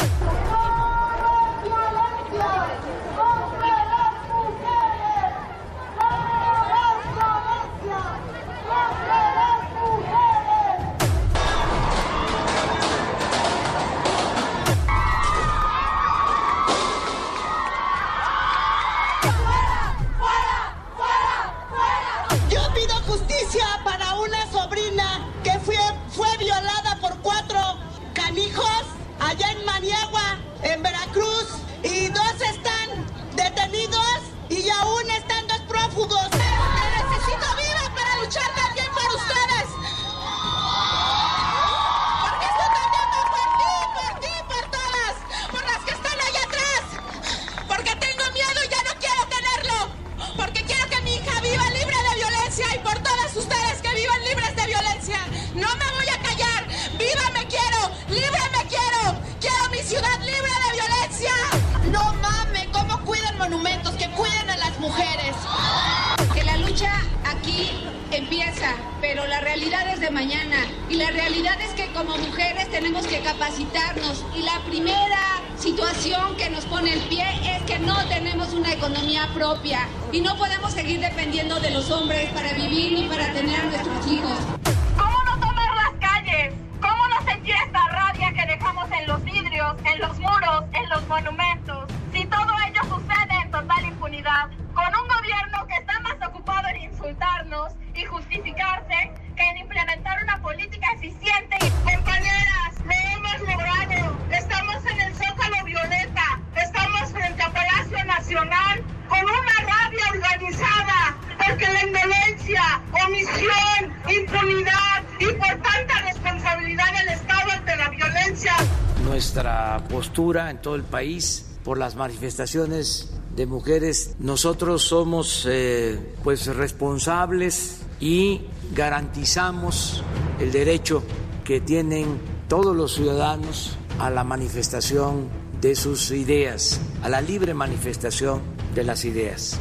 Todo 120.66 120.74
el 120.74 120.82
país 120.82 121.47
por 121.62 121.78
las 121.78 121.94
manifestaciones 121.94 123.12
de 123.36 123.47
mujeres. 123.47 124.16
Nosotros 124.18 124.82
somos 124.82 125.47
eh, 125.48 125.97
pues 126.24 126.47
responsables 126.47 127.82
y 128.01 128.40
garantizamos 128.74 130.02
el 130.40 130.51
derecho 130.51 131.05
que 131.44 131.60
tienen 131.60 132.18
todos 132.48 132.74
los 132.74 132.97
ciudadanos 132.97 133.78
a 134.01 134.10
la 134.10 134.24
manifestación 134.24 135.28
de 135.60 135.76
sus 135.76 136.10
ideas, 136.10 136.80
a 137.01 137.09
la 137.09 137.20
libre 137.20 137.55
manifestación 137.55 138.43
de 138.74 138.82
las 138.82 139.05
ideas. 139.05 139.56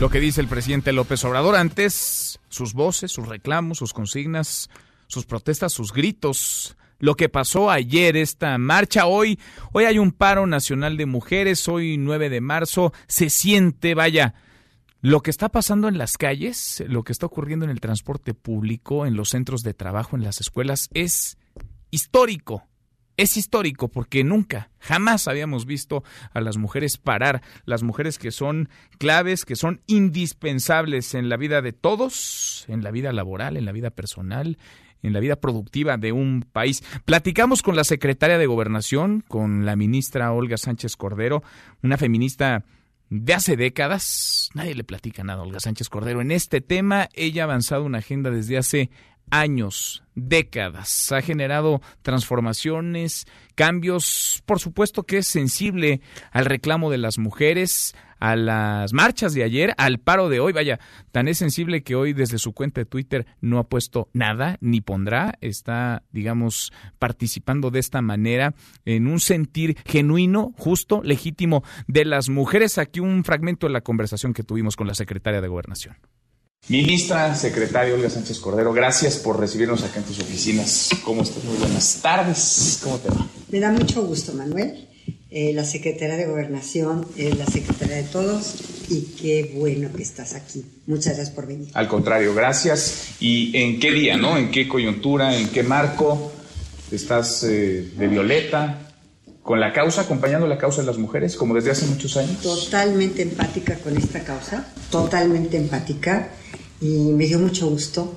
Lo 0.00 0.10
que 0.10 0.18
dice 0.18 0.40
el 0.40 0.48
presidente 0.48 0.92
López 0.92 1.24
Obrador 1.24 1.54
antes, 1.54 2.40
sus 2.48 2.74
voces, 2.74 3.12
sus 3.12 3.28
reclamos, 3.28 3.78
sus 3.78 3.92
consignas, 3.92 4.70
sus 5.06 5.24
protestas, 5.24 5.72
sus 5.72 5.92
gritos 5.92 6.65
lo 6.98 7.14
que 7.14 7.28
pasó 7.28 7.70
ayer, 7.70 8.16
esta 8.16 8.56
marcha. 8.58 9.06
Hoy, 9.06 9.38
hoy 9.72 9.84
hay 9.84 9.98
un 9.98 10.12
paro 10.12 10.46
nacional 10.46 10.96
de 10.96 11.06
mujeres, 11.06 11.68
hoy 11.68 11.98
9 11.98 12.30
de 12.30 12.40
marzo, 12.40 12.92
se 13.06 13.30
siente, 13.30 13.94
vaya, 13.94 14.34
lo 15.02 15.20
que 15.20 15.30
está 15.30 15.48
pasando 15.50 15.88
en 15.88 15.98
las 15.98 16.16
calles, 16.16 16.82
lo 16.88 17.04
que 17.04 17.12
está 17.12 17.26
ocurriendo 17.26 17.64
en 17.64 17.70
el 17.70 17.80
transporte 17.80 18.34
público, 18.34 19.06
en 19.06 19.14
los 19.14 19.30
centros 19.30 19.62
de 19.62 19.74
trabajo, 19.74 20.16
en 20.16 20.24
las 20.24 20.40
escuelas, 20.40 20.88
es 20.94 21.38
histórico. 21.90 22.64
Es 23.18 23.38
histórico 23.38 23.88
porque 23.88 24.24
nunca, 24.24 24.70
jamás 24.78 25.26
habíamos 25.26 25.64
visto 25.64 26.04
a 26.34 26.40
las 26.42 26.58
mujeres 26.58 26.98
parar, 26.98 27.40
las 27.64 27.82
mujeres 27.82 28.18
que 28.18 28.30
son 28.30 28.68
claves, 28.98 29.46
que 29.46 29.56
son 29.56 29.80
indispensables 29.86 31.14
en 31.14 31.30
la 31.30 31.38
vida 31.38 31.62
de 31.62 31.72
todos, 31.72 32.66
en 32.68 32.82
la 32.82 32.90
vida 32.90 33.12
laboral, 33.12 33.56
en 33.56 33.64
la 33.64 33.72
vida 33.72 33.88
personal, 33.88 34.58
en 35.02 35.12
la 35.12 35.20
vida 35.20 35.36
productiva 35.36 35.96
de 35.96 36.12
un 36.12 36.46
país. 36.50 36.82
Platicamos 37.04 37.62
con 37.62 37.76
la 37.76 37.84
secretaria 37.84 38.38
de 38.38 38.46
Gobernación, 38.46 39.22
con 39.26 39.66
la 39.66 39.76
ministra 39.76 40.32
Olga 40.32 40.56
Sánchez 40.56 40.96
Cordero, 40.96 41.42
una 41.82 41.96
feminista 41.96 42.64
de 43.10 43.34
hace 43.34 43.56
décadas. 43.56 44.50
Nadie 44.54 44.74
le 44.74 44.84
platica 44.84 45.22
nada 45.22 45.40
a 45.40 45.44
Olga 45.44 45.60
Sánchez 45.60 45.88
Cordero 45.88 46.20
en 46.20 46.30
este 46.30 46.60
tema. 46.60 47.08
Ella 47.14 47.42
ha 47.42 47.44
avanzado 47.44 47.84
una 47.84 47.98
agenda 47.98 48.30
desde 48.30 48.58
hace 48.58 48.90
años, 49.30 50.02
décadas. 50.14 51.12
Ha 51.12 51.22
generado 51.22 51.80
transformaciones, 52.02 53.26
cambios. 53.54 54.42
Por 54.46 54.60
supuesto 54.60 55.04
que 55.04 55.18
es 55.18 55.26
sensible 55.26 56.00
al 56.32 56.46
reclamo 56.46 56.90
de 56.90 56.98
las 56.98 57.18
mujeres, 57.18 57.94
a 58.18 58.34
las 58.36 58.92
marchas 58.92 59.34
de 59.34 59.44
ayer, 59.44 59.74
al 59.76 59.98
paro 59.98 60.28
de 60.28 60.40
hoy. 60.40 60.52
Vaya, 60.52 60.80
tan 61.12 61.28
es 61.28 61.38
sensible 61.38 61.82
que 61.82 61.94
hoy 61.94 62.12
desde 62.12 62.38
su 62.38 62.52
cuenta 62.52 62.80
de 62.80 62.86
Twitter 62.86 63.26
no 63.40 63.58
ha 63.58 63.68
puesto 63.68 64.08
nada 64.12 64.56
ni 64.60 64.80
pondrá. 64.80 65.34
Está, 65.40 66.02
digamos, 66.12 66.72
participando 66.98 67.70
de 67.70 67.80
esta 67.80 68.02
manera 68.02 68.54
en 68.84 69.06
un 69.06 69.20
sentir 69.20 69.76
genuino, 69.86 70.52
justo, 70.56 71.02
legítimo 71.02 71.62
de 71.86 72.04
las 72.04 72.28
mujeres. 72.28 72.78
Aquí 72.78 73.00
un 73.00 73.24
fragmento 73.24 73.66
de 73.66 73.72
la 73.72 73.82
conversación 73.82 74.32
que 74.32 74.42
tuvimos 74.42 74.76
con 74.76 74.86
la 74.86 74.94
secretaria 74.94 75.40
de 75.40 75.48
Gobernación. 75.48 75.96
Ministra, 76.68 77.32
secretaria 77.36 77.94
Olga 77.94 78.10
Sánchez 78.10 78.40
Cordero, 78.40 78.72
gracias 78.72 79.18
por 79.18 79.38
recibirnos 79.38 79.84
acá 79.84 80.00
en 80.00 80.04
tus 80.04 80.18
oficinas. 80.18 80.90
¿Cómo 81.04 81.22
estás? 81.22 81.44
Muy 81.44 81.56
buenas 81.58 82.00
tardes. 82.02 82.80
¿Cómo 82.82 82.98
te 82.98 83.08
va? 83.08 83.24
Me 83.50 83.60
da 83.60 83.70
mucho 83.70 84.02
gusto, 84.02 84.32
Manuel. 84.32 84.88
Eh, 85.30 85.52
la 85.54 85.64
secretaria 85.64 86.16
de 86.16 86.26
Gobernación, 86.26 87.06
eh, 87.16 87.32
la 87.38 87.46
secretaria 87.46 87.96
de 87.96 88.02
todos, 88.02 88.56
y 88.88 89.02
qué 89.20 89.52
bueno 89.54 89.90
que 89.94 90.02
estás 90.02 90.34
aquí. 90.34 90.64
Muchas 90.88 91.14
gracias 91.14 91.30
por 91.30 91.46
venir. 91.46 91.68
Al 91.74 91.86
contrario, 91.86 92.34
gracias. 92.34 93.10
¿Y 93.20 93.56
en 93.56 93.78
qué 93.78 93.92
día, 93.92 94.16
no? 94.16 94.36
¿En 94.36 94.50
qué 94.50 94.66
coyuntura, 94.66 95.38
en 95.38 95.48
qué 95.50 95.62
marco 95.62 96.32
estás 96.90 97.44
eh, 97.44 97.92
de 97.96 98.08
Violeta? 98.08 98.85
¿Con 99.46 99.60
la 99.60 99.72
causa, 99.72 100.00
acompañando 100.00 100.48
la 100.48 100.58
causa 100.58 100.80
de 100.80 100.88
las 100.88 100.98
mujeres, 100.98 101.36
como 101.36 101.54
desde 101.54 101.70
hace 101.70 101.86
muchos 101.86 102.16
años? 102.16 102.42
Totalmente 102.42 103.22
empática 103.22 103.76
con 103.76 103.96
esta 103.96 104.24
causa, 104.24 104.66
totalmente 104.90 105.56
empática, 105.56 106.30
y 106.80 107.12
me 107.12 107.26
dio 107.26 107.38
mucho 107.38 107.68
gusto 107.68 108.12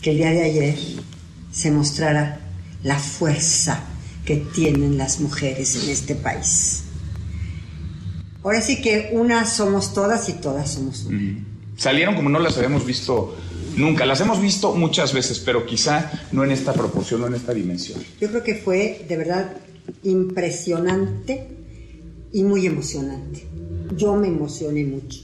que 0.00 0.12
el 0.12 0.16
día 0.16 0.30
de 0.30 0.44
ayer 0.44 0.78
se 1.50 1.70
mostrara 1.70 2.40
la 2.82 2.98
fuerza 2.98 3.84
que 4.24 4.38
tienen 4.38 4.96
las 4.96 5.20
mujeres 5.20 5.76
en 5.76 5.90
este 5.90 6.14
país. 6.14 6.84
Ahora 8.42 8.62
sí 8.62 8.80
que 8.80 9.10
unas 9.12 9.54
somos 9.54 9.92
todas 9.92 10.26
y 10.30 10.32
todas 10.32 10.70
somos 10.70 11.04
una. 11.04 11.44
Salieron 11.76 12.14
como 12.14 12.30
no 12.30 12.38
las 12.38 12.56
habíamos 12.56 12.86
visto 12.86 13.36
nunca. 13.76 14.06
Las 14.06 14.22
hemos 14.22 14.40
visto 14.40 14.74
muchas 14.74 15.12
veces, 15.12 15.38
pero 15.38 15.66
quizá 15.66 16.10
no 16.32 16.44
en 16.44 16.50
esta 16.50 16.72
proporción, 16.72 17.20
no 17.20 17.26
en 17.26 17.34
esta 17.34 17.52
dimensión. 17.52 18.02
Yo 18.18 18.30
creo 18.30 18.42
que 18.42 18.54
fue 18.54 19.04
de 19.06 19.18
verdad 19.18 19.54
impresionante 20.02 21.46
y 22.32 22.44
muy 22.44 22.66
emocionante. 22.66 23.44
Yo 23.96 24.16
me 24.16 24.28
emocioné 24.28 24.84
mucho 24.84 25.20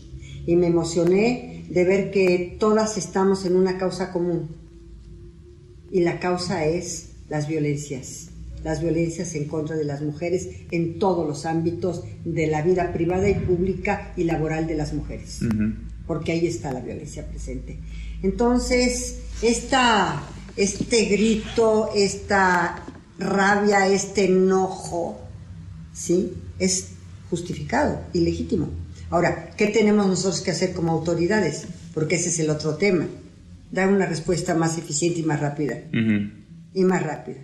y 0.47 0.57
me 0.57 0.67
emocioné 0.67 1.65
de 1.71 1.85
ver 1.85 2.11
que 2.11 2.57
todas 2.59 2.97
estamos 2.97 3.45
en 3.45 3.57
una 3.57 3.79
causa 3.79 4.13
común. 4.13 4.49
Y 5.91 6.01
la 6.01 6.21
causa 6.21 6.67
es 6.67 7.11
las 7.29 7.49
violencias 7.49 8.29
las 8.65 8.83
violencias 8.83 9.35
en 9.35 9.47
contra 9.47 9.77
de 9.77 9.85
las 9.85 10.03
mujeres 10.03 10.49
en 10.71 10.99
todos 10.99 11.27
los 11.27 11.47
ámbitos 11.47 12.05
de 12.25 12.47
la 12.47 12.63
vida 12.63 12.93
privada 12.93 13.29
y 13.29 13.35
pública 13.35 14.13
y 14.17 14.25
laboral 14.25 14.67
de 14.67 14.75
las 14.75 14.93
mujeres, 14.93 15.41
porque 16.07 16.33
ahí 16.33 16.47
está 16.47 16.73
la 16.73 16.81
violencia 16.81 17.27
presente. 17.27 17.79
Entonces, 18.23 19.21
esta, 19.43 20.23
este 20.57 21.05
grito, 21.05 21.91
esta 21.95 22.85
rabia, 23.19 23.87
este 23.89 24.27
enojo, 24.27 25.21
¿sí? 25.93 26.35
Es 26.59 26.91
justificado 27.31 28.01
y 28.13 28.21
legítimo. 28.21 28.69
Ahora, 29.11 29.51
¿qué 29.57 29.69
tenemos 29.69 30.07
nosotros 30.07 30.41
que 30.41 30.51
hacer 30.51 30.73
como 30.73 30.93
autoridades? 30.93 31.67
Porque 31.95 32.17
ese 32.17 32.29
es 32.29 32.39
el 32.39 32.51
otro 32.51 32.77
tema. 32.77 33.07
Dar 33.71 33.89
una 33.89 34.07
respuesta 34.07 34.55
más 34.55 34.79
eficiente 34.79 35.21
y 35.21 35.23
más 35.23 35.41
rápida. 35.41 35.83
Y 36.75 36.85
más 36.85 37.03
rápida. 37.03 37.39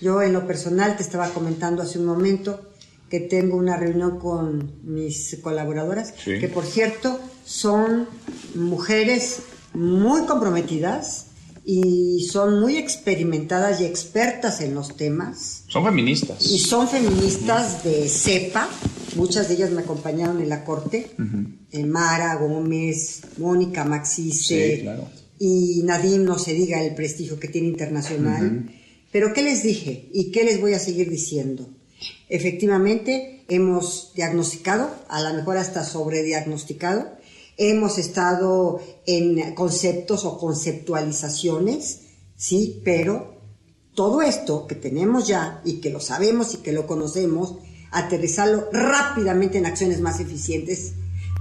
Yo 0.00 0.22
en 0.22 0.32
lo 0.32 0.46
personal 0.46 0.96
te 0.96 1.02
estaba 1.02 1.28
comentando 1.30 1.82
hace 1.82 1.98
un 1.98 2.06
momento 2.06 2.70
que 3.10 3.20
tengo 3.20 3.56
una 3.56 3.76
reunión 3.76 4.18
con 4.18 4.80
mis 4.84 5.38
colaboradoras, 5.42 6.12
que 6.12 6.48
por 6.48 6.64
cierto 6.64 7.18
son 7.44 8.06
mujeres 8.54 9.40
muy 9.72 10.26
comprometidas 10.26 11.27
y 11.70 12.22
son 12.22 12.60
muy 12.60 12.78
experimentadas 12.78 13.82
y 13.82 13.84
expertas 13.84 14.62
en 14.62 14.74
los 14.74 14.96
temas. 14.96 15.64
Son 15.66 15.84
feministas. 15.84 16.46
Y 16.46 16.60
son 16.60 16.88
feministas 16.88 17.84
de 17.84 18.08
cepa. 18.08 18.70
Muchas 19.16 19.48
de 19.48 19.56
ellas 19.56 19.70
me 19.72 19.82
acompañaron 19.82 20.40
en 20.40 20.48
la 20.48 20.64
corte. 20.64 21.10
Eh, 21.70 21.84
Mara 21.84 22.36
Gómez, 22.36 23.20
Mónica 23.36 23.84
Maxice. 23.84 24.88
Y 25.38 25.82
Nadine, 25.84 26.24
no 26.24 26.38
se 26.38 26.54
diga 26.54 26.82
el 26.82 26.94
prestigio 26.94 27.38
que 27.38 27.48
tiene 27.48 27.68
internacional. 27.68 28.70
Pero 29.12 29.34
¿qué 29.34 29.42
les 29.42 29.62
dije? 29.62 30.08
¿Y 30.14 30.30
qué 30.30 30.44
les 30.44 30.62
voy 30.62 30.72
a 30.72 30.78
seguir 30.78 31.10
diciendo? 31.10 31.68
Efectivamente, 32.30 33.44
hemos 33.46 34.12
diagnosticado, 34.14 34.90
a 35.08 35.20
lo 35.20 35.34
mejor 35.34 35.58
hasta 35.58 35.84
sobrediagnosticado, 35.84 37.17
hemos 37.58 37.98
estado 37.98 38.80
en 39.04 39.54
conceptos 39.54 40.24
o 40.24 40.38
conceptualizaciones, 40.38 42.02
sí, 42.36 42.80
pero 42.84 43.36
todo 43.94 44.22
esto 44.22 44.66
que 44.68 44.76
tenemos 44.76 45.26
ya 45.26 45.60
y 45.64 45.80
que 45.80 45.90
lo 45.90 46.00
sabemos 46.00 46.54
y 46.54 46.58
que 46.58 46.72
lo 46.72 46.86
conocemos, 46.86 47.56
aterrizarlo 47.90 48.68
rápidamente 48.72 49.58
en 49.58 49.66
acciones 49.66 50.00
más 50.00 50.20
eficientes 50.20 50.92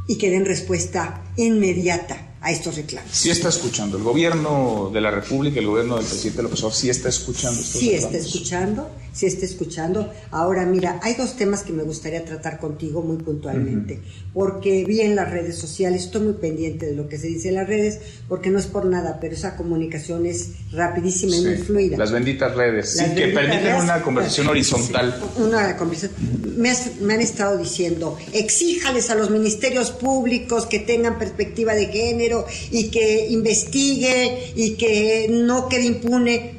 y 0.08 0.18
que 0.18 0.32
den 0.32 0.46
respuesta 0.46 1.24
inmediata 1.36 2.36
a 2.42 2.52
estos 2.52 2.78
reclamos. 2.78 3.12
Sí 3.12 3.30
está 3.30 3.50
escuchando. 3.50 3.98
El 3.98 4.04
gobierno 4.04 4.90
de 4.92 5.02
la 5.02 5.12
República, 5.12 5.60
el 5.60 5.68
gobierno 5.68 5.98
del 5.98 6.06
presidente 6.06 6.42
López 6.42 6.60
Obrador, 6.60 6.76
sí 6.76 6.90
está 6.90 7.10
escuchando 7.10 7.60
estos 7.60 7.80
Sí 7.80 7.92
está 7.92 8.18
escuchando, 8.18 8.90
sí 9.18 9.26
está 9.26 9.46
escuchando. 9.46 10.14
Ahora, 10.30 10.66
mira, 10.66 11.00
hay 11.02 11.16
dos 11.16 11.36
temas 11.36 11.64
que 11.64 11.74
me 11.74 11.84
gustaría 11.84 12.24
tratar 12.24 12.60
contigo 12.60 13.02
muy 13.02 13.18
puntualmente, 13.18 14.00
porque 14.34 14.86
vi 14.86 15.02
en 15.02 15.16
las 15.16 15.32
redes 15.32 15.58
sociales, 15.58 16.04
estoy 16.04 16.22
muy 16.22 16.34
pendiente 16.34 16.86
de 16.86 16.96
lo 16.96 17.10
que 17.10 17.18
se 17.18 17.28
dice 17.28 17.50
en 17.50 17.56
las 17.56 17.68
redes, 17.68 18.00
porque 18.30 18.52
no 18.52 18.60
es 18.60 18.68
por 18.68 18.86
nada, 18.86 19.18
pero 19.20 19.34
esa 19.34 19.56
comunicación 19.56 20.28
es 20.28 20.52
rapidísima 20.72 21.36
y 21.36 21.42
muy 21.42 21.58
fluida. 21.58 21.98
Las 21.98 22.12
benditas 22.12 22.56
redes, 22.56 22.92
sí, 22.92 23.06
que 23.16 23.30
permiten 23.30 23.76
una 23.76 24.02
conversación 24.04 24.50
horizontal. 24.50 25.20
una 25.38 25.76
conversación. 25.78 26.14
Me, 26.58 26.74
me 27.02 27.14
han 27.16 27.22
estado 27.22 27.58
diciendo, 27.58 28.18
exíjales 28.34 29.10
a 29.10 29.16
los 29.16 29.32
ministerios 29.32 29.92
públicos 29.92 30.66
que 30.68 30.80
tengan 30.80 31.18
perspectiva 31.18 31.74
de 31.74 31.88
género, 31.88 32.46
y 32.72 32.90
que 32.90 33.28
investigue 33.30 34.54
y 34.56 34.76
que 34.76 35.28
no 35.30 35.68
quede 35.68 35.86
impune. 35.86 36.57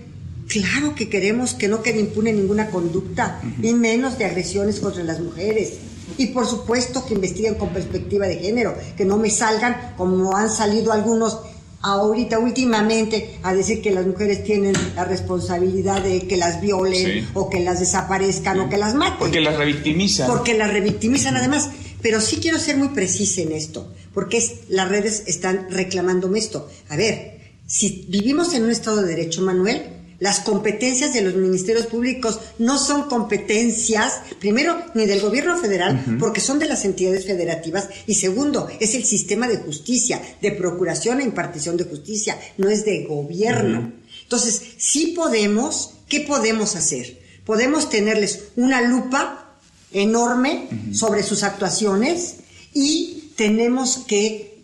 Claro 0.48 0.94
que 0.94 1.08
queremos 1.08 1.54
que 1.54 1.68
no 1.68 1.82
quede 1.82 2.00
impune 2.00 2.32
ninguna 2.32 2.70
conducta, 2.70 3.40
y 3.62 3.72
menos 3.74 4.18
de 4.18 4.24
agresiones 4.24 4.80
contra 4.80 5.04
las 5.04 5.20
mujeres. 5.20 5.74
Y 6.16 6.28
por 6.28 6.46
supuesto 6.46 7.04
que 7.06 7.14
investiguen 7.14 7.54
con 7.54 7.68
perspectiva 7.68 8.26
de 8.26 8.38
género, 8.38 8.74
que 8.96 9.04
no 9.04 9.18
me 9.18 9.30
salgan 9.30 9.94
como 9.96 10.34
han 10.36 10.50
salido 10.50 10.92
algunos 10.92 11.38
ahorita 11.80 12.38
últimamente 12.38 13.38
a 13.42 13.54
decir 13.54 13.80
que 13.82 13.90
las 13.90 14.06
mujeres 14.06 14.42
tienen 14.42 14.74
la 14.96 15.04
responsabilidad 15.04 16.02
de 16.02 16.26
que 16.26 16.36
las 16.36 16.60
violen 16.60 17.28
o 17.34 17.48
que 17.48 17.60
las 17.60 17.78
desaparezcan 17.78 18.58
o 18.60 18.68
que 18.68 18.78
las 18.78 18.94
maten. 18.94 19.18
Porque 19.18 19.40
las 19.40 19.56
revictimizan. 19.56 20.26
Porque 20.26 20.56
las 20.56 20.72
revictimizan 20.72 21.36
además. 21.36 21.68
Pero 22.00 22.20
sí 22.20 22.36
quiero 22.36 22.58
ser 22.58 22.76
muy 22.76 22.88
precisa 22.88 23.40
en 23.42 23.52
esto, 23.52 23.92
porque 24.14 24.42
las 24.68 24.88
redes 24.88 25.24
están 25.26 25.66
reclamándome 25.68 26.38
esto. 26.38 26.68
A 26.88 26.96
ver, 26.96 27.40
si 27.66 28.06
vivimos 28.08 28.54
en 28.54 28.64
un 28.64 28.70
Estado 28.70 29.02
de 29.02 29.08
Derecho, 29.08 29.42
Manuel, 29.42 29.97
las 30.18 30.40
competencias 30.40 31.12
de 31.14 31.22
los 31.22 31.34
ministerios 31.34 31.86
públicos 31.86 32.40
no 32.58 32.78
son 32.78 33.04
competencias, 33.04 34.20
primero, 34.40 34.76
ni 34.94 35.06
del 35.06 35.20
gobierno 35.20 35.56
federal, 35.58 36.16
porque 36.18 36.40
son 36.40 36.58
de 36.58 36.66
las 36.66 36.84
entidades 36.84 37.24
federativas, 37.24 37.88
y 38.06 38.14
segundo, 38.14 38.68
es 38.80 38.94
el 38.94 39.04
sistema 39.04 39.46
de 39.46 39.58
justicia, 39.58 40.20
de 40.42 40.52
procuración 40.52 41.20
e 41.20 41.24
impartición 41.24 41.76
de 41.76 41.84
justicia, 41.84 42.38
no 42.56 42.68
es 42.68 42.84
de 42.84 43.04
gobierno. 43.04 43.92
Entonces, 44.22 44.60
sí 44.76 45.14
podemos, 45.16 45.94
¿qué 46.08 46.20
podemos 46.20 46.74
hacer? 46.74 47.18
Podemos 47.44 47.88
tenerles 47.88 48.48
una 48.56 48.82
lupa 48.82 49.58
enorme 49.92 50.68
sobre 50.92 51.22
sus 51.22 51.44
actuaciones 51.44 52.34
y 52.74 53.32
tenemos 53.36 53.98
que 54.06 54.57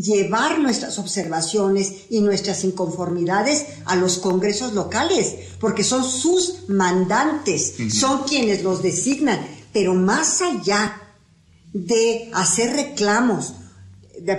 llevar 0.00 0.60
nuestras 0.60 0.98
observaciones 0.98 2.06
y 2.08 2.20
nuestras 2.20 2.62
inconformidades 2.64 3.66
a 3.84 3.96
los 3.96 4.18
congresos 4.18 4.72
locales, 4.72 5.34
porque 5.60 5.82
son 5.82 6.04
sus 6.04 6.68
mandantes, 6.68 7.74
son 7.92 8.22
quienes 8.22 8.62
los 8.62 8.82
designan, 8.82 9.40
pero 9.72 9.94
más 9.94 10.40
allá 10.40 11.02
de 11.72 12.30
hacer 12.32 12.74
reclamos 12.74 13.54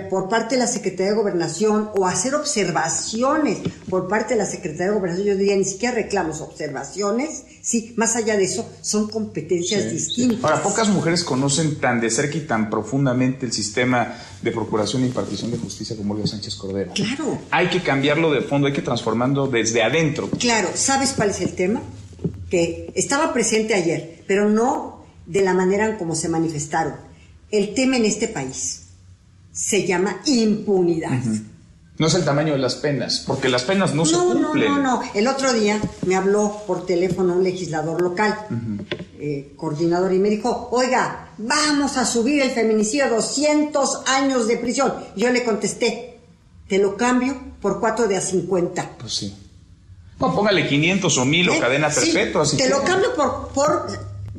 por 0.08 0.28
parte 0.28 0.54
de 0.54 0.60
la 0.60 0.66
Secretaría 0.66 1.12
de 1.12 1.16
Gobernación 1.16 1.90
o 1.96 2.06
hacer 2.06 2.34
observaciones 2.34 3.58
por 3.88 4.08
parte 4.08 4.34
de 4.34 4.38
la 4.38 4.46
Secretaría 4.46 4.88
de 4.88 4.98
Gobernación, 4.98 5.26
yo 5.26 5.36
diría 5.36 5.56
ni 5.56 5.64
siquiera 5.64 5.94
reclamos, 5.94 6.40
observaciones, 6.40 7.44
sí, 7.62 7.94
más 7.96 8.16
allá 8.16 8.36
de 8.36 8.44
eso, 8.44 8.68
son 8.80 9.08
competencias 9.08 9.90
distintas. 9.90 10.44
Ahora, 10.44 10.62
pocas 10.62 10.88
mujeres 10.88 11.24
conocen 11.24 11.76
tan 11.78 12.00
de 12.00 12.10
cerca 12.10 12.36
y 12.36 12.42
tan 12.42 12.70
profundamente 12.70 13.46
el 13.46 13.52
sistema 13.52 14.16
de 14.42 14.52
procuración 14.52 15.02
e 15.02 15.06
impartición 15.06 15.50
de 15.50 15.58
justicia 15.58 15.96
como 15.96 16.14
Olga 16.14 16.26
Sánchez 16.26 16.56
Cordero. 16.56 16.92
Claro. 16.94 17.38
Hay 17.50 17.68
que 17.68 17.82
cambiarlo 17.82 18.30
de 18.32 18.42
fondo, 18.42 18.66
hay 18.66 18.72
que 18.72 18.82
transformarlo 18.82 19.46
desde 19.48 19.82
adentro. 19.82 20.28
Claro, 20.38 20.68
¿sabes 20.74 21.12
cuál 21.14 21.30
es 21.30 21.40
el 21.40 21.54
tema? 21.54 21.82
Que 22.48 22.92
estaba 22.94 23.32
presente 23.32 23.74
ayer, 23.74 24.24
pero 24.26 24.48
no 24.48 25.04
de 25.26 25.42
la 25.42 25.54
manera 25.54 25.86
en 25.86 25.96
como 25.96 26.14
se 26.14 26.28
manifestaron. 26.28 26.94
El 27.50 27.74
tema 27.74 27.96
en 27.96 28.04
este 28.04 28.28
país 28.28 28.79
se 29.52 29.86
llama 29.86 30.20
impunidad. 30.26 31.20
No 31.98 32.06
es 32.06 32.14
el 32.14 32.24
tamaño 32.24 32.54
de 32.54 32.58
las 32.58 32.76
penas, 32.76 33.22
porque 33.26 33.50
las 33.50 33.64
penas 33.64 33.94
no, 33.94 34.06
se 34.06 34.16
cumplen. 34.16 34.72
No, 34.72 34.78
no, 34.78 35.02
no. 35.02 35.02
El 35.12 35.28
otro 35.28 35.52
día 35.52 35.78
me 36.06 36.16
habló 36.16 36.62
por 36.66 36.86
teléfono 36.86 37.34
un 37.34 37.44
legislador 37.44 38.00
local, 38.00 38.38
eh, 39.18 39.52
coordinador, 39.54 40.10
y 40.14 40.18
me 40.18 40.30
dijo, 40.30 40.70
oiga, 40.72 41.28
vamos 41.36 41.98
a 41.98 42.06
subir 42.06 42.40
el 42.40 42.52
feminicidio 42.52 43.04
a 43.04 43.08
200 43.10 44.04
años 44.06 44.48
de 44.48 44.56
prisión. 44.56 44.94
Yo 45.14 45.30
le 45.30 45.44
contesté, 45.44 46.18
te 46.68 46.78
lo 46.78 46.96
cambio 46.96 47.36
por 47.60 47.80
4 47.80 48.08
de 48.08 48.16
a 48.16 48.22
50. 48.22 48.92
Pues 48.98 49.12
sí. 49.12 49.36
No, 50.18 50.34
póngale 50.34 50.66
500 50.66 51.18
o 51.18 51.24
1000 51.26 51.48
o 51.50 51.52
¿Eh? 51.52 51.60
cadena 51.60 51.90
perpetua. 51.90 52.44
te 52.56 52.68
lo 52.70 52.82
cambio 52.82 53.14
por, 53.14 53.48
por 53.48 53.86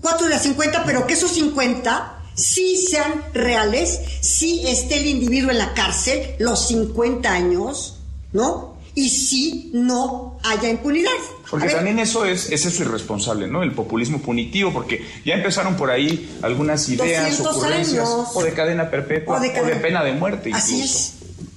4 0.01 0.27
de 0.27 0.33
a 0.33 0.39
50, 0.39 0.83
pero 0.83 1.05
que 1.05 1.13
esos 1.13 1.31
50 1.31 2.20
sí 2.35 2.77
sean 2.77 3.23
reales, 3.33 3.99
sí 4.21 4.63
esté 4.67 4.97
el 4.97 5.07
individuo 5.07 5.51
en 5.51 5.57
la 5.57 5.73
cárcel 5.73 6.35
los 6.39 6.67
50 6.67 7.31
años, 7.31 7.99
¿no? 8.33 8.77
Y 8.93 9.09
sí 9.09 9.71
no 9.73 10.37
haya 10.43 10.69
impunidad. 10.69 11.11
Porque 11.49 11.69
también 11.69 11.99
eso 11.99 12.25
es, 12.25 12.49
es 12.49 12.65
eso 12.65 12.83
irresponsable, 12.83 13.47
¿no? 13.47 13.63
El 13.63 13.73
populismo 13.73 14.21
punitivo, 14.21 14.71
porque 14.71 15.05
ya 15.25 15.35
empezaron 15.35 15.75
por 15.75 15.91
ahí 15.91 16.37
algunas 16.41 16.87
ideas, 16.89 17.39
ocurrencias, 17.39 18.07
o 18.33 18.43
de 18.43 18.53
cadena 18.53 18.89
perpetua, 18.89 19.37
o 19.37 19.39
de, 19.39 19.49
pena 19.75 20.03
de 20.03 20.13
muerte 20.13 20.49
incluso. 20.49 20.65
Así 20.65 20.81
es. 20.81 21.13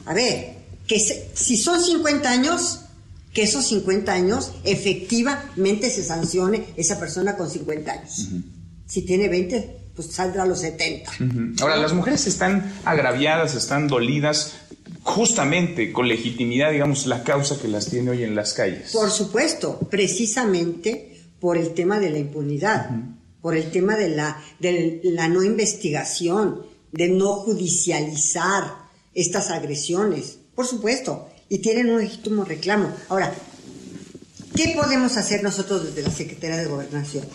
A 0.06 0.14
ver, 0.14 0.56
que 0.86 0.98
si 0.98 1.56
son 1.56 1.82
50 1.82 2.28
años, 2.28 2.80
que 3.32 3.42
esos 3.42 3.66
50 3.66 4.12
años 4.12 4.52
efectivamente 4.64 5.90
se 5.90 6.04
sancione 6.04 6.66
esa 6.76 6.98
persona 7.00 7.36
con 7.36 7.50
50 7.50 7.92
años. 7.92 8.28
Si 8.86 9.02
tiene 9.02 9.28
20, 9.28 9.83
pues 9.94 10.12
saldrá 10.12 10.42
a 10.42 10.46
los 10.46 10.60
70. 10.60 11.12
Ahora, 11.60 11.76
las 11.76 11.92
mujeres 11.92 12.26
están 12.26 12.72
agraviadas, 12.84 13.54
están 13.54 13.86
dolidas, 13.86 14.54
justamente 15.02 15.92
con 15.92 16.08
legitimidad, 16.08 16.72
digamos, 16.72 17.06
la 17.06 17.22
causa 17.22 17.58
que 17.60 17.68
las 17.68 17.86
tiene 17.86 18.10
hoy 18.10 18.24
en 18.24 18.34
las 18.34 18.54
calles. 18.54 18.92
Por 18.92 19.10
supuesto, 19.10 19.78
precisamente 19.90 21.20
por 21.38 21.56
el 21.58 21.74
tema 21.74 22.00
de 22.00 22.10
la 22.10 22.18
impunidad, 22.18 22.90
por 23.40 23.54
el 23.54 23.70
tema 23.70 23.96
de 23.96 24.08
la, 24.08 24.42
de 24.58 25.00
la 25.04 25.28
no 25.28 25.42
investigación, 25.42 26.62
de 26.90 27.08
no 27.08 27.34
judicializar 27.34 28.84
estas 29.14 29.50
agresiones, 29.50 30.38
por 30.54 30.66
supuesto, 30.66 31.28
y 31.48 31.58
tienen 31.58 31.90
un 31.90 32.00
legítimo 32.00 32.44
reclamo. 32.44 32.92
Ahora, 33.08 33.34
¿qué 34.56 34.72
podemos 34.74 35.16
hacer 35.16 35.42
nosotros 35.42 35.84
desde 35.84 36.02
la 36.02 36.10
Secretaría 36.10 36.56
de 36.56 36.66
Gobernación? 36.66 37.26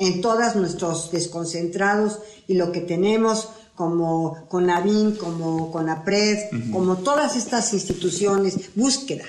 En 0.00 0.20
todos 0.20 0.56
nuestros 0.56 1.12
desconcentrados 1.12 2.18
y 2.48 2.54
lo 2.54 2.72
que 2.72 2.80
tenemos 2.80 3.50
como 3.76 4.46
CONAVIN, 4.48 5.16
como 5.16 5.70
CONAPRED, 5.70 6.70
como 6.72 6.98
todas 6.98 7.36
estas 7.36 7.72
instituciones, 7.72 8.74
búsqueda, 8.74 9.24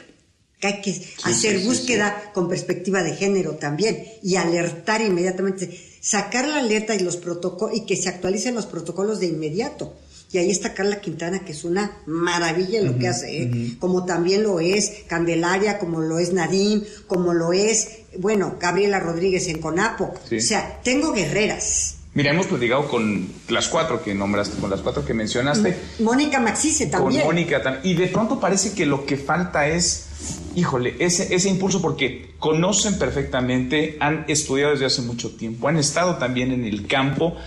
que 0.60 0.68
hay 0.68 0.81
que 0.81 1.07
hacer 1.23 1.60
búsqueda 1.65 2.31
con 2.34 2.49
perspectiva 2.49 3.03
de 3.03 3.15
género 3.15 3.56
también 3.56 4.06
y 4.23 4.35
alertar 4.35 5.02
inmediatamente. 5.02 5.88
sacar 6.02 6.48
la 6.48 6.57
alerta 6.57 6.95
y 6.95 6.99
los 6.99 7.18
protocolos 7.18 7.77
y 7.77 7.85
que 7.85 7.95
se 7.95 8.10
actualicen 8.10 8.56
los 8.56 8.65
protocolos 8.65 9.19
de 9.19 9.27
inmediato. 9.27 9.93
Y 10.33 10.37
ahí 10.37 10.49
está 10.49 10.73
Carla 10.73 11.01
Quintana, 11.01 11.39
que 11.39 11.51
es 11.51 11.65
una 11.65 11.91
maravilla 12.05 12.79
en 12.79 12.85
lo 12.85 12.97
que 12.97 13.09
hace, 13.09 13.43
¿eh? 13.43 13.75
como 13.79 14.05
también 14.05 14.43
lo 14.43 14.61
es 14.61 15.03
Candelaria, 15.07 15.77
como 15.77 15.99
lo 15.99 16.19
es 16.19 16.31
Nadine, 16.31 16.83
como 17.07 17.33
lo 17.33 17.51
es, 17.51 17.99
bueno, 18.17 18.55
Gabriela 18.59 18.99
Rodríguez 18.99 19.47
en 19.49 19.59
Conapo. 19.59 20.13
O 20.13 20.39
sea, 20.39 20.79
tengo 20.83 21.11
guerreras. 21.11 21.97
Mira, 22.13 22.31
hemos 22.31 22.47
platicado 22.47 22.87
con 22.87 23.27
las 23.49 23.69
cuatro 23.69 24.03
que 24.03 24.13
nombraste, 24.13 24.59
con 24.59 24.69
las 24.69 24.81
cuatro 24.81 25.05
que 25.05 25.13
mencionaste. 25.13 25.77
Mónica 25.99 26.39
Maxice 26.39 26.87
también. 26.87 27.21
Con 27.21 27.29
Mónica 27.29 27.61
también. 27.61 27.85
Y 27.85 27.97
de 27.97 28.07
pronto 28.07 28.39
parece 28.39 28.73
que 28.73 28.85
lo 28.85 29.05
que 29.05 29.15
falta 29.15 29.67
es, 29.67 30.07
híjole, 30.55 30.95
ese, 30.99 31.33
ese 31.33 31.47
impulso 31.47 31.81
porque 31.81 32.31
conocen 32.37 32.99
perfectamente, 32.99 33.97
han 34.01 34.25
estudiado 34.27 34.71
desde 34.71 34.85
hace 34.85 35.01
mucho 35.01 35.35
tiempo, 35.35 35.69
han 35.69 35.77
estado 35.77 36.17
también 36.17 36.51
en 36.51 36.65
el 36.65 36.85
campo 36.85 37.37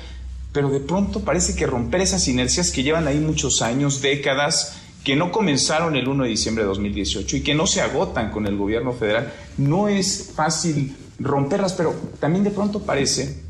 pero 0.54 0.70
de 0.70 0.78
pronto 0.78 1.20
parece 1.20 1.56
que 1.56 1.66
romper 1.66 2.00
esas 2.00 2.28
inercias 2.28 2.70
que 2.70 2.84
llevan 2.84 3.08
ahí 3.08 3.18
muchos 3.18 3.60
años, 3.60 4.00
décadas, 4.00 4.76
que 5.02 5.16
no 5.16 5.32
comenzaron 5.32 5.96
el 5.96 6.06
1 6.06 6.22
de 6.22 6.30
diciembre 6.30 6.62
de 6.62 6.68
2018 6.68 7.38
y 7.38 7.40
que 7.42 7.56
no 7.56 7.66
se 7.66 7.80
agotan 7.80 8.30
con 8.30 8.46
el 8.46 8.56
gobierno 8.56 8.92
federal, 8.92 9.32
no 9.58 9.88
es 9.88 10.30
fácil 10.32 10.96
romperlas, 11.18 11.72
pero 11.72 11.92
también 12.20 12.44
de 12.44 12.52
pronto 12.52 12.82
parece 12.82 13.42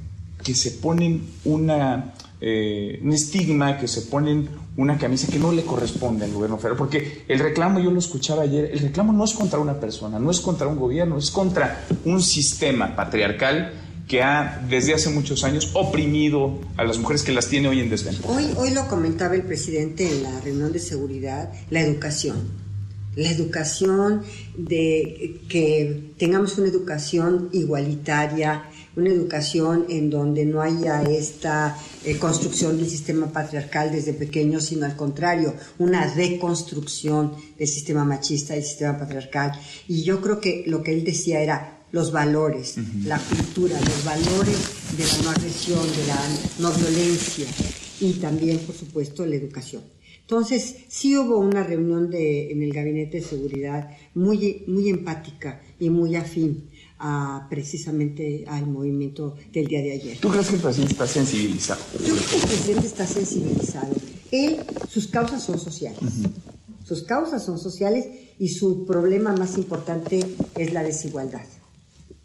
que 0.43 0.55
se 0.55 0.71
ponen 0.71 1.27
una, 1.45 2.15
eh, 2.41 2.99
un 3.03 3.13
estigma, 3.13 3.79
que 3.79 3.87
se 3.87 4.01
ponen 4.03 4.49
una 4.79 4.97
camisa 4.97 5.31
que 5.31 5.39
no 5.39 5.53
le 5.53 5.63
corresponde 5.63 6.25
al 6.25 6.33
gobierno 6.33 6.57
federal, 6.57 6.79
porque 6.79 7.25
el 7.29 7.39
reclamo, 7.39 7.81
yo 7.81 7.91
lo 7.91 7.99
escuchaba 7.99 8.45
ayer, 8.45 8.71
el 8.73 8.79
reclamo 8.79 9.13
no 9.13 9.25
es 9.25 9.35
contra 9.35 9.59
una 9.59 9.79
persona, 9.79 10.19
no 10.19 10.31
es 10.31 10.41
contra 10.41 10.69
un 10.69 10.79
gobierno, 10.79 11.19
es 11.19 11.31
contra 11.31 11.85
un 12.07 12.23
sistema 12.23 12.97
patriarcal 12.97 13.84
que 14.09 14.23
ha 14.23 14.65
desde 14.69 14.95
hace 14.95 15.11
muchos 15.11 15.45
años 15.45 15.71
oprimido 15.75 16.61
a 16.77 16.85
las 16.85 16.99
mujeres 16.99 17.23
que 17.23 17.33
las 17.33 17.49
tiene 17.49 17.69
hoy 17.69 17.81
en 17.81 17.91
desventaja. 17.91 18.29
Hoy, 18.29 18.51
hoy 18.57 18.71
lo 18.71 18.87
comentaba 18.89 19.35
el 19.35 19.43
presidente 19.43 20.09
en 20.11 20.23
la 20.23 20.41
reunión 20.41 20.73
de 20.73 20.79
seguridad, 20.79 21.53
la 21.71 21.81
educación. 21.81 22.65
La 23.17 23.31
educación 23.31 24.23
de 24.59 25.41
que 25.49 26.15
tengamos 26.19 26.59
una 26.59 26.67
educación 26.67 27.49
igualitaria, 27.53 28.65
una 28.97 29.11
educación 29.11 29.87
en 29.89 30.11
donde 30.11 30.45
no 30.45 30.61
haya 30.61 31.03
esta 31.03 31.77
eh, 32.05 32.19
construcción 32.19 32.77
del 32.77 32.89
sistema 32.89 33.33
patriarcal 33.33 33.93
desde 33.93 34.15
pequeño, 34.15 34.61
sino 34.61 34.87
al 34.87 34.97
contrario, 34.97 35.55
una 35.79 36.13
deconstrucción 36.13 37.35
del 37.59 37.69
sistema 37.69 38.05
machista, 38.05 38.55
del 38.55 38.65
sistema 38.65 38.99
patriarcal. 38.99 39.53
Y 39.89 40.03
yo 40.03 40.21
creo 40.21 40.41
que 40.41 40.65
lo 40.67 40.83
que 40.83 40.93
él 40.93 41.05
decía 41.05 41.41
era, 41.41 41.74
los 41.95 42.11
valores, 42.11 42.75
la 43.05 43.21
cultura, 43.21 43.79
los 43.79 44.05
valores 44.05 44.59
de 44.97 45.07
la 45.07 45.23
no 45.23 45.31
agresión, 45.31 45.79
de 45.79 46.07
la 46.09 46.19
no 46.59 46.73
violencia 46.73 47.47
y 48.01 48.15
también, 48.15 48.59
por 48.59 48.75
supuesto, 48.75 49.25
la 49.25 49.37
educación. 49.37 49.85
Entonces, 50.23 50.75
sí 50.89 51.17
hubo 51.17 51.39
una 51.39 51.63
reunión 51.63 52.11
de, 52.11 52.51
en 52.51 52.65
el 52.65 52.73
Gabinete 52.73 53.19
de 53.19 53.23
Seguridad 53.23 53.91
muy, 54.13 54.65
muy 54.67 54.89
empática 54.89 55.63
y 55.79 55.89
muy 55.89 56.17
afín 56.17 56.69
a, 56.99 57.47
precisamente 57.49 58.45
al 58.49 58.67
movimiento 58.67 59.37
del 59.53 59.69
día 59.69 59.81
de 59.81 59.93
ayer. 59.93 60.19
¿Tú 60.19 60.31
crees 60.31 60.49
que 60.49 60.57
el 60.57 60.63
presidente 60.63 60.95
está 60.95 61.07
sensibilizado? 61.07 61.81
Yo 62.05 62.17
creo 62.17 62.29
que 62.29 62.37
el 62.37 62.43
presidente 62.43 62.87
está 62.89 63.07
sensibilizado. 63.07 63.95
Él, 64.33 64.57
sus 64.91 65.07
causas 65.07 65.45
son 65.45 65.61
sociales. 65.61 66.01
Sus 66.85 67.05
causas 67.05 67.45
son 67.45 67.61
sociales 67.61 68.09
y 68.41 68.49
su 68.49 68.85
problema 68.85 69.33
más 69.37 69.57
importante 69.59 70.27
es 70.57 70.73
la 70.73 70.83
desigualdad 70.83 71.45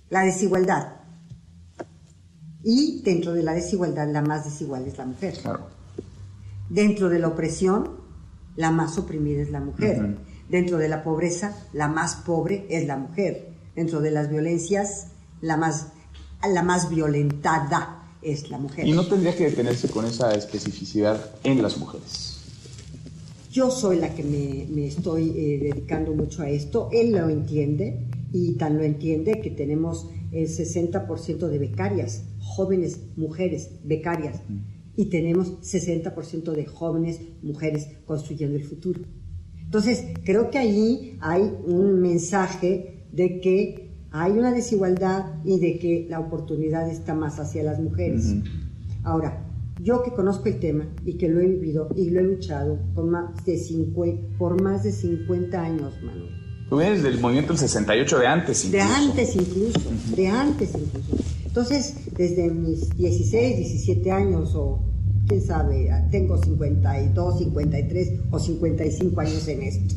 la 0.10 0.22
desigualdad. 0.22 0.96
Y 2.64 3.02
dentro 3.04 3.34
de 3.34 3.44
la 3.44 3.54
desigualdad, 3.54 4.08
la 4.12 4.22
más 4.22 4.46
desigual 4.46 4.86
es 4.86 4.98
la 4.98 5.06
mujer. 5.06 5.36
Dentro 6.70 7.10
de 7.10 7.20
la 7.20 7.30
opresión, 7.30 7.92
la 8.56 8.72
más 8.72 8.98
oprimida 8.98 9.42
es 9.42 9.50
la 9.50 9.60
mujer. 9.60 10.18
Dentro 10.50 10.78
de 10.78 10.90
la 10.90 11.04
pobreza, 11.04 11.56
la 11.74 11.88
más 11.88 12.16
pobre 12.16 12.66
es 12.70 12.86
la 12.86 12.98
mujer. 12.98 13.50
Dentro 13.76 14.02
de 14.02 14.12
las 14.12 14.30
violencias, 14.30 15.08
la 15.42 15.58
más, 15.58 15.88
la 16.48 16.64
más 16.64 16.90
violentada 16.90 18.04
es 18.22 18.50
la 18.50 18.58
mujer. 18.58 18.86
Y 18.86 18.92
no 18.92 19.08
tendría 19.08 19.36
que 19.36 19.46
detenerse 19.46 19.88
con 19.90 20.06
esa 20.06 20.34
especificidad 20.34 21.32
en 21.44 21.62
las 21.62 21.78
mujeres. 21.78 22.36
Yo 23.52 23.72
soy 23.72 23.98
la 23.98 24.14
que 24.14 24.24
me, 24.24 24.86
estoy 24.86 25.30
eh, 25.30 25.60
dedicando 25.60 26.14
mucho 26.14 26.44
a 26.44 26.50
esto. 26.50 26.90
Él 26.92 27.14
lo 27.14 27.30
entiende 27.30 28.06
y 28.32 28.54
tan 28.54 28.78
lo 28.78 28.84
entiende 28.84 29.42
que 29.42 29.52
tenemos 29.52 30.10
el 30.32 30.48
60% 30.48 31.48
de 31.48 31.60
becarias, 31.60 32.26
jóvenes 32.40 33.02
mujeres 33.16 33.72
becarias, 33.84 34.42
y 34.96 35.06
tenemos 35.06 35.62
60% 35.62 36.52
de 36.52 36.66
jóvenes 36.66 37.22
mujeres 37.42 37.88
construyendo 38.06 38.58
el 38.58 38.64
futuro. 38.64 39.02
Entonces, 39.64 40.06
creo 40.24 40.50
que 40.50 40.58
ahí 40.58 41.18
hay 41.22 41.54
un 41.66 42.02
mensaje 42.02 43.06
de 43.12 43.40
que 43.40 43.90
hay 44.12 44.32
una 44.32 44.52
desigualdad 44.52 45.36
y 45.46 45.60
de 45.60 45.78
que 45.78 46.08
la 46.10 46.20
oportunidad 46.20 46.90
está 46.90 47.14
más 47.14 47.40
hacia 47.40 47.64
las 47.64 47.80
mujeres. 47.80 48.36
Ahora, 49.04 49.46
yo 49.82 50.04
que 50.04 50.12
conozco 50.12 50.50
el 50.50 50.60
tema 50.60 50.90
y 51.06 51.14
que 51.14 51.30
lo 51.30 51.40
he 51.40 51.48
vivido 51.48 51.90
y 51.96 52.10
lo 52.10 52.20
he 52.20 52.24
luchado 52.24 52.80
por 52.94 53.06
más 53.06 53.46
de 53.46 53.58
50, 53.58 54.38
por 54.38 54.62
más 54.62 54.84
de 54.84 54.92
50 54.92 55.62
años, 55.62 55.94
Manuel, 56.04 56.39
Tú 56.70 56.78
vienes 56.78 57.02
del 57.02 57.20
movimiento 57.20 57.54
del 57.54 57.60
68 57.60 58.20
de 58.20 58.28
antes 58.28 58.66
incluso. 58.66 58.78
De 58.78 58.94
antes 58.94 59.36
incluso, 59.36 59.80
de 60.16 60.28
antes 60.28 60.70
incluso. 60.76 61.24
Entonces, 61.44 61.96
desde 62.16 62.48
mis 62.52 62.96
16, 62.96 63.58
17 63.58 64.12
años 64.12 64.54
o 64.54 64.80
quién 65.28 65.42
sabe, 65.42 65.90
tengo 66.12 66.38
52, 66.38 67.40
53 67.40 68.20
o 68.30 68.40
55 68.40 69.20
años 69.20 69.48
en 69.48 69.64
esto. 69.64 69.96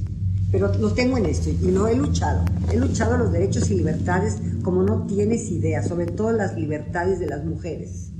Pero 0.50 0.74
lo 0.78 0.92
tengo 0.92 1.18
en 1.18 1.26
esto 1.26 1.50
y 1.50 1.66
no 1.66 1.88
he 1.88 1.94
luchado. 1.94 2.44
He 2.72 2.78
luchado 2.78 3.18
los 3.18 3.32
derechos 3.32 3.70
y 3.70 3.74
libertades 3.74 4.38
como 4.62 4.82
no 4.82 5.06
tienes 5.06 5.50
idea, 5.50 5.82
sobre 5.82 6.06
todo 6.06 6.32
las 6.32 6.54
libertades 6.56 7.20
de 7.20 7.26
las 7.26 7.44
mujeres 7.44 8.12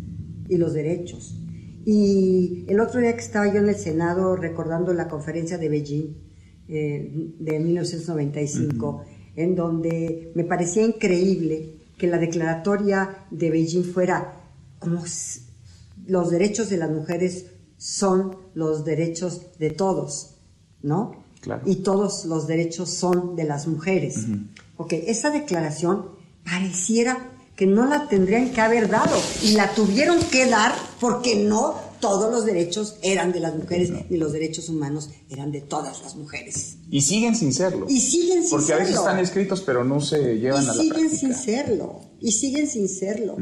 y 0.49 0.59
los 0.59 0.75
derechos. 0.75 1.39
Y 1.87 2.67
el 2.69 2.81
otro 2.81 3.01
día 3.01 3.15
que 3.15 3.23
estaba 3.23 3.51
yo 3.51 3.61
en 3.61 3.71
el 3.71 3.77
Senado 3.77 4.37
recordando 4.37 4.93
la 4.93 5.09
conferencia 5.09 5.57
de 5.57 5.71
Beijing, 5.71 6.32
eh, 6.75 7.11
de 7.39 7.61
1995, 7.61 9.05
en 9.37 9.55
donde 9.55 10.33
me 10.35 10.45
parecía 10.45 10.83
increíble 10.83 11.75
que 11.99 12.07
la 12.07 12.17
declaratoria 12.17 13.27
de 13.31 13.51
Beijing 13.51 13.85
fuera 13.85 14.41
como 14.79 15.05
los 16.07 16.31
derechos 16.31 16.71
de 16.71 16.79
las 16.79 16.91
mujeres 16.91 17.45
son 17.77 18.39
los 18.55 18.87
derechos 18.87 19.59
de 19.59 19.69
todos, 19.69 20.37
¿no? 20.81 21.23
Y 21.67 21.77
todos 21.83 22.25
los 22.25 22.47
derechos 22.47 22.89
son 22.89 23.37
de 23.37 23.45
las 23.45 23.67
mujeres. 23.67 24.25
Ok, 24.79 24.95
esa 24.95 25.29
declaración 25.29 26.07
pareciera 26.43 27.33
que 27.55 27.67
no 27.67 27.87
la 27.87 28.09
tendrían 28.09 28.51
que 28.51 28.63
haber 28.63 28.89
dado 28.89 29.15
y 29.43 29.53
la 29.53 29.75
tuvieron 29.75 30.19
que 30.31 30.47
dar 30.47 30.73
porque 31.01 31.45
no 31.45 31.92
todos 32.03 32.33
los 32.33 32.45
derechos 32.45 32.97
eran 33.01 33.31
de 33.31 33.39
las 33.39 33.55
mujeres 33.55 33.93
y 34.11 34.17
los 34.17 34.33
derechos 34.33 34.69
humanos 34.69 35.09
eran 35.31 35.53
de 35.53 35.61
todas 35.61 36.03
las 36.03 36.17
mujeres. 36.17 36.79
Y 36.91 37.01
siguen 37.01 37.37
sin 37.37 37.55
serlo. 37.55 37.87
Y 37.89 38.01
siguen 38.01 38.43
sin 38.43 38.51
Porque 38.51 38.67
serlo. 38.67 38.67
Porque 38.67 38.73
a 38.73 38.77
veces 38.79 38.97
están 38.97 39.19
escritos 39.21 39.61
pero 39.61 39.85
no 39.85 40.01
se 40.01 40.41
llevan 40.41 40.65
a 40.65 40.75
la 40.75 40.83
práctica. 40.83 40.99
Y 40.99 41.09
siguen 41.09 41.17
sin 41.17 41.35
serlo. 41.35 42.01
Y 42.21 42.33
siguen 42.33 42.67
sin 42.67 42.89
serlo. 42.89 43.37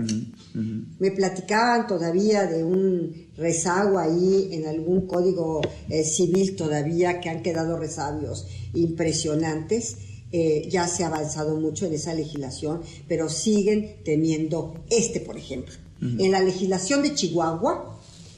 Me 0.98 1.10
platicaban 1.10 1.86
todavía 1.86 2.46
de 2.46 2.62
un 2.62 3.28
rezago 3.34 3.98
ahí 3.98 4.50
en 4.52 4.66
algún 4.66 5.06
código 5.06 5.62
eh, 5.88 6.04
civil 6.04 6.54
todavía 6.54 7.18
que 7.18 7.30
han 7.30 7.42
quedado 7.42 7.78
resabios 7.78 8.46
impresionantes. 8.74 9.96
Eh, 10.32 10.68
ya 10.70 10.86
se 10.86 11.02
ha 11.02 11.06
avanzado 11.06 11.56
mucho 11.56 11.86
en 11.86 11.94
esa 11.94 12.12
legislación, 12.12 12.82
pero 13.08 13.30
siguen 13.30 13.96
teniendo 14.04 14.84
este, 14.90 15.20
por 15.20 15.38
ejemplo. 15.38 15.74
En 16.02 16.32
la 16.32 16.40
legislación 16.40 17.02
de 17.02 17.14
Chihuahua, 17.14 17.89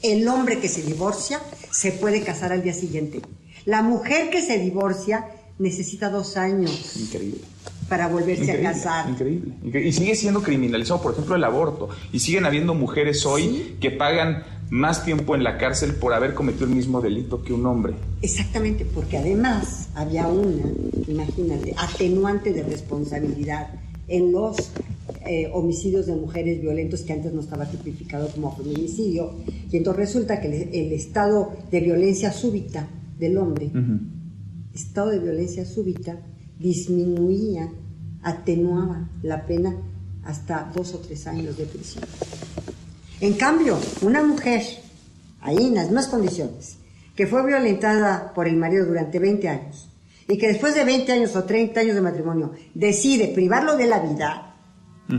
el 0.03 0.27
hombre 0.27 0.59
que 0.59 0.67
se 0.67 0.83
divorcia 0.83 1.39
se 1.71 1.91
puede 1.93 2.21
casar 2.21 2.51
al 2.51 2.61
día 2.61 2.73
siguiente. 2.73 3.21
La 3.65 3.81
mujer 3.81 4.29
que 4.29 4.41
se 4.41 4.59
divorcia 4.59 5.25
necesita 5.57 6.09
dos 6.09 6.37
años. 6.37 6.97
Increíble. 6.97 7.41
Para 7.87 8.07
volverse 8.07 8.51
a 8.51 8.61
casar. 8.61 9.09
Increíble, 9.09 9.53
Y 9.63 9.91
sigue 9.91 10.15
siendo 10.15 10.41
criminalizado, 10.41 11.01
por 11.01 11.13
ejemplo, 11.13 11.35
el 11.35 11.43
aborto. 11.43 11.89
Y 12.11 12.19
siguen 12.19 12.45
habiendo 12.45 12.73
mujeres 12.73 13.25
hoy 13.25 13.77
que 13.79 13.91
pagan 13.91 14.43
más 14.69 15.05
tiempo 15.05 15.35
en 15.35 15.43
la 15.43 15.57
cárcel 15.57 15.95
por 15.95 16.13
haber 16.13 16.33
cometido 16.33 16.65
el 16.65 16.71
mismo 16.71 17.01
delito 17.01 17.43
que 17.43 17.53
un 17.53 17.65
hombre. 17.65 17.93
Exactamente, 18.21 18.85
porque 18.85 19.17
además 19.17 19.89
había 19.95 20.27
una, 20.27 20.63
imagínate, 21.07 21.75
atenuante 21.77 22.51
de 22.51 22.63
responsabilidad 22.63 23.67
en 24.07 24.31
los 24.31 24.57
eh, 25.25 25.49
homicidios 25.53 26.05
de 26.05 26.15
mujeres 26.15 26.61
violentos 26.61 27.01
que 27.01 27.13
antes 27.13 27.33
no 27.33 27.41
estaba 27.41 27.65
tipificado 27.65 28.27
como 28.29 28.55
feminicidio. 28.55 29.33
Y 29.71 29.77
entonces 29.77 30.05
resulta 30.05 30.41
que 30.41 30.47
el, 30.47 30.91
estado 30.91 31.53
de 31.71 31.79
violencia 31.79 32.31
súbita 32.31 32.87
del 33.17 33.37
hombre, 33.37 33.71
estado 34.73 35.09
de 35.09 35.19
violencia 35.19 35.65
súbita, 35.65 36.19
disminuía, 36.59 37.71
atenuaba 38.21 39.09
la 39.21 39.45
pena 39.45 39.75
hasta 40.23 40.71
dos 40.73 40.93
o 40.93 40.99
tres 40.99 41.27
años 41.27 41.57
de 41.57 41.65
prisión. 41.65 42.03
En 43.21 43.33
cambio, 43.33 43.77
una 44.01 44.23
mujer, 44.23 44.61
ahí 45.41 45.67
en 45.67 45.75
las 45.75 45.85
mismas 45.85 46.07
condiciones, 46.07 46.77
que 47.15 47.27
fue 47.27 47.45
violentada 47.45 48.33
por 48.33 48.47
el 48.47 48.55
marido 48.55 48.85
durante 48.85 49.19
20 49.19 49.49
años 49.49 49.89
y 50.27 50.37
que 50.37 50.47
después 50.47 50.73
de 50.73 50.83
20 50.83 51.11
años 51.11 51.35
o 51.35 51.43
30 51.43 51.79
años 51.79 51.95
de 51.95 52.01
matrimonio 52.01 52.51
decide 52.73 53.27
privarlo 53.29 53.77
de 53.77 53.87
la 53.87 53.99
vida, 53.99 54.52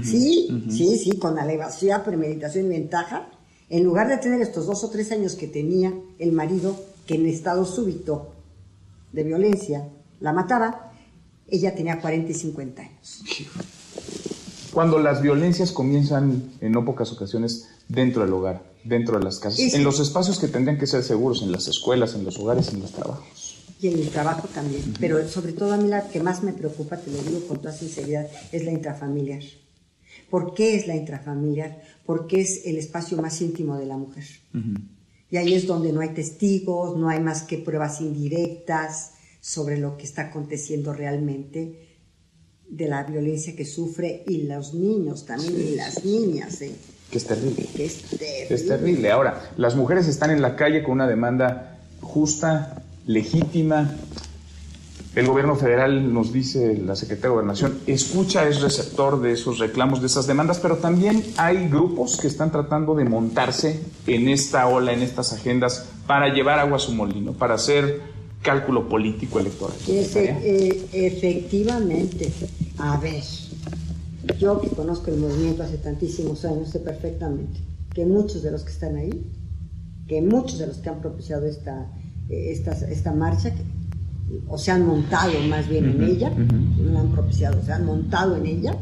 sí, 0.03 0.65
sí, 0.71 0.99
sí, 0.99 1.19
con 1.19 1.39
alevosía, 1.39 2.05
premeditación 2.05 2.67
y 2.67 2.69
ventaja, 2.71 3.29
en 3.71 3.85
lugar 3.85 4.09
de 4.09 4.19
tener 4.19 4.41
estos 4.41 4.67
dos 4.67 4.85
o 4.85 4.91
tres 4.91 5.11
años 5.13 5.35
que 5.35 5.47
tenía 5.47 5.93
el 6.19 6.33
marido 6.33 6.77
que 7.07 7.15
en 7.17 7.27
estado 7.27 7.65
súbito 7.65 8.33
de 9.13 9.23
violencia 9.23 9.89
la 10.21 10.33
mataba, 10.33 10.93
ella 11.49 11.75
tenía 11.75 12.01
40 12.01 12.31
y 12.31 12.35
50 12.35 12.83
años. 12.83 13.23
Cuando 14.73 14.99
las 14.99 15.23
violencias 15.23 15.71
comienzan 15.71 16.51
en 16.61 16.73
no 16.73 16.85
pocas 16.85 17.13
ocasiones 17.13 17.69
dentro 17.89 18.23
del 18.23 18.33
hogar, 18.33 18.63
dentro 18.83 19.19
de 19.19 19.25
las 19.25 19.39
casas, 19.39 19.59
en 19.59 19.85
los 19.85 20.01
espacios 20.01 20.39
que 20.39 20.49
tendrían 20.49 20.79
que 20.79 20.87
ser 20.87 21.03
seguros, 21.03 21.43
en 21.43 21.53
las 21.53 21.69
escuelas, 21.69 22.15
en 22.15 22.25
los 22.25 22.39
hogares, 22.39 22.73
en 22.73 22.81
los 22.81 22.91
trabajos. 22.91 23.63
Y 23.81 23.89
en 23.89 24.01
el 24.01 24.09
trabajo 24.09 24.49
también. 24.49 24.95
Pero 24.99 25.29
sobre 25.29 25.53
todo 25.53 25.75
a 25.75 25.77
mí 25.77 25.89
la 25.89 26.09
que 26.09 26.21
más 26.21 26.43
me 26.43 26.53
preocupa, 26.53 26.97
te 26.97 27.11
lo 27.11 27.19
digo 27.23 27.47
con 27.47 27.59
toda 27.59 27.73
sinceridad, 27.73 28.27
es 28.51 28.65
la 28.65 28.73
intrafamiliar. 28.73 29.43
¿Por 30.31 30.55
qué 30.55 30.77
es 30.77 30.87
la 30.87 30.97
intrafamiliar? 30.97 31.83
Porque 32.05 32.41
es 32.41 32.67
el 32.67 32.77
espacio 32.77 33.21
más 33.21 33.41
íntimo 33.41 33.77
de 33.77 33.87
la 33.87 33.97
mujer. 33.97 34.25
Y 35.31 35.37
ahí 35.37 35.55
es 35.55 35.67
donde 35.67 35.93
no 35.93 36.01
hay 36.01 36.11
testigos, 36.11 36.97
no 36.97 37.09
hay 37.09 37.21
más 37.21 37.43
que 37.43 37.59
pruebas 37.59 38.01
indirectas 38.01 39.13
sobre 39.41 39.79
lo 39.79 39.97
que 39.97 40.05
está 40.05 40.23
aconteciendo 40.23 40.93
realmente 40.93 41.99
de 42.69 42.89
la 42.89 43.05
violencia 43.05 43.55
que 43.55 43.65
sufre 43.65 44.25
y 44.27 44.43
los 44.43 44.75
niños 44.75 45.27
también 45.27 45.55
y 45.61 45.75
las 45.77 46.05
niñas. 46.05 46.61
¿eh? 46.63 46.73
Que 47.11 47.19
es 47.19 47.25
terrible. 47.25 47.67
Que 47.77 47.85
es 47.85 48.03
terrible. 48.03 48.47
Es 48.55 48.67
terrible. 48.67 49.11
Ahora, 49.11 49.53
las 49.57 49.77
mujeres 49.77 50.09
están 50.09 50.31
en 50.31 50.43
la 50.43 50.57
calle 50.57 50.83
con 50.83 50.93
una 50.93 51.07
demanda 51.07 51.79
justa, 52.01 52.83
legítima. 53.07 53.95
El 55.15 55.27
gobierno 55.29 55.55
federal 55.55 56.13
nos 56.13 56.33
dice, 56.33 56.77
la 56.77 56.97
Secretaría 56.97 57.31
de 57.31 57.35
Gobernación, 57.35 57.79
escucha, 57.87 58.49
es 58.49 58.61
receptor 58.61 59.21
de 59.21 59.33
esos 59.33 59.59
reclamos, 59.59 60.01
de 60.01 60.07
esas 60.07 60.27
demandas, 60.27 60.59
pero 60.59 60.79
también 60.79 61.23
hay 61.37 61.69
grupos 61.69 62.17
que 62.17 62.27
están 62.27 62.51
tratando 62.51 62.97
de 62.97 63.05
montarse 63.05 63.81
en 64.09 64.29
esta 64.29 64.67
ola, 64.67 64.93
en 64.93 65.03
estas 65.03 65.33
agendas, 65.33 65.89
para 66.09 66.35
llevar 66.35 66.59
agua 66.59 66.77
a 66.77 66.81
su 66.81 66.93
molino, 66.93 67.33
para 67.33 67.55
hacer 67.55 68.01
cálculo 68.43 68.89
político 68.89 69.39
electoral. 69.39 69.77
Eh, 69.87 70.89
efectivamente. 70.93 72.33
A 72.79 72.97
ver, 72.99 73.23
yo 74.39 74.61
que 74.61 74.69
conozco 74.69 75.13
el 75.13 75.19
movimiento 75.19 75.63
hace 75.63 75.79
tantísimos 75.79 76.45
años, 76.45 76.71
sé 76.71 76.81
perfectamente 76.81 77.61
que 77.95 78.05
muchos 78.05 78.43
de 78.43 78.51
los 78.51 78.65
que 78.65 78.73
están 78.73 78.97
ahí, 78.97 79.31
que 80.09 80.21
muchos 80.21 80.59
de 80.59 80.67
los 80.67 80.79
que 80.79 80.89
han 80.89 81.01
propiciado 81.01 81.47
esta, 81.47 81.93
eh, 82.29 82.51
esta, 82.51 82.73
esta 82.73 83.13
marcha, 83.13 83.55
o 84.49 84.59
se 84.59 84.71
han 84.71 84.87
montado 84.87 85.33
más 85.49 85.69
bien 85.69 85.91
en 85.91 86.03
ella, 86.03 86.31
no 86.31 86.93
la 86.93 87.01
han 87.01 87.11
propiciado, 87.11 87.63
se 87.63 87.73
han 87.73 87.85
montado 87.85 88.37
en 88.37 88.47
ella, 88.47 88.77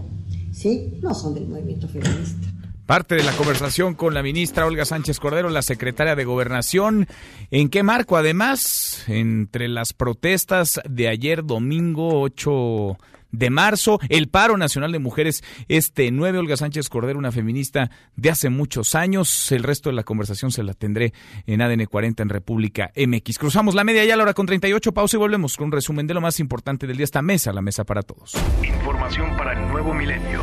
¿sí? 0.52 0.94
No 1.02 1.14
son 1.14 1.34
del 1.34 1.48
movimiento 1.48 1.88
feminista. 1.88 2.48
Parte 2.86 3.14
de 3.14 3.22
la 3.22 3.32
conversación 3.32 3.94
con 3.94 4.12
la 4.12 4.22
ministra 4.22 4.66
Olga 4.66 4.84
Sánchez 4.84 5.20
Cordero, 5.20 5.48
la 5.48 5.62
secretaria 5.62 6.16
de 6.16 6.24
Gobernación. 6.24 7.06
¿En 7.50 7.68
qué 7.68 7.82
marco, 7.82 8.16
además, 8.16 9.04
entre 9.06 9.68
las 9.68 9.92
protestas 9.92 10.80
de 10.88 11.08
ayer 11.08 11.44
domingo 11.44 12.20
8 12.20 12.98
de 13.32 13.50
marzo, 13.50 13.98
el 14.08 14.28
paro 14.28 14.56
nacional 14.56 14.92
de 14.92 14.98
mujeres 14.98 15.42
este 15.68 16.10
9, 16.10 16.38
Olga 16.38 16.56
Sánchez 16.56 16.88
Cordero, 16.88 17.18
una 17.18 17.32
feminista 17.32 17.90
de 18.14 18.30
hace 18.30 18.50
muchos 18.50 18.94
años. 18.94 19.50
El 19.50 19.62
resto 19.62 19.90
de 19.90 19.96
la 19.96 20.04
conversación 20.04 20.52
se 20.52 20.62
la 20.62 20.74
tendré 20.74 21.12
en 21.46 21.60
ADN 21.60 21.86
40 21.86 22.22
en 22.22 22.28
República 22.28 22.92
MX. 22.94 23.38
Cruzamos 23.38 23.74
la 23.74 23.84
media 23.84 24.04
ya 24.04 24.14
a 24.14 24.16
la 24.16 24.22
hora 24.22 24.34
con 24.34 24.46
38, 24.46 24.92
pausa 24.92 25.16
y 25.16 25.18
volvemos 25.18 25.56
con 25.56 25.66
un 25.66 25.72
resumen 25.72 26.06
de 26.06 26.14
lo 26.14 26.20
más 26.20 26.38
importante 26.38 26.86
del 26.86 26.96
día. 26.96 27.04
Esta 27.04 27.22
mesa, 27.22 27.52
la 27.52 27.62
mesa 27.62 27.84
para 27.84 28.02
todos. 28.02 28.34
Información 28.62 29.36
para 29.36 29.52
el 29.52 29.68
nuevo 29.68 29.94
milenio. 29.94 30.42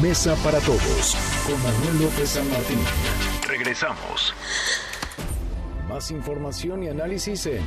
Mesa 0.00 0.34
para 0.42 0.60
todos 0.60 1.16
con 1.46 1.62
Manuel 1.62 2.04
López 2.04 2.30
San 2.30 2.48
Martín. 2.50 2.78
Regresamos. 3.46 4.34
Más 5.88 6.10
información 6.10 6.82
y 6.82 6.88
análisis 6.88 7.46
en 7.46 7.60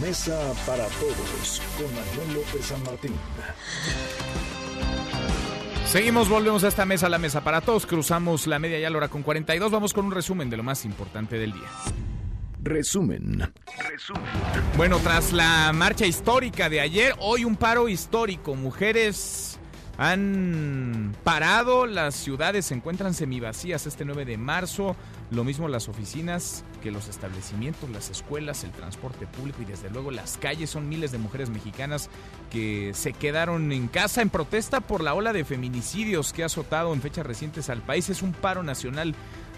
Mesa 0.00 0.52
para 0.66 0.86
Todos 0.86 1.62
con 1.76 1.86
Manuel 1.94 2.34
López 2.34 2.66
San 2.66 2.82
Martín. 2.84 3.12
Seguimos, 5.86 6.28
volvemos 6.28 6.64
a 6.64 6.68
esta 6.68 6.84
mesa, 6.84 7.08
la 7.08 7.18
mesa 7.18 7.42
para 7.42 7.60
todos. 7.60 7.86
Cruzamos 7.86 8.46
la 8.46 8.58
media 8.58 8.78
ya 8.78 8.88
a 8.88 8.90
la 8.90 8.98
hora 8.98 9.08
con 9.08 9.22
42. 9.22 9.70
Vamos 9.70 9.92
con 9.92 10.06
un 10.06 10.12
resumen 10.12 10.50
de 10.50 10.56
lo 10.56 10.62
más 10.62 10.84
importante 10.84 11.38
del 11.38 11.52
día. 11.52 11.68
Resumen. 12.62 13.52
Resumen. 13.88 14.22
Bueno, 14.76 14.98
tras 14.98 15.32
la 15.32 15.72
marcha 15.72 16.04
histórica 16.04 16.68
de 16.68 16.80
ayer, 16.80 17.14
hoy 17.20 17.44
un 17.44 17.56
paro 17.56 17.88
histórico. 17.88 18.56
Mujeres 18.56 19.60
han 19.98 21.14
parado, 21.24 21.86
las 21.86 22.14
ciudades 22.16 22.66
se 22.66 22.74
encuentran 22.74 23.14
semivacías 23.14 23.86
este 23.86 24.04
9 24.04 24.24
de 24.24 24.36
marzo, 24.36 24.96
lo 25.30 25.44
mismo 25.44 25.68
las 25.68 25.88
oficinas 25.88 26.64
que 26.82 26.90
los 26.90 27.08
establecimientos, 27.08 27.90
las 27.90 28.10
escuelas, 28.10 28.62
el 28.64 28.70
transporte 28.70 29.26
público 29.26 29.62
y 29.62 29.64
desde 29.64 29.90
luego 29.90 30.10
las 30.10 30.36
calles. 30.36 30.70
Son 30.70 30.88
miles 30.88 31.10
de 31.12 31.18
mujeres 31.18 31.50
mexicanas 31.50 32.10
que 32.50 32.92
se 32.94 33.12
quedaron 33.12 33.72
en 33.72 33.88
casa 33.88 34.22
en 34.22 34.30
protesta 34.30 34.80
por 34.80 35.02
la 35.02 35.14
ola 35.14 35.32
de 35.32 35.44
feminicidios 35.44 36.32
que 36.32 36.42
ha 36.42 36.46
azotado 36.46 36.94
en 36.94 37.02
fechas 37.02 37.26
recientes 37.26 37.70
al 37.70 37.82
país. 37.82 38.08
Es 38.08 38.22
un 38.22 38.32
paro 38.32 38.62
nacional 38.62 39.14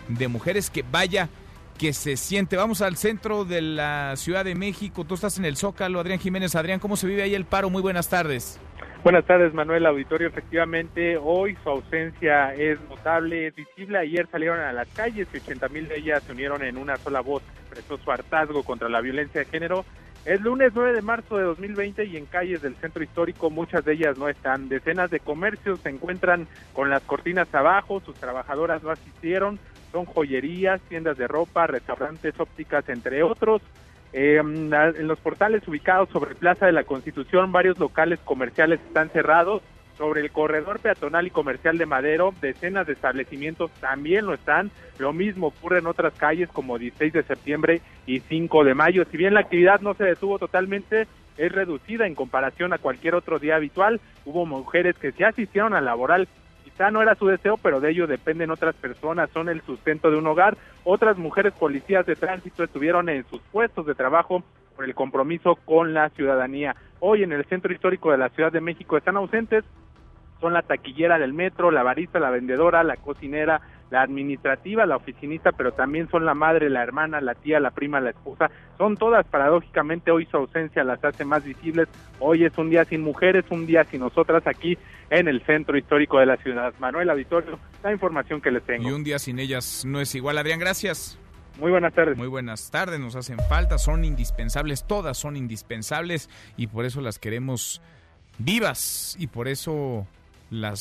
de 0.08 0.28
mujeres 0.28 0.70
que 0.70 0.84
vaya 0.90 1.28
que 1.78 1.92
se 1.92 2.16
siente. 2.16 2.56
Vamos 2.56 2.82
al 2.82 2.96
centro 2.96 3.44
de 3.44 3.62
la 3.62 4.14
Ciudad 4.16 4.44
de 4.44 4.54
México. 4.54 5.04
Tú 5.04 5.14
estás 5.14 5.38
en 5.38 5.44
el 5.44 5.56
Zócalo, 5.56 6.00
Adrián 6.00 6.18
Jiménez. 6.18 6.54
Adrián, 6.56 6.80
¿cómo 6.80 6.96
se 6.96 7.06
vive 7.06 7.22
ahí 7.22 7.34
el 7.34 7.44
paro? 7.44 7.70
Muy 7.70 7.80
buenas 7.80 8.10
tardes. 8.10 8.60
Buenas 9.04 9.24
tardes, 9.24 9.54
Manuel 9.54 9.86
Auditorio. 9.86 10.26
Efectivamente, 10.26 11.16
hoy 11.16 11.56
su 11.62 11.70
ausencia 11.70 12.52
es 12.54 12.80
notable, 12.90 13.46
es 13.46 13.54
visible. 13.54 13.98
Ayer 13.98 14.28
salieron 14.30 14.58
a 14.58 14.72
las 14.72 14.88
calles 14.88 15.28
y 15.32 15.36
80 15.36 15.68
mil 15.68 15.88
de 15.88 15.98
ellas 15.98 16.22
se 16.24 16.32
unieron 16.32 16.64
en 16.64 16.76
una 16.76 16.96
sola 16.96 17.20
voz, 17.20 17.42
expresó 17.60 17.96
su 17.96 18.10
hartazgo 18.10 18.64
contra 18.64 18.88
la 18.88 19.00
violencia 19.00 19.40
de 19.40 19.46
género. 19.46 19.84
Es 20.24 20.40
lunes 20.40 20.72
9 20.74 20.92
de 20.92 21.00
marzo 21.00 21.38
de 21.38 21.44
2020 21.44 22.04
y 22.04 22.16
en 22.16 22.26
calles 22.26 22.60
del 22.60 22.74
centro 22.76 23.02
histórico 23.04 23.50
muchas 23.50 23.84
de 23.84 23.94
ellas 23.94 24.18
no 24.18 24.28
están. 24.28 24.68
Decenas 24.68 25.10
de 25.10 25.20
comercios 25.20 25.80
se 25.80 25.90
encuentran 25.90 26.48
con 26.72 26.90
las 26.90 27.02
cortinas 27.04 27.54
abajo, 27.54 28.02
sus 28.04 28.16
trabajadoras 28.16 28.82
no 28.82 28.90
asistieron. 28.90 29.60
Son 29.98 30.06
joyerías, 30.06 30.80
tiendas 30.82 31.18
de 31.18 31.26
ropa, 31.26 31.66
restaurantes, 31.66 32.38
ópticas, 32.38 32.88
entre 32.88 33.24
otros. 33.24 33.62
Eh, 34.12 34.36
en 34.36 35.08
los 35.08 35.18
portales 35.18 35.66
ubicados 35.66 36.08
sobre 36.10 36.36
Plaza 36.36 36.66
de 36.66 36.72
la 36.72 36.84
Constitución, 36.84 37.50
varios 37.50 37.80
locales 37.80 38.20
comerciales 38.20 38.78
están 38.86 39.10
cerrados. 39.10 39.60
Sobre 39.96 40.20
el 40.20 40.30
corredor 40.30 40.78
peatonal 40.78 41.26
y 41.26 41.30
comercial 41.30 41.78
de 41.78 41.86
Madero, 41.86 42.32
decenas 42.40 42.86
de 42.86 42.92
establecimientos 42.92 43.72
también 43.80 44.24
lo 44.24 44.34
están. 44.34 44.70
Lo 45.00 45.12
mismo 45.12 45.48
ocurre 45.48 45.80
en 45.80 45.88
otras 45.88 46.14
calles 46.14 46.48
como 46.48 46.78
16 46.78 47.12
de 47.12 47.24
septiembre 47.24 47.80
y 48.06 48.20
5 48.20 48.62
de 48.62 48.74
mayo. 48.74 49.04
Si 49.10 49.16
bien 49.16 49.34
la 49.34 49.40
actividad 49.40 49.80
no 49.80 49.94
se 49.94 50.04
detuvo 50.04 50.38
totalmente, 50.38 51.08
es 51.38 51.50
reducida 51.50 52.06
en 52.06 52.14
comparación 52.14 52.72
a 52.72 52.78
cualquier 52.78 53.16
otro 53.16 53.40
día 53.40 53.56
habitual. 53.56 54.00
Hubo 54.24 54.46
mujeres 54.46 54.96
que 54.96 55.10
se 55.10 55.24
asistieron 55.24 55.74
al 55.74 55.86
laboral 55.86 56.28
no 56.90 57.02
era 57.02 57.14
su 57.16 57.26
deseo, 57.26 57.56
pero 57.56 57.80
de 57.80 57.90
ello 57.90 58.06
dependen 58.06 58.50
otras 58.50 58.74
personas, 58.76 59.30
son 59.30 59.48
el 59.48 59.60
sustento 59.62 60.10
de 60.10 60.16
un 60.16 60.26
hogar. 60.26 60.56
Otras 60.84 61.18
mujeres 61.18 61.52
policías 61.52 62.06
de 62.06 62.16
tránsito 62.16 62.64
estuvieron 62.64 63.08
en 63.08 63.24
sus 63.28 63.40
puestos 63.52 63.84
de 63.86 63.94
trabajo 63.94 64.42
por 64.76 64.84
el 64.84 64.94
compromiso 64.94 65.56
con 65.64 65.92
la 65.92 66.08
ciudadanía. 66.10 66.76
Hoy 67.00 67.24
en 67.24 67.32
el 67.32 67.44
centro 67.46 67.72
histórico 67.72 68.12
de 68.12 68.18
la 68.18 68.28
Ciudad 68.30 68.52
de 68.52 68.60
México 68.60 68.96
están 68.96 69.16
ausentes, 69.16 69.64
son 70.40 70.52
la 70.52 70.62
taquillera 70.62 71.18
del 71.18 71.32
metro, 71.32 71.72
la 71.72 71.82
barista, 71.82 72.20
la 72.20 72.30
vendedora, 72.30 72.84
la 72.84 72.96
cocinera, 72.96 73.60
la 73.90 74.02
administrativa, 74.02 74.86
la 74.86 74.96
oficinista, 74.96 75.52
pero 75.52 75.72
también 75.72 76.08
son 76.10 76.24
la 76.24 76.34
madre, 76.34 76.68
la 76.70 76.82
hermana, 76.82 77.20
la 77.20 77.34
tía, 77.34 77.60
la 77.60 77.70
prima, 77.70 78.00
la 78.00 78.10
esposa. 78.10 78.50
Son 78.76 78.96
todas, 78.96 79.26
paradójicamente, 79.26 80.10
hoy 80.10 80.26
su 80.26 80.36
ausencia 80.36 80.84
las 80.84 81.02
hace 81.04 81.24
más 81.24 81.44
visibles. 81.44 81.88
Hoy 82.20 82.44
es 82.44 82.56
un 82.58 82.70
día 82.70 82.84
sin 82.84 83.02
mujeres, 83.02 83.44
un 83.50 83.66
día 83.66 83.84
sin 83.84 84.00
nosotras 84.00 84.46
aquí 84.46 84.76
en 85.10 85.28
el 85.28 85.42
centro 85.42 85.78
histórico 85.78 86.18
de 86.18 86.26
la 86.26 86.36
ciudad. 86.36 86.74
Manuel 86.78 87.10
Auditorio, 87.10 87.58
la 87.82 87.92
información 87.92 88.40
que 88.40 88.50
les 88.50 88.62
tengo. 88.62 88.88
Y 88.88 88.92
un 88.92 89.04
día 89.04 89.18
sin 89.18 89.38
ellas 89.38 89.84
no 89.86 90.00
es 90.00 90.14
igual. 90.14 90.38
Adrián, 90.38 90.58
gracias. 90.58 91.18
Muy 91.58 91.72
buenas 91.72 91.92
tardes. 91.92 92.16
Muy 92.16 92.28
buenas 92.28 92.70
tardes, 92.70 93.00
nos 93.00 93.16
hacen 93.16 93.38
falta, 93.48 93.78
son 93.78 94.04
indispensables, 94.04 94.86
todas 94.86 95.18
son 95.18 95.36
indispensables 95.36 96.30
y 96.56 96.68
por 96.68 96.84
eso 96.84 97.00
las 97.00 97.18
queremos 97.18 97.82
vivas 98.38 99.16
y 99.18 99.26
por 99.26 99.48
eso 99.48 100.06
las 100.50 100.80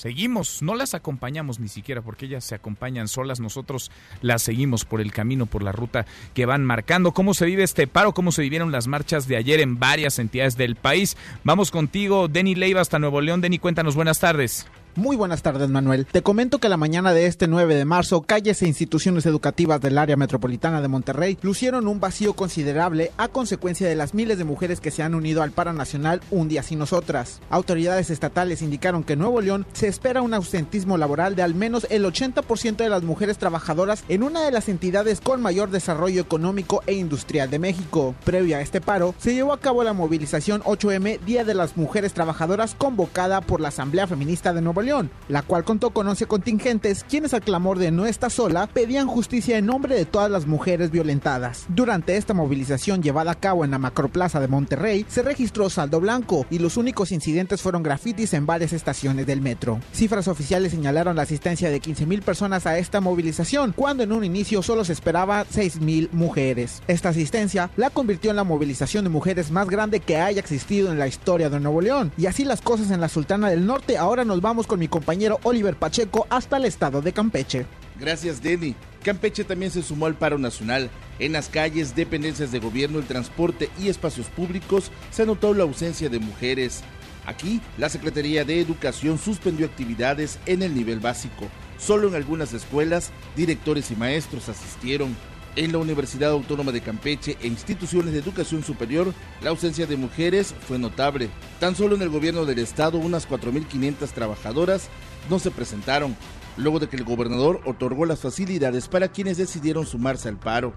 seguimos, 0.00 0.62
no 0.62 0.74
las 0.74 0.94
acompañamos 0.94 1.60
ni 1.60 1.68
siquiera 1.68 2.00
porque 2.00 2.26
ellas 2.26 2.44
se 2.44 2.54
acompañan 2.54 3.06
solas, 3.06 3.38
nosotros 3.38 3.90
las 4.22 4.42
seguimos 4.42 4.84
por 4.86 5.00
el 5.00 5.12
camino, 5.12 5.46
por 5.46 5.62
la 5.62 5.72
ruta 5.72 6.06
que 6.32 6.46
van 6.46 6.64
marcando. 6.64 7.12
¿Cómo 7.12 7.34
se 7.34 7.46
vive 7.46 7.62
este 7.62 7.86
paro? 7.86 8.14
¿Cómo 8.14 8.32
se 8.32 8.42
vivieron 8.42 8.72
las 8.72 8.86
marchas 8.86 9.28
de 9.28 9.36
ayer 9.36 9.60
en 9.60 9.78
varias 9.78 10.18
entidades 10.18 10.56
del 10.56 10.76
país? 10.76 11.16
Vamos 11.44 11.70
contigo, 11.70 12.28
Denny 12.28 12.54
Leiva, 12.54 12.80
hasta 12.80 12.98
Nuevo 12.98 13.20
León. 13.20 13.40
Denny, 13.40 13.58
cuéntanos, 13.58 13.94
buenas 13.94 14.20
tardes. 14.20 14.66
Muy 14.96 15.16
buenas 15.16 15.42
tardes, 15.42 15.70
Manuel. 15.70 16.04
Te 16.04 16.22
comento 16.22 16.58
que 16.58 16.68
la 16.68 16.76
mañana 16.76 17.12
de 17.12 17.26
este 17.26 17.46
9 17.46 17.76
de 17.76 17.84
marzo, 17.84 18.22
calles 18.22 18.60
e 18.60 18.66
instituciones 18.66 19.24
educativas 19.24 19.80
del 19.80 19.98
área 19.98 20.16
metropolitana 20.16 20.82
de 20.82 20.88
Monterrey 20.88 21.38
lucieron 21.42 21.86
un 21.86 22.00
vacío 22.00 22.34
considerable 22.34 23.12
a 23.16 23.28
consecuencia 23.28 23.88
de 23.88 23.94
las 23.94 24.14
miles 24.14 24.36
de 24.38 24.44
mujeres 24.44 24.80
que 24.80 24.90
se 24.90 25.04
han 25.04 25.14
unido 25.14 25.42
al 25.42 25.52
paro 25.52 25.72
nacional 25.72 26.20
Un 26.32 26.48
día 26.48 26.64
sin 26.64 26.80
nosotras. 26.80 27.40
Autoridades 27.50 28.10
estatales 28.10 28.62
indicaron 28.62 29.04
que 29.04 29.12
en 29.12 29.20
Nuevo 29.20 29.40
León 29.40 29.64
se 29.72 29.86
espera 29.86 30.22
un 30.22 30.34
ausentismo 30.34 30.98
laboral 30.98 31.36
de 31.36 31.42
al 31.42 31.54
menos 31.54 31.86
el 31.88 32.04
80% 32.04 32.76
de 32.76 32.88
las 32.88 33.04
mujeres 33.04 33.38
trabajadoras 33.38 34.04
en 34.08 34.24
una 34.24 34.42
de 34.42 34.50
las 34.50 34.68
entidades 34.68 35.20
con 35.20 35.40
mayor 35.40 35.70
desarrollo 35.70 36.20
económico 36.20 36.82
e 36.86 36.94
industrial 36.94 37.48
de 37.48 37.60
México. 37.60 38.16
Previo 38.24 38.56
a 38.56 38.60
este 38.60 38.80
paro, 38.80 39.14
se 39.18 39.34
llevó 39.34 39.52
a 39.52 39.60
cabo 39.60 39.84
la 39.84 39.92
movilización 39.92 40.62
8M 40.62 41.20
Día 41.20 41.44
de 41.44 41.54
las 41.54 41.76
Mujeres 41.76 42.12
Trabajadoras 42.12 42.74
convocada 42.74 43.40
por 43.40 43.60
la 43.60 43.68
Asamblea 43.68 44.08
Feminista 44.08 44.52
de 44.52 44.62
Nuevo 44.62 44.82
León, 44.82 44.89
la 45.28 45.42
cual 45.42 45.64
contó 45.64 45.90
con 45.90 46.08
11 46.08 46.26
contingentes 46.26 47.04
quienes 47.08 47.32
al 47.32 47.42
clamor 47.42 47.78
de 47.78 47.90
no 47.90 48.06
está 48.06 48.28
sola 48.28 48.66
pedían 48.66 49.06
justicia 49.06 49.56
en 49.56 49.66
nombre 49.66 49.94
de 49.94 50.04
todas 50.04 50.30
las 50.30 50.46
mujeres 50.46 50.90
violentadas. 50.90 51.66
Durante 51.68 52.16
esta 52.16 52.34
movilización 52.34 53.02
llevada 53.02 53.32
a 53.32 53.40
cabo 53.40 53.64
en 53.64 53.70
la 53.70 53.78
Macroplaza 53.78 54.40
de 54.40 54.48
Monterrey, 54.48 55.06
se 55.08 55.22
registró 55.22 55.70
saldo 55.70 56.00
blanco 56.00 56.44
y 56.50 56.58
los 56.58 56.76
únicos 56.76 57.12
incidentes 57.12 57.62
fueron 57.62 57.82
grafitis 57.82 58.34
en 58.34 58.46
varias 58.46 58.72
estaciones 58.72 59.26
del 59.26 59.40
metro. 59.40 59.80
Cifras 59.92 60.26
oficiales 60.26 60.72
señalaron 60.72 61.16
la 61.16 61.22
asistencia 61.22 61.70
de 61.70 61.80
15.000 61.80 62.22
personas 62.22 62.66
a 62.66 62.78
esta 62.78 63.00
movilización, 63.00 63.72
cuando 63.76 64.02
en 64.02 64.12
un 64.12 64.24
inicio 64.24 64.62
solo 64.62 64.84
se 64.84 64.92
esperaba 64.92 65.46
6.000 65.46 66.08
mujeres. 66.12 66.82
Esta 66.88 67.10
asistencia 67.10 67.70
la 67.76 67.90
convirtió 67.90 68.30
en 68.30 68.36
la 68.36 68.44
movilización 68.44 69.04
de 69.04 69.10
mujeres 69.10 69.50
más 69.50 69.68
grande 69.68 70.00
que 70.00 70.16
haya 70.16 70.40
existido 70.40 70.90
en 70.90 70.98
la 70.98 71.06
historia 71.06 71.48
de 71.48 71.60
Nuevo 71.60 71.80
León. 71.80 72.12
Y 72.16 72.26
así 72.26 72.44
las 72.44 72.60
cosas 72.60 72.90
en 72.90 73.00
la 73.00 73.08
Sultana 73.08 73.50
del 73.50 73.66
Norte, 73.66 73.98
ahora 73.98 74.24
nos 74.24 74.40
vamos 74.40 74.66
con 74.70 74.78
mi 74.78 74.86
compañero 74.86 75.40
Oliver 75.42 75.74
Pacheco 75.74 76.28
hasta 76.30 76.56
el 76.56 76.64
estado 76.64 77.02
de 77.02 77.12
Campeche. 77.12 77.66
Gracias, 77.98 78.40
Denny. 78.40 78.76
Campeche 79.02 79.42
también 79.42 79.72
se 79.72 79.82
sumó 79.82 80.06
al 80.06 80.14
paro 80.14 80.38
nacional. 80.38 80.90
En 81.18 81.32
las 81.32 81.48
calles, 81.48 81.96
dependencias 81.96 82.52
de 82.52 82.60
gobierno, 82.60 83.00
el 83.00 83.04
transporte 83.04 83.68
y 83.80 83.88
espacios 83.88 84.28
públicos 84.28 84.92
se 85.10 85.26
notó 85.26 85.54
la 85.54 85.64
ausencia 85.64 86.08
de 86.08 86.20
mujeres. 86.20 86.82
Aquí, 87.26 87.60
la 87.78 87.88
Secretaría 87.88 88.44
de 88.44 88.60
Educación 88.60 89.18
suspendió 89.18 89.66
actividades 89.66 90.38
en 90.46 90.62
el 90.62 90.72
nivel 90.72 91.00
básico. 91.00 91.48
Solo 91.76 92.06
en 92.06 92.14
algunas 92.14 92.52
escuelas, 92.52 93.10
directores 93.34 93.90
y 93.90 93.96
maestros 93.96 94.48
asistieron. 94.48 95.16
En 95.56 95.72
la 95.72 95.78
Universidad 95.78 96.30
Autónoma 96.30 96.70
de 96.70 96.80
Campeche 96.80 97.36
e 97.40 97.48
instituciones 97.48 98.12
de 98.12 98.20
educación 98.20 98.62
superior, 98.62 99.12
la 99.42 99.50
ausencia 99.50 99.86
de 99.86 99.96
mujeres 99.96 100.54
fue 100.66 100.78
notable. 100.78 101.28
Tan 101.58 101.74
solo 101.74 101.96
en 101.96 102.02
el 102.02 102.08
gobierno 102.08 102.44
del 102.44 102.60
estado, 102.60 102.98
unas 102.98 103.28
4.500 103.28 104.10
trabajadoras 104.10 104.88
no 105.28 105.40
se 105.40 105.50
presentaron, 105.50 106.16
luego 106.56 106.78
de 106.78 106.88
que 106.88 106.96
el 106.96 107.04
gobernador 107.04 107.60
otorgó 107.64 108.06
las 108.06 108.20
facilidades 108.20 108.86
para 108.86 109.08
quienes 109.08 109.38
decidieron 109.38 109.86
sumarse 109.86 110.28
al 110.28 110.38
paro. 110.38 110.72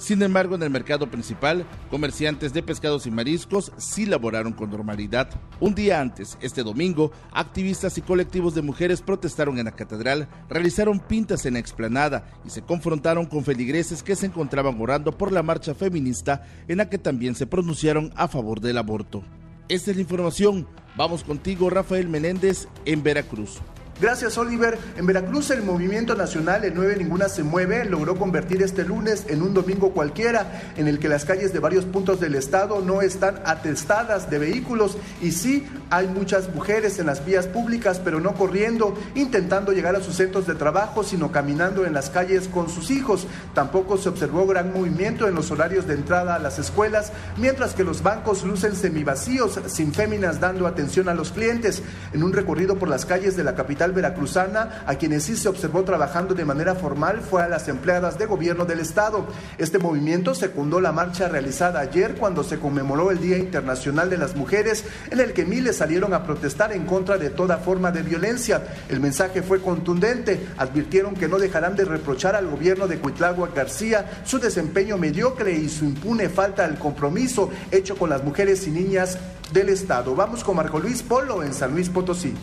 Sin 0.00 0.22
embargo, 0.22 0.54
en 0.54 0.62
el 0.62 0.70
mercado 0.70 1.10
principal, 1.10 1.66
comerciantes 1.90 2.54
de 2.54 2.62
pescados 2.62 3.06
y 3.06 3.10
mariscos 3.10 3.70
sí 3.76 4.06
laboraron 4.06 4.54
con 4.54 4.70
normalidad. 4.70 5.28
Un 5.60 5.74
día 5.74 6.00
antes, 6.00 6.38
este 6.40 6.62
domingo, 6.62 7.12
activistas 7.32 7.98
y 7.98 8.00
colectivos 8.00 8.54
de 8.54 8.62
mujeres 8.62 9.02
protestaron 9.02 9.58
en 9.58 9.66
la 9.66 9.76
catedral, 9.76 10.26
realizaron 10.48 11.00
pintas 11.00 11.44
en 11.44 11.52
la 11.52 11.58
explanada 11.58 12.24
y 12.46 12.48
se 12.48 12.62
confrontaron 12.62 13.26
con 13.26 13.44
feligreses 13.44 14.02
que 14.02 14.16
se 14.16 14.24
encontraban 14.24 14.80
orando 14.80 15.18
por 15.18 15.32
la 15.32 15.42
marcha 15.42 15.74
feminista 15.74 16.46
en 16.66 16.78
la 16.78 16.88
que 16.88 16.96
también 16.96 17.34
se 17.34 17.46
pronunciaron 17.46 18.10
a 18.16 18.26
favor 18.26 18.60
del 18.60 18.78
aborto. 18.78 19.22
Esta 19.68 19.90
es 19.90 19.98
la 19.98 20.02
información. 20.02 20.66
Vamos 20.96 21.22
contigo, 21.24 21.68
Rafael 21.68 22.08
Menéndez, 22.08 22.68
en 22.86 23.02
Veracruz. 23.02 23.60
Gracias, 24.00 24.38
Oliver. 24.38 24.78
En 24.96 25.04
Veracruz, 25.04 25.50
el 25.50 25.62
movimiento 25.62 26.14
nacional 26.14 26.64
El 26.64 26.74
9 26.74 26.96
Ninguna 26.96 27.28
se 27.28 27.42
mueve 27.42 27.84
logró 27.84 28.16
convertir 28.16 28.62
este 28.62 28.82
lunes 28.82 29.26
en 29.28 29.42
un 29.42 29.52
domingo 29.52 29.90
cualquiera, 29.92 30.72
en 30.76 30.88
el 30.88 30.98
que 30.98 31.10
las 31.10 31.26
calles 31.26 31.52
de 31.52 31.58
varios 31.58 31.84
puntos 31.84 32.18
del 32.18 32.34
estado 32.34 32.80
no 32.80 33.02
están 33.02 33.42
atestadas 33.44 34.30
de 34.30 34.38
vehículos 34.38 34.96
y 35.20 35.32
sí 35.32 35.66
hay 35.90 36.06
muchas 36.06 36.54
mujeres 36.54 36.98
en 36.98 37.06
las 37.06 37.26
vías 37.26 37.46
públicas, 37.46 38.00
pero 38.02 38.20
no 38.20 38.32
corriendo, 38.32 38.96
intentando 39.14 39.72
llegar 39.72 39.94
a 39.94 40.02
sus 40.02 40.16
centros 40.16 40.46
de 40.46 40.54
trabajo, 40.54 41.04
sino 41.04 41.30
caminando 41.30 41.84
en 41.84 41.92
las 41.92 42.08
calles 42.08 42.48
con 42.48 42.70
sus 42.70 42.90
hijos. 42.90 43.26
Tampoco 43.52 43.98
se 43.98 44.08
observó 44.08 44.46
gran 44.46 44.72
movimiento 44.72 45.28
en 45.28 45.34
los 45.34 45.50
horarios 45.50 45.86
de 45.86 45.94
entrada 45.94 46.36
a 46.36 46.38
las 46.38 46.58
escuelas, 46.58 47.12
mientras 47.36 47.74
que 47.74 47.84
los 47.84 48.02
bancos 48.02 48.44
lucen 48.44 48.76
semivacíos, 48.76 49.60
sin 49.66 49.92
féminas 49.92 50.40
dando 50.40 50.66
atención 50.66 51.10
a 51.10 51.14
los 51.14 51.32
clientes. 51.32 51.82
En 52.14 52.22
un 52.22 52.32
recorrido 52.32 52.78
por 52.78 52.88
las 52.88 53.04
calles 53.04 53.36
de 53.36 53.44
la 53.44 53.54
capital 53.54 53.89
veracruzana, 53.92 54.84
a 54.86 54.94
quienes 54.96 55.24
sí 55.24 55.36
se 55.36 55.48
observó 55.48 55.84
trabajando 55.84 56.34
de 56.34 56.44
manera 56.44 56.74
formal 56.74 57.20
fue 57.20 57.42
a 57.42 57.48
las 57.48 57.68
empleadas 57.68 58.18
de 58.18 58.26
gobierno 58.26 58.64
del 58.64 58.80
Estado. 58.80 59.26
Este 59.58 59.78
movimiento 59.78 60.34
secundó 60.34 60.80
la 60.80 60.92
marcha 60.92 61.28
realizada 61.28 61.80
ayer 61.80 62.14
cuando 62.14 62.44
se 62.44 62.58
conmemoró 62.58 63.10
el 63.10 63.20
Día 63.20 63.38
Internacional 63.38 64.10
de 64.10 64.18
las 64.18 64.36
Mujeres, 64.36 64.84
en 65.10 65.20
el 65.20 65.32
que 65.32 65.44
miles 65.44 65.76
salieron 65.76 66.14
a 66.14 66.24
protestar 66.24 66.72
en 66.72 66.86
contra 66.86 67.18
de 67.18 67.30
toda 67.30 67.58
forma 67.58 67.90
de 67.90 68.02
violencia. 68.02 68.62
El 68.88 69.00
mensaje 69.00 69.42
fue 69.42 69.60
contundente. 69.60 70.48
Advirtieron 70.56 71.14
que 71.14 71.28
no 71.28 71.38
dejarán 71.38 71.76
de 71.76 71.84
reprochar 71.84 72.36
al 72.36 72.48
gobierno 72.48 72.88
de 72.88 72.98
Cuitlagua 72.98 73.50
García 73.54 74.22
su 74.24 74.38
desempeño 74.38 74.96
mediocre 74.96 75.52
y 75.52 75.68
su 75.68 75.84
impune 75.84 76.28
falta 76.28 76.64
al 76.64 76.78
compromiso 76.78 77.50
hecho 77.70 77.96
con 77.96 78.10
las 78.10 78.24
mujeres 78.24 78.66
y 78.66 78.70
niñas 78.70 79.18
del 79.52 79.68
Estado. 79.68 80.14
Vamos 80.14 80.44
con 80.44 80.56
Marco 80.56 80.78
Luis 80.78 81.02
Polo 81.02 81.42
en 81.42 81.52
San 81.52 81.72
Luis 81.72 81.88
Potosí. 81.88 82.34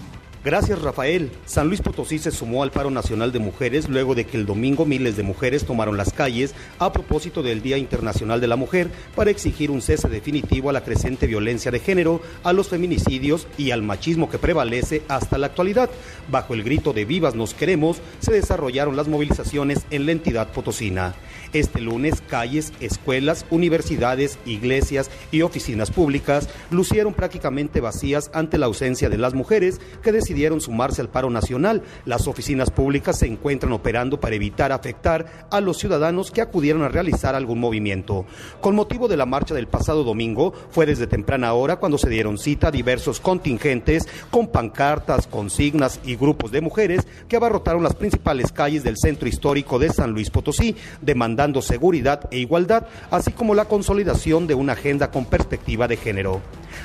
Gracias 0.46 0.82
Rafael. 0.82 1.30
San 1.46 1.68
Luis 1.68 1.82
Potosí 1.82 2.20
se 2.20 2.32
sumó 2.32 2.64
al 2.64 2.72
paro 2.72 2.90
nacional 2.90 3.32
de 3.32 3.40
mujeres 3.40 3.90
luego 3.90 4.16
de 4.16 4.26
que 4.26 4.38
el 4.38 4.46
domingo 4.46 4.86
miles 4.86 5.18
de 5.18 5.24
mujeres 5.24 5.66
tomaron 5.66 5.98
las 5.98 6.14
calles 6.14 6.54
a 6.80 6.94
propósito 6.94 7.44
del 7.44 7.62
Día 7.62 7.78
Internacional 7.78 8.40
de 8.40 8.48
la 8.48 8.56
Mujer 8.56 8.90
para 9.16 9.32
exigir 9.32 9.72
un 9.72 9.82
cese 9.82 10.08
definitivo 10.08 10.70
a 10.70 10.74
la 10.74 10.84
creciente 10.84 11.28
violencia 11.28 11.72
de 11.72 11.80
género, 11.80 12.22
a 12.44 12.54
los 12.54 12.70
feminicidios 12.70 13.48
y 13.58 13.72
al 13.72 13.82
machismo 13.82 14.30
que 14.30 14.38
prevalece 14.38 15.02
hasta 15.10 15.38
la 15.38 15.48
actualidad. 15.48 15.90
Bajo 16.30 16.54
el 16.54 16.64
grito 16.64 16.94
de 16.94 17.04
Vivas 17.04 17.36
nos 17.36 17.54
queremos 17.54 17.98
se 18.20 18.32
desarrollaron 18.32 18.96
las 18.96 19.10
movilizaciones 19.10 19.86
en 19.90 20.06
la 20.06 20.14
entidad 20.14 20.52
potosina. 20.54 21.16
Este 21.52 21.82
lunes, 21.82 22.22
calles, 22.22 22.74
escuelas, 22.80 23.46
universidades, 23.50 24.38
iglesias 24.46 25.10
y 25.32 25.42
oficinas 25.42 25.92
públicas 25.92 26.48
lucieron 26.72 27.14
prácticamente 27.14 27.82
vacías 27.82 28.30
ante 28.34 28.58
la 28.58 28.68
ausencia 28.68 29.10
de 29.10 29.18
las 29.18 29.34
mujeres 29.34 29.80
que 30.04 30.12
decidieron 30.12 30.37
sumarse 30.62 31.02
al 31.02 31.10
paro 31.10 31.30
nacional. 31.30 31.82
Las 32.06 32.28
oficinas 32.28 32.70
públicas 32.70 33.18
se 33.18 33.28
encuentran 33.28 33.74
operando 33.74 34.20
para 34.20 34.36
evitar 34.36 34.72
afectar 34.72 35.48
a 35.50 35.62
los 35.62 35.78
ciudadanos 35.78 36.32
que 36.32 36.42
acudieron 36.42 36.84
a 36.84 36.90
realizar 36.90 37.36
algún 37.36 37.60
movimiento. 37.60 38.26
Con 38.62 38.76
motivo 38.76 39.08
de 39.08 39.18
la 39.18 39.26
marcha 39.26 39.56
del 39.56 39.68
pasado 39.68 40.04
domingo, 40.04 40.54
fue 40.70 40.86
desde 40.86 41.08
temprana 41.08 41.54
hora 41.54 41.78
cuando 41.78 41.98
se 41.98 42.10
dieron 42.10 42.38
cita 42.38 42.68
a 42.68 42.72
diversos 42.72 43.20
contingentes 43.20 44.08
con 44.30 44.48
pancartas, 44.48 45.28
consignas 45.28 46.00
y 46.04 46.16
grupos 46.16 46.52
de 46.52 46.62
mujeres 46.62 47.08
que 47.28 47.36
abarrotaron 47.36 47.84
las 47.84 47.96
principales 47.96 48.52
calles 48.52 48.84
del 48.84 48.98
centro 48.98 49.28
histórico 49.28 49.80
de 49.80 49.90
San 49.90 50.12
Luis 50.12 50.30
Potosí, 50.30 50.76
demandando 51.02 51.62
seguridad 51.62 52.28
e 52.32 52.38
igualdad, 52.40 52.88
así 53.10 53.32
como 53.32 53.56
la 53.56 53.66
consolidación 53.66 54.48
de 54.48 54.54
una 54.54 54.74
agenda 54.74 55.12
con 55.12 55.26
perspectiva 55.26 55.88
de 55.88 55.98
género. 55.98 56.42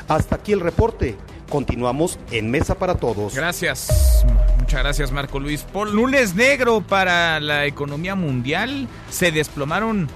Hasta 0.08 0.36
aquí 0.36 0.52
el 0.52 0.60
reporte. 0.60 1.16
Continuamos 1.52 2.18
en 2.30 2.50
Mesa 2.50 2.76
para 2.76 2.94
Todos. 2.94 3.34
Gracias. 3.34 4.24
Muchas 4.58 4.80
gracias, 4.80 5.12
Marco 5.12 5.38
Luis. 5.38 5.64
Por 5.64 5.92
lunes 5.92 6.34
negro 6.34 6.80
para 6.80 7.40
la 7.40 7.66
economía 7.66 8.14
mundial, 8.14 8.88
se 9.10 9.30
desplomaron 9.32 10.08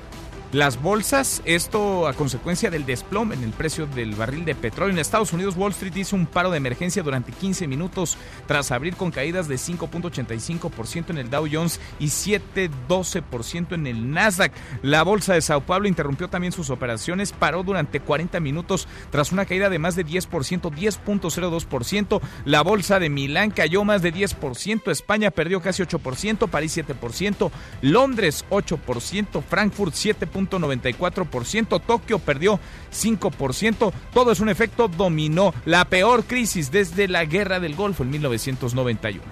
las 0.56 0.80
bolsas, 0.80 1.42
esto 1.44 2.08
a 2.08 2.14
consecuencia 2.14 2.70
del 2.70 2.86
desplome 2.86 3.34
en 3.34 3.44
el 3.44 3.50
precio 3.50 3.86
del 3.86 4.14
barril 4.14 4.46
de 4.46 4.54
petróleo. 4.54 4.94
En 4.94 4.98
Estados 4.98 5.34
Unidos, 5.34 5.54
Wall 5.54 5.72
Street 5.72 5.94
hizo 5.96 6.16
un 6.16 6.24
paro 6.24 6.50
de 6.50 6.56
emergencia 6.56 7.02
durante 7.02 7.30
15 7.30 7.66
minutos 7.66 8.16
tras 8.46 8.70
abrir 8.70 8.96
con 8.96 9.10
caídas 9.10 9.48
de 9.48 9.56
5.85% 9.56 11.10
en 11.10 11.18
el 11.18 11.28
Dow 11.28 11.46
Jones 11.52 11.78
y 11.98 12.06
7.12% 12.06 13.74
en 13.74 13.86
el 13.86 14.10
Nasdaq. 14.10 14.50
La 14.80 15.02
bolsa 15.02 15.34
de 15.34 15.42
Sao 15.42 15.60
Paulo 15.60 15.88
interrumpió 15.88 16.28
también 16.28 16.54
sus 16.54 16.70
operaciones, 16.70 17.32
paró 17.32 17.62
durante 17.62 18.00
40 18.00 18.40
minutos 18.40 18.88
tras 19.10 19.32
una 19.32 19.44
caída 19.44 19.68
de 19.68 19.78
más 19.78 19.94
de 19.94 20.06
10%, 20.06 20.26
10.02%. 20.70 22.20
La 22.46 22.62
bolsa 22.62 22.98
de 22.98 23.10
Milán 23.10 23.50
cayó 23.50 23.84
más 23.84 24.00
de 24.00 24.14
10%, 24.14 24.90
España 24.90 25.30
perdió 25.30 25.60
casi 25.60 25.82
8%, 25.82 26.48
París 26.48 26.78
7%, 26.78 27.50
Londres 27.82 28.46
8%, 28.48 29.42
Frankfurt 29.42 29.92
7%. 29.92 30.45
94%, 30.50 31.80
Tokio 31.80 32.18
perdió 32.18 32.60
5%, 32.92 33.92
todo 34.12 34.32
es 34.32 34.40
un 34.40 34.48
efecto 34.48 34.88
dominó, 34.88 35.54
la 35.64 35.84
peor 35.86 36.24
crisis 36.24 36.70
desde 36.70 37.08
la 37.08 37.24
Guerra 37.24 37.60
del 37.60 37.74
Golfo 37.74 38.02
en 38.02 38.10
1991. 38.10 39.22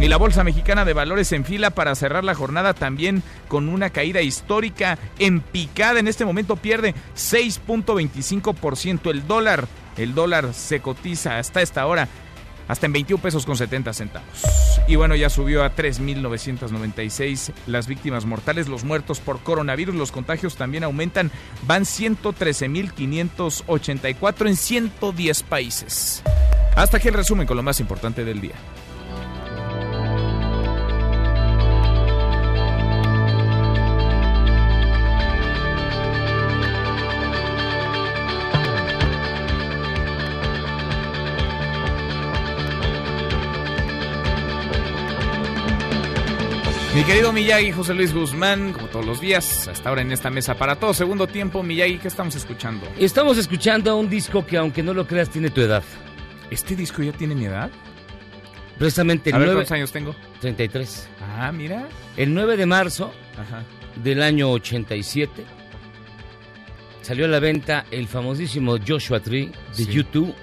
Y 0.00 0.08
la 0.08 0.16
Bolsa 0.16 0.44
Mexicana 0.44 0.86
de 0.86 0.94
Valores 0.94 1.30
en 1.32 1.44
fila 1.44 1.70
para 1.70 1.94
cerrar 1.94 2.24
la 2.24 2.34
jornada 2.34 2.72
también 2.72 3.22
con 3.48 3.68
una 3.68 3.90
caída 3.90 4.22
histórica 4.22 4.98
en 5.18 5.40
picada. 5.40 6.00
En 6.00 6.08
este 6.08 6.24
momento 6.24 6.56
pierde 6.56 6.94
6.25%. 7.14 9.10
El 9.10 9.26
dólar, 9.26 9.68
el 9.98 10.14
dólar 10.14 10.54
se 10.54 10.80
cotiza 10.80 11.38
hasta 11.38 11.60
esta 11.60 11.86
hora 11.86 12.08
hasta 12.70 12.86
en 12.86 12.92
21 12.92 13.20
pesos 13.20 13.44
con 13.44 13.56
70 13.56 13.92
centavos. 13.92 14.44
Y 14.86 14.94
bueno, 14.94 15.16
ya 15.16 15.28
subió 15.28 15.64
a 15.64 15.74
3.996 15.74 17.50
las 17.66 17.88
víctimas 17.88 18.26
mortales, 18.26 18.68
los 18.68 18.84
muertos 18.84 19.18
por 19.18 19.40
coronavirus, 19.40 19.96
los 19.96 20.12
contagios 20.12 20.54
también 20.54 20.84
aumentan, 20.84 21.32
van 21.66 21.82
113.584 21.82 24.46
en 24.46 24.56
110 24.56 25.42
países. 25.42 26.22
Hasta 26.76 26.98
aquí 26.98 27.08
el 27.08 27.14
resumen 27.14 27.48
con 27.48 27.56
lo 27.56 27.64
más 27.64 27.80
importante 27.80 28.24
del 28.24 28.40
día. 28.40 28.54
Mi 46.94 47.04
querido 47.04 47.32
Miyagi, 47.32 47.70
José 47.70 47.94
Luis 47.94 48.12
Guzmán, 48.12 48.72
como 48.72 48.88
todos 48.88 49.06
los 49.06 49.20
días, 49.20 49.68
hasta 49.68 49.88
ahora 49.88 50.02
en 50.02 50.10
esta 50.10 50.28
mesa 50.28 50.56
para 50.56 50.74
todo. 50.76 50.92
Segundo 50.92 51.26
tiempo, 51.28 51.62
Miyagi, 51.62 51.98
¿qué 51.98 52.08
estamos 52.08 52.34
escuchando? 52.34 52.86
Estamos 52.98 53.38
escuchando 53.38 53.96
un 53.96 54.10
disco 54.10 54.44
que, 54.44 54.56
aunque 54.56 54.82
no 54.82 54.92
lo 54.92 55.06
creas, 55.06 55.30
tiene 55.30 55.50
tu 55.50 55.60
edad. 55.60 55.84
¿Este 56.50 56.74
disco 56.74 57.02
ya 57.02 57.12
tiene 57.12 57.36
mi 57.36 57.44
edad? 57.44 57.70
Precisamente 58.76 59.30
el 59.30 59.36
A 59.36 59.38
ver, 59.38 59.46
9... 59.48 59.58
¿cuántos 59.58 59.72
años 59.72 59.92
tengo? 59.92 60.16
33. 60.40 61.08
Ah, 61.38 61.52
mira. 61.52 61.86
El 62.16 62.34
9 62.34 62.56
de 62.56 62.66
marzo 62.66 63.12
Ajá. 63.38 63.62
del 64.02 64.20
año 64.22 64.50
87 64.50 65.44
salió 67.02 67.26
a 67.26 67.28
la 67.28 67.38
venta 67.40 67.86
el 67.90 68.08
famosísimo 68.08 68.76
Joshua 68.86 69.20
Tree 69.20 69.46
de 69.76 69.84
Sí. 69.84 69.86
YouTube. 69.86 70.34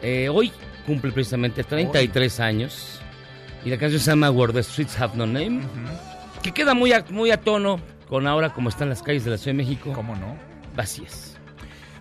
Eh, 0.00 0.28
hoy 0.30 0.50
cumple 0.86 1.12
precisamente 1.12 1.64
33 1.64 2.40
años 2.40 2.99
y 3.64 3.70
la 3.70 3.78
canción 3.78 4.00
se 4.00 4.10
llama 4.10 4.30
Where 4.30 4.52
the 4.52 4.62
Streets 4.62 4.98
Have 5.00 5.16
No 5.16 5.26
Name, 5.26 5.60
que 6.42 6.52
queda 6.52 6.74
muy 6.74 6.92
a, 6.92 7.04
muy 7.10 7.30
a 7.30 7.40
tono 7.40 7.80
con 8.08 8.26
ahora 8.26 8.52
como 8.52 8.68
están 8.68 8.88
las 8.88 9.02
calles 9.02 9.24
de 9.24 9.30
la 9.30 9.38
Ciudad 9.38 9.56
de 9.56 9.62
México. 9.62 9.92
¿Cómo 9.92 10.16
no? 10.16 10.36
Vacías. 10.76 11.38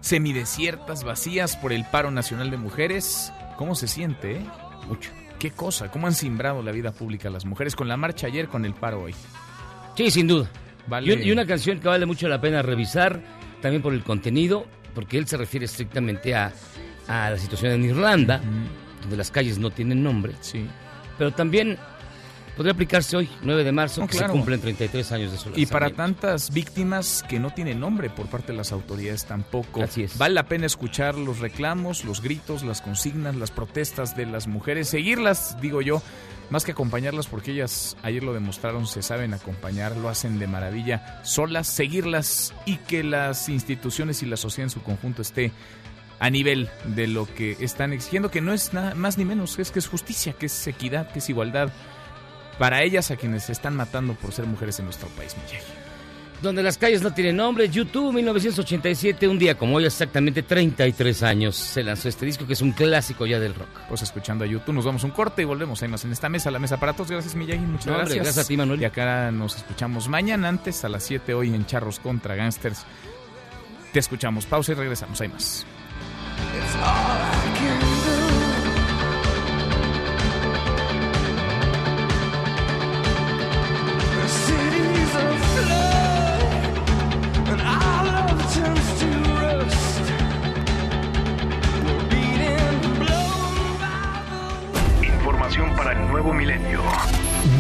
Semidesiertas, 0.02 1.03
vacías 1.03 1.57
por 1.57 1.73
el 1.73 1.86
paro 1.86 2.10
nacional 2.11 2.49
de 2.49 2.57
mujeres. 2.57 3.34
¿Cómo 3.57 3.76
se 3.76 3.88
siente, 3.88 4.38
eh? 4.38 4.45
Mucho. 4.88 5.11
¿Qué 5.38 5.52
cosa? 5.52 5.91
¿Cómo 5.91 6.07
han 6.07 6.14
simbrado 6.14 6.64
la 6.64 6.72
vida 6.72 6.91
pública 6.91 7.30
las 7.30 7.45
mujeres 7.45 7.76
con 7.76 7.88
la 7.88 7.98
marcha 7.98 8.27
ayer, 8.27 8.48
con 8.48 8.65
el 8.65 8.73
paro 8.73 9.03
hoy? 9.03 9.15
Sí, 9.95 10.10
sin 10.11 10.27
duda. 10.27 10.49
Vale. 10.88 11.14
Y 11.23 11.31
una 11.31 11.45
canción 11.45 11.80
que 11.80 11.88
vale 11.88 12.06
mucho 12.06 12.27
la 12.27 12.41
pena 12.41 12.61
revisar, 12.61 13.22
también 13.61 13.81
por 13.81 13.94
el 13.94 14.03
contenido, 14.03 14.65
porque 14.95 15.18
él 15.18 15.27
se 15.27 15.38
refiere 15.38 15.65
estrictamente 15.65 16.34
a, 16.34 16.52
a 17.07 17.31
la 17.31 17.38
situación 17.38 17.73
en 17.73 17.86
Irlanda, 17.86 18.41
donde 19.02 19.18
las 19.18 19.30
calles 19.30 19.60
no 19.60 19.69
tienen 19.69 20.02
nombre. 20.02 20.34
Sí. 20.41 20.65
Pero 21.19 21.31
también 21.31 21.77
podría 22.55 22.73
aplicarse 22.73 23.15
hoy, 23.15 23.29
9 23.43 23.63
de 23.63 23.71
marzo, 23.71 24.01
No, 24.01 24.07
que 24.07 24.17
claro. 24.17 24.33
se 24.33 24.37
cumplen 24.37 24.59
33 24.59 25.11
años 25.11 25.31
de 25.31 25.37
su 25.37 25.51
Y 25.55 25.67
para 25.67 25.91
tantas 25.91 26.51
víctimas 26.51 27.23
que 27.29 27.39
no 27.39 27.51
tienen 27.51 27.79
nombre 27.79 28.09
por 28.09 28.25
parte 28.27 28.51
de 28.53 28.57
las 28.57 28.71
autoridades 28.71 29.25
tampoco. 29.25 29.83
Así 29.83 30.03
es. 30.03 30.17
Vale 30.17 30.33
la 30.33 30.47
pena 30.47 30.65
escuchar 30.65 31.15
los 31.15 31.39
reclamos, 31.39 32.03
los 32.03 32.21
gritos, 32.21 32.63
las 32.63 32.81
consignas, 32.81 33.35
las 33.35 33.51
protestas 33.51 34.17
de 34.17 34.25
las 34.25 34.47
mujeres, 34.47 34.89
seguirlas, 34.89 35.57
digo 35.61 35.81
yo, 35.81 36.01
más 36.49 36.65
que 36.65 36.71
acompañarlas 36.71 37.27
porque 37.27 37.51
ellas 37.51 37.95
ayer 38.01 38.23
lo 38.23 38.33
demostraron, 38.33 38.87
se 38.87 39.03
saben 39.03 39.33
acompañar, 39.33 39.95
lo 39.95 40.09
hacen 40.09 40.39
de 40.39 40.47
maravilla, 40.47 41.21
solas, 41.23 41.67
seguirlas 41.67 42.53
y 42.65 42.77
que 42.77 43.03
las 43.03 43.49
instituciones 43.49 44.23
y 44.23 44.25
la 44.25 44.35
sociedad 44.37 44.65
en 44.65 44.71
su 44.71 44.81
conjunto 44.81 45.21
esté 45.21 45.51
a 46.19 46.29
nivel 46.29 46.69
de 46.83 47.07
lo 47.07 47.25
que 47.33 47.55
están 47.59 47.93
exigiendo, 47.93 48.29
que 48.29 48.41
no 48.41 48.53
es 48.53 48.73
nada 48.73 48.93
más 48.95 49.17
ni 49.17 49.25
menos, 49.25 49.57
es 49.59 49.71
que 49.71 49.79
es 49.79 49.87
justicia, 49.87 50.33
que 50.33 50.47
es 50.47 50.67
equidad, 50.67 51.11
que 51.11 51.19
es 51.19 51.29
igualdad 51.29 51.71
para 52.57 52.83
ellas 52.83 53.09
a 53.09 53.15
quienes 53.15 53.43
se 53.43 53.53
están 53.53 53.75
matando 53.75 54.13
por 54.15 54.33
ser 54.33 54.45
mujeres 54.45 54.77
en 54.79 54.85
nuestro 54.85 55.07
país, 55.09 55.35
Miyagi. 55.37 55.65
Donde 56.41 56.63
las 56.63 56.77
calles 56.77 57.01
no 57.01 57.13
tienen 57.13 57.35
nombre, 57.35 57.67
YouTube 57.67 58.13
1987, 58.13 59.27
un 59.27 59.37
día 59.37 59.57
como 59.57 59.75
hoy, 59.75 59.85
exactamente 59.85 60.41
33 60.41 61.23
años, 61.23 61.55
se 61.57 61.83
lanzó 61.83 62.07
este 62.07 62.25
disco 62.25 62.47
que 62.47 62.53
es 62.53 62.61
un 62.61 62.71
clásico 62.71 63.25
ya 63.25 63.39
del 63.39 63.53
rock. 63.55 63.67
Pues 63.89 64.01
escuchando 64.01 64.45
a 64.45 64.47
YouTube, 64.47 64.73
nos 64.73 64.85
damos 64.85 65.03
un 65.03 65.11
corte 65.11 65.41
y 65.41 65.45
volvemos. 65.45 65.81
Hay 65.83 65.89
más 65.89 66.05
en 66.05 66.13
esta 66.13 66.29
mesa, 66.29 66.49
la 66.49 66.59
mesa 66.59 66.79
para 66.79 66.93
todos. 66.93 67.11
Gracias, 67.11 67.35
Miyagi, 67.35 67.59
muchas 67.65 67.87
No, 67.87 67.93
hombre, 67.93 68.15
gracias. 68.15 68.23
gracias 68.23 68.45
a 68.45 68.47
ti, 68.47 68.55
Manuel. 68.55 68.81
Y 68.81 68.85
acá 68.85 69.31
nos 69.31 69.57
escuchamos 69.57 70.07
mañana, 70.07 70.47
antes 70.47 70.83
a 70.85 70.89
las 70.89 71.03
7 71.03 71.33
hoy 71.33 71.53
en 71.53 71.65
Charros 71.65 71.99
contra 71.99 72.35
Gangsters. 72.35 72.85
Te 73.91 73.99
escuchamos. 73.99 74.45
Pausa 74.45 74.71
y 74.71 74.75
regresamos. 74.75 75.19
Hay 75.19 75.27
más. 75.27 75.65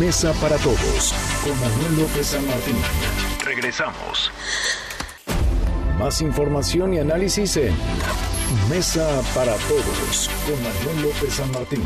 Mesa 0.09 0.33
para 0.41 0.57
todos 0.57 1.13
con 1.43 1.59
Manuel 1.59 1.97
López 1.97 2.27
San 2.27 2.47
Martín. 2.47 2.75
Regresamos. 3.45 4.31
Más 5.99 6.21
información 6.21 6.93
y 6.93 6.99
análisis 6.99 7.57
en 7.57 7.73
Mesa 8.69 9.21
para 9.35 9.53
todos 9.53 10.29
con 10.45 10.55
Manuel 10.63 11.09
López 11.09 11.33
San 11.33 11.51
Martín. 11.51 11.83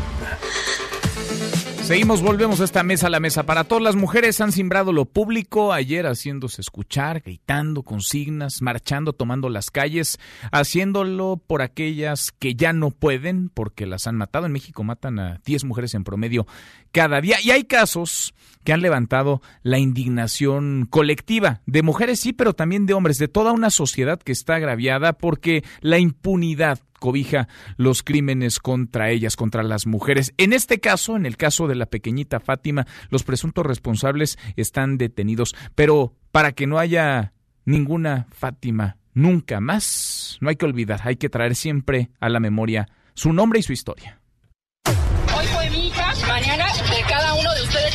Seguimos, 1.82 2.22
volvemos 2.22 2.60
a 2.60 2.64
esta 2.64 2.82
mesa, 2.84 3.10
la 3.10 3.18
mesa 3.18 3.42
para 3.42 3.64
todas. 3.64 3.82
Las 3.82 3.96
mujeres 3.96 4.40
han 4.40 4.52
simbrado 4.52 4.92
lo 4.92 5.04
público 5.04 5.72
ayer 5.72 6.06
haciéndose 6.06 6.62
escuchar, 6.62 7.20
gritando 7.20 7.82
consignas, 7.82 8.62
marchando, 8.62 9.12
tomando 9.12 9.50
las 9.50 9.70
calles, 9.70 10.18
haciéndolo 10.50 11.42
por 11.44 11.60
aquellas 11.60 12.30
que 12.30 12.54
ya 12.54 12.72
no 12.72 12.90
pueden 12.92 13.50
porque 13.50 13.84
las 13.84 14.06
han 14.06 14.16
matado. 14.16 14.46
En 14.46 14.52
México 14.52 14.84
matan 14.84 15.18
a 15.18 15.40
10 15.44 15.64
mujeres 15.64 15.92
en 15.94 16.04
promedio 16.04 16.46
cada 16.92 17.20
día. 17.20 17.36
Y 17.42 17.50
hay 17.50 17.64
casos 17.64 18.32
que 18.64 18.72
han 18.72 18.80
levantado 18.80 19.42
la 19.62 19.78
indignación 19.78 20.86
colectiva 20.90 21.60
de 21.66 21.82
mujeres, 21.82 22.20
sí, 22.20 22.32
pero 22.32 22.54
también 22.54 22.86
de 22.86 22.94
hombres, 22.94 23.18
de 23.18 23.28
toda 23.28 23.52
una 23.52 23.70
sociedad 23.70 24.18
que 24.18 24.32
está 24.32 24.56
agraviada 24.56 25.12
porque 25.12 25.64
la 25.80 25.98
impunidad 25.98 26.80
cobija 26.98 27.48
los 27.76 28.02
crímenes 28.02 28.58
contra 28.58 29.10
ellas, 29.10 29.36
contra 29.36 29.62
las 29.62 29.86
mujeres. 29.86 30.32
En 30.38 30.54
este 30.54 30.80
caso, 30.80 31.16
en 31.16 31.26
el 31.26 31.36
caso 31.36 31.68
de 31.68 31.74
la 31.74 31.86
pequeñita 31.86 32.40
Fátima, 32.40 32.86
los 33.10 33.24
presuntos 33.24 33.66
responsables 33.66 34.38
están 34.56 34.96
detenidos, 34.96 35.54
pero 35.74 36.14
para 36.32 36.52
que 36.52 36.66
no 36.66 36.78
haya 36.78 37.34
ninguna 37.66 38.26
Fátima 38.30 38.96
nunca 39.12 39.60
más, 39.60 40.38
no 40.40 40.48
hay 40.48 40.56
que 40.56 40.64
olvidar, 40.64 41.00
hay 41.04 41.16
que 41.16 41.28
traer 41.28 41.54
siempre 41.54 42.10
a 42.20 42.28
la 42.28 42.40
memoria 42.40 42.88
su 43.14 43.32
nombre 43.32 43.60
y 43.60 43.62
su 43.62 43.72
historia. 43.72 44.20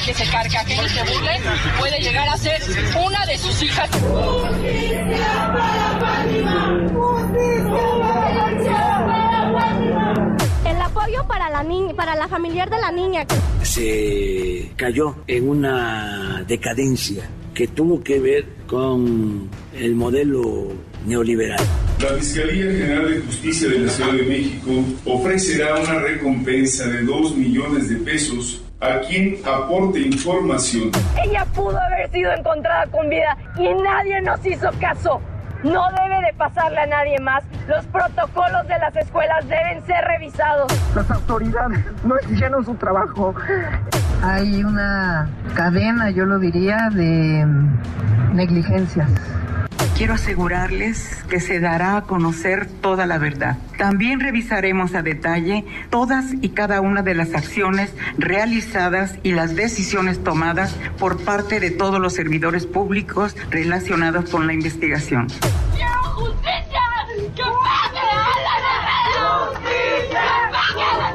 Que 0.10 0.15
se 0.26 0.31
carcajeen 0.31 0.86
y 0.86 0.90
se 0.90 1.02
burlen, 1.02 1.41
puede 1.77 1.99
llegar 1.99 2.27
a 2.30 2.38
ser 2.38 2.60
una 3.06 3.26
de 3.27 3.38
sus 3.38 3.61
hijas. 3.61 3.90
El 10.65 10.81
apoyo 10.81 11.27
para 11.27 11.49
la 11.52 11.64
niña, 11.64 11.94
para 11.94 12.15
la 12.15 12.27
familiar 12.27 12.69
de 12.72 12.80
la 12.80 12.91
niña. 12.91 13.26
se 13.61 14.72
cayó 14.77 15.15
en 15.27 15.48
una 15.48 16.44
decadencia 16.48 17.30
que 17.53 17.68
tuvo 17.68 18.02
que 18.02 18.19
ver 18.19 18.45
con 18.65 19.48
el 19.77 19.94
modelo 19.94 20.69
neoliberal. 21.06 21.60
La 22.02 22.10
Fiscalía 22.15 22.72
General 22.72 23.14
de 23.14 23.19
Justicia 23.22 23.69
de 23.69 23.80
la 23.80 23.91
Ciudad 23.91 24.14
de 24.14 24.23
México 24.23 24.72
ofrecerá 25.06 25.80
una 25.80 25.99
recompensa 25.99 26.88
de 26.88 27.03
2 27.03 27.36
millones 27.36 27.90
de 27.90 27.98
pesos 27.98 28.64
a 28.81 29.01
quien 29.01 29.35
aporte 29.45 29.99
información 29.99 30.91
Ella 31.22 31.45
pudo 31.53 31.77
haber 31.77 32.10
sido 32.11 32.31
encontrada 32.31 32.88
con 32.88 33.10
vida 33.10 33.38
y 33.57 33.73
nadie 33.73 34.22
nos 34.22 34.45
hizo 34.45 34.69
caso. 34.80 35.22
No 35.64 35.84
debe 35.91 36.26
de 36.26 36.34
pasarle 36.38 36.80
a 36.80 36.85
nadie 36.85 37.19
más. 37.19 37.43
Los 37.68 37.85
protocolos 37.88 38.65
de 38.68 38.80
las 38.80 38.95
escuelas 38.95 39.45
deben 39.49 39.85
ser 39.85 40.06
revisados. 40.06 40.72
Las 40.95 41.11
autoridades 41.11 41.84
no 42.06 42.15
hicieron 42.31 42.64
su 42.64 42.76
trabajo. 42.76 43.35
Hay 44.23 44.64
una 44.64 45.30
cadena, 45.56 46.11
yo 46.11 46.26
lo 46.26 46.39
diría, 46.39 46.89
de 46.93 47.45
negligencias. 48.34 49.10
Quiero 49.99 50.13
asegurarles 50.13 51.26
que 51.30 51.41
se 51.41 51.59
dará 51.59 51.97
a 51.97 52.03
conocer 52.03 52.67
toda 52.67 53.05
la 53.05 53.17
verdad. 53.17 53.57
También 53.77 54.21
revisaremos 54.21 54.95
a 54.95 55.01
detalle 55.01 55.65
todas 55.89 56.27
y 56.39 56.51
cada 56.51 56.80
una 56.80 57.01
de 57.01 57.15
las 57.15 57.34
acciones 57.34 57.93
realizadas 58.17 59.15
y 59.23 59.34
las 59.34 59.57
decisiones 59.57 60.23
tomadas 60.23 60.73
por 60.97 61.21
parte 61.26 61.59
de 61.59 61.71
todos 61.71 61.99
los 61.99 62.13
servidores 62.13 62.65
públicos 62.65 63.35
relacionados 63.49 64.30
con 64.30 64.47
la 64.47 64.53
investigación. 64.53 65.27
¡Quiero 65.76 66.01
justicia! 66.15 66.80
¡Que 67.35 67.43
pague 67.43 67.99
a 67.99 68.39
la 68.45 68.55
¡Justicia! 69.49 70.21
¡Que 70.47 70.53
pague 70.53 70.81
a 70.81 70.97
la 70.97 71.09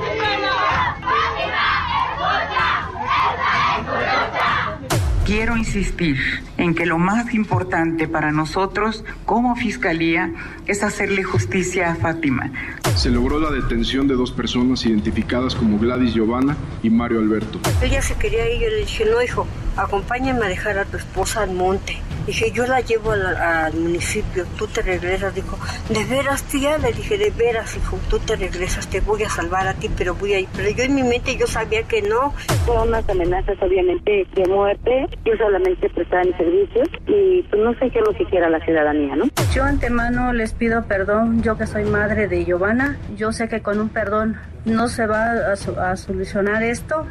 Quiero 5.36 5.56
insistir 5.56 6.16
en 6.58 6.76
que 6.76 6.86
lo 6.86 6.96
más 6.96 7.34
importante 7.34 8.06
para 8.06 8.30
nosotros 8.30 9.04
como 9.24 9.56
Fiscalía 9.56 10.32
es 10.66 10.84
hacerle 10.84 11.24
justicia 11.24 11.90
a 11.90 11.96
Fátima. 11.96 12.52
Se 12.94 13.10
logró 13.10 13.40
la 13.40 13.50
detención 13.50 14.06
de 14.06 14.14
dos 14.14 14.30
personas 14.30 14.86
identificadas 14.86 15.56
como 15.56 15.76
Gladys 15.80 16.14
Giovanna 16.14 16.56
y 16.84 16.90
Mario 16.90 17.18
Alberto. 17.18 17.58
Ella 17.82 18.00
se 18.00 18.14
quería 18.14 18.48
ir, 18.48 18.62
yo 18.62 18.68
le 18.68 18.76
dije, 18.76 19.04
no 19.06 19.20
hijo, 19.20 19.44
acompáñame 19.76 20.46
a 20.46 20.48
dejar 20.48 20.78
a 20.78 20.84
tu 20.84 20.96
esposa 20.96 21.42
al 21.42 21.52
monte. 21.52 21.96
Dije, 22.26 22.50
yo 22.52 22.66
la 22.66 22.80
llevo 22.80 23.12
al, 23.12 23.74
municipio, 23.74 24.46
tú 24.56 24.66
te 24.66 24.82
regresas. 24.82 25.34
Dijo, 25.34 25.58
¿de 25.90 26.04
veras, 26.04 26.42
tía? 26.44 26.78
Le 26.78 26.92
dije, 26.92 27.18
de 27.18 27.30
veras, 27.30 27.76
hijo, 27.76 27.98
tú 28.08 28.18
te 28.18 28.36
regresas, 28.36 28.88
te 28.88 29.00
voy 29.00 29.22
a 29.22 29.28
salvar 29.28 29.66
a 29.66 29.74
ti, 29.74 29.90
pero 29.96 30.14
voy 30.14 30.32
a 30.32 30.40
ir. 30.40 30.48
Pero 30.56 30.70
yo 30.70 30.84
en 30.84 30.94
mi 30.94 31.02
mente 31.02 31.36
yo 31.36 31.46
sabía 31.46 31.82
que 31.82 32.00
no. 32.02 32.32
Fueron 32.64 32.88
unas 32.88 33.08
amenazas, 33.08 33.56
obviamente, 33.60 34.26
de 34.34 34.46
muerte. 34.46 35.06
Yo 35.24 35.32
solamente 35.36 35.90
prestaba 35.90 36.24
mis 36.24 36.36
servicios 36.36 36.88
y 37.06 37.42
pues 37.42 37.62
no 37.62 37.72
sé 37.74 37.90
qué 37.90 37.98
es 37.98 38.06
lo 38.06 38.14
que 38.14 38.24
quiera 38.24 38.48
la 38.48 38.60
ciudadanía, 38.64 39.16
¿no? 39.16 39.24
Yo 39.52 39.64
antemano 39.64 40.32
les 40.32 40.52
pido 40.52 40.84
perdón, 40.84 41.42
yo 41.42 41.58
que 41.58 41.66
soy 41.66 41.84
madre 41.84 42.26
de 42.28 42.44
Giovanna. 42.44 42.96
Yo 43.16 43.32
sé 43.32 43.48
que 43.48 43.60
con 43.60 43.80
un 43.80 43.88
perdón 43.88 44.36
no 44.64 44.88
se 44.88 45.06
va 45.06 45.52
a, 45.52 45.96
solucionar 45.96 46.62
esto. 46.62 47.06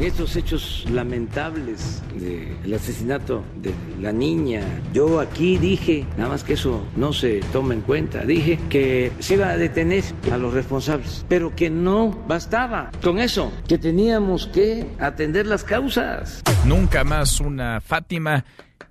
Estos 0.00 0.36
hechos 0.36 0.86
lamentables 0.90 2.02
del 2.14 2.72
asesinato 2.72 3.42
de 3.56 3.74
la 4.00 4.12
niña, 4.12 4.62
yo 4.92 5.18
aquí 5.18 5.58
dije, 5.58 6.06
nada 6.16 6.30
más 6.30 6.44
que 6.44 6.52
eso 6.52 6.86
no 6.96 7.12
se 7.12 7.40
toma 7.52 7.74
en 7.74 7.80
cuenta, 7.80 8.24
dije 8.24 8.60
que 8.70 9.10
se 9.18 9.34
iba 9.34 9.48
a 9.48 9.56
detener 9.56 10.04
a 10.32 10.38
los 10.38 10.54
responsables, 10.54 11.26
pero 11.28 11.54
que 11.54 11.68
no 11.68 12.10
bastaba 12.28 12.92
con 13.02 13.18
eso, 13.18 13.52
que 13.66 13.76
teníamos 13.76 14.46
que 14.46 14.86
atender 15.00 15.46
las 15.46 15.64
causas. 15.64 16.42
Nunca 16.64 17.02
más 17.02 17.40
una 17.40 17.80
Fátima 17.80 18.44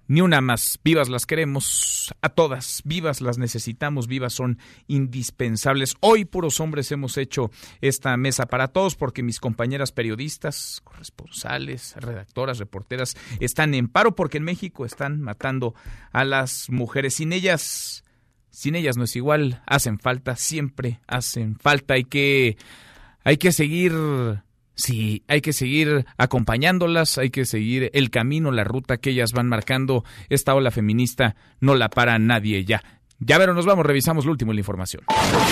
ni 0.07 0.22
una 0.22 0.41
más. 0.41 0.80
Vivas 0.84 1.09
las 1.09 1.26
queremos 1.26 2.14
a 2.22 2.30
todas, 2.30 2.81
vivas 2.85 3.22
las 3.22 3.38
necesitamos, 3.38 4.07
vivas 4.07 4.34
son 4.34 4.57
indispensables. 4.88 5.95
Hoy 5.99 6.26
puros 6.26 6.59
hombres 6.59 6.91
hemos 6.91 7.18
hecho 7.18 7.51
esta 7.81 8.15
mesa 8.18 8.45
para 8.45 8.69
todos 8.69 8.95
porque 8.95 9.23
mis 9.23 9.39
compañeras 9.39 9.91
periodistas, 9.91 10.81
corresponsales, 10.84 11.95
redactoras, 11.97 12.59
reporteras 12.59 13.15
están 13.39 13.73
en 13.73 13.88
paro 13.88 14.15
porque 14.15 14.38
en 14.38 14.43
México 14.43 14.85
están 14.85 15.22
matando 15.22 15.76
a 16.11 16.23
las 16.23 16.69
mujeres. 16.69 17.15
Sin 17.15 17.34
ellas, 17.34 18.03
sin 18.49 18.76
ellas 18.76 18.97
no 18.97 19.03
es 19.03 19.15
igual, 19.15 19.61
hacen 19.65 19.99
falta, 19.99 20.35
siempre 20.35 20.99
hacen 21.07 21.57
falta. 21.57 21.95
Hay 21.95 22.05
que, 22.05 22.57
hay 23.23 23.38
que 23.38 23.51
seguir 23.51 23.93
Sí, 24.78 25.24
hay 25.28 25.41
que 25.41 25.54
seguir 25.54 26.06
acompañándolas, 26.18 27.18
hay 27.18 27.32
que 27.32 27.45
seguir 27.45 27.90
el 27.94 28.12
camino, 28.12 28.52
la 28.52 28.64
ruta 28.64 28.98
que 28.98 29.10
ellas 29.10 29.34
van 29.34 29.48
marcando. 29.48 30.06
Esta 30.30 30.54
ola 30.54 30.70
feminista 30.70 31.36
no 31.60 31.74
la 31.74 31.90
para 31.90 32.20
nadie 32.20 32.64
ya. 32.64 32.84
Ya 33.20 33.40
pero 33.40 33.56
nos 33.56 33.66
vamos, 33.66 33.84
revisamos 33.84 34.26
lo 34.26 34.32
último 34.32 34.52
en 34.52 34.58
la 34.58 34.62
información. 34.62 35.04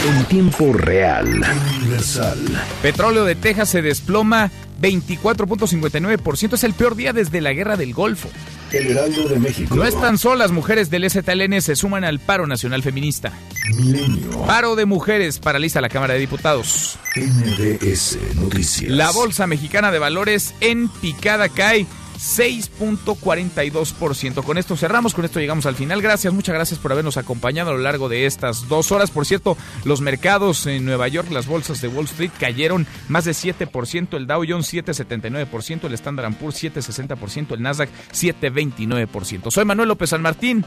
En 0.07 0.26
tiempo 0.26 0.72
real, 0.72 1.43
universal. 1.80 2.38
Petróleo 2.84 3.26
de 3.26 3.34
Texas 3.34 3.69
se 3.69 3.81
desploma 3.81 4.52
24.59%. 4.81 6.53
Es 6.53 6.64
el 6.64 6.73
peor 6.73 6.95
día 6.95 7.14
desde 7.14 7.41
la 7.41 7.53
guerra 7.53 7.77
del 7.77 7.93
Golfo. 7.93 8.30
El 8.72 8.88
Heraldo 8.88 9.27
de 9.27 9.39
México. 9.39 9.76
No 9.76 9.85
están 9.85 10.18
solas, 10.18 10.52
mujeres 10.52 10.89
del 10.89 11.10
STLN 11.10 11.61
se 11.61 11.76
suman 11.76 12.03
al 12.03 12.19
paro 12.19 12.47
nacional 12.47 12.84
feminista. 12.84 13.31
Milenio. 13.77 14.45
Paro 14.45 14.76
de 14.76 14.85
mujeres 14.85 15.39
paraliza 15.39 15.81
la 15.81 15.89
Cámara 15.89 16.14
de 16.15 16.19
Diputados. 16.19 16.97
NDS 17.15 18.18
Noticias. 18.35 18.91
La 18.91 19.11
Bolsa 19.11 19.47
Mexicana 19.47 19.91
de 19.91 19.99
Valores 19.99 20.53
en 20.61 20.89
picada 20.89 21.49
cae 21.49 21.85
6.42%. 22.26 24.43
Con 24.43 24.57
esto 24.57 24.76
cerramos, 24.76 25.14
con 25.14 25.23
esto 25.26 25.39
llegamos 25.39 25.68
al 25.68 25.76
final. 25.76 26.02
Gracias, 26.02 26.34
muchas 26.34 26.56
gracias 26.56 26.80
por 26.80 26.91
habernos 26.91 27.18
acompañado 27.18 27.69
a 27.69 27.73
lo 27.73 27.80
largo 27.80 28.10
de 28.10 28.26
estas 28.26 28.68
dos 28.68 28.91
horas. 28.91 29.11
Por 29.11 29.27
cierto, 29.27 29.56
los 29.84 30.02
mercados 30.02 30.65
en 30.65 30.85
Nueva 30.85 31.07
York, 31.07 31.30
las 31.31 31.45
bolsas 31.45 31.81
de 31.81 31.88
Wall 31.88 32.06
Street 32.06 32.31
cayeron 32.39 32.88
más 33.10 33.26
de 33.26 33.31
7%, 33.31 34.18
el 34.18 34.26
Dow 34.26 34.43
Jones 34.47 34.73
7.79%, 34.73 35.85
el 35.85 35.93
Standard 35.93 36.34
Poor's 36.34 36.64
7.60%, 36.64 37.53
el 37.53 37.61
Nasdaq 37.61 37.91
7.29%. 38.11 39.52
Soy 39.52 39.65
Manuel 39.65 39.89
López 39.89 40.10
San 40.10 40.23
Martín. 40.23 40.65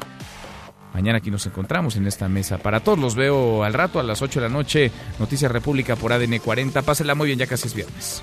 Mañana 0.95 1.19
aquí 1.19 1.31
nos 1.31 1.45
encontramos 1.47 1.97
en 1.97 2.07
esta 2.07 2.29
mesa. 2.29 2.59
Para 2.59 2.81
todos 2.81 2.99
los 2.99 3.15
veo 3.15 3.65
al 3.65 3.75
rato 3.75 4.01
a 4.01 4.03
las 4.03 4.23
8 4.23 4.41
de 4.41 4.49
la 4.49 4.53
noche. 4.53 4.91
Noticias 5.19 5.51
República 5.51 5.97
por 5.97 6.13
ADN 6.13 6.39
40. 6.39 6.83
Pásela 6.83 7.15
muy 7.15 7.27
bien, 7.27 7.39
ya 7.39 7.47
casi 7.47 7.69
es 7.69 7.75
viernes. 7.75 8.23